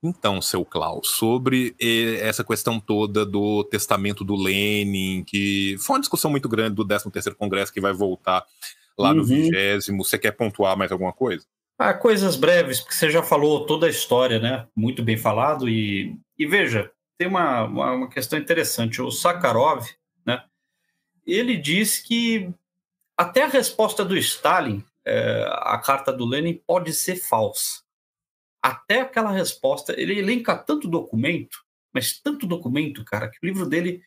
Então, 0.03 0.41
seu 0.41 0.65
Klaus, 0.65 1.09
sobre 1.09 1.75
essa 2.21 2.45
questão 2.45 2.79
toda 2.79 3.25
do 3.25 3.65
testamento 3.65 4.25
do 4.25 4.37
Lenin, 4.37 5.25
que 5.25 5.77
foi 5.79 5.97
uma 5.97 6.01
discussão 6.01 6.31
muito 6.31 6.49
grande 6.49 6.77
do 6.77 6.87
13º 6.87 7.35
Congresso 7.35 7.73
que 7.73 7.81
vai 7.81 7.93
voltar 7.93 8.45
lá 8.99 9.11
uhum. 9.11 9.17
no 9.17 9.25
vigésimo, 9.25 10.05
você 10.05 10.19
quer 10.19 10.33
pontuar 10.33 10.77
mais 10.77 10.93
alguma 10.93 11.13
coisa? 11.13 11.45
Ah, 11.79 11.93
coisas 11.93 12.37
breves, 12.37 12.81
porque 12.81 12.95
você 12.95 13.11
já 13.11 13.23
falou 13.23 13.67
toda 13.67 13.87
a 13.87 13.91
história, 13.91 14.39
né? 14.39 14.67
Muito 14.75 15.03
bem 15.03 15.17
falado. 15.17 15.69
E, 15.69 16.17
e 16.39 16.47
veja, 16.47 16.91
tem 17.19 17.27
uma, 17.27 17.65
uma, 17.65 17.93
uma 17.93 18.09
questão 18.09 18.39
interessante. 18.39 19.01
O 19.01 19.11
Sakharov, 19.11 19.87
né? 20.25 20.45
Ele 21.27 21.57
diz 21.57 21.99
que 21.99 22.53
até 23.17 23.45
a 23.45 23.49
resposta 23.49 24.05
do 24.05 24.17
Stalin, 24.17 24.85
é, 25.05 25.47
a 25.49 25.79
carta 25.79 26.13
do 26.13 26.27
Lenin, 26.27 26.61
pode 26.67 26.93
ser 26.93 27.17
falsa. 27.17 27.83
Até 28.63 29.01
aquela 29.01 29.31
resposta, 29.31 29.99
ele 29.99 30.19
elenca 30.19 30.57
tanto 30.57 30.89
documento, 30.89 31.65
mas 31.93 32.21
tanto 32.21 32.47
documento, 32.47 33.05
cara, 33.05 33.29
que 33.29 33.39
o 33.43 33.47
livro 33.47 33.67
dele 33.67 34.03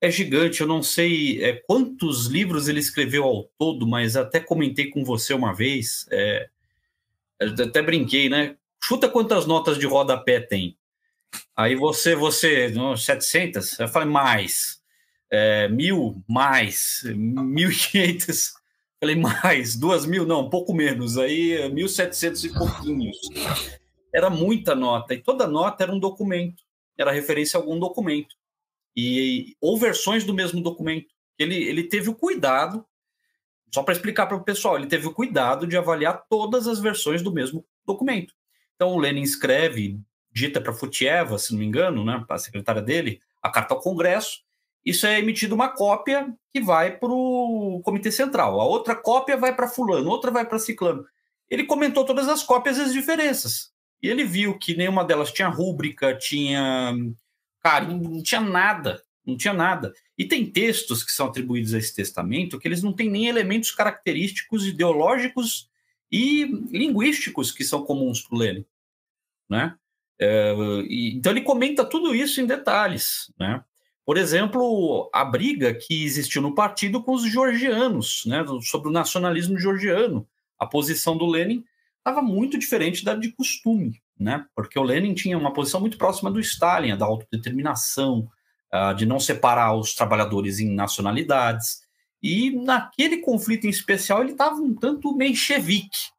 é 0.00 0.10
gigante. 0.10 0.60
Eu 0.60 0.66
não 0.66 0.82
sei 0.82 1.42
é, 1.42 1.54
quantos 1.54 2.26
livros 2.26 2.68
ele 2.68 2.80
escreveu 2.80 3.24
ao 3.24 3.44
todo, 3.58 3.86
mas 3.86 4.16
até 4.16 4.40
comentei 4.40 4.90
com 4.90 5.04
você 5.04 5.32
uma 5.32 5.54
vez. 5.54 6.06
É, 6.10 6.48
até 7.40 7.80
brinquei, 7.80 8.28
né? 8.28 8.56
Chuta 8.82 9.08
quantas 9.08 9.46
notas 9.46 9.78
de 9.78 9.86
rodapé 9.86 10.40
tem. 10.40 10.76
Aí 11.56 11.74
você, 11.74 12.14
você, 12.14 12.68
não, 12.70 12.96
700? 12.96 13.78
Eu 13.78 13.88
falei, 13.88 14.08
mais. 14.08 14.80
É, 15.30 15.68
mil, 15.68 16.22
mais. 16.28 17.02
1.500. 17.04 18.52
Falei, 18.98 19.16
mais. 19.16 19.76
Duas 19.76 20.06
mil? 20.06 20.26
Não, 20.26 20.46
um 20.46 20.50
pouco 20.50 20.72
menos. 20.72 21.18
Aí, 21.18 21.70
1.700 21.70 22.44
e 22.44 22.52
pouquinhos. 22.52 23.16
Era 24.14 24.30
muita 24.30 24.74
nota. 24.74 25.14
E 25.14 25.22
toda 25.22 25.46
nota 25.46 25.84
era 25.84 25.92
um 25.92 25.98
documento. 25.98 26.62
Era 26.98 27.12
referência 27.12 27.58
a 27.58 27.60
algum 27.60 27.78
documento. 27.78 28.34
E, 28.96 29.56
ou 29.60 29.78
versões 29.78 30.24
do 30.24 30.34
mesmo 30.34 30.62
documento. 30.62 31.08
Ele, 31.38 31.56
ele 31.56 31.84
teve 31.84 32.10
o 32.10 32.14
cuidado, 32.14 32.84
só 33.72 33.82
para 33.82 33.94
explicar 33.94 34.26
para 34.26 34.36
o 34.36 34.44
pessoal, 34.44 34.76
ele 34.76 34.86
teve 34.86 35.06
o 35.06 35.14
cuidado 35.14 35.66
de 35.66 35.76
avaliar 35.76 36.24
todas 36.28 36.66
as 36.66 36.80
versões 36.80 37.22
do 37.22 37.32
mesmo 37.32 37.64
documento. 37.86 38.34
Então, 38.74 38.90
o 38.90 38.98
Lenin 38.98 39.22
escreve 39.22 39.98
dita 40.32 40.60
para 40.60 40.72
Futieva, 40.72 41.38
se 41.38 41.52
não 41.52 41.58
me 41.58 41.66
engano, 41.66 42.04
né, 42.04 42.24
a 42.28 42.38
secretária 42.38 42.82
dele, 42.82 43.20
a 43.42 43.50
carta 43.50 43.74
ao 43.74 43.80
Congresso. 43.80 44.42
Isso 44.84 45.06
é 45.06 45.18
emitido 45.18 45.54
uma 45.54 45.68
cópia 45.68 46.32
que 46.52 46.60
vai 46.60 46.96
para 46.96 47.10
o 47.10 47.80
Comitê 47.84 48.10
Central. 48.10 48.60
A 48.60 48.64
outra 48.64 48.94
cópia 48.94 49.36
vai 49.36 49.54
para 49.54 49.68
Fulano, 49.68 50.08
outra 50.08 50.30
vai 50.30 50.46
para 50.46 50.58
Ciclano. 50.58 51.04
Ele 51.48 51.64
comentou 51.64 52.04
todas 52.04 52.28
as 52.28 52.42
cópias 52.42 52.78
e 52.78 52.82
as 52.82 52.92
diferenças. 52.92 53.72
E 54.02 54.08
ele 54.08 54.24
viu 54.24 54.58
que 54.58 54.74
nenhuma 54.74 55.04
delas 55.04 55.32
tinha 55.32 55.48
rúbrica, 55.48 56.16
tinha. 56.16 56.94
Cara, 57.60 57.86
não 57.86 58.22
tinha 58.22 58.40
nada. 58.40 59.02
Não 59.26 59.36
tinha 59.36 59.52
nada. 59.52 59.92
E 60.16 60.24
tem 60.24 60.50
textos 60.50 61.04
que 61.04 61.12
são 61.12 61.26
atribuídos 61.26 61.74
a 61.74 61.78
esse 61.78 61.94
testamento 61.94 62.58
que 62.58 62.66
eles 62.66 62.82
não 62.82 62.92
têm 62.92 63.10
nem 63.10 63.26
elementos 63.26 63.70
característicos, 63.70 64.66
ideológicos 64.66 65.68
e 66.10 66.44
linguísticos 66.70 67.52
que 67.52 67.64
são 67.64 67.84
comuns 67.84 68.22
para 68.22 68.34
o 68.34 68.38
Lenin. 68.38 68.64
Né? 69.48 69.76
É, 70.20 70.54
então 70.90 71.32
ele 71.32 71.40
comenta 71.40 71.84
tudo 71.84 72.14
isso 72.14 72.40
em 72.40 72.46
detalhes, 72.46 73.32
né? 73.38 73.64
Por 74.04 74.16
exemplo, 74.16 75.08
a 75.14 75.24
briga 75.24 75.72
que 75.72 76.04
existiu 76.04 76.42
no 76.42 76.54
partido 76.54 77.02
com 77.02 77.12
os 77.12 77.22
georgianos, 77.22 78.22
né, 78.26 78.44
sobre 78.62 78.88
o 78.88 78.92
nacionalismo 78.92 79.58
georgiano. 79.58 80.26
A 80.58 80.66
posição 80.66 81.16
do 81.16 81.26
Lenin 81.26 81.64
estava 81.98 82.20
muito 82.20 82.58
diferente 82.58 83.04
da 83.04 83.14
de 83.14 83.30
costume, 83.32 84.02
né? 84.18 84.44
Porque 84.54 84.78
o 84.78 84.82
Lenin 84.82 85.14
tinha 85.14 85.38
uma 85.38 85.52
posição 85.52 85.80
muito 85.80 85.96
próxima 85.96 86.30
do 86.30 86.40
Stalin, 86.40 86.96
da 86.96 87.06
autodeterminação, 87.06 88.28
de 88.96 89.04
não 89.06 89.18
separar 89.18 89.74
os 89.74 89.94
trabalhadores 89.94 90.60
em 90.60 90.74
nacionalidades. 90.74 91.82
E 92.22 92.50
naquele 92.50 93.18
conflito 93.18 93.66
em 93.66 93.70
especial 93.70 94.22
ele 94.22 94.32
estava 94.32 94.56
um 94.56 94.74
tanto 94.74 95.14
menchevique. 95.14 96.10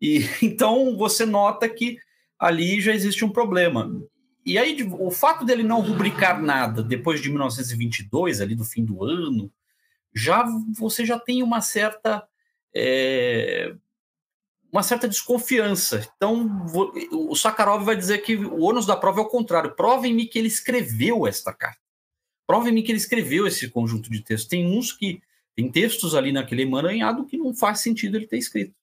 E 0.00 0.24
então 0.42 0.96
você 0.96 1.24
nota 1.24 1.68
que 1.68 1.98
ali 2.38 2.80
já 2.80 2.92
existe 2.92 3.24
um 3.24 3.30
problema. 3.30 3.90
E 4.44 4.58
aí, 4.58 4.82
o 4.98 5.10
fato 5.10 5.44
dele 5.44 5.62
não 5.62 5.80
rubricar 5.80 6.40
nada 6.40 6.82
depois 6.82 7.20
de 7.20 7.28
1922, 7.28 8.40
ali 8.40 8.54
do 8.54 8.64
fim 8.64 8.84
do 8.84 9.02
ano, 9.02 9.50
já 10.14 10.44
você 10.78 11.04
já 11.04 11.18
tem 11.18 11.42
uma 11.42 11.60
certa 11.60 12.26
é, 12.74 13.74
uma 14.70 14.82
certa 14.82 15.08
desconfiança. 15.08 16.08
Então, 16.16 16.66
o 17.10 17.34
Sakharov 17.34 17.84
vai 17.84 17.96
dizer 17.96 18.18
que 18.18 18.36
o 18.36 18.60
ônus 18.60 18.86
da 18.86 18.96
prova 18.96 19.20
é 19.20 19.24
o 19.24 19.28
contrário. 19.28 19.74
Provem-me 19.74 20.26
que 20.26 20.38
ele 20.38 20.48
escreveu 20.48 21.26
esta 21.26 21.52
carta. 21.52 21.80
Provem-me 22.46 22.82
que 22.82 22.92
ele 22.92 22.98
escreveu 22.98 23.46
esse 23.46 23.68
conjunto 23.68 24.10
de 24.10 24.20
textos. 24.20 24.48
Tem 24.48 24.66
uns 24.66 24.92
que 24.92 25.20
tem 25.54 25.70
textos 25.70 26.14
ali 26.14 26.30
naquele 26.30 26.62
emaranhado 26.62 27.24
que 27.24 27.36
não 27.36 27.54
faz 27.54 27.80
sentido 27.80 28.16
ele 28.16 28.26
ter 28.26 28.36
escrito 28.36 28.74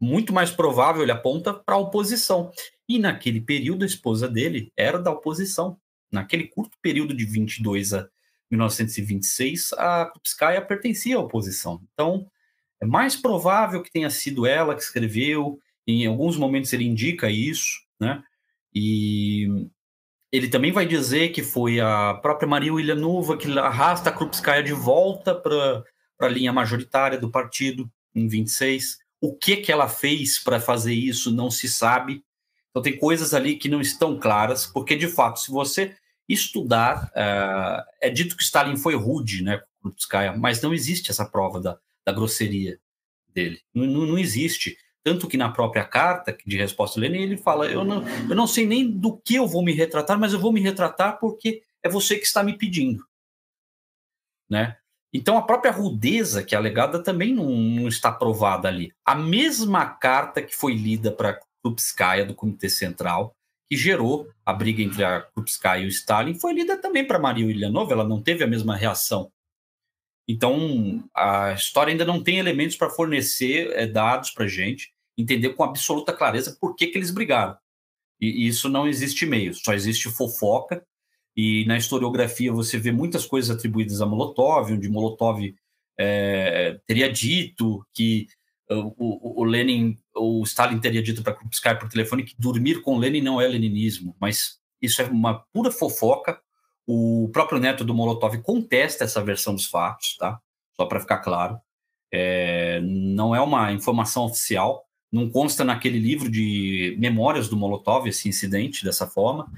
muito 0.00 0.32
mais 0.32 0.50
provável, 0.50 1.02
ele 1.02 1.12
aponta 1.12 1.54
para 1.54 1.74
a 1.74 1.78
oposição. 1.78 2.50
E 2.88 2.98
naquele 2.98 3.40
período, 3.40 3.82
a 3.82 3.86
esposa 3.86 4.28
dele 4.28 4.72
era 4.76 4.98
da 4.98 5.10
oposição. 5.10 5.78
Naquele 6.10 6.46
curto 6.46 6.76
período 6.80 7.14
de 7.14 7.24
22 7.24 7.94
a 7.94 8.08
1926, 8.50 9.72
a 9.72 10.06
Krupskaya 10.06 10.62
pertencia 10.62 11.16
à 11.16 11.20
oposição. 11.20 11.82
Então, 11.92 12.30
é 12.80 12.86
mais 12.86 13.16
provável 13.16 13.82
que 13.82 13.90
tenha 13.90 14.10
sido 14.10 14.46
ela 14.46 14.74
que 14.74 14.82
escreveu, 14.82 15.58
em 15.86 16.06
alguns 16.06 16.36
momentos 16.36 16.72
ele 16.72 16.84
indica 16.84 17.30
isso, 17.30 17.80
né? 17.98 18.22
E 18.74 19.68
ele 20.30 20.48
também 20.48 20.72
vai 20.72 20.86
dizer 20.86 21.30
que 21.30 21.42
foi 21.42 21.80
a 21.80 22.14
própria 22.14 22.48
Maria 22.48 22.74
Willianuva 22.74 23.36
que 23.36 23.58
arrasta 23.58 24.10
a 24.10 24.12
Krupskaya 24.12 24.62
de 24.62 24.72
volta 24.72 25.34
para 25.34 25.82
a 26.20 26.28
linha 26.28 26.52
majoritária 26.52 27.18
do 27.18 27.30
partido 27.30 27.90
em 28.14 28.28
26. 28.28 28.98
O 29.20 29.34
que, 29.34 29.56
que 29.56 29.72
ela 29.72 29.88
fez 29.88 30.38
para 30.38 30.60
fazer 30.60 30.94
isso 30.94 31.30
não 31.30 31.50
se 31.50 31.68
sabe. 31.68 32.22
Então, 32.70 32.82
tem 32.82 32.96
coisas 32.96 33.32
ali 33.32 33.56
que 33.56 33.68
não 33.68 33.80
estão 33.80 34.18
claras, 34.18 34.66
porque, 34.66 34.94
de 34.94 35.08
fato, 35.08 35.40
se 35.40 35.50
você 35.50 35.96
estudar, 36.28 37.10
uh, 37.14 37.84
é 38.00 38.10
dito 38.10 38.36
que 38.36 38.42
Stalin 38.42 38.76
foi 38.76 38.94
rude 38.94 39.42
né, 39.42 39.58
com 39.58 39.90
Krupskaya, 39.90 40.36
mas 40.36 40.60
não 40.60 40.74
existe 40.74 41.10
essa 41.10 41.24
prova 41.24 41.60
da, 41.60 41.78
da 42.04 42.12
grosseria 42.12 42.78
dele. 43.32 43.60
Não, 43.72 43.86
não, 43.86 44.06
não, 44.06 44.18
existe. 44.18 44.76
Tanto 45.02 45.28
que 45.28 45.36
na 45.36 45.50
própria 45.50 45.84
carta 45.84 46.36
de 46.44 46.56
resposta 46.56 46.98
Lenin, 46.98 47.22
ele 47.22 47.36
fala: 47.36 47.66
eu 47.70 47.84
não, 47.84 48.02
eu 48.28 48.34
não 48.34 48.46
sei 48.46 48.66
nem 48.66 48.90
do 48.90 49.16
que 49.16 49.36
eu 49.36 49.46
vou 49.46 49.62
me 49.62 49.72
retratar, 49.72 50.18
mas 50.18 50.32
eu 50.32 50.40
vou 50.40 50.52
me 50.52 50.60
retratar 50.60 51.18
porque 51.20 51.62
é 51.82 51.88
você 51.88 52.16
que 52.16 52.26
está 52.26 52.42
me 52.42 52.58
pedindo. 52.58 53.06
Né? 54.48 54.76
Então, 55.16 55.38
a 55.38 55.42
própria 55.42 55.72
rudeza 55.72 56.44
que 56.44 56.54
é 56.54 56.58
alegada 56.58 57.02
também 57.02 57.32
não, 57.32 57.48
não 57.48 57.88
está 57.88 58.12
provada 58.12 58.68
ali. 58.68 58.92
A 59.02 59.14
mesma 59.14 59.86
carta 59.86 60.42
que 60.42 60.54
foi 60.54 60.74
lida 60.74 61.10
para 61.10 61.40
Krupskaya, 61.64 62.26
do 62.26 62.34
Comitê 62.34 62.68
Central, 62.68 63.34
que 63.66 63.78
gerou 63.78 64.28
a 64.44 64.52
briga 64.52 64.82
entre 64.82 65.02
a 65.02 65.22
Krupskaya 65.22 65.84
e 65.84 65.86
o 65.86 65.88
Stalin, 65.88 66.38
foi 66.38 66.52
lida 66.52 66.76
também 66.76 67.02
para 67.02 67.18
Maria 67.18 67.50
Ilhanova, 67.50 67.94
ela 67.94 68.06
não 68.06 68.20
teve 68.20 68.44
a 68.44 68.46
mesma 68.46 68.76
reação. 68.76 69.32
Então, 70.28 71.02
a 71.14 71.54
história 71.54 71.92
ainda 71.92 72.04
não 72.04 72.22
tem 72.22 72.36
elementos 72.36 72.76
para 72.76 72.90
fornecer 72.90 73.72
é, 73.72 73.86
dados 73.86 74.32
para 74.32 74.44
a 74.44 74.48
gente 74.48 74.92
entender 75.16 75.54
com 75.54 75.64
absoluta 75.64 76.12
clareza 76.12 76.58
por 76.60 76.76
que, 76.76 76.88
que 76.88 76.98
eles 76.98 77.10
brigaram. 77.10 77.56
E 78.20 78.46
isso 78.46 78.68
não 78.68 78.86
existe 78.86 79.24
meio, 79.24 79.54
só 79.54 79.72
existe 79.72 80.10
fofoca. 80.10 80.84
E 81.36 81.64
na 81.66 81.76
historiografia 81.76 82.52
você 82.52 82.78
vê 82.78 82.90
muitas 82.90 83.26
coisas 83.26 83.54
atribuídas 83.54 84.00
a 84.00 84.06
Molotov, 84.06 84.72
onde 84.72 84.88
Molotov 84.88 85.54
é, 85.98 86.80
teria 86.86 87.12
dito 87.12 87.86
que 87.92 88.26
o, 88.70 88.94
o, 88.96 89.42
o, 89.42 89.44
Lenin, 89.44 89.96
o 90.14 90.42
Stalin 90.44 90.78
teria 90.78 91.02
dito 91.02 91.22
para 91.22 91.34
Krupskaya 91.34 91.78
por 91.78 91.88
telefone 91.88 92.24
que 92.24 92.34
dormir 92.38 92.80
com 92.82 92.98
Lenin 92.98 93.20
não 93.20 93.40
é 93.40 93.46
leninismo, 93.46 94.16
mas 94.20 94.58
isso 94.80 95.02
é 95.02 95.04
uma 95.04 95.44
pura 95.52 95.70
fofoca. 95.70 96.40
O 96.86 97.28
próprio 97.32 97.58
neto 97.58 97.84
do 97.84 97.94
Molotov 97.94 98.38
contesta 98.42 99.04
essa 99.04 99.22
versão 99.22 99.54
dos 99.54 99.66
fatos, 99.66 100.16
tá? 100.16 100.40
Só 100.74 100.86
para 100.86 101.00
ficar 101.00 101.18
claro. 101.18 101.60
É, 102.12 102.80
não 102.80 103.34
é 103.34 103.40
uma 103.40 103.72
informação 103.72 104.24
oficial, 104.24 104.85
não 105.10 105.30
consta 105.30 105.64
naquele 105.64 105.98
livro 105.98 106.30
de 106.30 106.96
memórias 106.98 107.48
do 107.48 107.56
Molotov 107.56 108.08
esse 108.08 108.28
incidente 108.28 108.84
dessa 108.84 109.06
forma, 109.06 109.50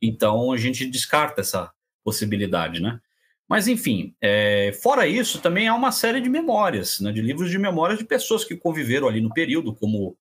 então 0.00 0.52
a 0.52 0.56
gente 0.56 0.86
descarta 0.86 1.40
essa 1.40 1.70
possibilidade, 2.04 2.80
né? 2.80 3.00
Mas, 3.48 3.68
enfim, 3.68 4.14
é, 4.20 4.76
fora 4.82 5.06
isso, 5.06 5.40
também 5.40 5.68
há 5.68 5.74
uma 5.74 5.92
série 5.92 6.20
de 6.20 6.28
memórias, 6.28 6.98
né, 6.98 7.12
de 7.12 7.22
livros 7.22 7.48
de 7.48 7.58
memórias 7.58 7.98
de 7.98 8.04
pessoas 8.04 8.44
que 8.44 8.56
conviveram 8.56 9.06
ali 9.06 9.20
no 9.20 9.32
período, 9.32 9.72
como 9.72 10.16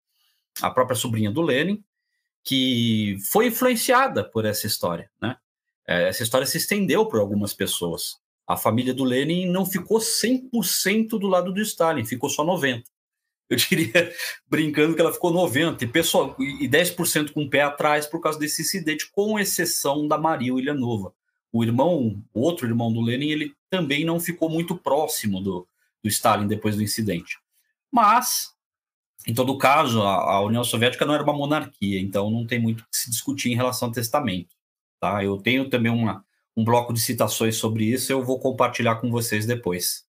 a 0.62 0.70
própria 0.70 0.96
sobrinha 0.96 1.32
do 1.32 1.42
Lenin, 1.42 1.84
que 2.44 3.18
foi 3.32 3.48
influenciada 3.48 4.24
por 4.24 4.46
essa 4.46 4.68
história. 4.68 5.10
Né? 5.20 5.36
É, 5.88 6.08
essa 6.08 6.22
história 6.22 6.46
se 6.46 6.58
estendeu 6.58 7.08
por 7.08 7.20
algumas 7.20 7.52
pessoas. 7.54 8.20
A 8.48 8.56
família 8.56 8.94
do 8.94 9.04
Lenin 9.04 9.48
não 9.48 9.66
ficou 9.66 9.98
100% 9.98 11.18
do 11.18 11.28
lado 11.28 11.52
do 11.52 11.62
Stalin, 11.62 12.06
ficou 12.06 12.30
só 12.30 12.46
90%. 12.46 12.84
Eu 13.50 13.58
diria, 13.58 14.12
brincando, 14.50 14.96
que 14.96 15.02
ela 15.02 15.14
ficou 15.14 15.32
90% 15.32 15.84
e, 15.84 15.88
pessoal, 15.88 16.36
e 16.40 16.68
10% 16.68 17.32
com 17.32 17.44
o 17.44 17.50
pé 17.50 17.62
atrás 17.62 18.08
por 18.08 18.20
causa 18.20 18.40
desse 18.40 18.64
incidente, 18.64 19.12
com 19.12 19.40
exceção 19.40 20.08
da 20.08 20.18
Maria 20.18 20.54
Willianova 20.54 21.14
o 21.56 21.64
irmão, 21.64 22.22
o 22.34 22.42
outro 22.42 22.68
irmão 22.68 22.92
do 22.92 23.00
Lenin, 23.00 23.30
ele 23.30 23.56
também 23.70 24.04
não 24.04 24.20
ficou 24.20 24.50
muito 24.50 24.76
próximo 24.76 25.40
do, 25.40 25.66
do 26.04 26.10
Stalin 26.10 26.48
depois 26.48 26.76
do 26.76 26.84
incidente. 26.84 27.40
Mas, 27.90 28.54
em 29.26 29.34
todo 29.34 29.58
caso, 29.58 30.02
a, 30.02 30.34
a, 30.34 30.42
União 30.42 30.66
Soviética 30.66 31.06
não 31.06 31.14
era 31.14 31.24
uma 31.24 31.32
monarquia, 31.32 31.98
então 32.02 32.30
não 32.30 32.46
tem 32.46 32.60
muito 32.60 32.84
que 32.84 32.98
se 32.98 33.10
discutir 33.10 33.54
em 33.54 33.56
relação 33.56 33.88
ao 33.88 33.94
testamento. 33.94 34.54
Tá? 35.00 35.24
Eu 35.24 35.38
tenho 35.38 35.70
também 35.70 35.90
uma, 35.90 36.26
um 36.58 36.66
bloco 36.66 36.92
de 36.92 37.00
citações 37.00 37.56
sobre 37.56 37.86
isso, 37.86 38.12
eu 38.12 38.22
vou 38.22 38.38
compartilhar 38.38 38.98
com 38.98 39.10
vocês 39.10 39.46
depois. 39.46 40.06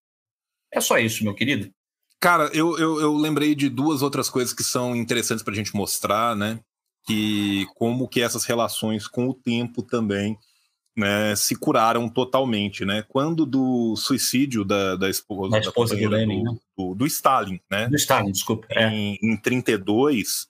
É 0.69 0.81
só 0.81 0.97
isso, 0.97 1.23
meu 1.23 1.33
querido. 1.33 1.73
Cara, 2.19 2.49
eu, 2.53 2.77
eu, 2.77 2.99
eu 2.99 3.15
lembrei 3.15 3.53
de 3.53 3.69
duas 3.69 4.01
outras 4.01 4.29
coisas 4.29 4.53
que 4.53 4.63
são 4.63 4.95
interessantes 4.95 5.43
para 5.43 5.53
a 5.53 5.55
gente 5.55 5.75
mostrar, 5.75 6.35
né? 6.35 6.59
Que 7.05 7.65
como 7.75 8.07
que 8.07 8.21
essas 8.21 8.43
relações 8.43 9.07
com 9.07 9.27
o 9.27 9.33
tempo 9.33 9.83
também 9.83 10.37
né, 10.97 11.35
se 11.35 11.55
curaram 11.55 12.09
totalmente, 12.09 12.83
né? 12.83 13.03
Quando 13.07 13.45
do 13.45 13.95
suicídio 13.95 14.65
da, 14.65 14.95
da 14.95 15.07
esposa, 15.07 15.51
da 15.51 15.59
esposa 15.59 15.95
da 15.95 16.01
do, 16.01 16.09
Lenin, 16.09 16.43
do, 16.43 16.51
né? 16.51 16.59
do, 16.75 16.95
do, 16.95 17.05
Stalin, 17.05 17.61
né? 17.69 17.87
Do 17.87 17.95
Stalin, 17.95 18.31
desculpa. 18.31 18.65
É. 18.71 18.89
Em, 18.89 19.19
em 19.21 19.37
32, 19.37 20.47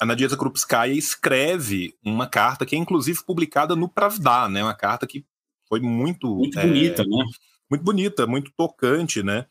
a 0.00 0.04
Nadia 0.04 0.28
Krupskaya 0.28 0.92
escreve 0.92 1.94
uma 2.04 2.26
carta 2.26 2.66
que 2.66 2.74
é 2.74 2.78
inclusive 2.78 3.24
publicada 3.24 3.76
no 3.76 3.88
Pravda, 3.88 4.48
né? 4.48 4.64
Uma 4.64 4.74
carta 4.74 5.06
que 5.06 5.24
foi 5.68 5.78
muito 5.78 6.34
muito 6.34 6.58
é, 6.58 6.66
bonita, 6.66 7.04
né? 7.04 7.24
Muito 7.70 7.84
bonita, 7.84 8.26
muito 8.26 8.50
tocante, 8.56 9.22
né? 9.22 9.46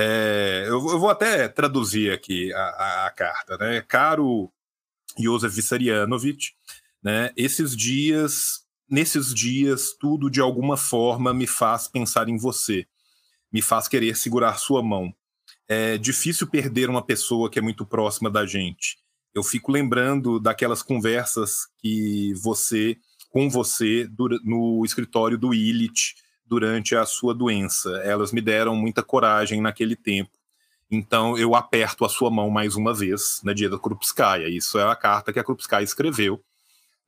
É, 0.00 0.64
eu, 0.68 0.74
eu, 0.90 0.98
vou 1.00 1.10
até 1.10 1.48
traduzir 1.48 2.12
aqui 2.12 2.52
a, 2.52 2.60
a, 2.60 3.06
a 3.06 3.10
carta, 3.10 3.58
né? 3.58 3.80
Caro 3.80 4.48
Josef 5.18 5.56
Vissarionovich, 5.56 6.54
né? 7.02 7.32
Esses 7.36 7.76
dias 7.76 8.68
nesses 8.88 9.34
dias, 9.34 9.92
tudo 9.92 10.30
de 10.30 10.40
alguma 10.40 10.76
forma 10.76 11.34
me 11.34 11.46
faz 11.46 11.86
pensar 11.86 12.28
em 12.28 12.38
você, 12.38 12.86
me 13.52 13.60
faz 13.60 13.86
querer 13.86 14.16
segurar 14.16 14.58
sua 14.58 14.82
mão. 14.82 15.12
É 15.66 15.98
difícil 15.98 16.46
perder 16.46 16.88
uma 16.88 17.04
pessoa 17.04 17.50
que 17.50 17.58
é 17.58 17.62
muito 17.62 17.84
próxima 17.84 18.30
da 18.30 18.46
gente. 18.46 18.98
Eu 19.34 19.42
fico 19.42 19.70
lembrando 19.70 20.40
daquelas 20.40 20.82
conversas 20.82 21.66
que 21.78 22.32
você, 22.42 22.96
com 23.28 23.50
você, 23.50 24.08
no 24.42 24.82
escritório 24.84 25.36
do 25.36 25.52
Illich, 25.52 26.14
durante 26.48 26.96
a 26.96 27.04
sua 27.04 27.34
doença. 27.34 27.90
Elas 28.04 28.32
me 28.32 28.40
deram 28.40 28.74
muita 28.74 29.02
coragem 29.02 29.60
naquele 29.60 29.94
tempo. 29.94 30.30
Então 30.90 31.36
eu 31.36 31.54
aperto 31.54 32.04
a 32.04 32.08
sua 32.08 32.30
mão 32.30 32.48
mais 32.48 32.74
uma 32.74 32.94
vez 32.94 33.40
na 33.44 33.52
dia 33.52 33.68
da 33.68 33.78
Krupskaya. 33.78 34.48
Isso 34.48 34.78
é 34.78 34.84
a 34.84 34.96
carta 34.96 35.32
que 35.32 35.38
a 35.38 35.44
Krupskaya 35.44 35.84
escreveu 35.84 36.42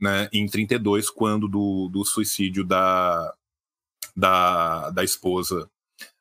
né, 0.00 0.28
em 0.32 0.46
32, 0.46 1.10
quando 1.10 1.46
do, 1.46 1.88
do 1.88 2.04
suicídio 2.04 2.64
da, 2.64 3.34
da, 4.16 4.90
da 4.90 5.04
esposa 5.04 5.68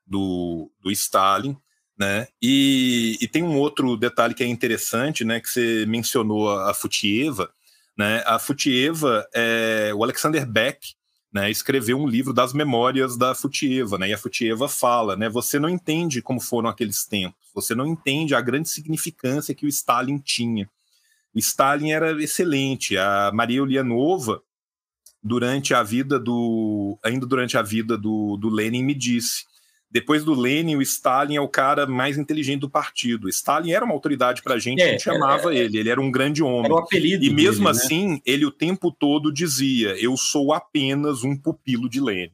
do, 0.06 0.70
do 0.82 0.92
Stalin. 0.92 1.58
Né? 1.98 2.28
E, 2.42 3.18
e, 3.22 3.28
tem 3.28 3.44
um 3.44 3.58
outro 3.58 3.98
detalhe 3.98 4.34
que 4.34 4.44
é 4.44 4.48
interessante, 4.48 5.26
né, 5.26 5.42
que 5.42 5.50
você 5.50 5.86
mencionou 5.86 6.50
a, 6.50 6.72
a 6.72 6.74
Futieva. 6.74 7.52
Né? 7.98 8.24
A 8.26 8.40
Futieva, 8.40 9.28
é, 9.34 9.92
o 9.94 10.04
Alexander 10.04 10.46
Beck, 10.46 10.96
né, 11.32 11.50
escreveu 11.50 12.00
um 12.00 12.08
livro 12.08 12.34
das 12.34 12.54
memórias 12.54 13.16
da 13.18 13.36
Futieva, 13.36 13.98
né, 13.98 14.10
e 14.10 14.14
a 14.14 14.18
Futieva 14.18 14.68
fala, 14.68 15.16
né, 15.16 15.30
você 15.30 15.60
não 15.60 15.70
entende 15.70 16.22
como 16.22 16.40
foram 16.40 16.70
aqueles 16.70 17.06
tempos, 17.06 17.50
você 17.54 17.76
não 17.76 17.86
entende 17.86 18.34
a 18.34 18.42
grande 18.42 18.70
significância 18.70 19.54
que 19.54 19.66
o 19.66 19.70
Stalin 19.70 20.18
tinha, 20.18 20.70
Stalin 21.36 21.92
era 21.92 22.12
excelente. 22.22 22.98
A 22.98 23.32
Maria 23.34 23.62
Ulianova, 23.62 24.42
durante 25.22 25.74
a 25.74 25.84
vida 25.84 26.20
do. 26.20 26.98
ainda 27.04 27.26
durante 27.26 27.58
a 27.58 27.62
vida 27.62 27.98
do, 27.98 28.38
do 28.38 28.50
Lenin, 28.50 28.84
me 28.84 28.94
disse. 28.94 29.46
Depois 29.92 30.24
do 30.24 30.34
Lenin, 30.34 30.76
o 30.76 30.82
Stalin 30.82 31.36
é 31.36 31.42
o 31.42 31.48
cara 31.48 31.88
mais 31.88 32.18
inteligente 32.18 32.62
do 32.62 32.70
partido. 32.70 33.28
Stalin 33.28 33.72
era 33.72 33.84
uma 33.84 33.94
autoridade 33.94 34.44
para 34.44 34.56
a 34.56 34.60
gente, 34.60 34.82
é, 34.82 34.86
a 34.86 34.92
gente 34.92 35.04
chamava 35.04 35.54
é, 35.54 35.58
é, 35.58 35.62
ele, 35.62 35.80
ele 35.80 35.90
era 35.90 36.00
um 36.00 36.12
grande 36.12 36.44
homem. 36.44 36.66
Era 36.66 36.76
o 36.76 36.78
apelido 36.78 37.26
e 37.26 37.30
mesmo 37.30 37.66
dele, 37.66 37.78
assim, 37.78 38.08
né? 38.10 38.22
ele 38.26 38.46
o 38.46 38.52
tempo 38.52 38.92
todo 38.92 39.34
dizia: 39.34 39.96
Eu 40.00 40.16
sou 40.16 40.54
apenas 40.54 41.24
um 41.24 41.36
pupilo 41.36 41.90
de 41.90 42.00
Lenin. 42.00 42.32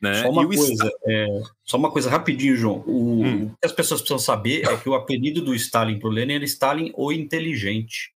Né? 0.00 0.22
Só, 0.22 0.30
uma 0.30 0.46
coisa, 0.46 0.92
é, 1.06 1.26
só 1.62 1.76
uma 1.76 1.90
coisa 1.90 2.10
rapidinho, 2.10 2.56
João. 2.56 2.82
O, 2.86 3.22
hum. 3.22 3.44
o, 3.44 3.50
que 3.50 3.66
as 3.66 3.72
pessoas 3.72 4.00
precisam 4.00 4.18
saber 4.18 4.66
é 4.66 4.76
que 4.76 4.88
o 4.88 4.94
apelido 4.94 5.42
do 5.42 5.54
Stalin 5.54 5.98
para 5.98 6.08
o 6.08 6.12
Lenin 6.12 6.34
era 6.34 6.44
Stalin 6.44 6.90
o 6.96 7.12
Inteligente 7.12 8.14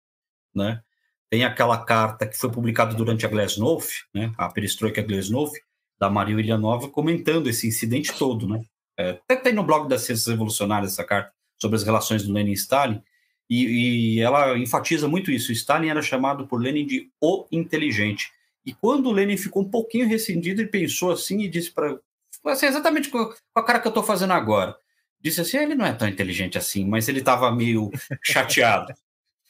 né? 0.55 0.83
Tem 1.29 1.45
aquela 1.45 1.79
carta 1.85 2.27
que 2.27 2.37
foi 2.37 2.51
publicada 2.51 2.95
durante 2.95 3.25
a 3.25 3.29
Glasnost, 3.29 4.05
né? 4.13 4.33
A 4.37 4.49
perestroika 4.49 5.03
Glasnost, 5.03 5.61
da 6.01 6.09
Maria 6.09 6.39
Ilianova, 6.39 6.89
comentando 6.89 7.49
esse 7.49 7.69
incidente 7.69 8.13
todo, 8.15 8.49
né? 8.49 8.65
É, 8.99 9.11
até 9.11 9.37
tem 9.37 9.53
no 9.53 9.63
blog 9.63 9.89
das 9.89 10.03
Ciências 10.03 10.27
Revolucionárias 10.27 10.93
essa 10.93 11.05
carta 11.05 11.33
sobre 11.61 11.77
as 11.77 11.83
relações 11.83 12.27
do 12.27 12.33
Lenin 12.33 12.53
e 12.53 12.55
Stalin, 12.55 13.03
e, 13.49 14.17
e 14.17 14.21
ela 14.21 14.57
enfatiza 14.57 15.07
muito 15.07 15.31
isso. 15.31 15.53
Stalin 15.53 15.89
era 15.89 16.01
chamado 16.01 16.47
por 16.47 16.61
Lenin 16.61 16.87
de 16.87 17.11
o 17.21 17.47
inteligente. 17.53 18.31
E 18.65 18.73
quando 18.73 19.09
o 19.09 19.13
Lenin 19.13 19.37
ficou 19.37 19.63
um 19.63 19.69
pouquinho 19.69 20.09
rescindido, 20.09 20.61
ele 20.61 20.71
pensou 20.71 21.11
assim 21.11 21.41
e 21.41 21.49
disse 21.49 21.71
para 21.71 21.99
assim, 22.47 22.67
exatamente 22.67 23.11
com 23.11 23.33
a 23.55 23.63
cara 23.63 23.81
que 23.81 23.87
eu 23.87 23.91
estou 23.91 24.05
fazendo 24.05 24.33
agora. 24.33 24.77
Disse 25.21 25.41
assim: 25.41 25.59
ele 25.59 25.75
não 25.75 25.85
é 25.85 25.93
tão 25.93 26.09
inteligente 26.09 26.57
assim, 26.57 26.87
mas 26.87 27.09
ele 27.09 27.19
estava 27.19 27.51
meio 27.51 27.91
chateado. 28.25 28.95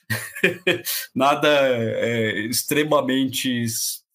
nada 1.15 1.49
é, 1.49 2.41
extremamente 2.47 3.65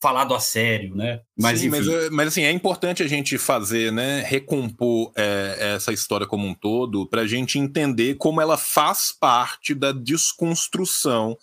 falado 0.01 0.34
a 0.34 0.39
sério, 0.39 0.95
né? 0.95 1.22
Mas, 1.38 1.61
Sim, 1.61 1.69
mas, 1.69 1.88
mas, 2.11 2.27
assim, 2.27 2.43
é 2.43 2.51
importante 2.51 3.01
a 3.01 3.07
gente 3.07 3.38
fazer, 3.38 3.91
né, 3.91 4.22
recompor 4.22 5.11
é, 5.15 5.73
essa 5.76 5.91
história 5.91 6.27
como 6.27 6.47
um 6.47 6.53
todo, 6.53 7.07
para 7.07 7.22
a 7.22 7.27
gente 7.27 7.57
entender 7.57 8.15
como 8.15 8.41
ela 8.41 8.57
faz 8.57 9.11
parte 9.11 9.73
da 9.73 9.91
desconstrução 9.91 11.38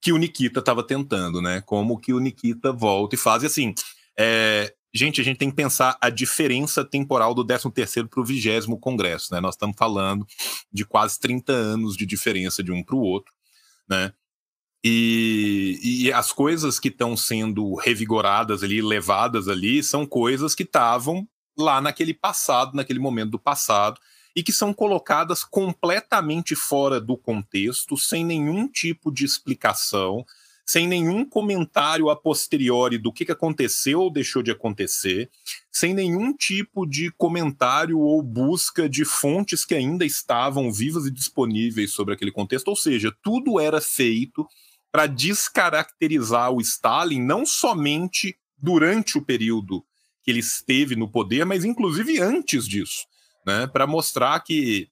que 0.00 0.12
o 0.12 0.16
Nikita 0.16 0.60
estava 0.60 0.82
tentando, 0.82 1.42
né? 1.42 1.60
Como 1.66 1.98
que 1.98 2.12
o 2.12 2.20
Nikita 2.20 2.72
volta 2.72 3.16
e 3.16 3.18
faz. 3.18 3.42
E 3.42 3.46
assim, 3.46 3.74
é, 4.16 4.72
gente, 4.94 5.20
a 5.20 5.24
gente 5.24 5.38
tem 5.38 5.50
que 5.50 5.56
pensar 5.56 5.98
a 6.00 6.08
diferença 6.08 6.84
temporal 6.84 7.34
do 7.34 7.44
13º 7.44 8.08
para 8.08 8.20
o 8.20 8.24
20 8.24 8.78
Congresso, 8.80 9.34
né? 9.34 9.40
Nós 9.40 9.54
estamos 9.54 9.74
falando 9.76 10.24
de 10.72 10.84
quase 10.84 11.18
30 11.18 11.52
anos 11.52 11.96
de 11.96 12.06
diferença 12.06 12.62
de 12.62 12.70
um 12.70 12.82
para 12.82 12.94
o 12.94 13.00
outro 13.00 13.36
né? 13.88 14.12
E, 14.88 15.80
e 15.82 16.12
as 16.12 16.30
coisas 16.30 16.78
que 16.78 16.86
estão 16.86 17.16
sendo 17.16 17.74
revigoradas 17.74 18.62
ali, 18.62 18.80
levadas 18.80 19.48
ali, 19.48 19.82
são 19.82 20.06
coisas 20.06 20.54
que 20.54 20.62
estavam 20.62 21.26
lá 21.58 21.80
naquele 21.80 22.14
passado, 22.14 22.76
naquele 22.76 23.00
momento 23.00 23.32
do 23.32 23.38
passado, 23.38 24.00
e 24.36 24.44
que 24.44 24.52
são 24.52 24.72
colocadas 24.72 25.42
completamente 25.42 26.54
fora 26.54 27.00
do 27.00 27.16
contexto, 27.16 27.96
sem 27.96 28.24
nenhum 28.24 28.68
tipo 28.68 29.10
de 29.10 29.24
explicação, 29.24 30.24
sem 30.64 30.86
nenhum 30.86 31.24
comentário 31.24 32.08
a 32.08 32.14
posteriori 32.14 32.96
do 32.96 33.12
que, 33.12 33.24
que 33.24 33.32
aconteceu 33.32 34.02
ou 34.02 34.12
deixou 34.12 34.40
de 34.40 34.52
acontecer, 34.52 35.28
sem 35.72 35.94
nenhum 35.94 36.32
tipo 36.32 36.86
de 36.86 37.10
comentário 37.18 37.98
ou 37.98 38.22
busca 38.22 38.88
de 38.88 39.04
fontes 39.04 39.64
que 39.64 39.74
ainda 39.74 40.04
estavam 40.04 40.72
vivas 40.72 41.06
e 41.06 41.10
disponíveis 41.10 41.90
sobre 41.90 42.14
aquele 42.14 42.30
contexto. 42.30 42.68
Ou 42.68 42.76
seja, 42.76 43.12
tudo 43.20 43.58
era 43.58 43.80
feito 43.80 44.46
para 44.96 45.06
descaracterizar 45.06 46.50
o 46.50 46.58
Stalin 46.58 47.20
não 47.20 47.44
somente 47.44 48.34
durante 48.56 49.18
o 49.18 49.22
período 49.22 49.84
que 50.22 50.30
ele 50.30 50.40
esteve 50.40 50.96
no 50.96 51.06
poder, 51.06 51.44
mas 51.44 51.66
inclusive 51.66 52.18
antes 52.18 52.66
disso, 52.66 53.04
né, 53.46 53.66
para 53.66 53.86
mostrar 53.86 54.40
que 54.40 54.88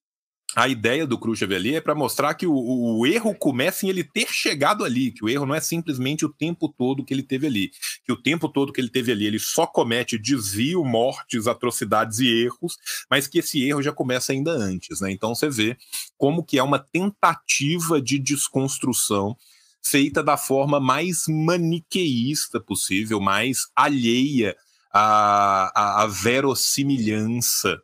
a 0.55 0.69
ideia 0.69 1.07
do 1.07 1.19
Khrushchev 1.19 1.55
ali 1.55 1.77
é 1.77 1.81
para 1.81 1.95
mostrar 1.95 2.35
que 2.35 2.47
o, 2.47 2.55
o, 2.55 3.07
erro 3.07 3.35
começa 3.35 3.87
em 3.87 3.89
ele 3.89 4.05
ter 4.05 4.29
chegado 4.29 4.85
ali, 4.85 5.11
que 5.11 5.25
o 5.25 5.29
erro 5.31 5.47
não 5.47 5.55
é 5.55 5.61
simplesmente 5.63 6.27
o 6.27 6.29
tempo 6.29 6.69
todo 6.69 7.03
que 7.03 7.15
ele 7.15 7.23
teve 7.23 7.47
ali, 7.47 7.71
que 8.05 8.13
o 8.13 8.17
tempo 8.21 8.47
todo 8.47 8.75
que 8.75 8.83
ele 8.83 8.91
teve 8.91 9.11
ali 9.11 9.25
ele 9.25 9.39
só 9.39 9.67
comete 9.67 10.19
desvio, 10.19 10.85
mortes, 10.85 11.47
atrocidades 11.47 12.19
e 12.19 12.29
erros, 12.29 12.77
mas 13.11 13.27
que 13.27 13.39
esse 13.39 13.67
erro 13.67 13.81
já 13.81 13.91
começa 13.91 14.33
ainda 14.33 14.53
antes, 14.53 15.01
né? 15.01 15.11
Então 15.11 15.35
você 15.35 15.49
vê 15.49 15.79
como 16.19 16.45
que 16.45 16.59
é 16.59 16.63
uma 16.63 16.79
tentativa 16.79 18.03
de 18.03 18.19
desconstrução 18.19 19.35
feita 19.85 20.23
da 20.23 20.36
forma 20.36 20.81
mais 20.81 21.24
maniqueísta 21.28 22.59
possível, 22.59 23.20
mais 23.20 23.66
alheia 23.77 24.56
à, 24.90 25.70
à, 25.74 26.02
à 26.02 26.06
verossimilhança 26.06 27.81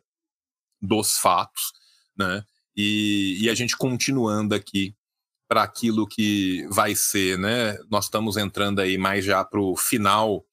dos 0.81 1.17
fatos, 1.17 1.71
né? 2.17 2.43
E, 2.75 3.37
e 3.41 3.49
a 3.49 3.53
gente 3.53 3.77
continuando 3.77 4.55
aqui 4.55 4.95
para 5.47 5.63
aquilo 5.63 6.07
que 6.07 6.65
vai 6.69 6.95
ser, 6.95 7.37
né? 7.37 7.77
Nós 7.89 8.05
estamos 8.05 8.37
entrando 8.37 8.79
aí 8.79 8.97
mais 8.97 9.23
já 9.23 9.43
para 9.43 9.59
o 9.59 9.75
final 9.77 10.43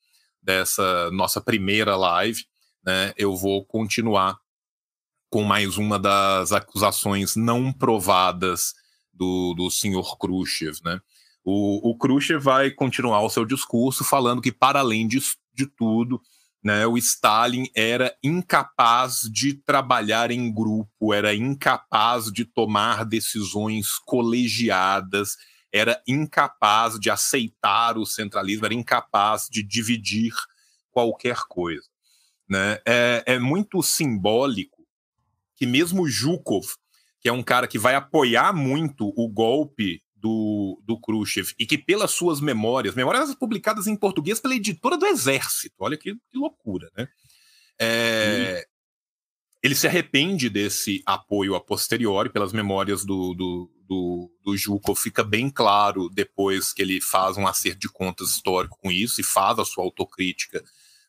dessa 0.42 1.10
nossa 1.12 1.40
primeira 1.40 1.96
live, 1.96 2.44
né? 2.84 3.14
Eu 3.16 3.34
vou 3.36 3.64
continuar 3.64 4.38
com 5.30 5.44
mais 5.44 5.78
uma 5.78 5.98
das 5.98 6.52
acusações 6.52 7.36
não 7.36 7.72
provadas 7.72 8.74
do, 9.12 9.54
do 9.54 9.70
senhor 9.70 10.18
Khrushchev, 10.18 10.78
né? 10.84 11.00
O, 11.50 11.92
o 11.92 11.96
Khrushchev 11.96 12.44
vai 12.44 12.70
continuar 12.70 13.22
o 13.22 13.30
seu 13.30 13.46
discurso 13.46 14.04
falando 14.04 14.42
que, 14.42 14.52
para 14.52 14.80
além 14.80 15.08
de, 15.08 15.18
de 15.54 15.66
tudo, 15.66 16.20
né, 16.62 16.86
o 16.86 16.98
Stalin 16.98 17.64
era 17.74 18.14
incapaz 18.22 19.22
de 19.32 19.54
trabalhar 19.54 20.30
em 20.30 20.52
grupo, 20.52 21.14
era 21.14 21.34
incapaz 21.34 22.26
de 22.26 22.44
tomar 22.44 23.02
decisões 23.06 23.98
colegiadas, 24.04 25.38
era 25.72 25.98
incapaz 26.06 27.00
de 27.00 27.08
aceitar 27.08 27.96
o 27.96 28.04
centralismo, 28.04 28.66
era 28.66 28.74
incapaz 28.74 29.48
de 29.50 29.62
dividir 29.62 30.34
qualquer 30.90 31.38
coisa. 31.48 31.88
Né? 32.46 32.78
É, 32.86 33.22
é 33.24 33.38
muito 33.38 33.82
simbólico 33.82 34.86
que 35.56 35.64
mesmo 35.64 36.06
Zhukov, 36.06 36.66
que 37.22 37.28
é 37.30 37.32
um 37.32 37.42
cara 37.42 37.66
que 37.66 37.78
vai 37.78 37.94
apoiar 37.94 38.52
muito 38.52 39.14
o 39.16 39.26
golpe 39.26 40.02
do, 40.20 40.81
do 40.85 40.99
Khrushchev 41.01 41.53
e 41.59 41.66
que 41.66 41.78
pelas 41.78 42.11
suas 42.11 42.40
memórias, 42.40 42.95
memórias 42.95 43.35
publicadas 43.35 43.86
em 43.86 43.97
português 43.97 44.40
pela 44.40 44.55
editora 44.55 44.97
do 44.97 45.07
Exército, 45.07 45.74
olha 45.78 45.97
que, 45.97 46.15
que 46.15 46.39
loucura, 46.39 46.90
né? 46.97 47.09
É, 47.81 48.66
ele 49.62 49.74
se 49.74 49.86
arrepende 49.86 50.49
desse 50.49 51.03
apoio 51.07 51.55
a 51.55 51.61
posteriori 51.61 52.31
pelas 52.31 52.53
memórias 52.53 53.05
do, 53.05 53.35
do, 53.35 53.70
do, 53.86 54.31
do 54.43 54.57
Zhukov, 54.57 54.99
fica 54.99 55.23
bem 55.24 55.51
claro 55.51 56.09
depois 56.09 56.73
que 56.73 56.82
ele 56.82 57.01
faz 57.01 57.36
um 57.36 57.47
acerto 57.47 57.78
de 57.78 57.89
contas 57.89 58.31
histórico 58.31 58.78
com 58.81 58.90
isso 58.90 59.20
e 59.20 59.24
faz 59.24 59.59
a 59.59 59.65
sua 59.65 59.85
autocrítica 59.85 60.62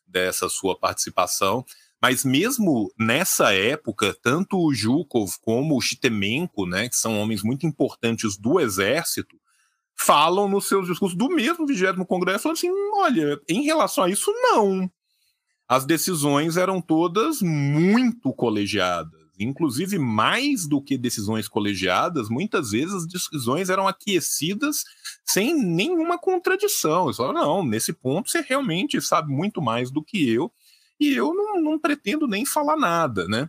dessa 0.06 0.48
sua 0.48 0.78
participação. 0.78 1.64
Mas 2.00 2.24
mesmo 2.24 2.90
nessa 2.98 3.52
época, 3.52 4.16
tanto 4.22 4.56
o 4.58 4.74
Zhukov 4.74 5.32
como 5.42 5.76
o 5.76 5.80
Chitemenko, 5.80 6.66
né, 6.66 6.88
que 6.88 6.96
são 6.96 7.20
homens 7.20 7.42
muito 7.42 7.66
importantes 7.66 8.38
do 8.38 8.58
exército, 8.58 9.36
falam 9.94 10.48
nos 10.48 10.66
seus 10.66 10.86
discursos 10.86 11.16
do 11.16 11.28
mesmo 11.28 11.66
20 11.66 12.06
Congresso, 12.06 12.44
falando 12.44 12.56
assim: 12.56 12.70
olha, 12.94 13.38
em 13.48 13.62
relação 13.64 14.04
a 14.04 14.10
isso, 14.10 14.32
não. 14.32 14.90
As 15.68 15.84
decisões 15.84 16.56
eram 16.56 16.80
todas 16.80 17.42
muito 17.42 18.32
colegiadas. 18.32 19.20
Inclusive, 19.38 19.98
mais 19.98 20.66
do 20.66 20.82
que 20.82 20.98
decisões 20.98 21.48
colegiadas, 21.48 22.28
muitas 22.28 22.72
vezes 22.72 22.94
as 22.94 23.06
decisões 23.06 23.70
eram 23.70 23.88
aquecidas 23.88 24.84
sem 25.24 25.54
nenhuma 25.54 26.18
contradição. 26.18 27.08
Eu 27.08 27.14
falo, 27.14 27.32
não, 27.32 27.64
nesse 27.64 27.92
ponto 27.92 28.30
você 28.30 28.42
realmente 28.42 29.00
sabe 29.00 29.32
muito 29.32 29.62
mais 29.62 29.90
do 29.90 30.02
que 30.02 30.28
eu 30.28 30.52
e 31.00 31.14
eu 31.14 31.32
não, 31.34 31.60
não 31.60 31.78
pretendo 31.78 32.28
nem 32.28 32.44
falar 32.44 32.76
nada, 32.76 33.26
né? 33.26 33.48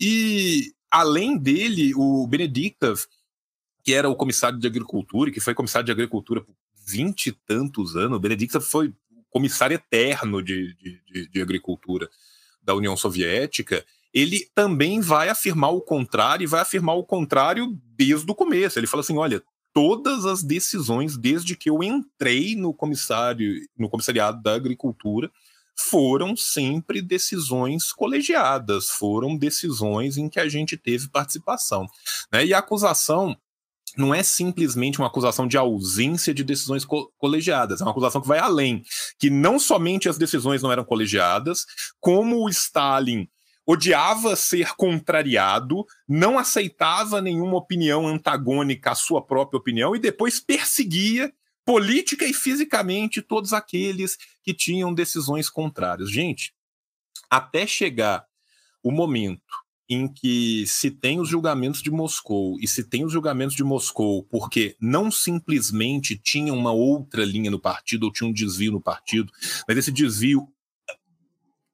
E 0.00 0.72
além 0.90 1.36
dele, 1.36 1.92
o 1.94 2.26
Benedictov, 2.26 3.04
que 3.84 3.92
era 3.92 4.08
o 4.08 4.16
comissário 4.16 4.58
de 4.58 4.66
agricultura, 4.66 5.30
que 5.30 5.40
foi 5.40 5.54
comissário 5.54 5.86
de 5.86 5.92
agricultura 5.92 6.40
por 6.40 6.54
vinte 6.86 7.26
e 7.26 7.32
tantos 7.32 7.96
anos, 7.96 8.16
o 8.16 8.20
Benedictov 8.20 8.64
foi 8.64 8.94
comissário 9.28 9.74
eterno 9.74 10.42
de, 10.42 10.74
de, 10.76 11.00
de, 11.12 11.28
de 11.28 11.42
agricultura 11.42 12.08
da 12.62 12.74
União 12.74 12.96
Soviética, 12.96 13.84
ele 14.12 14.48
também 14.54 15.00
vai 15.00 15.28
afirmar 15.28 15.70
o 15.70 15.80
contrário 15.80 16.44
e 16.44 16.46
vai 16.46 16.60
afirmar 16.60 16.94
o 16.94 17.04
contrário 17.04 17.78
desde 17.94 18.30
o 18.30 18.34
começo. 18.34 18.78
Ele 18.78 18.86
fala 18.86 19.02
assim: 19.02 19.18
olha, 19.18 19.42
todas 19.74 20.24
as 20.24 20.42
decisões 20.42 21.18
desde 21.18 21.54
que 21.54 21.68
eu 21.68 21.82
entrei 21.82 22.56
no 22.56 22.72
comissário, 22.72 23.60
no 23.78 23.90
comissariado 23.90 24.42
da 24.42 24.54
agricultura, 24.54 25.30
foram 25.78 26.36
sempre 26.36 27.02
decisões 27.02 27.92
colegiadas, 27.92 28.88
foram 28.88 29.36
decisões 29.36 30.16
em 30.16 30.28
que 30.28 30.40
a 30.40 30.48
gente 30.48 30.76
teve 30.76 31.08
participação. 31.08 31.86
Né? 32.32 32.46
E 32.46 32.54
a 32.54 32.58
acusação 32.58 33.36
não 33.96 34.14
é 34.14 34.22
simplesmente 34.22 34.98
uma 34.98 35.06
acusação 35.06 35.46
de 35.46 35.56
ausência 35.56 36.34
de 36.34 36.44
decisões 36.44 36.84
co 36.84 37.10
colegiadas, 37.16 37.80
é 37.80 37.84
uma 37.84 37.90
acusação 37.90 38.20
que 38.20 38.28
vai 38.28 38.38
além, 38.38 38.82
que 39.18 39.30
não 39.30 39.58
somente 39.58 40.08
as 40.08 40.18
decisões 40.18 40.62
não 40.62 40.70
eram 40.70 40.84
colegiadas, 40.84 41.64
como 41.98 42.44
o 42.44 42.48
Stalin 42.48 43.28
odiava 43.66 44.36
ser 44.36 44.74
contrariado, 44.76 45.84
não 46.08 46.38
aceitava 46.38 47.20
nenhuma 47.20 47.56
opinião 47.56 48.06
antagônica 48.06 48.92
à 48.92 48.94
sua 48.94 49.20
própria 49.20 49.58
opinião 49.58 49.96
e 49.96 49.98
depois 49.98 50.38
perseguia 50.38 51.32
política 51.66 52.24
e 52.24 52.32
fisicamente 52.32 53.20
todos 53.20 53.52
aqueles 53.52 54.16
que 54.44 54.54
tinham 54.54 54.94
decisões 54.94 55.50
contrárias. 55.50 56.08
Gente, 56.08 56.54
até 57.28 57.66
chegar 57.66 58.24
o 58.82 58.92
momento 58.92 59.42
em 59.88 60.06
que 60.06 60.64
se 60.66 60.90
tem 60.90 61.20
os 61.20 61.28
julgamentos 61.28 61.82
de 61.82 61.90
Moscou 61.90 62.56
e 62.60 62.68
se 62.68 62.84
tem 62.84 63.04
os 63.04 63.12
julgamentos 63.12 63.54
de 63.54 63.64
Moscou 63.64 64.22
porque 64.24 64.76
não 64.80 65.10
simplesmente 65.10 66.16
tinha 66.16 66.52
uma 66.52 66.72
outra 66.72 67.24
linha 67.24 67.50
no 67.50 67.60
partido 67.60 68.04
ou 68.04 68.12
tinha 68.12 68.28
um 68.28 68.32
desvio 68.32 68.72
no 68.72 68.80
partido, 68.80 69.32
mas 69.66 69.76
esse 69.76 69.90
desvio 69.90 70.48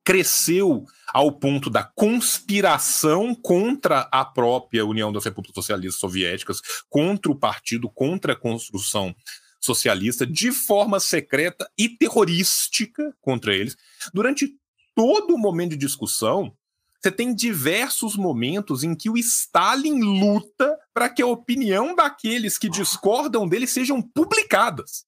cresceu 0.05 0.85
ao 1.12 1.32
ponto 1.32 1.70
da 1.70 1.85
conspiração 1.85 3.35
contra 3.35 4.09
a 4.10 4.24
própria 4.24 4.85
União 4.85 5.12
das 5.12 5.24
Repúblicas 5.24 5.55
Socialistas 5.55 6.01
Soviéticas, 6.01 6.60
contra 6.89 7.31
o 7.31 7.39
partido, 7.39 7.89
contra 7.89 8.32
a 8.32 8.36
construção 8.36 9.14
socialista 9.62 10.26
de 10.26 10.51
forma 10.51 10.98
secreta 10.98 11.70
e 11.78 11.89
terrorística 11.89 13.14
contra 13.20 13.55
eles. 13.55 13.76
Durante 14.12 14.56
todo 14.94 15.34
o 15.34 15.39
momento 15.39 15.70
de 15.70 15.76
discussão, 15.76 16.55
você 17.01 17.10
tem 17.10 17.34
diversos 17.34 18.16
momentos 18.16 18.84
em 18.84 18.94
que 18.94 19.09
o 19.09 19.16
Stalin 19.16 20.01
luta 20.01 20.78
para 20.93 21.09
que 21.09 21.22
a 21.22 21.26
opinião 21.26 21.94
daqueles 21.94 22.59
que 22.59 22.68
discordam 22.68 23.48
dele 23.48 23.66
sejam 23.66 24.01
publicadas. 24.01 25.05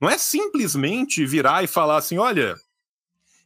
Não 0.00 0.08
é 0.08 0.16
simplesmente 0.16 1.24
virar 1.26 1.62
e 1.62 1.66
falar 1.66 1.96
assim: 1.96 2.18
olha, 2.18 2.54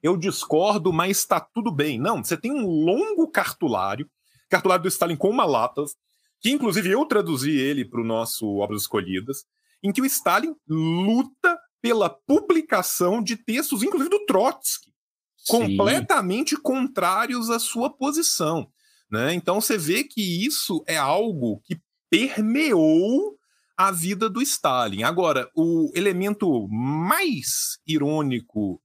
eu 0.02 0.16
discordo, 0.16 0.92
mas 0.92 1.18
está 1.18 1.40
tudo 1.40 1.72
bem. 1.72 1.98
Não, 1.98 2.22
você 2.22 2.36
tem 2.36 2.52
um 2.52 2.66
longo 2.66 3.28
cartulário, 3.28 4.08
cartulário 4.48 4.82
do 4.82 4.88
Stalin 4.88 5.16
com 5.16 5.30
uma 5.30 5.44
latas, 5.44 5.96
que 6.40 6.50
inclusive 6.50 6.90
eu 6.90 7.04
traduzi 7.04 7.50
ele 7.50 7.84
para 7.84 8.00
o 8.00 8.04
nosso 8.04 8.58
Obras 8.58 8.82
Escolhidas, 8.82 9.44
em 9.82 9.92
que 9.92 10.00
o 10.00 10.06
Stalin 10.06 10.54
luta 10.66 11.58
pela 11.80 12.10
publicação 12.10 13.22
de 13.22 13.36
textos, 13.36 13.82
inclusive 13.82 14.10
do 14.10 14.24
Trotsky, 14.26 14.92
Sim. 15.36 15.52
completamente 15.52 16.56
contrários 16.56 17.50
à 17.50 17.58
sua 17.58 17.88
posição. 17.90 18.70
Né? 19.10 19.34
Então 19.34 19.60
você 19.60 19.78
vê 19.78 20.04
que 20.04 20.46
isso 20.46 20.82
é 20.86 20.96
algo 20.96 21.60
que 21.64 21.80
permeou 22.10 23.38
a 23.76 23.92
vida 23.92 24.28
do 24.28 24.42
Stalin. 24.42 25.04
Agora, 25.04 25.48
o 25.54 25.90
elemento 25.94 26.66
mais 26.68 27.78
irônico 27.86 28.82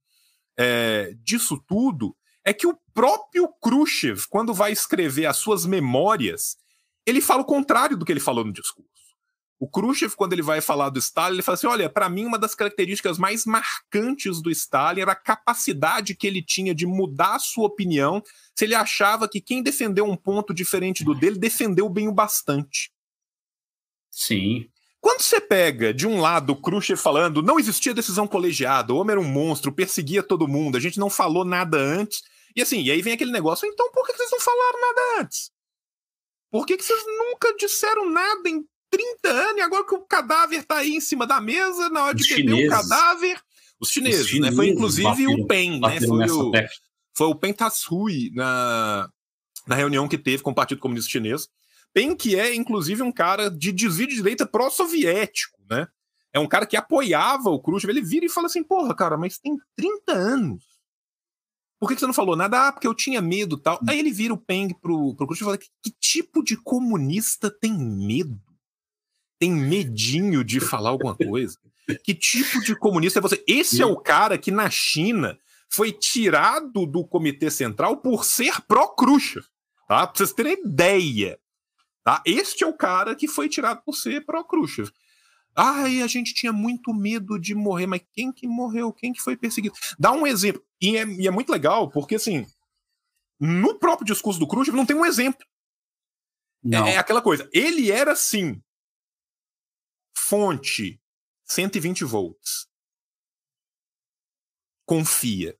é, 0.56 1.12
disso 1.20 1.62
tudo 1.66 2.16
é 2.44 2.52
que 2.52 2.66
o 2.66 2.78
próprio 2.92 3.48
Khrushchev, 3.60 4.26
quando 4.28 4.54
vai 4.54 4.70
escrever 4.70 5.26
as 5.26 5.38
suas 5.38 5.66
memórias, 5.66 6.56
ele 7.04 7.20
fala 7.20 7.42
o 7.42 7.46
contrário 7.46 7.96
do 7.96 8.04
que 8.04 8.12
ele 8.12 8.20
falou 8.20 8.44
no 8.44 8.52
discurso. 8.52 8.93
O 9.58 9.68
Khrushchev, 9.68 10.14
quando 10.16 10.32
ele 10.32 10.42
vai 10.42 10.60
falar 10.60 10.90
do 10.90 10.98
Stalin, 10.98 11.36
ele 11.36 11.42
fala 11.42 11.54
assim: 11.54 11.66
olha, 11.66 11.88
para 11.88 12.08
mim, 12.08 12.26
uma 12.26 12.38
das 12.38 12.54
características 12.54 13.18
mais 13.18 13.46
marcantes 13.46 14.42
do 14.42 14.50
Stalin 14.50 15.00
era 15.00 15.12
a 15.12 15.16
capacidade 15.16 16.14
que 16.14 16.26
ele 16.26 16.42
tinha 16.42 16.74
de 16.74 16.86
mudar 16.86 17.36
a 17.36 17.38
sua 17.38 17.66
opinião 17.66 18.22
se 18.54 18.64
ele 18.64 18.74
achava 18.74 19.28
que 19.28 19.40
quem 19.40 19.62
defendeu 19.62 20.04
um 20.04 20.16
ponto 20.16 20.52
diferente 20.52 21.04
do 21.04 21.14
dele 21.14 21.38
defendeu 21.38 21.88
bem 21.88 22.08
o 22.08 22.12
bastante. 22.12 22.92
Sim. 24.10 24.68
Quando 25.00 25.20
você 25.20 25.40
pega 25.40 25.92
de 25.92 26.06
um 26.06 26.20
lado 26.20 26.50
o 26.50 26.56
Khrushchev 26.56 26.98
falando 26.98 27.42
não 27.42 27.58
existia 27.58 27.92
decisão 27.92 28.26
colegiada, 28.26 28.92
o 28.92 28.96
homem 28.96 29.12
era 29.12 29.20
um 29.20 29.24
monstro, 29.24 29.72
perseguia 29.72 30.22
todo 30.22 30.48
mundo, 30.48 30.76
a 30.76 30.80
gente 30.80 30.98
não 30.98 31.10
falou 31.10 31.44
nada 31.44 31.76
antes. 31.76 32.22
E 32.56 32.62
assim, 32.62 32.82
e 32.82 32.90
aí 32.90 33.02
vem 33.02 33.12
aquele 33.12 33.32
negócio, 33.32 33.66
então 33.66 33.90
por 33.92 34.06
que 34.06 34.14
vocês 34.14 34.30
não 34.30 34.40
falaram 34.40 34.80
nada 34.80 35.20
antes? 35.20 35.52
Por 36.50 36.64
que, 36.64 36.76
que 36.76 36.84
vocês 36.84 37.04
nunca 37.18 37.54
disseram 37.56 38.08
nada 38.08 38.48
em 38.48 38.64
30 38.94 39.28
anos 39.28 39.56
e 39.56 39.60
agora 39.60 39.84
que 39.84 39.94
o 39.94 40.00
cadáver 40.00 40.64
tá 40.64 40.76
aí 40.76 40.94
em 40.94 41.00
cima 41.00 41.26
da 41.26 41.40
mesa, 41.40 41.88
na 41.88 42.04
hora 42.04 42.14
de 42.14 42.28
beber 42.28 42.66
o 42.66 42.70
cadáver. 42.70 43.40
Os 43.80 43.90
chineses, 43.90 44.20
Os 44.22 44.28
chineses 44.28 44.52
né? 44.52 44.56
Foi 44.56 44.68
inclusive 44.68 45.26
o 45.26 45.46
Pen, 45.46 45.80
né? 45.80 46.00
Foi 46.00 46.30
o, 46.30 46.52
foi 47.12 47.26
o 47.26 47.34
Pen 47.34 47.52
Tatsui 47.52 48.30
na, 48.34 49.08
na 49.66 49.74
reunião 49.74 50.06
que 50.06 50.16
teve 50.16 50.42
com 50.42 50.52
o 50.52 50.54
Partido 50.54 50.80
Comunista 50.80 51.10
Chinês. 51.10 51.48
Pen, 51.92 52.14
que 52.14 52.38
é, 52.38 52.54
inclusive, 52.54 53.02
um 53.02 53.12
cara 53.12 53.50
de 53.50 53.72
desvio 53.72 54.06
de 54.06 54.16
direita 54.16 54.46
pró-soviético, 54.46 55.58
né? 55.68 55.86
É 56.32 56.40
um 56.40 56.48
cara 56.48 56.66
que 56.66 56.76
apoiava 56.76 57.50
o 57.50 57.60
Khrushchev. 57.60 57.90
Ele 57.90 58.02
vira 58.02 58.26
e 58.26 58.28
fala 58.28 58.46
assim: 58.46 58.62
porra, 58.62 58.94
cara, 58.94 59.16
mas 59.16 59.38
tem 59.38 59.56
30 59.76 60.12
anos. 60.12 60.64
Por 61.78 61.88
que, 61.88 61.98
você 61.98 62.06
não 62.06 62.14
falou 62.14 62.34
nada? 62.34 62.68
Ah, 62.68 62.72
porque 62.72 62.86
eu 62.86 62.94
tinha 62.94 63.20
medo 63.20 63.56
tal. 63.56 63.78
Aí 63.88 63.98
ele 63.98 64.10
vira 64.10 64.34
o 64.34 64.38
Peng 64.38 64.74
pro, 64.80 65.14
pro 65.14 65.26
Khrushchev 65.26 65.42
e 65.42 65.44
fala: 65.44 65.58
que, 65.58 65.68
que 65.82 65.96
tipo 66.00 66.42
de 66.42 66.56
comunista 66.56 67.48
tem 67.48 67.72
medo? 67.72 68.40
Tem 69.38 69.52
medinho 69.52 70.44
de 70.44 70.60
falar 70.60 70.90
alguma 70.90 71.14
coisa? 71.14 71.58
Que 72.02 72.14
tipo 72.14 72.60
de 72.60 72.74
comunista 72.74 73.18
é 73.18 73.22
você? 73.22 73.44
Esse 73.46 73.82
é 73.82 73.86
o 73.86 73.96
cara 73.96 74.38
que 74.38 74.50
na 74.50 74.70
China 74.70 75.38
foi 75.68 75.92
tirado 75.92 76.86
do 76.86 77.04
Comitê 77.04 77.50
Central 77.50 77.98
por 77.98 78.24
ser 78.24 78.60
pró-Khrushchev, 78.62 79.44
tá? 79.88 80.06
Pra 80.06 80.16
vocês 80.16 80.32
terem 80.32 80.62
ideia. 80.64 81.38
Tá? 82.02 82.22
Este 82.24 82.64
é 82.64 82.66
o 82.66 82.76
cara 82.76 83.14
que 83.14 83.26
foi 83.26 83.48
tirado 83.48 83.82
por 83.84 83.94
ser 83.94 84.24
pró-Khrushchev. 84.24 84.90
Ai, 85.56 86.02
a 86.02 86.06
gente 86.06 86.34
tinha 86.34 86.52
muito 86.52 86.92
medo 86.92 87.38
de 87.38 87.54
morrer, 87.54 87.86
mas 87.86 88.02
quem 88.12 88.32
que 88.32 88.46
morreu? 88.46 88.92
Quem 88.92 89.12
que 89.12 89.20
foi 89.20 89.36
perseguido? 89.36 89.74
Dá 89.98 90.12
um 90.12 90.26
exemplo. 90.26 90.62
E 90.80 90.96
é, 90.96 91.04
e 91.06 91.26
é 91.26 91.30
muito 91.30 91.50
legal, 91.50 91.88
porque 91.90 92.16
assim, 92.16 92.46
no 93.38 93.78
próprio 93.78 94.06
discurso 94.06 94.38
do 94.38 94.46
Khrushchev 94.48 94.76
não 94.76 94.86
tem 94.86 94.96
um 94.96 95.06
exemplo. 95.06 95.46
É, 96.64 96.94
é, 96.94 96.98
aquela 96.98 97.20
coisa. 97.20 97.48
Ele 97.52 97.90
era, 97.90 98.16
sim, 98.16 98.60
Fonte 100.26 100.98
120 101.44 102.02
volts. 102.04 102.66
Confia. 104.86 105.54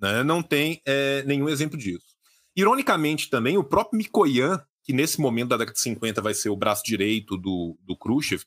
Né? 0.00 0.22
Não 0.24 0.42
tem 0.42 0.80
é, 0.86 1.22
nenhum 1.24 1.46
exemplo 1.46 1.78
disso. 1.78 2.16
Ironicamente, 2.56 3.28
também, 3.28 3.58
o 3.58 3.64
próprio 3.64 3.98
Mikoyan, 3.98 4.64
que 4.82 4.94
nesse 4.94 5.20
momento 5.20 5.50
da 5.50 5.58
década 5.58 5.74
de 5.74 5.80
50 5.80 6.22
vai 6.22 6.32
ser 6.32 6.48
o 6.48 6.56
braço 6.56 6.82
direito 6.84 7.36
do, 7.36 7.78
do 7.82 7.94
Khrushchev, 7.94 8.44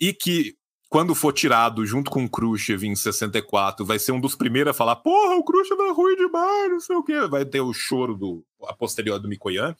e 0.00 0.12
que, 0.12 0.56
quando 0.88 1.14
for 1.14 1.32
tirado 1.32 1.86
junto 1.86 2.10
com 2.10 2.24
o 2.24 2.28
Khrushchev 2.28 2.84
em 2.84 2.96
64, 2.96 3.86
vai 3.86 4.00
ser 4.00 4.10
um 4.10 4.20
dos 4.20 4.34
primeiros 4.34 4.72
a 4.72 4.74
falar: 4.74 4.96
porra, 4.96 5.36
o 5.36 5.44
Khrushchev 5.44 5.80
é 5.80 5.92
ruim 5.92 6.16
demais, 6.16 6.72
não 6.72 6.80
sei 6.80 6.96
o 6.96 7.04
quê. 7.04 7.28
Vai 7.28 7.44
ter 7.44 7.60
o 7.60 7.72
choro 7.72 8.16
do, 8.16 8.44
a 8.64 8.74
posterior 8.74 9.20
do 9.20 9.28
Mikoyan. 9.28 9.76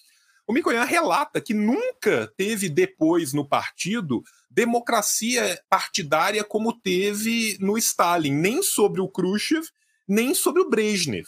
O 0.46 0.52
Mikoyan 0.52 0.84
relata 0.84 1.40
que 1.40 1.54
nunca 1.54 2.30
teve 2.36 2.68
depois 2.68 3.32
no 3.32 3.48
partido 3.48 4.22
democracia 4.50 5.60
partidária 5.68 6.44
como 6.44 6.72
teve 6.72 7.56
no 7.60 7.76
Stalin, 7.76 8.32
nem 8.32 8.62
sobre 8.62 9.00
o 9.00 9.08
Khrushchev, 9.08 9.66
nem 10.06 10.34
sobre 10.34 10.62
o 10.62 10.68
Brezhnev. 10.68 11.26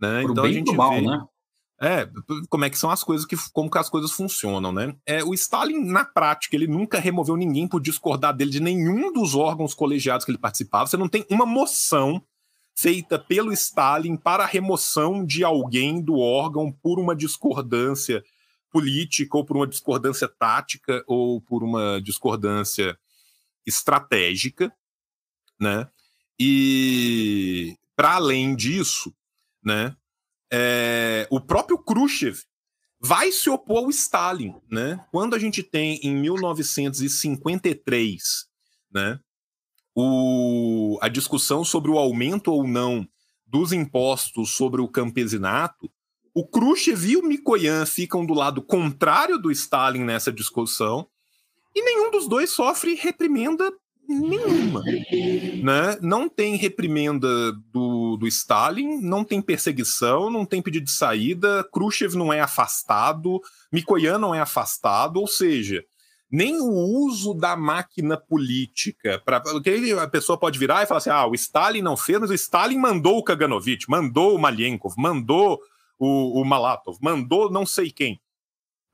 Né? 0.00 0.22
então 0.22 0.44
a 0.44 0.52
gente 0.52 0.72
mal, 0.76 0.92
vê... 0.92 1.00
né? 1.00 1.24
É, 1.80 2.08
como 2.48 2.64
é 2.64 2.70
que 2.70 2.78
são 2.78 2.90
as 2.90 3.04
coisas, 3.04 3.24
que, 3.24 3.36
como 3.52 3.70
que 3.70 3.78
as 3.78 3.88
coisas 3.88 4.10
funcionam, 4.10 4.72
né? 4.72 4.96
É, 5.06 5.22
o 5.22 5.32
Stalin, 5.32 5.84
na 5.84 6.04
prática, 6.04 6.56
ele 6.56 6.66
nunca 6.66 6.98
removeu 6.98 7.36
ninguém 7.36 7.68
por 7.68 7.80
discordar 7.80 8.34
dele 8.34 8.50
de 8.50 8.60
nenhum 8.60 9.12
dos 9.12 9.36
órgãos 9.36 9.74
colegiados 9.74 10.24
que 10.24 10.30
ele 10.32 10.38
participava. 10.38 10.88
Você 10.88 10.96
não 10.96 11.08
tem 11.08 11.24
uma 11.30 11.46
moção 11.46 12.20
feita 12.78 13.18
pelo 13.18 13.52
Stalin 13.52 14.16
para 14.16 14.44
a 14.44 14.46
remoção 14.46 15.26
de 15.26 15.42
alguém 15.42 16.00
do 16.00 16.18
órgão 16.18 16.70
por 16.70 17.00
uma 17.00 17.16
discordância 17.16 18.22
política, 18.70 19.36
ou 19.36 19.44
por 19.44 19.56
uma 19.56 19.66
discordância 19.66 20.28
tática, 20.28 21.02
ou 21.08 21.40
por 21.40 21.64
uma 21.64 22.00
discordância 22.00 22.96
estratégica, 23.66 24.72
né? 25.58 25.90
E 26.38 27.76
para 27.96 28.14
além 28.14 28.54
disso, 28.54 29.12
né? 29.60 29.96
É, 30.52 31.26
o 31.32 31.40
próprio 31.40 31.78
Khrushchev 31.78 32.44
vai 33.00 33.32
se 33.32 33.50
opor 33.50 33.78
ao 33.78 33.90
Stalin, 33.90 34.54
né? 34.70 35.04
Quando 35.10 35.34
a 35.34 35.38
gente 35.38 35.64
tem 35.64 35.98
em 36.00 36.14
1953, 36.14 38.46
né? 38.92 39.18
O, 40.00 40.96
a 41.02 41.08
discussão 41.08 41.64
sobre 41.64 41.90
o 41.90 41.98
aumento 41.98 42.52
ou 42.52 42.64
não 42.64 43.04
dos 43.44 43.72
impostos 43.72 44.50
sobre 44.54 44.80
o 44.80 44.86
campesinato, 44.86 45.90
o 46.32 46.46
Khrushchev 46.46 47.04
e 47.04 47.16
o 47.16 47.22
Mikoyan 47.24 47.84
ficam 47.84 48.24
do 48.24 48.32
lado 48.32 48.62
contrário 48.62 49.40
do 49.40 49.50
Stalin 49.50 50.04
nessa 50.04 50.30
discussão 50.30 51.08
e 51.74 51.82
nenhum 51.82 52.12
dos 52.12 52.28
dois 52.28 52.50
sofre 52.50 52.94
reprimenda 52.94 53.72
nenhuma. 54.08 54.84
Né? 54.84 55.98
Não 56.00 56.28
tem 56.28 56.54
reprimenda 56.54 57.52
do, 57.72 58.16
do 58.16 58.28
Stalin, 58.28 59.00
não 59.00 59.24
tem 59.24 59.42
perseguição, 59.42 60.30
não 60.30 60.46
tem 60.46 60.62
pedido 60.62 60.84
de 60.84 60.92
saída, 60.92 61.68
Khrushchev 61.74 62.14
não 62.14 62.32
é 62.32 62.40
afastado, 62.40 63.40
Mikoyan 63.72 64.18
não 64.18 64.32
é 64.32 64.38
afastado, 64.38 65.16
ou 65.16 65.26
seja, 65.26 65.84
nem 66.30 66.60
o 66.60 66.70
uso 66.70 67.32
da 67.32 67.56
máquina 67.56 68.16
política 68.16 69.20
para 69.24 69.40
porque 69.40 69.96
a 69.98 70.08
pessoa 70.08 70.38
pode 70.38 70.58
virar 70.58 70.82
e 70.82 70.86
falar 70.86 70.98
assim: 70.98 71.10
ah, 71.10 71.26
o 71.26 71.34
Stalin 71.34 71.82
não 71.82 71.96
fez, 71.96 72.20
mas 72.20 72.30
o 72.30 72.34
Stalin 72.34 72.78
mandou 72.78 73.18
o 73.18 73.22
Kaganovich, 73.22 73.88
mandou 73.88 74.34
o 74.34 74.38
Malienkov, 74.38 74.94
mandou 74.98 75.60
o, 75.98 76.40
o 76.40 76.44
Malatov, 76.44 76.98
mandou 77.00 77.50
não 77.50 77.64
sei 77.64 77.90
quem. 77.90 78.20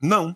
Não. 0.01 0.35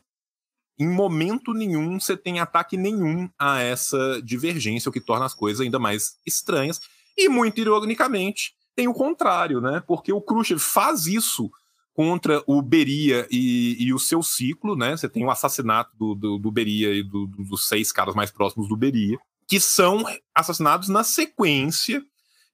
Em 0.78 0.88
momento 0.88 1.54
nenhum 1.54 2.00
você 2.00 2.16
tem 2.16 2.40
ataque 2.40 2.78
nenhum 2.78 3.30
a 3.38 3.62
essa 3.62 4.22
divergência, 4.22 4.90
o 4.90 4.94
que 4.94 5.02
torna 5.02 5.26
as 5.26 5.34
coisas 5.34 5.62
ainda 5.62 5.78
mais 5.78 6.18
estranhas. 6.26 6.80
E, 7.18 7.28
muito 7.28 7.60
ironicamente, 7.60 8.54
tem 8.76 8.88
o 8.88 8.94
contrário, 8.94 9.60
né? 9.60 9.84
Porque 9.86 10.14
o 10.14 10.22
Khrushchev 10.22 10.58
faz 10.58 11.06
isso 11.06 11.52
contra 12.00 12.42
o 12.48 12.62
Beria 12.62 13.28
e, 13.30 13.76
e, 13.78 13.94
o 13.94 14.00
seu 14.00 14.24
ciclo, 14.24 14.74
né? 14.74 14.96
Você 14.96 15.10
tem 15.10 15.26
o 15.26 15.30
assassinato 15.30 15.92
do, 15.98 16.16
do, 16.16 16.38
do 16.38 16.50
Beria 16.50 16.94
e 16.94 17.04
do, 17.04 17.28
do, 17.28 17.44
dos 17.44 17.68
seis 17.68 17.92
caras 17.92 18.16
mais 18.16 18.32
próximos 18.32 18.70
do 18.70 18.78
Beria, 18.78 19.20
que 19.46 19.60
são 19.60 20.06
assassinados 20.34 20.88
na 20.88 21.04
sequência 21.04 22.02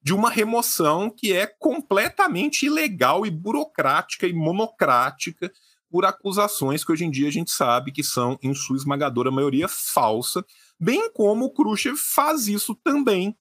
de 0.02 0.12
uma 0.12 0.30
remoção 0.30 1.08
que 1.08 1.32
é 1.32 1.46
completamente 1.46 2.66
ilegal 2.66 3.24
e 3.24 3.30
burocrática 3.30 4.26
e 4.26 4.32
monocrática 4.32 5.52
por 5.88 6.04
acusações 6.04 6.82
que 6.82 6.90
hoje 6.90 7.04
em 7.04 7.10
dia 7.12 7.28
a 7.28 7.32
gente 7.32 7.52
sabe 7.52 7.92
que 7.92 8.02
são, 8.02 8.36
em 8.42 8.52
sua 8.52 8.76
esmagadora 8.76 9.30
maioria, 9.30 9.68
falsa, 9.68 10.44
bem 10.76 11.08
como 11.12 11.44
o 11.44 11.50
Khrushchev 11.52 11.96
faz 11.96 12.48
isso 12.48 12.74
também 12.74 13.36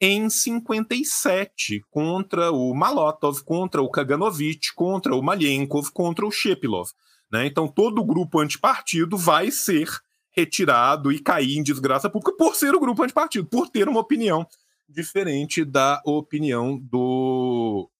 em 0.00 0.30
57 0.30 1.84
contra 1.90 2.52
o 2.52 2.74
Malotov, 2.74 3.42
contra 3.42 3.82
o 3.82 3.90
Kaganovich, 3.90 4.72
contra 4.74 5.14
o 5.14 5.22
Malienkov, 5.22 5.90
contra 5.90 6.26
o 6.26 6.30
Shepilov. 6.30 6.90
Né? 7.30 7.46
Então 7.46 7.68
todo 7.68 8.00
o 8.00 8.04
grupo 8.04 8.40
antipartido 8.40 9.16
vai 9.16 9.50
ser 9.50 9.88
retirado 10.30 11.10
e 11.10 11.18
cair 11.18 11.58
em 11.58 11.62
desgraça 11.62 12.08
pública 12.08 12.36
por 12.36 12.54
ser 12.54 12.74
o 12.74 12.80
grupo 12.80 13.02
antipartido, 13.02 13.46
por 13.46 13.68
ter 13.68 13.88
uma 13.88 14.00
opinião 14.00 14.46
diferente 14.88 15.64
da 15.64 16.00
opinião 16.04 16.78
do, 16.78 17.90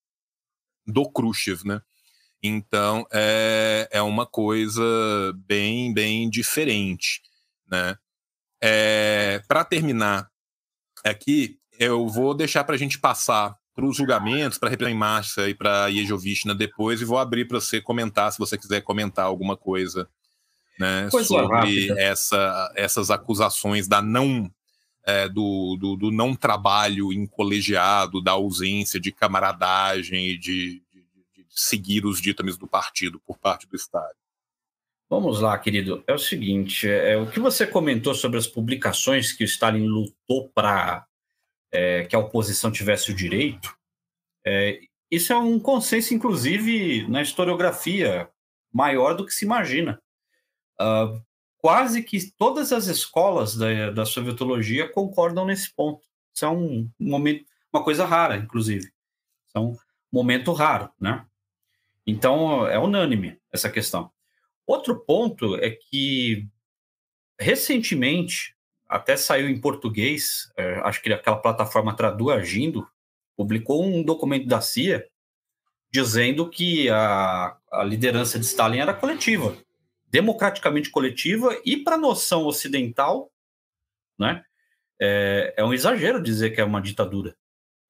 do 0.87 1.11
Khrushchev, 1.11 1.67
né? 1.67 1.83
Então 2.43 3.07
é, 3.13 3.89
é 3.91 4.01
uma 4.01 4.25
coisa 4.25 4.83
bem, 5.47 5.93
bem 5.93 6.31
diferente, 6.31 7.21
né? 7.67 7.99
É, 8.61 9.43
para 9.47 9.65
terminar 9.65 10.31
aqui, 11.05 11.59
eu 11.79 12.07
vou 12.09 12.35
deixar 12.35 12.65
para 12.65 12.75
a 12.75 12.79
gente 12.79 12.99
passar 12.99 13.57
para 13.75 13.87
os 13.87 13.97
julgamentos, 13.97 14.59
para 14.59 14.71
a 14.75 14.95
Márcia 14.95 15.49
e 15.49 15.55
para 15.55 15.85
a 15.85 15.91
Jejovishna 15.91 16.53
depois, 16.53 17.01
e 17.01 17.05
vou 17.05 17.17
abrir 17.17 17.47
para 17.47 17.61
você 17.61 17.81
comentar, 17.81 18.33
se 18.33 18.39
você 18.39 18.59
quiser 18.59 18.81
comentar 18.81 19.25
alguma 19.25 19.57
coisa 19.57 20.09
né, 20.79 21.09
sobre 21.11 21.89
essa, 21.97 22.73
essas 22.75 23.09
acusações 23.09 23.87
da 23.87 24.03
não 24.03 24.51
é, 25.05 25.29
do, 25.29 25.77
do, 25.81 25.97
do, 25.97 26.11
não 26.11 26.35
trabalho 26.35 27.13
em 27.13 27.25
colegiado, 27.25 28.21
da 28.21 28.33
ausência 28.33 29.01
de 29.01 29.11
camaradagem 29.11 30.27
e 30.27 30.37
de, 30.37 30.83
de, 30.93 31.03
de 31.35 31.47
seguir 31.49 32.05
os 32.05 32.21
ditames 32.21 32.59
do 32.59 32.67
partido 32.67 33.21
por 33.27 33.39
parte 33.39 33.67
do 33.67 33.77
Estado. 33.77 34.15
Vamos 35.09 35.41
lá, 35.41 35.57
querido. 35.57 36.05
É 36.07 36.13
o 36.13 36.19
seguinte: 36.19 36.87
é, 36.87 37.17
o 37.17 37.31
que 37.31 37.41
você 37.41 37.67
comentou 37.67 38.15
sobre 38.15 38.39
as 38.39 38.47
publicações 38.47 39.33
que 39.33 39.43
o 39.43 39.47
Stalin 39.47 39.87
lutou 39.87 40.51
para 40.51 41.08
é, 41.73 42.05
que 42.05 42.17
a 42.17 42.19
oposição 42.19 42.71
tivesse 42.71 43.11
o 43.11 43.15
direito, 43.15 43.77
é, 44.47 44.81
isso 45.11 45.33
é 45.33 45.37
um 45.37 45.59
consenso, 45.59 46.15
inclusive, 46.15 47.07
na 47.09 47.23
historiografia, 47.23 48.29
maior 48.73 49.15
do 49.15 49.25
que 49.25 49.33
se 49.33 49.45
imagina. 49.45 50.01
Uh, 50.81 51.21
quase 51.59 52.03
que 52.03 52.31
todas 52.33 52.73
as 52.73 52.87
escolas 52.87 53.57
da, 53.57 53.91
da 53.91 54.05
sovietologia 54.05 54.89
concordam 54.89 55.45
nesse 55.45 55.75
ponto. 55.75 56.07
Isso 56.35 56.45
é 56.45 56.49
um, 56.49 56.91
um 57.01 57.09
momento, 57.09 57.45
uma 57.73 57.83
coisa 57.83 58.05
rara, 58.05 58.37
inclusive. 58.37 58.91
É 59.55 59.59
um 59.59 59.77
momento 60.13 60.53
raro, 60.53 60.91
né? 61.01 61.27
Então, 62.07 62.67
é 62.67 62.79
unânime 62.79 63.39
essa 63.53 63.69
questão. 63.71 64.11
Outro 64.67 64.99
ponto 65.01 65.57
é 65.57 65.71
que, 65.71 66.47
recentemente, 67.39 68.55
até 68.89 69.17
saiu 69.17 69.49
em 69.49 69.61
português, 69.61 70.51
é, 70.57 70.81
acho 70.81 71.03
que 71.03 71.13
aquela 71.13 71.37
plataforma 71.37 71.95
Traduagindo 71.95 72.89
publicou 73.37 73.85
um 73.85 74.03
documento 74.03 74.47
da 74.47 74.61
CIA 74.61 75.07
dizendo 75.93 76.49
que 76.49 76.89
a, 76.91 77.57
a 77.71 77.85
liderança 77.85 78.39
de 78.39 78.45
Stalin 78.45 78.79
era 78.79 78.95
coletiva, 78.95 79.57
democraticamente 80.09 80.91
coletiva, 80.91 81.59
e 81.65 81.77
para 81.79 81.95
a 81.97 81.99
noção 81.99 82.45
ocidental, 82.45 83.31
né, 84.19 84.43
é, 85.01 85.55
é, 85.57 85.65
um 85.65 85.73
exagero 85.73 86.23
dizer 86.23 86.51
que 86.51 86.61
é 86.61 86.65
uma 86.65 86.81
ditadura. 86.81 87.37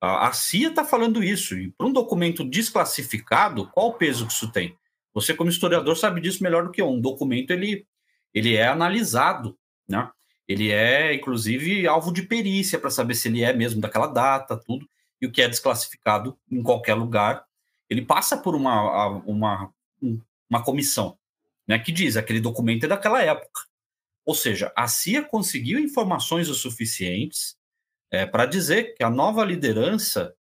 A, 0.01 0.29
a 0.29 0.33
CIA 0.33 0.69
está 0.69 0.85
falando 0.85 1.25
isso, 1.25 1.57
e 1.57 1.73
para 1.73 1.87
um 1.87 1.93
documento 1.93 2.45
desclassificado, 2.45 3.69
qual 3.71 3.89
o 3.89 3.95
peso 3.95 4.27
que 4.27 4.33
isso 4.33 4.51
tem? 4.53 4.77
Você, 5.15 5.35
como 5.35 5.51
historiador, 5.51 5.97
sabe 5.97 6.21
disso 6.21 6.43
melhor 6.43 6.65
do 6.65 6.71
que 6.71 6.81
eu. 6.81 6.89
Um 6.89 7.01
documento 7.01 7.51
ele, 7.51 7.87
ele 8.33 8.55
é 8.55 8.69
analisado, 8.69 9.59
né? 9.89 10.09
Ele 10.49 10.73
é, 10.73 11.15
inclusive, 11.15 11.87
alvo 11.87 12.11
de 12.11 12.23
perícia 12.23 12.79
para 12.79 12.91
saber 12.91 13.15
se 13.15 13.29
ele 13.29 13.43
é 13.43 13.53
mesmo 13.53 13.81
daquela 13.81 14.07
data, 14.07 14.57
tudo. 14.57 14.89
E 15.21 15.27
o 15.27 15.31
que 15.31 15.43
é 15.43 15.49
desclassificado 15.49 16.39
em 16.51 16.63
qualquer 16.63 16.95
lugar, 16.95 17.45
ele 17.91 18.03
passa 18.03 18.37
por 18.37 18.55
uma, 18.55 19.09
uma, 19.27 19.71
uma 20.49 20.65
comissão, 20.65 21.19
né? 21.67 21.79
Que 21.79 21.93
diz 21.93 22.17
aquele 22.17 22.41
documento 22.41 22.85
é 22.85 22.89
daquela 22.89 23.23
época. 23.23 23.61
Ou 24.25 24.35
seja, 24.35 24.73
a 24.77 24.89
CIA 24.89 25.23
conseguiu 25.23 25.79
informações 25.79 26.49
o 26.49 26.55
suficientes 26.55 27.57
é, 28.11 28.25
para 28.27 28.47
dizer 28.47 28.95
que 28.95 29.03
a 29.03 29.11
nova 29.11 29.45
liderança, 29.45 30.35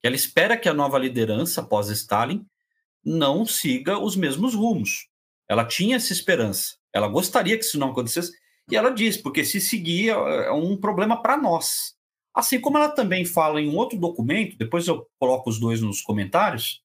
que 0.00 0.06
ela 0.06 0.16
espera 0.16 0.56
que 0.56 0.68
a 0.68 0.74
nova 0.74 0.98
liderança 0.98 1.62
pós-Stalin 1.62 2.46
não 3.04 3.46
siga 3.46 3.98
os 3.98 4.16
mesmos 4.16 4.54
rumos. 4.54 5.08
Ela 5.48 5.64
tinha 5.64 5.96
essa 5.96 6.12
esperança. 6.12 6.76
Ela 6.92 7.08
gostaria 7.08 7.56
que 7.56 7.64
isso 7.64 7.78
não 7.78 7.90
acontecesse. 7.90 8.32
E 8.70 8.76
ela 8.76 8.90
diz, 8.90 9.16
porque 9.16 9.44
se 9.44 9.60
seguir 9.60 10.10
é, 10.10 10.46
é 10.46 10.52
um 10.52 10.76
problema 10.76 11.20
para 11.22 11.36
nós. 11.36 11.94
Assim 12.34 12.60
como 12.60 12.76
ela 12.76 12.90
também 12.90 13.24
fala 13.24 13.60
em 13.60 13.68
um 13.68 13.76
outro 13.76 13.98
documento, 13.98 14.58
depois 14.58 14.86
eu 14.86 15.06
coloco 15.18 15.48
os 15.48 15.58
dois 15.58 15.80
nos 15.80 16.02
comentários, 16.02 16.82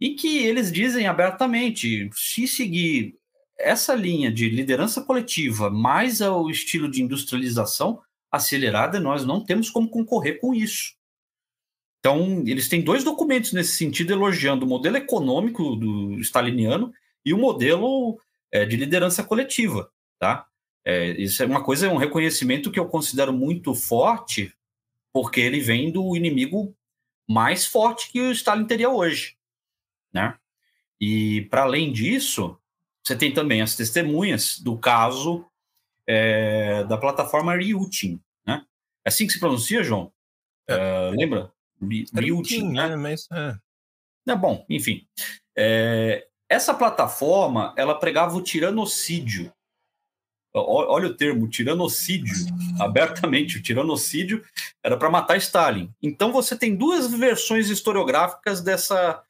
e 0.00 0.14
que 0.14 0.38
eles 0.38 0.72
dizem 0.72 1.06
abertamente: 1.06 2.10
se 2.12 2.48
seguir 2.48 3.14
essa 3.58 3.94
linha 3.94 4.32
de 4.32 4.48
liderança 4.48 5.00
coletiva 5.02 5.70
mais 5.70 6.20
o 6.20 6.50
estilo 6.50 6.90
de 6.90 7.02
industrialização 7.02 8.00
acelerada, 8.30 8.98
nós 8.98 9.24
não 9.24 9.44
temos 9.44 9.70
como 9.70 9.88
concorrer 9.88 10.40
com 10.40 10.54
isso. 10.54 10.94
Então, 12.00 12.42
eles 12.46 12.68
têm 12.68 12.82
dois 12.82 13.04
documentos 13.04 13.52
nesse 13.52 13.76
sentido, 13.76 14.12
elogiando 14.12 14.66
o 14.66 14.68
modelo 14.68 14.96
econômico 14.96 15.76
do 15.76 16.18
staliniano 16.18 16.92
e 17.24 17.32
o 17.32 17.38
modelo 17.38 18.18
é, 18.50 18.64
de 18.64 18.76
liderança 18.76 19.22
coletiva. 19.22 19.88
Tá? 20.18 20.46
É, 20.84 21.10
isso 21.10 21.42
é 21.42 21.46
uma 21.46 21.62
coisa, 21.62 21.86
é 21.86 21.90
um 21.90 21.96
reconhecimento 21.96 22.70
que 22.70 22.78
eu 22.78 22.88
considero 22.88 23.32
muito 23.32 23.74
forte, 23.74 24.52
porque 25.12 25.40
ele 25.40 25.60
vem 25.60 25.90
do 25.92 26.16
inimigo 26.16 26.74
mais 27.28 27.66
forte 27.66 28.10
que 28.10 28.20
o 28.20 28.32
Stalin 28.32 28.64
teria 28.64 28.90
hoje. 28.90 29.36
Né? 30.12 30.36
E, 31.00 31.42
para 31.42 31.62
além 31.62 31.92
disso, 31.92 32.58
você 33.02 33.16
tem 33.16 33.32
também 33.32 33.62
as 33.62 33.74
testemunhas 33.74 34.58
do 34.58 34.78
caso 34.78 35.44
é, 36.06 36.84
da 36.84 36.96
plataforma 36.96 37.56
Ryutin. 37.56 38.20
Né? 38.46 38.64
É 39.04 39.08
assim 39.08 39.26
que 39.26 39.32
se 39.32 39.40
pronuncia, 39.40 39.82
João? 39.82 40.12
É. 40.68 41.10
lembra? 41.10 41.52
Built, 41.80 42.50
né? 42.62 42.94
Mas, 42.96 43.28
é. 43.32 43.56
é 44.28 44.36
bom, 44.36 44.64
enfim. 44.70 45.06
É, 45.56 46.28
essa 46.48 46.72
plataforma, 46.72 47.74
ela 47.76 47.98
pregava 47.98 48.36
o 48.36 48.42
tiranocídio. 48.42 49.52
Olha 50.54 51.08
o 51.08 51.14
termo, 51.14 51.48
tiranocídio, 51.48 52.34
abertamente. 52.78 53.56
O 53.56 53.62
tiranocídio 53.62 54.44
era 54.82 54.96
para 54.96 55.10
matar 55.10 55.36
Stalin. 55.38 55.90
Então 56.02 56.30
você 56.30 56.56
tem 56.56 56.76
duas 56.76 57.10
versões 57.12 57.70
historiográficas 57.70 58.60
dessa 58.60 59.22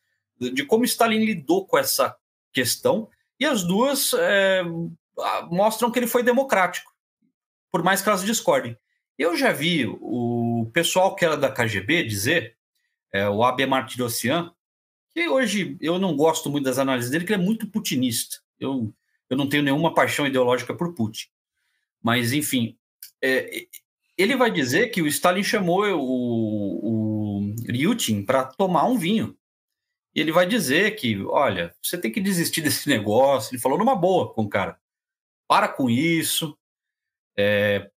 de 0.51 0.65
como 0.65 0.85
Stalin 0.85 1.25
lidou 1.25 1.67
com 1.67 1.79
essa 1.79 2.17
questão, 2.53 3.09
e 3.39 3.47
as 3.47 3.63
duas 3.63 4.13
é, 4.15 4.63
mostram 5.51 5.91
que 5.91 5.99
ele 5.99 6.07
foi 6.07 6.23
democrático, 6.23 6.93
por 7.71 7.83
mais 7.83 8.03
que 8.03 8.09
elas 8.09 8.25
discordem. 8.25 8.77
Eu 9.19 9.37
já 9.37 9.53
vi 9.53 9.87
o 9.87 10.71
pessoal 10.73 11.15
que 11.15 11.25
era 11.25 11.37
da 11.37 11.51
KGB 11.51 12.05
dizer, 12.05 12.57
é, 13.13 13.29
o 13.29 13.43
AB 13.45 13.67
Martirosyan, 13.67 14.53
que 15.11 15.29
hoje 15.29 15.77
eu 15.81 15.99
não 15.99 16.17
gosto 16.17 16.51
muito 16.51 16.65
das 16.65 16.79
análises 16.79 17.11
dele, 17.11 17.25
que 17.25 17.33
ele 17.33 17.43
é 17.43 17.45
muito 17.45 17.67
putinista. 17.67 18.39
Eu, 18.59 18.93
eu 19.33 19.39
não 19.39 19.49
tenho 19.49 19.63
nenhuma 19.63 19.95
paixão 19.95 20.27
ideológica 20.27 20.75
por 20.75 20.93
Putin. 20.93 21.29
Mas, 22.03 22.35
enfim, 22.35 22.77
é, 23.25 23.67
ele 24.19 24.37
vai 24.37 24.51
dizer 24.51 24.91
que 24.91 25.01
o 25.01 25.07
Stalin 25.07 25.43
chamou 25.43 25.87
o, 25.87 27.49
o 27.49 27.55
Ryutin 27.67 28.27
para 28.27 28.45
tomar 28.45 28.85
um 28.85 28.99
vinho. 28.99 29.35
E 30.15 30.21
ele 30.21 30.33
vai 30.33 30.45
dizer 30.47 30.97
que, 30.97 31.19
olha, 31.25 31.75
você 31.83 31.97
tem 31.97 32.13
que 32.13 32.21
desistir 32.21 32.61
desse 32.63 32.87
negócio. 32.87 33.55
Ele 33.55 33.63
falou 33.63 33.79
numa 33.79 33.97
boa 33.97 34.31
com 34.35 34.43
o 34.43 34.49
cara. 34.51 34.79
Para 35.49 35.67
com 35.67 35.89
isso. 35.89 36.55
É, 37.35 37.91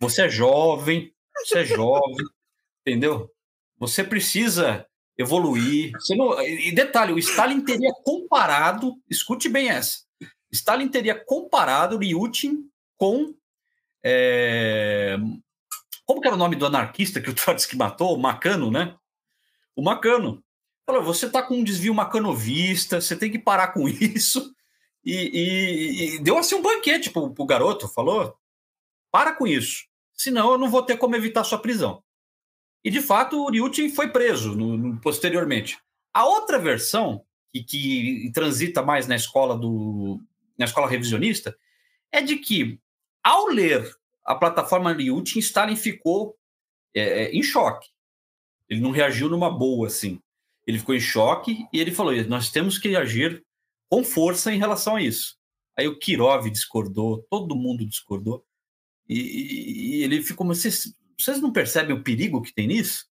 você 0.00 0.22
é 0.22 0.28
jovem, 0.28 1.14
você 1.46 1.60
é 1.60 1.64
jovem, 1.64 2.26
entendeu? 2.84 3.30
Você 3.78 4.02
precisa 4.02 4.84
evoluir. 5.16 5.92
Você 5.92 6.16
não... 6.16 6.42
E 6.42 6.72
detalhe, 6.72 7.12
o 7.12 7.20
Stalin 7.20 7.60
teria 7.60 7.92
comparado, 8.02 9.00
escute 9.08 9.48
bem 9.48 9.68
essa, 9.68 10.00
Stalin 10.52 10.88
teria 10.88 11.14
comparado 11.14 11.98
Ryutin 11.98 12.68
com. 12.96 13.34
É... 14.04 15.16
Como 16.04 16.20
que 16.20 16.26
era 16.26 16.36
o 16.36 16.38
nome 16.38 16.56
do 16.56 16.66
anarquista 16.66 17.20
que 17.20 17.30
o 17.30 17.34
Trotsky 17.36 17.76
matou? 17.76 18.14
O 18.14 18.20
Macano, 18.20 18.70
né? 18.70 18.96
O 19.74 19.82
Macano. 19.82 20.42
Falou, 20.84 21.02
você 21.02 21.26
está 21.26 21.42
com 21.42 21.54
um 21.54 21.64
desvio 21.64 21.94
macanovista, 21.94 23.00
você 23.00 23.16
tem 23.16 23.30
que 23.30 23.38
parar 23.38 23.68
com 23.68 23.86
isso. 23.88 24.54
E, 25.04 25.14
e, 25.14 26.14
e 26.16 26.18
deu 26.18 26.38
assim 26.38 26.54
um 26.54 26.62
banquete 26.62 27.10
pro, 27.10 27.32
pro 27.32 27.46
garoto, 27.46 27.88
falou: 27.88 28.36
para 29.10 29.32
com 29.34 29.46
isso 29.46 29.84
senão 30.22 30.52
eu 30.52 30.58
não 30.58 30.70
vou 30.70 30.82
ter 30.82 30.96
como 30.96 31.16
evitar 31.16 31.44
sua 31.44 31.58
prisão. 31.58 32.02
E 32.84 32.90
de 32.90 33.00
fato 33.00 33.36
o 33.36 33.50
Ryutin 33.50 33.90
foi 33.90 34.08
preso 34.08 34.54
no, 34.54 34.76
no, 34.76 35.00
posteriormente. 35.00 35.78
A 36.14 36.24
outra 36.24 36.58
versão, 36.58 37.24
que, 37.52 37.62
que 37.62 38.30
transita 38.32 38.82
mais 38.82 39.06
na 39.06 39.16
escola 39.16 39.56
do 39.56 40.20
na 40.58 40.64
escola 40.64 40.88
revisionista, 40.88 41.56
é 42.10 42.20
de 42.20 42.36
que 42.36 42.78
ao 43.22 43.46
ler 43.46 43.90
a 44.24 44.34
plataforma 44.34 44.92
Ryutin, 44.92 45.38
Stalin 45.38 45.76
ficou 45.76 46.36
é, 46.94 47.24
é, 47.24 47.30
em 47.32 47.42
choque. 47.42 47.88
Ele 48.68 48.80
não 48.80 48.90
reagiu 48.90 49.28
numa 49.28 49.50
boa 49.50 49.86
assim. 49.86 50.20
Ele 50.66 50.78
ficou 50.78 50.94
em 50.94 51.00
choque 51.00 51.66
e 51.72 51.80
ele 51.80 51.90
falou: 51.90 52.12
nós 52.24 52.50
temos 52.50 52.78
que 52.78 52.94
agir 52.96 53.44
com 53.88 54.04
força 54.04 54.52
em 54.52 54.58
relação 54.58 54.96
a 54.96 55.02
isso. 55.02 55.36
Aí 55.76 55.88
o 55.88 55.98
Kirov 55.98 56.48
discordou, 56.50 57.26
todo 57.30 57.56
mundo 57.56 57.86
discordou. 57.86 58.44
E, 59.08 59.98
e 59.98 60.02
ele 60.02 60.22
ficou, 60.22 60.46
vocês, 60.46 60.94
vocês 61.18 61.40
não 61.40 61.52
percebem 61.52 61.94
o 61.94 62.02
perigo 62.02 62.42
que 62.42 62.54
tem 62.54 62.66
nisso? 62.66 63.06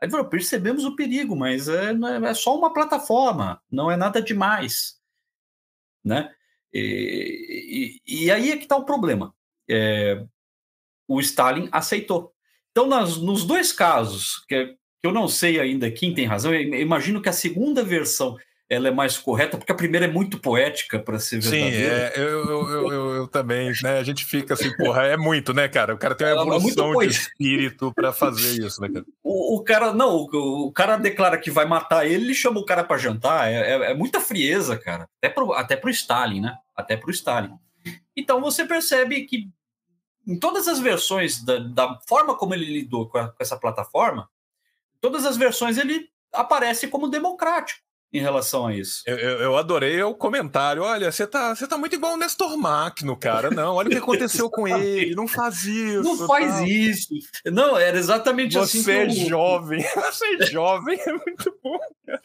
Aí 0.00 0.06
ele 0.06 0.12
falou, 0.12 0.28
percebemos 0.28 0.84
o 0.84 0.94
perigo, 0.94 1.36
mas 1.36 1.68
é, 1.68 1.92
é, 1.92 2.28
é 2.28 2.34
só 2.34 2.56
uma 2.56 2.72
plataforma, 2.72 3.62
não 3.70 3.90
é 3.90 3.96
nada 3.96 4.20
demais. 4.20 5.00
Né? 6.04 6.32
E, 6.78 8.00
e, 8.06 8.30
aí 8.30 8.50
é 8.50 8.56
que 8.56 8.64
está 8.64 8.76
o 8.76 8.84
problema. 8.84 9.34
É, 9.68 10.22
o 11.08 11.20
Stalin 11.20 11.68
aceitou. 11.72 12.32
Então, 12.70 12.86
nas, 12.86 13.16
nos 13.16 13.44
dois 13.44 13.72
casos, 13.72 14.44
que, 14.48 14.66
que, 14.66 14.76
eu 15.02 15.12
não 15.12 15.28
sei 15.28 15.58
ainda 15.58 15.90
quem 15.90 16.12
tem 16.14 16.26
razão, 16.26 16.54
eu 16.54 16.62
imagino 16.80 17.22
que 17.22 17.28
a 17.28 17.32
segunda 17.32 17.82
versão 17.82 18.36
ela 18.68 18.88
é 18.88 18.90
mais 18.90 19.16
correta, 19.16 19.56
porque 19.56 19.70
a 19.70 19.76
primeira 19.76 20.06
é 20.06 20.10
muito 20.10 20.40
poética 20.40 20.98
para 20.98 21.20
ser 21.20 21.38
verdadeira. 21.38 22.12
Sim, 22.12 22.20
é, 22.20 22.24
eu, 22.24 22.44
eu, 22.44 22.90
eu, 22.90 23.14
eu, 23.14 23.28
também, 23.28 23.72
né? 23.80 23.98
A 23.98 24.02
gente 24.02 24.24
fica 24.24 24.54
assim, 24.54 24.74
porra, 24.76 25.04
é 25.04 25.16
muito, 25.16 25.54
né, 25.54 25.68
cara? 25.68 25.94
O 25.94 25.98
cara 25.98 26.16
tem 26.16 26.26
uma 26.26 26.42
é 26.42 26.56
evolução 26.56 27.00
é 27.00 27.06
de 27.06 27.12
espírito 27.12 27.92
para 27.94 28.12
fazer 28.12 28.66
isso, 28.66 28.80
né, 28.80 28.88
cara? 28.88 29.06
O, 29.22 29.56
o 29.56 29.62
cara, 29.62 29.92
não, 29.92 30.16
o, 30.16 30.66
o, 30.66 30.72
cara 30.72 30.96
declara 30.96 31.38
que 31.38 31.50
vai 31.50 31.64
matar 31.64 32.06
ele, 32.06 32.24
ele 32.24 32.34
chama 32.34 32.58
o 32.58 32.64
cara 32.64 32.82
para 32.82 32.98
jantar, 32.98 33.48
é, 33.48 33.54
é, 33.54 33.90
é, 33.92 33.94
muita 33.94 34.20
frieza, 34.20 34.76
cara. 34.76 35.08
Até 35.22 35.32
pro, 35.32 35.52
até 35.52 35.76
pro 35.76 35.90
Stalin, 35.90 36.40
né? 36.40 36.56
Até 36.76 36.96
para 36.96 37.08
o 37.08 37.12
Stalin. 37.12 37.58
Então 38.14 38.40
você 38.40 38.64
percebe 38.64 39.24
que 39.24 39.48
em 40.26 40.38
todas 40.38 40.66
as 40.66 40.80
versões 40.80 41.42
da, 41.42 41.58
da 41.58 42.00
forma 42.06 42.36
como 42.36 42.54
ele 42.54 42.66
lidou 42.66 43.08
com, 43.08 43.18
a, 43.18 43.28
com, 43.28 43.36
essa 43.40 43.56
plataforma, 43.56 44.28
todas 45.00 45.24
as 45.24 45.36
versões 45.36 45.78
ele 45.78 46.10
aparece 46.32 46.88
como 46.88 47.08
democrático 47.08 47.80
em 48.12 48.20
relação 48.20 48.66
a 48.66 48.74
isso. 48.74 49.02
Eu, 49.06 49.18
eu, 49.18 49.40
eu 49.40 49.56
adorei 49.56 50.02
o 50.02 50.14
comentário. 50.14 50.82
Olha, 50.82 51.12
você 51.12 51.26
tá, 51.26 51.54
você 51.54 51.66
tá 51.66 51.76
muito 51.76 51.94
igual 51.94 52.14
o 52.14 52.16
Nestor 52.16 52.56
Macno, 52.56 53.16
cara. 53.16 53.50
Não, 53.50 53.74
olha 53.74 53.88
o 53.88 53.90
que 53.90 53.98
aconteceu 53.98 54.48
com 54.48 54.66
ele. 54.66 55.14
Não 55.14 55.28
faz 55.28 55.64
isso. 55.64 56.02
Não 56.02 56.26
faz 56.26 56.56
tá. 56.56 56.66
isso. 56.66 57.08
Não, 57.46 57.76
era 57.76 57.98
exatamente 57.98 58.54
você 58.54 58.78
assim. 58.78 58.82
Você 58.82 58.92
é 58.92 59.04
eu... 59.04 59.28
jovem. 59.28 59.82
Você 59.94 60.24
é 60.40 60.46
jovem, 60.46 60.98
é 60.98 61.12
muito 61.12 61.58
bom. 61.62 61.78
Cara. 62.06 62.22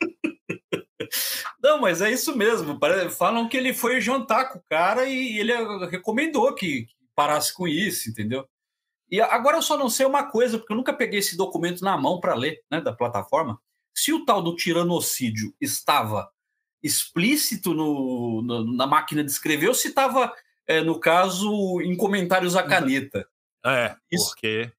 Não, 1.62 1.80
mas 1.80 2.02
é 2.02 2.12
isso 2.12 2.36
mesmo. 2.36 2.80
Falam 3.18 3.48
que 3.48 3.58
ele 3.58 3.74
foi 3.74 4.02
jantar 4.02 4.50
com 4.50 4.60
o 4.60 4.64
cara 4.70 5.06
e 5.06 5.40
ele 5.40 5.54
recomendou 5.88 6.54
que 6.56 6.88
parasse 7.16 7.54
com 7.54 7.68
isso, 7.68 8.10
entendeu? 8.10 8.48
E 9.10 9.20
agora 9.20 9.58
eu 9.58 9.62
só 9.62 9.78
não 9.78 9.90
sei 9.90 10.06
uma 10.06 10.32
coisa, 10.32 10.58
porque 10.58 10.72
eu 10.72 10.78
nunca 10.78 10.94
peguei 10.94 11.20
esse 11.20 11.36
documento 11.36 11.84
na 11.84 11.98
mão 11.98 12.20
para 12.20 12.34
ler, 12.34 12.62
né, 12.72 12.80
da 12.80 12.94
plataforma. 12.94 13.60
Se 13.94 14.14
o 14.14 14.24
tal 14.24 14.42
do 14.42 14.56
tiranocídio 14.56 15.54
estava 15.60 16.32
explícito 16.82 17.74
no, 17.74 18.42
no 18.42 18.76
na 18.76 18.88
máquina 18.88 19.24
de 19.24 19.30
escrever 19.30 19.68
ou 19.68 19.74
se 19.74 19.90
estava, 19.90 20.34
é, 20.66 20.82
no 20.82 21.00
caso, 21.00 21.82
em 21.82 21.96
comentários 21.96 22.56
à 22.56 22.64
caneta. 22.64 23.28
É, 23.66 23.96
Isso, 24.12 24.30
porque. 24.30 24.72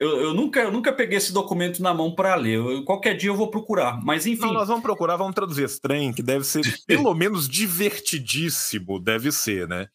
Eu, 0.00 0.18
eu, 0.20 0.34
nunca, 0.34 0.60
eu 0.60 0.72
nunca 0.72 0.92
peguei 0.92 1.18
esse 1.18 1.30
documento 1.30 1.82
na 1.82 1.92
mão 1.92 2.14
para 2.14 2.34
ler. 2.34 2.56
Eu, 2.56 2.84
qualquer 2.84 3.14
dia 3.14 3.28
eu 3.28 3.36
vou 3.36 3.50
procurar. 3.50 4.02
Mas 4.02 4.26
enfim. 4.26 4.46
Não, 4.46 4.54
nós 4.54 4.68
vamos 4.68 4.82
procurar, 4.82 5.16
vamos 5.16 5.34
traduzir 5.34 5.64
esse 5.64 5.78
trem, 5.78 6.12
que 6.12 6.22
deve 6.22 6.44
ser 6.44 6.62
pelo 6.86 7.14
menos 7.14 7.46
divertidíssimo, 7.46 8.98
deve 8.98 9.30
ser, 9.30 9.68
né? 9.68 9.88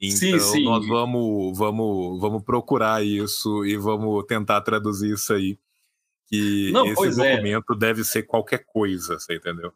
Então 0.00 0.16
sim, 0.16 0.38
sim. 0.38 0.64
nós 0.64 0.86
vamos, 0.86 1.58
vamos, 1.58 2.20
vamos 2.20 2.42
procurar 2.44 3.04
isso 3.04 3.64
e 3.64 3.76
vamos 3.76 4.24
tentar 4.26 4.60
traduzir 4.60 5.12
isso 5.12 5.32
aí 5.32 5.58
que 6.26 6.70
não, 6.72 6.86
esse 6.86 7.20
é. 7.20 7.36
documento 7.36 7.72
é. 7.72 7.78
deve 7.78 8.04
ser 8.04 8.22
qualquer 8.24 8.64
coisa, 8.64 9.18
você 9.18 9.36
entendeu? 9.36 9.72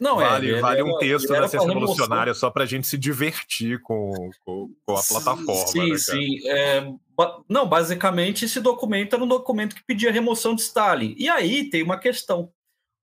Não, 0.00 0.16
vale, 0.16 0.54
é, 0.54 0.60
vale 0.60 0.82
um 0.82 0.98
texto 0.98 1.28
da 1.28 1.48
Ciência 1.48 1.66
Revolucionária 1.66 2.34
só 2.34 2.50
para 2.50 2.64
a 2.64 2.66
gente 2.66 2.86
se 2.86 2.98
divertir 2.98 3.80
com, 3.80 4.12
com, 4.44 4.74
com 4.84 4.96
a 4.96 5.02
plataforma. 5.02 5.66
Sim, 5.66 5.90
né, 5.90 5.98
sim. 5.98 6.48
É, 6.48 6.92
não, 7.48 7.66
basicamente 7.66 8.44
esse 8.44 8.60
documento 8.60 9.14
era 9.14 9.24
um 9.24 9.28
documento 9.28 9.74
que 9.74 9.84
pedia 9.84 10.12
remoção 10.12 10.54
de 10.54 10.62
Stalin. 10.62 11.14
E 11.18 11.28
aí 11.28 11.70
tem 11.70 11.82
uma 11.82 11.98
questão. 11.98 12.52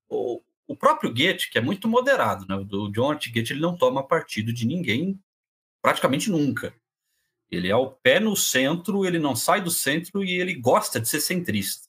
O, 0.08 0.42
o 0.68 0.76
próprio 0.76 1.12
Goethe, 1.12 1.50
que 1.50 1.58
é 1.58 1.62
muito 1.62 1.88
moderado, 1.88 2.46
né? 2.48 2.56
o 2.56 2.90
John 2.90 3.14
Goethe 3.14 3.54
ele 3.54 3.60
não 3.60 3.76
toma 3.76 4.06
partido 4.06 4.54
de 4.54 4.68
ninguém 4.68 5.20
praticamente 5.82 6.30
nunca. 6.30 6.74
Ele 7.52 7.70
é 7.70 7.76
o 7.76 7.92
pé 7.92 8.20
no 8.20 8.36
centro, 8.36 9.06
ele 9.06 9.20
não 9.20 9.36
sai 9.36 9.62
do 9.62 9.70
centro 9.70 10.24
e 10.24 10.40
ele 10.40 10.56
gosta 10.56 11.00
de 11.00 11.08
ser 11.08 11.20
centrista. 11.20 11.88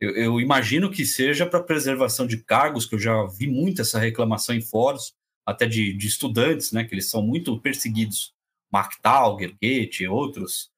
Eu, 0.00 0.10
eu 0.16 0.40
imagino 0.40 0.90
que 0.90 1.04
seja 1.04 1.46
para 1.46 1.62
preservação 1.62 2.26
de 2.26 2.38
cargos, 2.38 2.86
que 2.86 2.94
eu 2.94 2.98
já 2.98 3.24
vi 3.26 3.46
muito 3.46 3.82
essa 3.82 3.98
reclamação 3.98 4.54
em 4.54 4.60
fóruns, 4.60 5.14
até 5.44 5.66
de, 5.66 5.92
de 5.94 6.06
estudantes, 6.06 6.72
né, 6.72 6.84
que 6.84 6.94
eles 6.94 7.08
são 7.08 7.22
muito 7.22 7.58
perseguidos. 7.60 8.34
Mark 8.70 8.92
Tauger, 9.00 9.56
e 9.62 10.08
outros. 10.08 10.70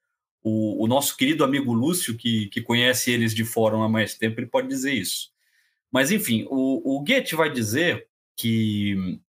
O, 0.42 0.84
o, 0.84 0.86
nosso 0.86 1.16
querido 1.16 1.44
amigo 1.44 1.72
Lúcio, 1.72 2.16
que, 2.16 2.46
que 2.46 2.62
conhece 2.62 3.10
eles 3.10 3.34
de 3.34 3.44
fórum 3.44 3.82
há 3.82 3.88
mais 3.88 4.14
tempo, 4.14 4.40
ele 4.40 4.46
pode 4.46 4.68
dizer 4.68 4.94
isso. 4.94 5.30
Mas, 5.92 6.10
enfim, 6.10 6.46
o, 6.48 6.96
o 6.96 7.00
Goethe 7.00 7.34
vai 7.34 7.50
dizer 7.50 8.08
que 8.36 9.20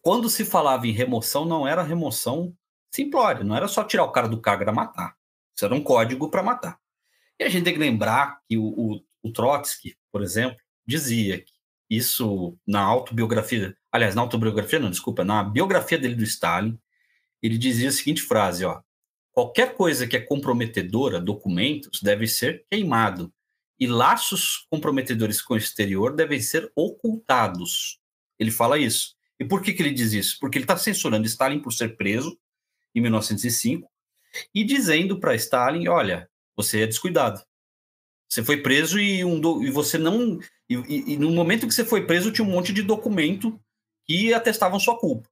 quando 0.00 0.30
se 0.30 0.44
falava 0.44 0.86
em 0.86 0.92
remoção, 0.92 1.44
não 1.44 1.66
era 1.66 1.82
remoção 1.82 2.56
simplória, 2.90 3.44
não 3.44 3.56
era 3.56 3.68
só 3.68 3.84
tirar 3.84 4.04
o 4.04 4.12
cara 4.12 4.28
do 4.28 4.40
cargo, 4.40 4.62
era 4.62 4.72
matar. 4.72 5.16
Isso 5.54 5.64
era 5.64 5.74
um 5.74 5.82
código 5.82 6.30
para 6.30 6.42
matar. 6.42 6.78
E 7.38 7.44
a 7.44 7.48
gente 7.48 7.64
tem 7.64 7.74
que 7.74 7.78
lembrar 7.78 8.40
que 8.48 8.56
o, 8.56 8.64
o, 8.64 9.02
o 9.22 9.32
Trotsky, 9.32 9.96
por 10.10 10.22
exemplo, 10.22 10.58
dizia 10.86 11.40
que 11.40 11.52
isso 11.88 12.56
na 12.66 12.80
autobiografia, 12.80 13.76
aliás, 13.90 14.14
na 14.14 14.22
autobiografia 14.22 14.78
não, 14.78 14.90
desculpa, 14.90 15.24
na 15.24 15.42
biografia 15.42 15.98
dele 15.98 16.14
do 16.14 16.22
Stalin, 16.22 16.78
ele 17.42 17.58
dizia 17.58 17.88
a 17.88 17.92
seguinte 17.92 18.22
frase, 18.22 18.64
ó, 18.64 18.80
qualquer 19.32 19.74
coisa 19.74 20.06
que 20.06 20.16
é 20.16 20.20
comprometedora, 20.20 21.20
documentos, 21.20 22.00
deve 22.02 22.26
ser 22.26 22.64
queimado 22.70 23.32
e 23.78 23.86
laços 23.86 24.66
comprometedores 24.70 25.40
com 25.40 25.54
o 25.54 25.56
exterior 25.56 26.14
devem 26.14 26.40
ser 26.40 26.70
ocultados. 26.76 27.98
Ele 28.38 28.50
fala 28.50 28.78
isso. 28.78 29.16
E 29.38 29.44
por 29.44 29.62
que, 29.62 29.72
que 29.72 29.82
ele 29.82 29.92
diz 29.92 30.12
isso? 30.12 30.36
Porque 30.38 30.58
ele 30.58 30.64
está 30.64 30.76
censurando 30.76 31.26
Stalin 31.26 31.60
por 31.60 31.72
ser 31.72 31.96
preso 31.96 32.38
em 32.94 33.00
1905 33.00 33.90
e 34.54 34.62
dizendo 34.62 35.18
para 35.18 35.34
Stalin, 35.34 35.88
olha, 35.88 36.28
você 36.54 36.82
é 36.82 36.86
descuidado. 36.86 37.42
Você 38.30 38.44
foi 38.44 38.58
preso 38.58 38.98
e, 39.00 39.24
um 39.24 39.40
do, 39.40 39.62
e 39.64 39.70
você 39.70 39.98
não. 39.98 40.38
E, 40.68 40.74
e, 40.76 41.12
e, 41.14 41.16
no 41.16 41.30
momento 41.30 41.66
que 41.66 41.74
você 41.74 41.84
foi 41.84 42.06
preso, 42.06 42.30
tinha 42.30 42.46
um 42.46 42.50
monte 42.50 42.72
de 42.72 42.82
documento 42.82 43.60
que 44.06 44.32
atestavam 44.32 44.78
sua 44.78 44.96
culpa. 44.96 45.28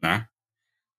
Né? 0.00 0.26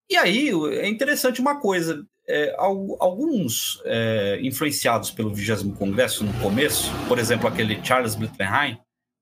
E 0.10 0.18
aí 0.18 0.50
é 0.74 0.90
interessante 0.90 1.40
uma 1.40 1.60
coisa: 1.62 2.06
é, 2.28 2.54
alguns 2.58 3.82
é, 3.86 4.40
influenciados 4.42 5.10
pelo 5.10 5.34
20 5.34 5.72
Congresso 5.78 6.26
no 6.26 6.34
começo, 6.42 6.92
por 7.08 7.18
exemplo, 7.18 7.48
aquele 7.48 7.82
Charles 7.84 8.16
Blittenheim, 8.16 8.78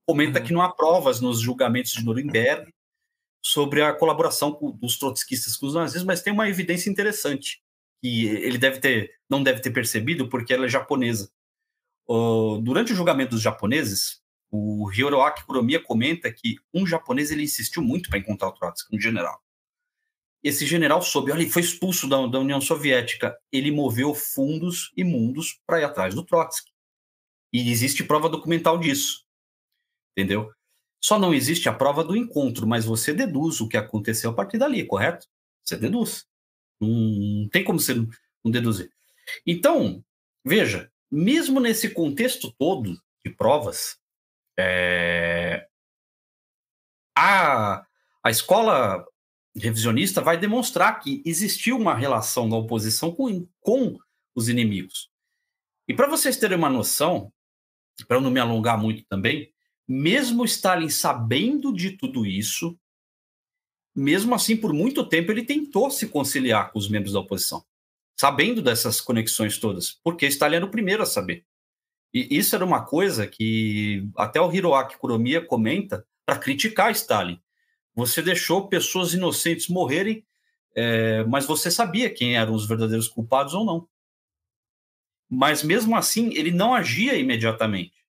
comenta 0.08 0.40
uhum. 0.40 0.46
que 0.46 0.54
não 0.54 0.62
há 0.64 0.74
provas 0.74 1.22
nos 1.22 1.40
julgamentos 1.40 1.92
de 1.92 2.04
Nuremberg 2.04 2.74
sobre 3.46 3.84
a 3.84 3.94
colaboração 3.94 4.58
dos 4.80 4.98
trotskistas 4.98 5.56
com 5.56 5.68
os 5.68 5.76
nazistas, 5.76 6.04
mas 6.04 6.24
tem 6.24 6.34
uma 6.34 6.50
evidência 6.50 6.90
interessante 6.90 7.62
que 8.02 8.26
ele 8.26 8.58
deve 8.58 8.80
ter, 8.80 9.12
não 9.30 9.44
deve 9.44 9.60
ter 9.62 9.72
percebido 9.72 10.28
porque 10.28 10.54
ela 10.54 10.66
é 10.66 10.70
japonesa 10.70 11.30
durante 12.08 12.94
o 12.94 12.96
julgamento 12.96 13.32
dos 13.32 13.42
japoneses, 13.42 14.22
o 14.52 14.92
Hiroaki 14.92 15.46
Kuromiya 15.46 15.82
comenta 15.82 16.32
que 16.32 16.58
um 16.74 16.86
japonês 16.86 17.32
ele 17.32 17.44
insistiu 17.44 17.82
muito 17.82 18.10
para 18.10 18.20
encontrar 18.20 18.50
o 18.50 18.52
Trotsky, 18.52 18.96
um 18.96 19.00
general. 19.00 19.42
Esse 20.44 20.66
general 20.66 21.02
soube, 21.02 21.32
olha, 21.32 21.42
ele 21.42 21.50
foi 21.50 21.62
expulso 21.62 22.08
da, 22.08 22.28
da 22.28 22.40
União 22.40 22.60
Soviética. 22.60 23.36
Ele 23.52 23.72
moveu 23.72 24.14
fundos 24.14 24.92
imundos 24.96 25.60
para 25.66 25.80
ir 25.80 25.86
atrás 25.86 26.14
do 26.14 26.24
Trotsky. 26.24 26.72
E 27.52 27.72
existe 27.72 28.04
prova 28.04 28.30
documental 28.30 28.78
disso. 28.78 29.26
Entendeu? 30.12 30.52
Só 31.02 31.18
não 31.18 31.34
existe 31.34 31.68
a 31.68 31.74
prova 31.74 32.04
do 32.04 32.16
encontro, 32.16 32.68
mas 32.68 32.86
você 32.86 33.14
deduz 33.14 33.60
o 33.60 33.68
que 33.68 33.78
aconteceu 33.78 34.30
a 34.30 34.34
partir 34.34 34.58
dali, 34.58 34.86
correto? 34.86 35.28
Você 35.64 35.78
deduz. 35.78 36.28
Não, 36.80 36.90
não 36.90 37.50
tem 37.50 37.64
como 37.64 37.80
você 37.80 37.96
não 37.96 38.52
deduzir. 38.52 38.92
Então, 39.48 40.04
veja, 40.46 40.92
mesmo 41.14 41.60
nesse 41.60 41.92
contexto 41.92 42.52
todo 42.58 43.00
de 43.24 43.32
provas, 43.32 44.00
é, 44.58 45.68
a, 47.16 47.86
a 48.24 48.32
escola 48.32 49.06
revisionista 49.56 50.22
vai 50.22 50.40
demonstrar 50.40 51.00
que 51.00 51.22
existiu 51.24 51.78
uma 51.78 51.94
relação 51.94 52.50
da 52.50 52.56
oposição 52.56 53.14
com, 53.14 53.48
com 53.60 53.96
os 54.34 54.50
inimigos. 54.50 55.12
E 55.88 55.94
para 55.94 56.08
vocês 56.08 56.36
terem 56.36 56.58
uma 56.58 56.70
noção, 56.70 57.32
para 58.08 58.20
não 58.20 58.32
me 58.32 58.40
alongar 58.40 58.82
muito 58.82 59.06
também, 59.06 59.54
mesmo 59.88 60.46
Stalin 60.46 60.90
sabendo 60.90 61.72
de 61.72 61.92
tudo 61.92 62.26
isso, 62.26 62.76
mesmo 63.96 64.34
assim, 64.34 64.58
por 64.58 64.74
muito 64.74 65.08
tempo, 65.08 65.32
ele 65.32 65.46
tentou 65.46 65.92
se 65.92 66.08
conciliar 66.08 66.72
com 66.72 66.80
os 66.80 66.90
membros 66.90 67.14
da 67.14 67.20
oposição 67.20 67.64
sabendo 68.24 68.62
dessas 68.62 69.02
conexões 69.02 69.58
todas, 69.58 70.00
porque 70.02 70.26
Stalin 70.28 70.56
era 70.56 70.66
o 70.66 70.72
primeiro 70.72 71.04
a 71.04 71.06
saber. 71.06 71.46
E 72.14 72.38
isso 72.38 72.56
era 72.56 72.64
uma 72.64 72.86
coisa 72.86 73.28
que 73.28 74.08
até 74.16 74.40
o 74.40 74.50
Hiroaki 74.50 74.98
Kuromiya 74.98 75.46
comenta 75.46 76.08
para 76.26 76.40
criticar 76.40 76.90
Stalin. 76.94 77.38
Você 77.94 78.22
deixou 78.22 78.70
pessoas 78.70 79.14
inocentes 79.14 79.68
morrerem, 79.68 80.26
é, 80.74 81.26
mas 81.26 81.46
você 81.46 81.70
sabia 81.70 82.10
quem 82.10 82.38
eram 82.38 82.54
os 82.54 82.66
verdadeiros 82.66 83.10
culpados 83.10 83.54
ou 83.54 83.66
não. 83.66 83.90
Mas 85.30 85.62
mesmo 85.62 85.94
assim, 85.94 86.34
ele 86.34 86.52
não 86.52 86.74
agia 86.74 87.18
imediatamente. 87.18 88.06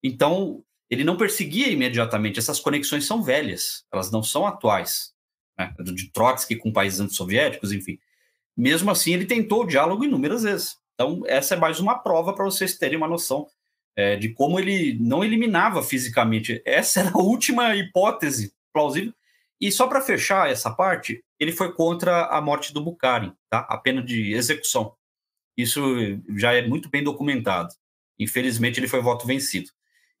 Então, 0.00 0.62
ele 0.88 1.02
não 1.02 1.16
perseguia 1.16 1.72
imediatamente. 1.72 2.38
Essas 2.38 2.60
conexões 2.60 3.04
são 3.04 3.20
velhas, 3.20 3.84
elas 3.92 4.12
não 4.12 4.22
são 4.22 4.46
atuais. 4.46 5.12
Né? 5.58 5.74
De 5.80 6.08
Trotsky 6.12 6.54
com 6.54 6.72
países 6.72 7.00
antissoviéticos, 7.00 7.72
enfim. 7.72 7.98
Mesmo 8.56 8.90
assim, 8.90 9.12
ele 9.12 9.26
tentou 9.26 9.62
o 9.62 9.66
diálogo 9.66 10.04
inúmeras 10.04 10.42
vezes. 10.42 10.76
Então, 10.94 11.22
essa 11.26 11.54
é 11.54 11.58
mais 11.58 11.78
uma 11.78 11.98
prova 11.98 12.34
para 12.34 12.44
vocês 12.44 12.78
terem 12.78 12.96
uma 12.96 13.08
noção 13.08 13.46
é, 13.96 14.16
de 14.16 14.30
como 14.30 14.58
ele 14.58 14.98
não 15.00 15.24
eliminava 15.24 15.82
fisicamente. 15.82 16.62
Essa 16.64 17.00
era 17.00 17.10
a 17.10 17.18
última 17.18 17.74
hipótese 17.74 18.54
plausível. 18.72 19.12
E 19.60 19.72
só 19.72 19.86
para 19.86 20.02
fechar 20.02 20.50
essa 20.50 20.70
parte, 20.70 21.24
ele 21.40 21.52
foi 21.52 21.72
contra 21.72 22.26
a 22.26 22.40
morte 22.40 22.72
do 22.74 22.82
Bukharin, 22.82 23.32
tá? 23.48 23.60
a 23.60 23.78
pena 23.78 24.02
de 24.02 24.32
execução. 24.32 24.94
Isso 25.56 25.80
já 26.36 26.52
é 26.52 26.66
muito 26.66 26.90
bem 26.90 27.02
documentado. 27.02 27.72
Infelizmente, 28.18 28.78
ele 28.78 28.88
foi 28.88 29.00
voto 29.00 29.26
vencido. 29.26 29.70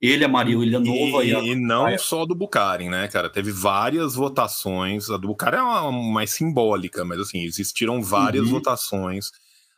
Ele, 0.00 0.24
a 0.24 0.28
Marília 0.28 0.78
Nova 0.78 1.24
e, 1.24 1.30
e, 1.30 1.34
a... 1.34 1.40
e 1.40 1.54
não 1.54 1.96
só 1.98 2.26
do 2.26 2.34
Bukharin, 2.34 2.88
né, 2.88 3.08
cara? 3.08 3.30
Teve 3.30 3.50
várias 3.50 4.14
votações. 4.14 5.10
A 5.10 5.16
do 5.16 5.28
Bukharin 5.28 5.56
é 5.56 5.62
uma, 5.62 5.92
mais 5.92 6.30
simbólica, 6.30 7.04
mas 7.04 7.18
assim, 7.20 7.44
existiram 7.44 8.02
várias 8.02 8.46
uhum. 8.46 8.52
votações 8.52 9.30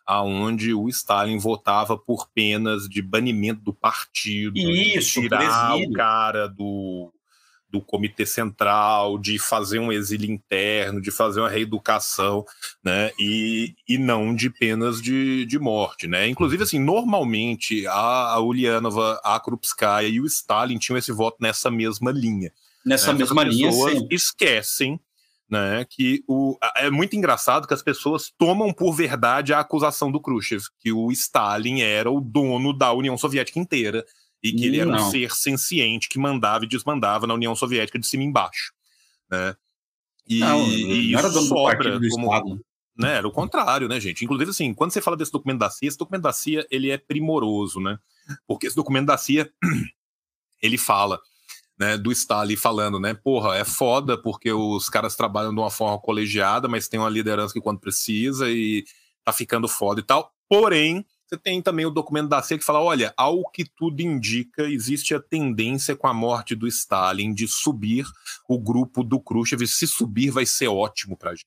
aonde 0.09 0.73
o 0.73 0.89
Stalin 0.89 1.37
votava 1.37 1.95
por 1.99 2.31
penas 2.35 2.89
de 2.89 3.03
banimento 3.03 3.61
do 3.61 3.75
partido, 3.75 4.57
Isso, 4.57 5.21
tirar 5.21 5.77
o 5.77 5.93
cara 5.93 6.49
do, 6.49 7.13
do 7.71 7.81
comitê 7.81 8.25
central, 8.25 9.19
de 9.19 9.39
fazer 9.39 9.79
um 9.79 9.93
exílio 9.93 10.31
interno, 10.31 11.01
de 11.01 11.11
fazer 11.11 11.41
uma 11.41 11.51
reeducação, 11.51 12.45
né, 12.83 13.11
e, 13.19 13.75
e 13.89 13.99
não 13.99 14.35
de 14.35 14.49
penas 14.51 15.03
de, 15.03 15.45
de 15.45 15.59
morte, 15.59 16.07
né. 16.07 16.27
Inclusive, 16.29 16.63
assim, 16.63 16.79
normalmente 16.79 17.87
a, 17.87 18.33
a 18.33 18.41
Ulyanova, 18.41 19.21
a 19.23 19.39
Krupskaya 19.39 20.09
e 20.09 20.21
o 20.21 20.27
Stalin 20.27 20.79
tinham 20.79 20.99
esse 20.99 21.13
voto 21.13 21.37
nessa 21.41 21.71
mesma 21.71 22.11
linha. 22.11 22.51
Nessa 22.85 23.13
né? 23.13 23.19
mesma 23.19 23.45
linha, 23.45 23.71
sim. 23.71 24.09
esquecem 24.11 24.99
né, 25.51 25.87
que 25.89 26.23
o, 26.29 26.59
é 26.77 26.91
muito 26.91 27.17
engraçado 27.17 27.67
que 27.67 27.73
as 27.73 27.83
pessoas 27.83 28.31
tomam 28.37 28.73
por 28.73 28.93
verdade 28.93 29.53
a 29.53 29.61
acusação 29.61 30.13
do 30.13 30.21
Khrushchev, 30.21 30.65
que 30.79 30.93
o 30.93 31.11
Stalin 31.11 31.81
era 31.81 32.11
o 32.11 32.21
dono 32.21 32.77
da 32.77 32.93
União 32.93 33.17
Soviética 33.17 33.59
inteira 33.59 34.05
e 34.43 34.53
que 34.53 34.65
ele 34.65 34.79
era 34.79 34.91
um 34.91 35.11
ser 35.11 35.31
senciente 35.33 36.09
que 36.09 36.19
mandava 36.19 36.65
e 36.65 36.69
desmandava 36.69 37.27
na 37.27 37.35
União 37.35 37.55
Soviética 37.55 37.99
de 37.99 38.07
cima 38.07 38.23
e 38.23 38.27
embaixo. 38.27 38.73
Né? 39.31 39.57
E, 40.27 40.41
não, 40.41 40.71
e 40.71 41.13
não 41.13 41.19
era 41.19 41.31
dono 41.31 41.47
sobra 41.47 41.99
do 41.99 42.09
como, 42.09 42.27
Estado. 42.27 42.65
Né, 42.97 43.17
era 43.17 43.29
o 43.29 43.33
contrário, 43.33 43.89
né, 43.89 44.01
gente? 44.01 44.25
Inclusive, 44.25 44.51
assim, 44.51 44.75
quando 44.75 44.91
você 44.91 45.01
fala 45.01 45.17
desse 45.17 45.31
documento 45.31 45.59
da 45.61 45.71
CIA, 45.71 45.89
esse 45.89 45.99
documento 45.99 46.23
da 46.23 46.33
CIA, 46.33 46.67
ele 46.71 46.91
é 46.91 46.99
primoroso, 46.99 47.81
né? 47.81 47.99
Porque 48.47 48.67
esse 48.67 48.75
documento 48.75 49.07
da 49.07 49.17
CIA, 49.17 49.51
ele 50.61 50.77
fala 50.77 51.21
né, 51.79 51.97
do 51.97 52.11
Stalin 52.11 52.57
falando, 52.57 52.99
né, 52.99 53.15
porra, 53.15 53.57
é 53.57 53.65
foda 53.65 54.21
porque 54.21 54.53
os 54.53 54.89
caras 54.89 55.15
trabalham 55.15 55.55
de 55.55 55.61
uma 55.61 55.71
forma 55.71 55.99
colegiada, 55.99 56.67
mas 56.67 56.89
tem 56.89 56.99
uma 56.99 57.09
liderança 57.09 57.55
que 57.55 57.61
quando 57.61 57.79
precisa 57.79 58.51
e 58.51 58.85
tá 59.25 59.33
ficando 59.33 59.69
foda 59.69 60.01
e 60.01 60.03
tal. 60.03 60.33
Porém, 60.49 61.07
você 61.29 61.37
tem 61.37 61.61
também 61.61 61.85
o 61.85 61.91
documento 61.91 62.29
da 62.29 62.43
CIA 62.43 62.59
que 62.59 62.65
fala, 62.65 62.81
olha, 62.81 63.13
ao 63.17 63.49
que 63.51 63.65
tudo 63.65 64.01
indica, 64.01 64.63
existe 64.63 65.15
a 65.15 65.21
tendência 65.21 65.95
com 65.95 66.07
a 66.07 66.15
morte 66.15 66.55
do 66.55 66.67
Stalin 66.67 67.35
de 67.35 67.47
subir 67.47 68.07
o 68.49 68.59
grupo 68.59 69.03
do 69.03 69.21
Khrushchev. 69.21 69.67
Se 69.67 69.87
subir, 69.87 70.31
vai 70.31 70.47
ser 70.47 70.69
ótimo 70.69 71.17
pra 71.17 71.33
gente. 71.33 71.45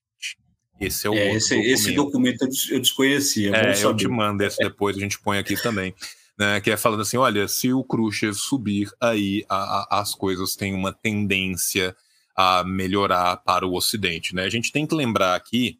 Esse 0.79 1.05
é 1.05 1.09
o 1.09 1.13
é, 1.13 1.35
esse, 1.35 1.49
documento. 1.55 1.73
esse 1.73 1.91
documento 1.93 2.47
eu 2.71 2.79
desconhecia. 2.79 3.55
É, 3.55 3.83
eu 3.83 3.95
te 3.95 4.07
mando 4.07 4.43
esse 4.43 4.57
depois, 4.57 4.97
a 4.97 4.99
gente 4.99 5.19
põe 5.19 5.37
aqui 5.37 5.55
também 5.61 5.93
né, 6.41 6.59
que 6.59 6.71
é 6.71 6.77
falando 6.77 7.01
assim, 7.01 7.17
olha, 7.17 7.47
se 7.47 7.71
o 7.71 7.83
Khrushchev 7.83 8.33
subir, 8.33 8.89
aí 8.99 9.45
a, 9.47 9.55
a, 9.55 10.01
as 10.01 10.15
coisas 10.15 10.55
têm 10.55 10.73
uma 10.73 10.91
tendência 10.91 11.95
a 12.35 12.63
melhorar 12.63 13.37
para 13.37 13.67
o 13.67 13.75
Ocidente, 13.75 14.33
né? 14.33 14.43
A 14.43 14.49
gente 14.49 14.71
tem 14.71 14.87
que 14.87 14.95
lembrar 14.95 15.35
aqui 15.35 15.77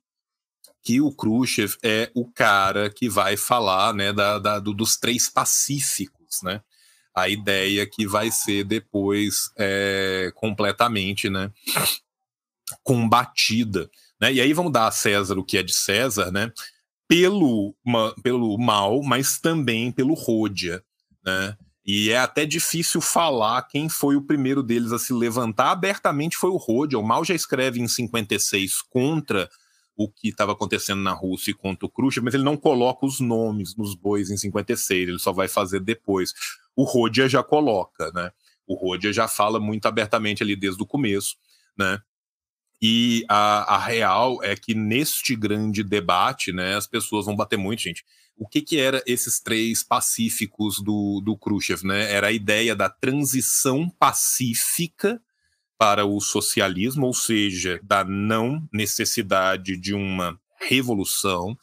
que 0.84 1.02
o 1.02 1.12
Khrushchev 1.12 1.78
é 1.84 2.12
o 2.16 2.26
cara 2.32 2.90
que 2.90 3.10
vai 3.10 3.38
falar, 3.38 3.94
né, 3.94 4.12
da, 4.12 4.40
da 4.40 4.60
do, 4.60 4.74
dos 4.74 4.98
três 4.98 5.30
pacíficos, 5.30 6.42
né? 6.44 6.62
A 7.14 7.28
ideia 7.28 7.86
que 7.86 8.08
vai 8.08 8.32
ser 8.32 8.64
depois 8.64 9.52
é, 9.58 10.32
completamente, 10.36 11.30
né, 11.30 11.52
combatida, 12.84 13.90
né? 14.20 14.34
E 14.34 14.42
aí 14.42 14.54
vamos 14.54 14.72
dar 14.72 14.88
a 14.88 14.92
César 14.92 15.38
o 15.38 15.44
que 15.44 15.58
é 15.58 15.64
de 15.64 15.74
César, 15.74 16.32
né? 16.32 16.52
pelo, 17.12 17.76
uma, 17.84 18.16
pelo 18.24 18.58
mal, 18.58 19.04
mas 19.04 19.38
também 19.38 19.92
pelo 19.92 20.14
Rodia, 20.14 20.82
né? 21.26 21.58
E 21.86 22.10
é 22.10 22.18
até 22.18 22.46
difícil 22.46 23.02
falar 23.02 23.64
quem 23.64 23.90
foi 23.90 24.16
o 24.16 24.22
primeiro 24.22 24.64
deles 24.64 24.94
a 24.94 24.98
se 24.98 25.12
levantar 25.12 25.72
abertamente 25.72 26.38
foi 26.38 26.50
o 26.52 26.56
Rodia. 26.56 26.98
O 26.98 27.04
Mal 27.04 27.26
já 27.26 27.36
escreve 27.36 27.82
em 27.82 27.88
56 27.88 28.82
contra 28.84 29.50
o 30.04 30.10
que 30.10 30.30
estava 30.30 30.52
acontecendo 30.52 31.02
na 31.02 31.12
Rússia 31.12 31.54
contra 31.54 31.86
o 31.86 31.90
Khrushchev, 31.90 32.24
mas 32.24 32.34
ele 32.34 32.44
não 32.44 32.58
coloca 32.58 33.06
os 33.06 33.20
nomes 33.20 33.76
nos 33.76 33.96
bois 33.96 34.30
em 34.30 34.38
56, 34.38 35.10
ele 35.10 35.20
só 35.20 35.32
vai 35.32 35.48
fazer 35.48 35.80
depois. 35.80 36.34
O 36.76 36.84
Rodia 36.84 37.28
já 37.28 37.44
coloca, 37.44 38.12
né? 38.12 38.32
O 38.66 38.76
Rodia 38.76 39.12
já 39.12 39.28
fala 39.28 39.60
muito 39.60 39.86
abertamente 39.86 40.44
ali 40.44 40.56
desde 40.56 40.82
o 40.82 40.86
começo, 40.86 41.36
né? 41.78 42.00
E 42.82 43.24
a, 43.30 43.76
a, 43.76 43.78
real 43.78 44.44
é 44.44 44.56
que 44.56 44.74
neste 44.74 45.36
grande 45.36 45.84
debate, 45.84 46.52
né, 46.52 46.76
as 46.76 46.88
pessoas 46.88 47.28
vão 47.28 47.36
bater 47.36 47.58
muito, 47.58 47.84
gente. 47.84 48.04
O 48.36 48.48
que, 48.48 48.60
que 48.60 48.80
era 48.80 49.04
esses 49.06 49.40
três 49.40 49.84
pacíficos 49.84 50.82
do, 50.82 51.22
do 51.24 51.38
Khrushchev? 51.38 51.86
Né? 51.86 52.12
Era 52.12 52.28
a 52.28 52.32
ideia 52.32 52.76
da 52.76 52.90
transição 52.90 53.88
pacífica 53.88 55.22
para 55.82 56.06
o 56.06 56.22
socialismo, 56.22 57.08
ou 57.08 57.14
seja, 57.14 57.80
da 57.82 58.04
não 58.04 58.62
necessidade 58.72 59.76
de 59.76 59.96
uma 59.96 60.40
revolução, 60.60 61.58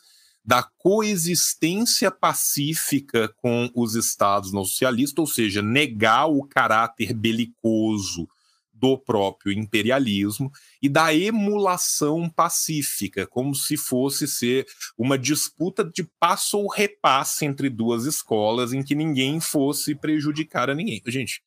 da 0.44 0.60
coexistência 0.60 2.10
pacífica 2.10 3.32
com 3.36 3.70
os 3.76 3.94
estados 3.94 4.52
não 4.52 4.64
socialistas, 4.64 5.20
ou 5.20 5.26
seja, 5.28 5.62
negar 5.62 6.26
o 6.26 6.42
caráter 6.42 7.14
belicoso 7.14 8.28
do 8.72 8.98
próprio 8.98 9.52
imperialismo 9.52 10.50
e 10.82 10.88
da 10.88 11.14
emulação 11.14 12.28
pacífica, 12.28 13.24
como 13.24 13.54
se 13.54 13.76
fosse 13.76 14.26
ser 14.26 14.66
uma 14.98 15.16
disputa 15.16 15.84
de 15.84 16.02
passo 16.18 16.58
ou 16.58 16.68
repasse 16.68 17.46
entre 17.46 17.70
duas 17.70 18.04
escolas 18.04 18.72
em 18.72 18.82
que 18.82 18.96
ninguém 18.96 19.38
fosse 19.38 19.94
prejudicar 19.94 20.68
a 20.68 20.74
ninguém. 20.74 21.00
Gente, 21.06 21.40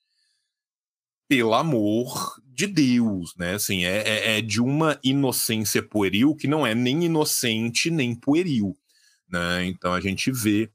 pelo 1.31 1.53
amor 1.53 2.35
de 2.45 2.67
Deus, 2.67 3.33
né? 3.37 3.53
Assim, 3.53 3.85
é, 3.85 3.99
é, 3.99 4.37
é 4.37 4.41
de 4.41 4.61
uma 4.61 4.99
inocência 5.01 5.81
pueril 5.81 6.35
que 6.35 6.45
não 6.45 6.67
é 6.67 6.75
nem 6.75 7.05
inocente 7.05 7.89
nem 7.89 8.13
pueril. 8.13 8.75
Né? 9.29 9.67
Então 9.67 9.93
a 9.93 10.01
gente 10.01 10.29
vê 10.29 10.69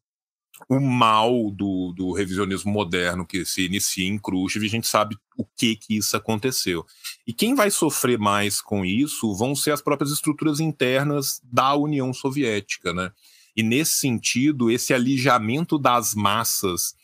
o 0.67 0.81
mal 0.81 1.51
do, 1.51 1.93
do 1.95 2.11
revisionismo 2.11 2.73
moderno 2.73 3.27
que 3.27 3.45
se 3.45 3.67
inicia 3.67 4.07
em 4.07 4.19
Khrushchev, 4.19 4.65
a 4.65 4.71
gente 4.71 4.87
sabe 4.87 5.19
o 5.37 5.45
que 5.45 5.77
que 5.77 5.99
isso 5.99 6.17
aconteceu. 6.17 6.87
E 7.27 7.35
quem 7.35 7.55
vai 7.55 7.71
sofrer 7.71 8.19
mais 8.19 8.63
com 8.63 8.83
isso 8.83 9.35
vão 9.35 9.55
ser 9.55 9.73
as 9.73 9.83
próprias 9.83 10.11
estruturas 10.11 10.59
internas 10.59 11.39
da 11.45 11.77
União 11.77 12.15
Soviética, 12.15 12.95
né? 12.95 13.13
E 13.55 13.63
nesse 13.63 13.99
sentido, 13.99 14.71
esse 14.71 14.95
alijamento 14.95 15.79
das 15.79 16.15
massas 16.15 16.95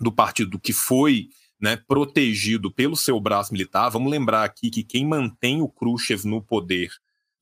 do 0.00 0.10
partido 0.10 0.58
que 0.58 0.72
foi 0.72 1.28
né, 1.60 1.76
protegido 1.76 2.70
pelo 2.70 2.96
seu 2.96 3.20
braço 3.20 3.52
militar, 3.52 3.90
vamos 3.90 4.10
lembrar 4.10 4.44
aqui 4.44 4.70
que 4.70 4.82
quem 4.82 5.06
mantém 5.06 5.60
o 5.60 5.68
Khrushchev 5.68 6.26
no 6.26 6.40
poder 6.40 6.90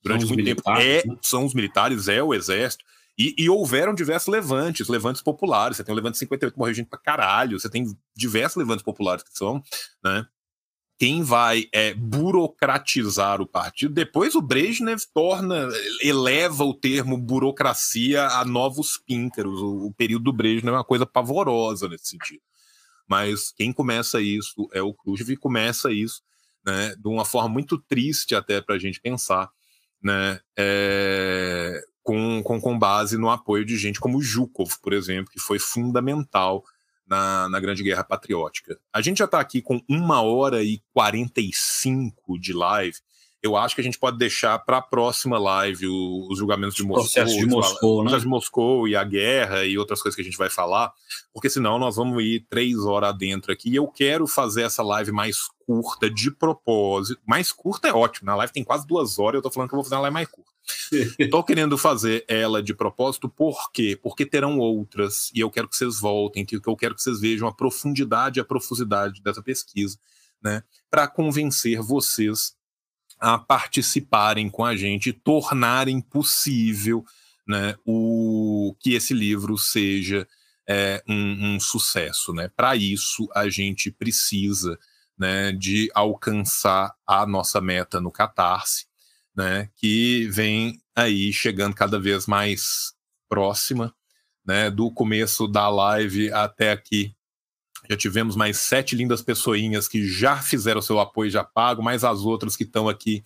durante 0.03 0.27
muito 0.27 0.45
tempo 0.45 0.63
é, 0.71 1.07
né? 1.07 1.17
são 1.23 1.45
os 1.45 1.55
militares, 1.55 2.09
é 2.09 2.23
o 2.23 2.35
exército. 2.35 2.85
E, 3.19 3.35
e, 3.37 3.51
houveram 3.51 3.93
diversos 3.93 4.29
levantes, 4.29 4.87
levantes 4.87 5.21
populares. 5.21 5.77
Você 5.77 5.83
tem 5.83 5.93
o 5.93 5.97
levante 5.97 6.19
58 6.19 6.53
que 6.53 6.59
morreu 6.59 6.75
gente 6.75 6.89
pra 6.89 7.01
caralho. 7.01 7.59
Você 7.59 7.69
tem 7.69 7.85
diversos 8.15 8.57
levantes 8.57 8.85
populares 8.85 9.25
que 9.25 9.37
são, 9.37 9.61
né? 10.05 10.25
Quem 10.97 11.23
vai 11.23 11.67
é, 11.73 11.95
burocratizar 11.95 13.41
o 13.41 13.47
partido? 13.47 13.93
Depois 13.93 14.37
o 14.37 14.41
Brezhnev 14.41 15.01
torna, 15.13 15.69
eleva 16.01 16.65
o 16.65 16.75
termo 16.75 17.17
burocracia 17.17 18.27
a 18.27 18.45
novos 18.45 18.97
píncaros. 19.05 19.61
O, 19.61 19.87
o 19.87 19.95
período 19.95 20.25
do 20.25 20.33
Brezhnev 20.33 20.75
é 20.75 20.79
uma 20.79 20.85
coisa 20.85 21.07
pavorosa 21.07 21.89
nesse 21.89 22.09
sentido. 22.09 22.43
Mas 23.09 23.51
quem 23.51 23.73
começa 23.73 24.21
isso 24.21 24.69
é 24.73 24.83
o 24.83 24.93
Khrushchev 24.93 25.33
e 25.33 25.37
começa 25.37 25.91
isso 25.91 26.23
né, 26.65 26.95
de 26.95 27.09
uma 27.09 27.25
forma 27.25 27.49
muito 27.49 27.79
triste 27.79 28.35
até 28.35 28.61
para 28.61 28.75
a 28.75 28.79
gente 28.79 29.01
pensar, 29.01 29.51
né, 30.03 30.39
é, 30.57 31.83
com, 32.03 32.43
com, 32.43 32.61
com 32.61 32.79
base 32.79 33.17
no 33.17 33.31
apoio 33.31 33.65
de 33.65 33.77
gente 33.77 33.99
como 33.99 34.23
Zhukov, 34.23 34.75
por 34.83 34.93
exemplo, 34.93 35.33
que 35.33 35.41
foi 35.41 35.59
fundamental 35.59 36.63
na, 37.07 37.49
na 37.49 37.59
Grande 37.59 37.83
Guerra 37.83 38.05
Patriótica. 38.05 38.79
A 38.93 39.01
gente 39.01 39.19
já 39.19 39.25
está 39.25 39.41
aqui 39.41 39.63
com 39.63 39.81
uma 39.89 40.21
hora 40.21 40.63
e 40.63 40.83
45 40.93 42.39
de 42.39 42.53
live. 42.53 42.97
Eu 43.41 43.57
acho 43.57 43.75
que 43.75 43.81
a 43.81 43.85
gente 43.85 43.99
pode 43.99 44.19
deixar 44.19 44.59
para 44.59 44.79
a 44.79 44.83
próxima 44.83 45.39
live 45.39 45.87
o, 45.87 46.27
os 46.29 46.39
julgamentos 46.39 46.75
de 46.75 46.83
Moscou, 46.83 47.05
processo 47.05 47.39
de 47.39 47.47
Moscou, 47.47 48.05
né? 48.05 48.19
de 48.19 48.27
Moscou 48.27 48.89
e 48.89 48.97
a 48.97 49.05
guerra 49.05 49.65
e 49.65 49.79
outras 49.79 50.03
coisas 50.03 50.17
que 50.17 50.23
a 50.23 50.25
gente 50.25 50.37
vai 50.37 50.51
falar, 50.51 50.93
porque 51.33 51.49
senão 51.49 51.79
nós 51.79 51.95
vamos 51.95 52.21
ir 52.23 52.47
três 52.51 52.79
horas 52.79 53.17
dentro 53.17 53.53
aqui. 53.53 53.71
E 53.71 53.77
eu 53.77 53.87
quero 53.87 54.27
fazer 54.27 54.63
essa 54.63 54.83
live 54.83 55.13
mais 55.13 55.43
curta 55.65 56.11
de 56.11 56.33
propósito. 56.33 57.21
Mais 57.25 57.53
curta 57.53 57.89
é 57.89 57.93
ótimo, 57.93 58.27
na 58.27 58.35
live 58.35 58.53
tem 58.53 58.65
quase 58.65 58.87
duas 58.87 59.19
horas. 59.19 59.35
Eu 59.35 59.39
estou 59.41 59.53
falando 59.53 59.69
que 59.69 59.75
eu 59.75 59.79
vou 59.79 59.85
fazer 59.85 59.95
uma 59.95 60.03
live 60.03 60.15
mais 60.15 60.29
curta. 60.29 60.49
Estou 61.19 61.43
querendo 61.43 61.79
fazer 61.79 62.25
ela 62.29 62.63
de 62.63 62.75
propósito, 62.75 63.29
por 63.29 63.71
quê? 63.73 63.99
Porque 64.01 64.27
terão 64.27 64.59
outras, 64.59 65.31
e 65.35 65.41
eu 65.41 65.51
quero 65.51 65.67
que 65.67 65.77
vocês 65.77 65.99
voltem, 65.99 66.45
que 66.45 66.57
eu 66.57 66.77
quero 66.77 66.95
que 66.95 67.03
vocês 67.03 67.21
vejam 67.21 67.49
a 67.49 67.55
profundidade 67.55 68.39
e 68.39 68.43
a 68.43 68.45
profusidade 68.45 69.23
dessa 69.23 69.43
pesquisa, 69.43 69.99
né? 70.43 70.63
Para 70.91 71.09
convencer 71.09 71.81
vocês 71.81 72.58
a 73.19 73.39
participarem 73.39 74.49
com 74.49 74.65
a 74.65 74.77
gente, 74.77 75.13
tornarem 75.13 76.01
possível 76.01 77.05
né, 77.47 77.75
o 77.85 78.77
que 78.79 78.93
esse 78.93 79.15
livro 79.15 79.57
seja 79.57 80.29
é, 80.69 81.03
um, 81.09 81.55
um 81.55 81.61
sucesso. 81.61 82.33
Né? 82.33 82.51
Para 82.55 82.77
isso, 82.77 83.29
a 83.35 83.49
gente 83.49 83.91
precisa 83.91 84.79
né, 85.19 85.51
de 85.53 85.91
alcançar 85.95 86.95
a 87.07 87.27
nossa 87.27 87.61
meta 87.61 88.01
no 88.01 88.13
Catarse, 88.13 88.87
né, 89.35 89.69
que 89.77 90.29
vem 90.29 90.81
aí 90.95 91.33
chegando 91.33 91.75
cada 91.75 91.99
vez 91.99 92.27
mais 92.27 92.93
próxima, 93.29 93.95
né, 94.47 94.71
do 94.71 94.91
começo 94.91 95.49
da 95.49 95.69
live 95.69 96.33
até 96.33 96.73
aqui. 96.73 97.15
Já 97.89 97.97
tivemos 97.97 98.37
mais 98.37 98.59
sete 98.59 98.95
lindas 98.95 99.23
pessoinhas 99.23 99.89
que 99.89 100.07
já 100.07 100.37
fizeram 100.37 100.83
seu 100.83 101.01
apoio 101.01 101.31
já 101.31 101.43
pago, 101.43 101.83
mais 101.83 102.05
as 102.05 102.21
outras 102.21 102.57
que 102.57 102.65
estão 102.65 102.89
aqui 102.89 103.25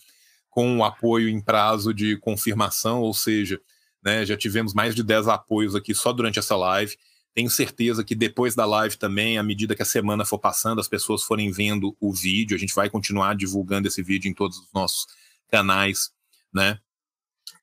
com 0.48 0.78
o 0.78 0.84
apoio 0.84 1.28
em 1.28 1.40
prazo 1.40 1.94
de 1.94 2.16
confirmação, 2.18 3.00
ou 3.00 3.14
seja, 3.14 3.60
né, 4.04 4.24
já 4.26 4.36
tivemos 4.36 4.74
mais 4.74 4.94
de 4.94 5.02
10 5.02 5.28
apoios 5.28 5.74
aqui 5.74 5.94
só 5.94 6.12
durante 6.12 6.38
essa 6.38 6.54
live. 6.54 6.96
Tenho 7.34 7.48
certeza 7.48 8.04
que 8.04 8.14
depois 8.14 8.54
da 8.54 8.66
live 8.66 8.96
também, 8.98 9.38
à 9.38 9.42
medida 9.42 9.74
que 9.74 9.82
a 9.82 9.86
semana 9.86 10.24
for 10.24 10.38
passando, 10.38 10.80
as 10.80 10.88
pessoas 10.88 11.22
forem 11.22 11.50
vendo 11.50 11.96
o 11.98 12.12
vídeo, 12.12 12.54
a 12.54 12.60
gente 12.60 12.74
vai 12.74 12.90
continuar 12.90 13.34
divulgando 13.34 13.88
esse 13.88 14.02
vídeo 14.02 14.28
em 14.28 14.34
todos 14.34 14.58
os 14.58 14.68
nossos 14.74 15.06
canais, 15.50 16.10
né? 16.52 16.78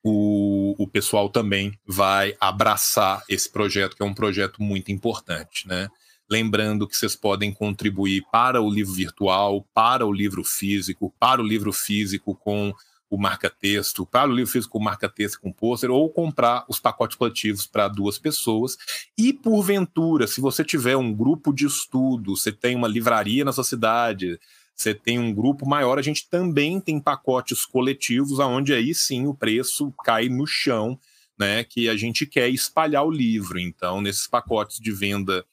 O, 0.01 0.75
o 0.81 0.87
pessoal 0.87 1.29
também 1.29 1.77
vai 1.85 2.35
abraçar 2.39 3.23
esse 3.29 3.49
projeto, 3.49 3.95
que 3.95 4.01
é 4.01 4.05
um 4.05 4.13
projeto 4.13 4.63
muito 4.63 4.91
importante, 4.91 5.67
né? 5.67 5.87
Lembrando 6.29 6.87
que 6.87 6.95
vocês 6.95 7.15
podem 7.15 7.51
contribuir 7.51 8.23
para 8.31 8.61
o 8.61 8.69
livro 8.69 8.93
virtual, 8.93 9.65
para 9.73 10.05
o 10.05 10.13
livro 10.13 10.43
físico, 10.43 11.13
para 11.19 11.41
o 11.41 11.45
livro 11.45 11.73
físico 11.73 12.35
com 12.35 12.73
o 13.09 13.17
marca-texto, 13.17 14.05
para 14.05 14.29
o 14.29 14.33
livro 14.33 14.51
físico 14.51 14.73
com 14.73 14.83
marca-texto 14.83 15.41
com 15.41 15.51
pôster, 15.51 15.89
ou 15.89 16.07
comprar 16.09 16.63
os 16.69 16.79
pacotes 16.79 17.17
coletivos 17.17 17.65
para 17.65 17.87
duas 17.87 18.19
pessoas. 18.19 18.77
E, 19.17 19.33
porventura, 19.33 20.27
se 20.27 20.39
você 20.39 20.63
tiver 20.63 20.95
um 20.95 21.11
grupo 21.11 21.51
de 21.51 21.65
estudo, 21.65 22.35
você 22.35 22.51
tem 22.51 22.75
uma 22.75 22.87
livraria 22.87 23.43
na 23.43 23.51
sua 23.51 23.63
cidade, 23.63 24.39
você 24.75 24.93
tem 24.93 25.17
um 25.17 25.33
grupo 25.33 25.67
maior, 25.67 25.97
a 25.97 26.03
gente 26.03 26.29
também 26.29 26.79
tem 26.79 26.99
pacotes 26.99 27.65
coletivos, 27.65 28.37
onde 28.37 28.73
aí 28.73 28.93
sim 28.93 29.25
o 29.25 29.33
preço 29.33 29.91
cai 30.05 30.29
no 30.29 30.45
chão, 30.45 30.97
né? 31.37 31.63
Que 31.63 31.89
a 31.89 31.97
gente 31.97 32.27
quer 32.27 32.49
espalhar 32.49 33.03
o 33.03 33.11
livro. 33.11 33.59
Então, 33.59 33.99
nesses 33.99 34.27
pacotes 34.27 34.79
de 34.79 34.91
venda 34.91 35.43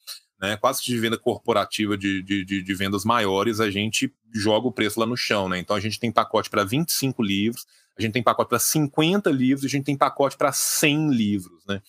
né, 0.40 0.56
quase 0.56 0.82
de 0.82 0.98
venda 0.98 1.16
corporativa 1.18 1.96
de, 1.96 2.22
de, 2.22 2.44
de, 2.44 2.62
de, 2.62 2.74
vendas 2.74 3.04
maiores, 3.04 3.60
a 3.60 3.70
gente 3.70 4.12
joga 4.32 4.68
o 4.68 4.72
preço 4.72 5.00
lá 5.00 5.06
no 5.06 5.16
chão. 5.16 5.48
Né? 5.48 5.58
Então 5.58 5.74
a 5.74 5.80
gente 5.80 5.98
tem 5.98 6.12
pacote 6.12 6.50
para 6.50 6.64
25 6.64 7.22
livros, 7.22 7.66
a 7.98 8.02
gente 8.02 8.12
tem 8.12 8.22
pacote 8.22 8.48
para 8.48 8.58
50 8.58 9.30
livros, 9.30 9.64
a 9.64 9.68
gente 9.68 9.84
tem 9.84 9.96
pacote 9.96 10.36
para 10.36 10.52
100 10.52 11.10
livros. 11.10 11.64
Né? 11.66 11.80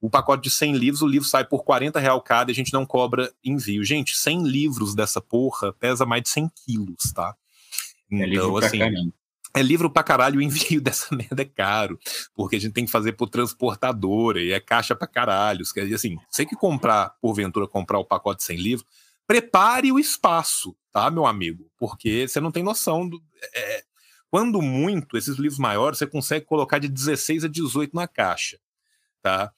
O 0.00 0.08
pacote 0.08 0.44
de 0.44 0.50
100 0.50 0.76
livros, 0.76 1.02
o 1.02 1.06
livro 1.06 1.26
sai 1.26 1.44
por 1.44 1.64
40 1.64 1.98
real 1.98 2.20
cada 2.20 2.50
e 2.50 2.52
a 2.52 2.54
gente 2.54 2.72
não 2.72 2.86
cobra 2.86 3.32
envio. 3.44 3.84
Gente, 3.84 4.16
100 4.16 4.44
livros 4.44 4.94
dessa 4.94 5.20
porra 5.20 5.72
pesa 5.72 6.06
mais 6.06 6.22
de 6.22 6.28
100 6.28 6.50
quilos, 6.64 7.12
tá? 7.12 7.34
É 8.12 8.24
então, 8.24 8.56
é 8.60 8.64
assim, 8.64 9.12
é 9.56 9.62
livro 9.62 9.90
pra 9.90 10.02
caralho, 10.02 10.38
o 10.38 10.42
envio 10.42 10.80
dessa 10.82 11.14
merda 11.16 11.40
é 11.40 11.46
caro, 11.46 11.98
porque 12.34 12.56
a 12.56 12.60
gente 12.60 12.74
tem 12.74 12.84
que 12.84 12.90
fazer 12.90 13.12
por 13.12 13.30
transportadora 13.30 14.38
e 14.40 14.52
é 14.52 14.60
caixa 14.60 14.94
pra 14.94 15.06
caralho. 15.06 15.64
Quer 15.72 15.84
dizer, 15.84 15.94
assim, 15.94 16.18
você 16.30 16.44
que 16.44 16.54
comprar, 16.54 17.16
porventura, 17.22 17.66
comprar 17.66 17.98
o 17.98 18.04
pacote 18.04 18.44
sem 18.44 18.58
livro, 18.58 18.84
prepare 19.26 19.90
o 19.90 19.98
espaço, 19.98 20.76
tá, 20.92 21.10
meu 21.10 21.24
amigo? 21.24 21.70
Porque 21.78 22.28
você 22.28 22.38
não 22.38 22.52
tem 22.52 22.62
noção 22.62 23.08
do. 23.08 23.22
É, 23.54 23.82
quando 24.30 24.60
muito, 24.60 25.16
esses 25.16 25.38
livros 25.38 25.58
maiores, 25.58 25.98
você 25.98 26.06
consegue 26.06 26.44
colocar 26.44 26.78
de 26.78 26.88
16 26.88 27.44
a 27.44 27.48
18 27.48 27.96
na 27.96 28.06
caixa, 28.06 28.58
tá? 29.22 29.50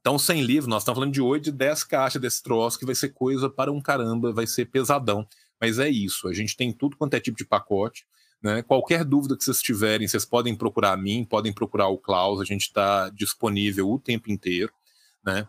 Então, 0.00 0.18
sem 0.18 0.40
livro, 0.40 0.70
nós 0.70 0.82
estamos 0.82 0.96
falando 0.98 1.12
de 1.12 1.20
8, 1.20 1.44
de 1.44 1.52
10 1.52 1.84
caixas 1.84 2.22
desse 2.22 2.42
troço, 2.42 2.78
que 2.78 2.86
vai 2.86 2.94
ser 2.94 3.10
coisa 3.10 3.50
para 3.50 3.70
um 3.70 3.80
caramba, 3.82 4.32
vai 4.32 4.46
ser 4.46 4.66
pesadão. 4.66 5.28
Mas 5.60 5.78
é 5.78 5.88
isso, 5.88 6.28
a 6.28 6.32
gente 6.32 6.56
tem 6.56 6.72
tudo 6.72 6.96
quanto 6.96 7.12
é 7.14 7.20
tipo 7.20 7.36
de 7.36 7.44
pacote. 7.44 8.06
Né? 8.42 8.62
Qualquer 8.62 9.04
dúvida 9.04 9.36
que 9.36 9.44
vocês 9.44 9.60
tiverem, 9.60 10.06
vocês 10.06 10.24
podem 10.24 10.54
procurar 10.54 10.92
a 10.92 10.96
mim, 10.96 11.24
podem 11.24 11.52
procurar 11.52 11.88
o 11.88 11.98
Klaus, 11.98 12.40
a 12.40 12.44
gente 12.44 12.62
está 12.62 13.08
disponível 13.10 13.90
o 13.90 13.98
tempo 13.98 14.30
inteiro. 14.30 14.72
Né? 15.24 15.46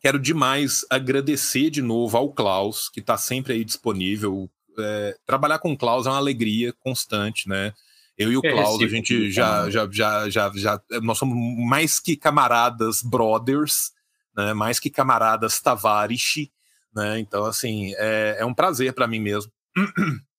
Quero 0.00 0.18
demais 0.18 0.84
agradecer 0.90 1.70
de 1.70 1.82
novo 1.82 2.16
ao 2.16 2.32
Klaus, 2.32 2.88
que 2.88 3.00
está 3.00 3.16
sempre 3.16 3.54
aí 3.54 3.64
disponível. 3.64 4.50
É, 4.78 5.16
trabalhar 5.26 5.58
com 5.58 5.72
o 5.72 5.78
Klaus 5.78 6.06
é 6.06 6.10
uma 6.10 6.18
alegria 6.18 6.72
constante, 6.72 7.48
né? 7.48 7.72
Eu 8.16 8.30
e 8.30 8.36
o 8.36 8.42
é 8.44 8.50
Klaus, 8.52 8.82
a 8.82 8.86
gente 8.86 9.30
já, 9.30 9.68
já, 9.68 9.88
já, 9.90 10.30
já, 10.30 10.52
já, 10.54 10.80
nós 11.02 11.18
somos 11.18 11.36
mais 11.68 11.98
que 11.98 12.16
camaradas 12.16 13.02
brothers, 13.02 13.92
né? 14.36 14.52
mais 14.54 14.78
que 14.78 14.88
camaradas 14.88 15.60
Tavares, 15.60 16.48
né? 16.94 17.18
Então, 17.18 17.44
assim, 17.44 17.92
é, 17.96 18.36
é 18.38 18.44
um 18.44 18.54
prazer 18.54 18.92
para 18.92 19.08
mim 19.08 19.18
mesmo 19.20 19.50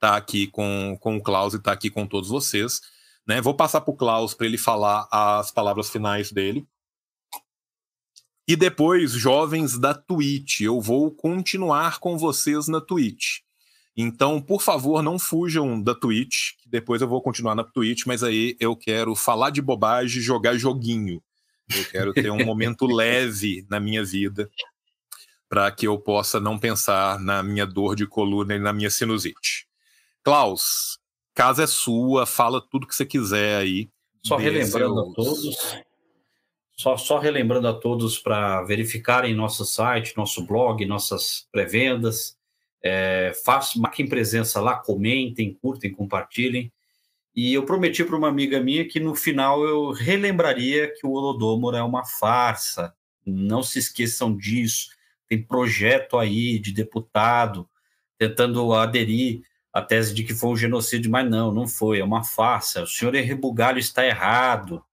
tá 0.00 0.16
aqui 0.16 0.46
com, 0.46 0.96
com 0.98 1.16
o 1.16 1.22
Klaus 1.22 1.54
e 1.54 1.58
tá 1.58 1.70
aqui 1.70 1.90
com 1.90 2.06
todos 2.06 2.30
vocês. 2.30 2.80
Né? 3.26 3.40
Vou 3.40 3.54
passar 3.54 3.82
para 3.82 3.92
o 3.92 3.96
Klaus 3.96 4.34
para 4.34 4.46
ele 4.46 4.58
falar 4.58 5.06
as 5.12 5.52
palavras 5.52 5.90
finais 5.90 6.32
dele. 6.32 6.66
E 8.48 8.56
depois, 8.56 9.12
jovens 9.12 9.78
da 9.78 9.94
Twitch, 9.94 10.62
eu 10.62 10.80
vou 10.80 11.10
continuar 11.12 12.00
com 12.00 12.18
vocês 12.18 12.66
na 12.66 12.80
Twitch. 12.80 13.42
Então, 13.96 14.40
por 14.40 14.62
favor, 14.62 15.02
não 15.02 15.18
fujam 15.18 15.80
da 15.80 15.94
Twitch, 15.94 16.56
que 16.58 16.68
depois 16.68 17.02
eu 17.02 17.06
vou 17.06 17.22
continuar 17.22 17.54
na 17.54 17.62
Twitch, 17.62 18.06
mas 18.06 18.24
aí 18.24 18.56
eu 18.58 18.74
quero 18.74 19.14
falar 19.14 19.50
de 19.50 19.62
bobagem 19.62 20.18
e 20.18 20.24
jogar 20.24 20.56
joguinho. 20.56 21.22
Eu 21.68 21.84
quero 21.84 22.12
ter 22.12 22.30
um 22.30 22.44
momento 22.44 22.86
leve 22.90 23.64
na 23.70 23.78
minha 23.78 24.04
vida 24.04 24.50
para 25.48 25.70
que 25.70 25.86
eu 25.86 25.98
possa 25.98 26.40
não 26.40 26.58
pensar 26.58 27.20
na 27.20 27.42
minha 27.42 27.66
dor 27.66 27.94
de 27.94 28.06
coluna 28.06 28.54
e 28.54 28.58
na 28.58 28.72
minha 28.72 28.90
sinusite. 28.90 29.69
Klaus, 30.22 30.98
casa 31.34 31.64
é 31.64 31.66
sua, 31.66 32.26
fala 32.26 32.60
tudo 32.60 32.86
que 32.86 32.94
você 32.94 33.06
quiser 33.06 33.56
aí. 33.56 33.88
Só 34.22 34.36
relembrando 34.36 34.94
seus... 34.94 35.08
a 35.08 35.14
todos, 35.14 35.76
só, 36.76 36.96
só 36.96 37.18
relembrando 37.18 37.68
a 37.68 37.74
todos 37.74 38.18
para 38.18 38.62
verificarem 38.62 39.34
nosso 39.34 39.64
site, 39.64 40.16
nosso 40.16 40.46
blog, 40.46 40.84
nossas 40.86 41.46
pré-vendas. 41.52 42.38
É, 42.82 43.32
façam, 43.44 43.82
marquem 43.82 44.08
presença 44.08 44.60
lá, 44.60 44.76
comentem, 44.76 45.52
curtem, 45.60 45.92
compartilhem. 45.92 46.72
E 47.34 47.54
eu 47.54 47.64
prometi 47.64 48.02
para 48.02 48.16
uma 48.16 48.28
amiga 48.28 48.60
minha 48.60 48.86
que 48.86 48.98
no 48.98 49.14
final 49.14 49.62
eu 49.64 49.92
relembraria 49.92 50.92
que 50.92 51.06
o 51.06 51.12
Holodomor 51.12 51.74
é 51.74 51.82
uma 51.82 52.04
farsa. 52.04 52.94
Não 53.24 53.62
se 53.62 53.78
esqueçam 53.78 54.36
disso. 54.36 54.88
Tem 55.28 55.42
projeto 55.42 56.18
aí 56.18 56.58
de 56.58 56.72
deputado 56.72 57.68
tentando 58.18 58.72
aderir 58.72 59.42
a 59.72 59.80
tese 59.80 60.12
de 60.12 60.24
que 60.24 60.34
foi 60.34 60.50
um 60.50 60.56
genocídio, 60.56 61.10
mas 61.10 61.28
não, 61.28 61.52
não 61.52 61.66
foi, 61.66 62.00
é 62.00 62.04
uma 62.04 62.24
farsa. 62.24 62.82
O 62.82 62.86
senhor 62.86 63.14
Herbugalho 63.14 63.78
está 63.78 64.04
errado. 64.04 64.84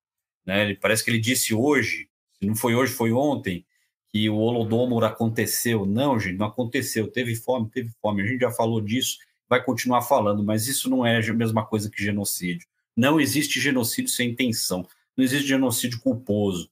Né? 0.46 0.64
Ele, 0.64 0.76
parece 0.76 1.04
que 1.04 1.10
ele 1.10 1.20
disse 1.20 1.54
hoje, 1.54 2.08
se 2.40 2.46
não 2.46 2.56
foi 2.56 2.76
hoje, 2.76 2.94
foi 2.94 3.12
ontem, 3.12 3.66
que 4.10 4.30
o 4.30 4.38
Holodomor 4.38 5.04
aconteceu. 5.04 5.86
Não, 5.86 6.20
gente, 6.20 6.38
não 6.38 6.48
aconteceu. 6.48 7.10
Teve 7.10 7.36
fome, 7.36 7.70
teve 7.70 7.92
fome. 8.02 8.22
A 8.22 8.28
gente 8.28 8.42
já 8.42 8.52
falou 8.52 8.80
disso, 8.80 9.18
vai 9.50 9.64
continuar 9.64 10.02
falando, 10.02 10.44
mas 10.44 10.68
isso 10.68 10.90
não 10.90 11.06
é 11.06 11.20
a 11.20 11.34
mesma 11.34 11.66
coisa 11.66 11.90
que 11.90 12.02
genocídio. 12.02 12.68
Não 12.96 13.20
existe 13.20 13.60
genocídio 13.60 14.12
sem 14.12 14.32
intenção. 14.32 14.88
Não 15.16 15.24
existe 15.24 15.48
genocídio 15.48 16.00
culposo. 16.00 16.70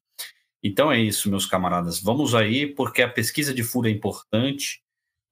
Então 0.64 0.92
é 0.92 1.00
isso, 1.00 1.30
meus 1.30 1.46
camaradas. 1.46 2.00
Vamos 2.02 2.34
aí, 2.34 2.68
porque 2.68 3.02
a 3.02 3.10
pesquisa 3.10 3.54
de 3.54 3.64
furo 3.64 3.88
é 3.88 3.92
importante 3.92 4.82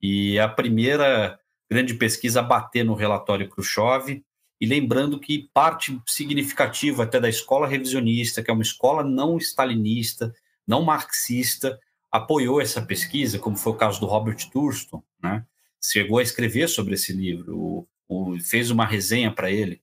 e 0.02 0.38
a 0.38 0.48
primeira 0.48 1.40
grande 1.70 1.94
pesquisa 1.94 2.42
bater 2.42 2.84
no 2.84 2.94
relatório 2.94 3.50
Khrushchev, 3.50 4.24
e 4.62 4.66
lembrando 4.66 5.20
que 5.20 5.50
parte 5.54 6.00
significativa 6.08 7.04
até 7.04 7.20
da 7.20 7.28
escola 7.28 7.68
revisionista, 7.68 8.42
que 8.42 8.50
é 8.50 8.54
uma 8.54 8.64
escola 8.64 9.04
não 9.04 9.38
stalinista, 9.38 10.34
não 10.66 10.84
marxista, 10.84 11.80
apoiou 12.12 12.62
essa 12.62 12.82
pesquisa, 12.82 13.40
como 13.40 13.58
foi 13.58 13.74
o 13.74 13.76
caso 13.76 14.00
do 14.00 14.06
Robert 14.06 14.38
Thurston, 14.52 15.04
né? 15.22 15.46
chegou 15.84 16.20
a 16.20 16.24
escrever 16.24 16.70
sobre 16.70 16.94
esse 16.94 17.12
livro, 17.12 17.58
o, 17.58 17.88
o, 18.08 18.40
fez 18.40 18.72
uma 18.72 18.86
resenha 18.86 19.32
para 19.32 19.52
ele, 19.52 19.82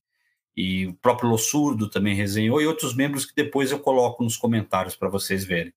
e 0.56 0.86
o 0.86 0.94
próprio 0.94 1.28
Lossurdo 1.28 1.90
também 1.90 2.14
resenhou, 2.14 2.60
e 2.60 2.66
outros 2.66 2.94
membros 2.94 3.26
que 3.26 3.34
depois 3.34 3.70
eu 3.70 3.80
coloco 3.80 4.24
nos 4.24 4.36
comentários 4.36 4.96
para 4.96 5.08
vocês 5.08 5.44
verem. 5.44 5.74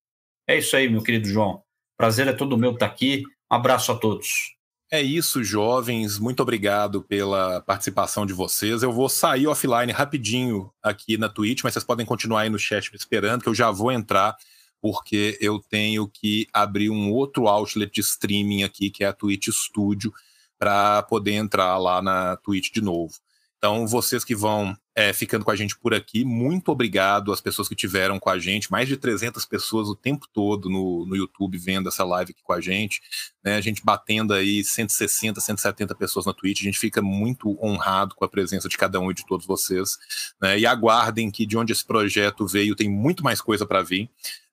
É 0.48 0.58
isso 0.58 0.76
aí, 0.76 0.90
meu 0.90 1.02
querido 1.02 1.28
João. 1.28 1.64
Prazer 1.98 2.28
é 2.28 2.34
todo 2.34 2.58
meu 2.58 2.72
estar 2.72 2.86
aqui. 2.86 3.24
Um 3.52 3.56
abraço 3.56 3.92
a 3.92 3.96
todos. 3.96 4.56
É 4.94 5.02
isso, 5.02 5.44
jovens. 5.44 6.20
Muito 6.20 6.44
obrigado 6.44 7.02
pela 7.02 7.60
participação 7.62 8.28
de 8.28 8.34
vocês. 8.34 8.84
Eu 8.84 8.94
vou 8.94 9.10
sair 9.10 9.48
offline 9.48 9.92
rapidinho 9.92 10.72
aqui 10.84 11.18
na 11.18 11.28
Twitch, 11.28 11.64
mas 11.64 11.74
vocês 11.74 11.84
podem 11.84 12.06
continuar 12.06 12.42
aí 12.42 12.50
no 12.52 12.60
chat 12.60 12.92
me 12.92 12.96
esperando, 12.96 13.42
que 13.42 13.50
eu 13.50 13.56
já 13.56 13.72
vou 13.72 13.92
entrar, 13.92 14.38
porque 14.80 15.36
eu 15.42 15.60
tenho 15.68 16.08
que 16.08 16.48
abrir 16.54 16.92
um 16.92 17.12
outro 17.12 17.48
outlet 17.48 17.92
de 17.92 18.02
streaming 18.02 18.62
aqui, 18.62 18.92
que 18.92 19.04
é 19.04 19.08
a 19.08 19.14
Twitch 19.14 19.48
Studio, 19.48 20.14
para 20.60 21.02
poder 21.02 21.32
entrar 21.32 21.76
lá 21.80 22.00
na 22.00 22.38
Twitch 22.38 22.72
de 22.72 22.80
novo. 22.80 23.16
Então, 23.64 23.88
vocês 23.88 24.26
que 24.26 24.36
vão 24.36 24.78
é, 24.94 25.14
ficando 25.14 25.46
com 25.46 25.52
a 25.52 25.56
gente 25.56 25.80
por 25.80 25.94
aqui, 25.94 26.26
muito 26.26 26.70
obrigado 26.70 27.32
às 27.32 27.40
pessoas 27.40 27.70
que 27.70 27.76
tiveram 27.78 28.20
com 28.20 28.30
a 28.30 28.38
gente, 28.38 28.70
mais 28.70 28.90
de 28.90 28.98
300 28.98 29.46
pessoas 29.46 29.88
o 29.88 29.96
tempo 29.96 30.28
todo 30.34 30.70
no, 30.70 31.06
no 31.06 31.16
YouTube 31.16 31.58
vendo 31.58 31.88
essa 31.88 32.04
live 32.04 32.32
aqui 32.32 32.44
com 32.44 32.52
a 32.52 32.60
gente, 32.60 33.02
né? 33.42 33.56
a 33.56 33.62
gente 33.62 33.82
batendo 33.82 34.34
aí 34.34 34.66
160, 34.66 35.40
170 35.40 35.96
pessoas 35.96 36.26
na 36.26 36.34
Twitch, 36.34 36.60
a 36.60 36.66
gente 36.66 36.78
fica 36.78 37.02
muito 37.02 37.58
honrado 37.66 38.16
com 38.16 38.26
a 38.26 38.28
presença 38.28 38.68
de 38.68 38.78
cada 38.78 39.00
um 39.00 39.10
e 39.10 39.14
de 39.14 39.26
todos 39.26 39.48
vocês, 39.48 39.98
né? 40.42 40.60
e 40.60 40.66
aguardem 40.66 41.32
que 41.32 41.46
de 41.46 41.58
onde 41.58 41.72
esse 41.72 41.86
projeto 41.86 42.46
veio 42.46 42.76
tem 42.76 42.90
muito 42.90 43.24
mais 43.24 43.40
coisa 43.40 43.66
para 43.66 43.82
vir, 43.82 44.10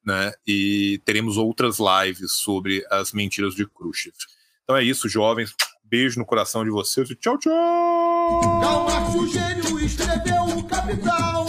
né? 0.07 0.33
e 0.47 1.03
teremos 1.05 1.37
outras 1.37 1.79
lives 1.81 2.35
sobre 2.35 2.87
as 2.89 3.13
mentiras 3.13 3.57
de 3.57 3.67
Khrushchev. 3.67 4.15
Então 4.63 4.77
é 4.77 4.85
isso, 4.85 5.09
jovens, 5.09 5.53
beijo 5.91 6.21
no 6.21 6.25
coração 6.25 6.65
de 6.65 6.71
vocês 6.71 7.09
tchau, 7.21 7.37
tchau! 7.37 8.41
Karl 8.61 8.85
Marx, 8.85 9.15
o 9.17 9.27
gênio, 9.27 9.81
escreveu 9.81 10.45
o 10.45 10.63
Capital. 10.63 11.47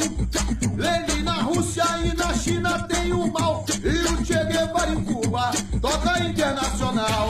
Lenin 0.75 1.23
na 1.23 1.43
Rússia 1.43 1.83
e 2.03 2.15
na 2.15 2.33
China 2.33 2.83
tem 2.87 3.13
o 3.13 3.31
mal. 3.31 3.63
E 3.83 4.13
o 4.13 4.25
Che 4.25 4.43
Guevara 4.45 4.91
em 4.91 5.03
Cuba 5.03 5.51
toca 5.79 6.19
internacional. 6.23 7.29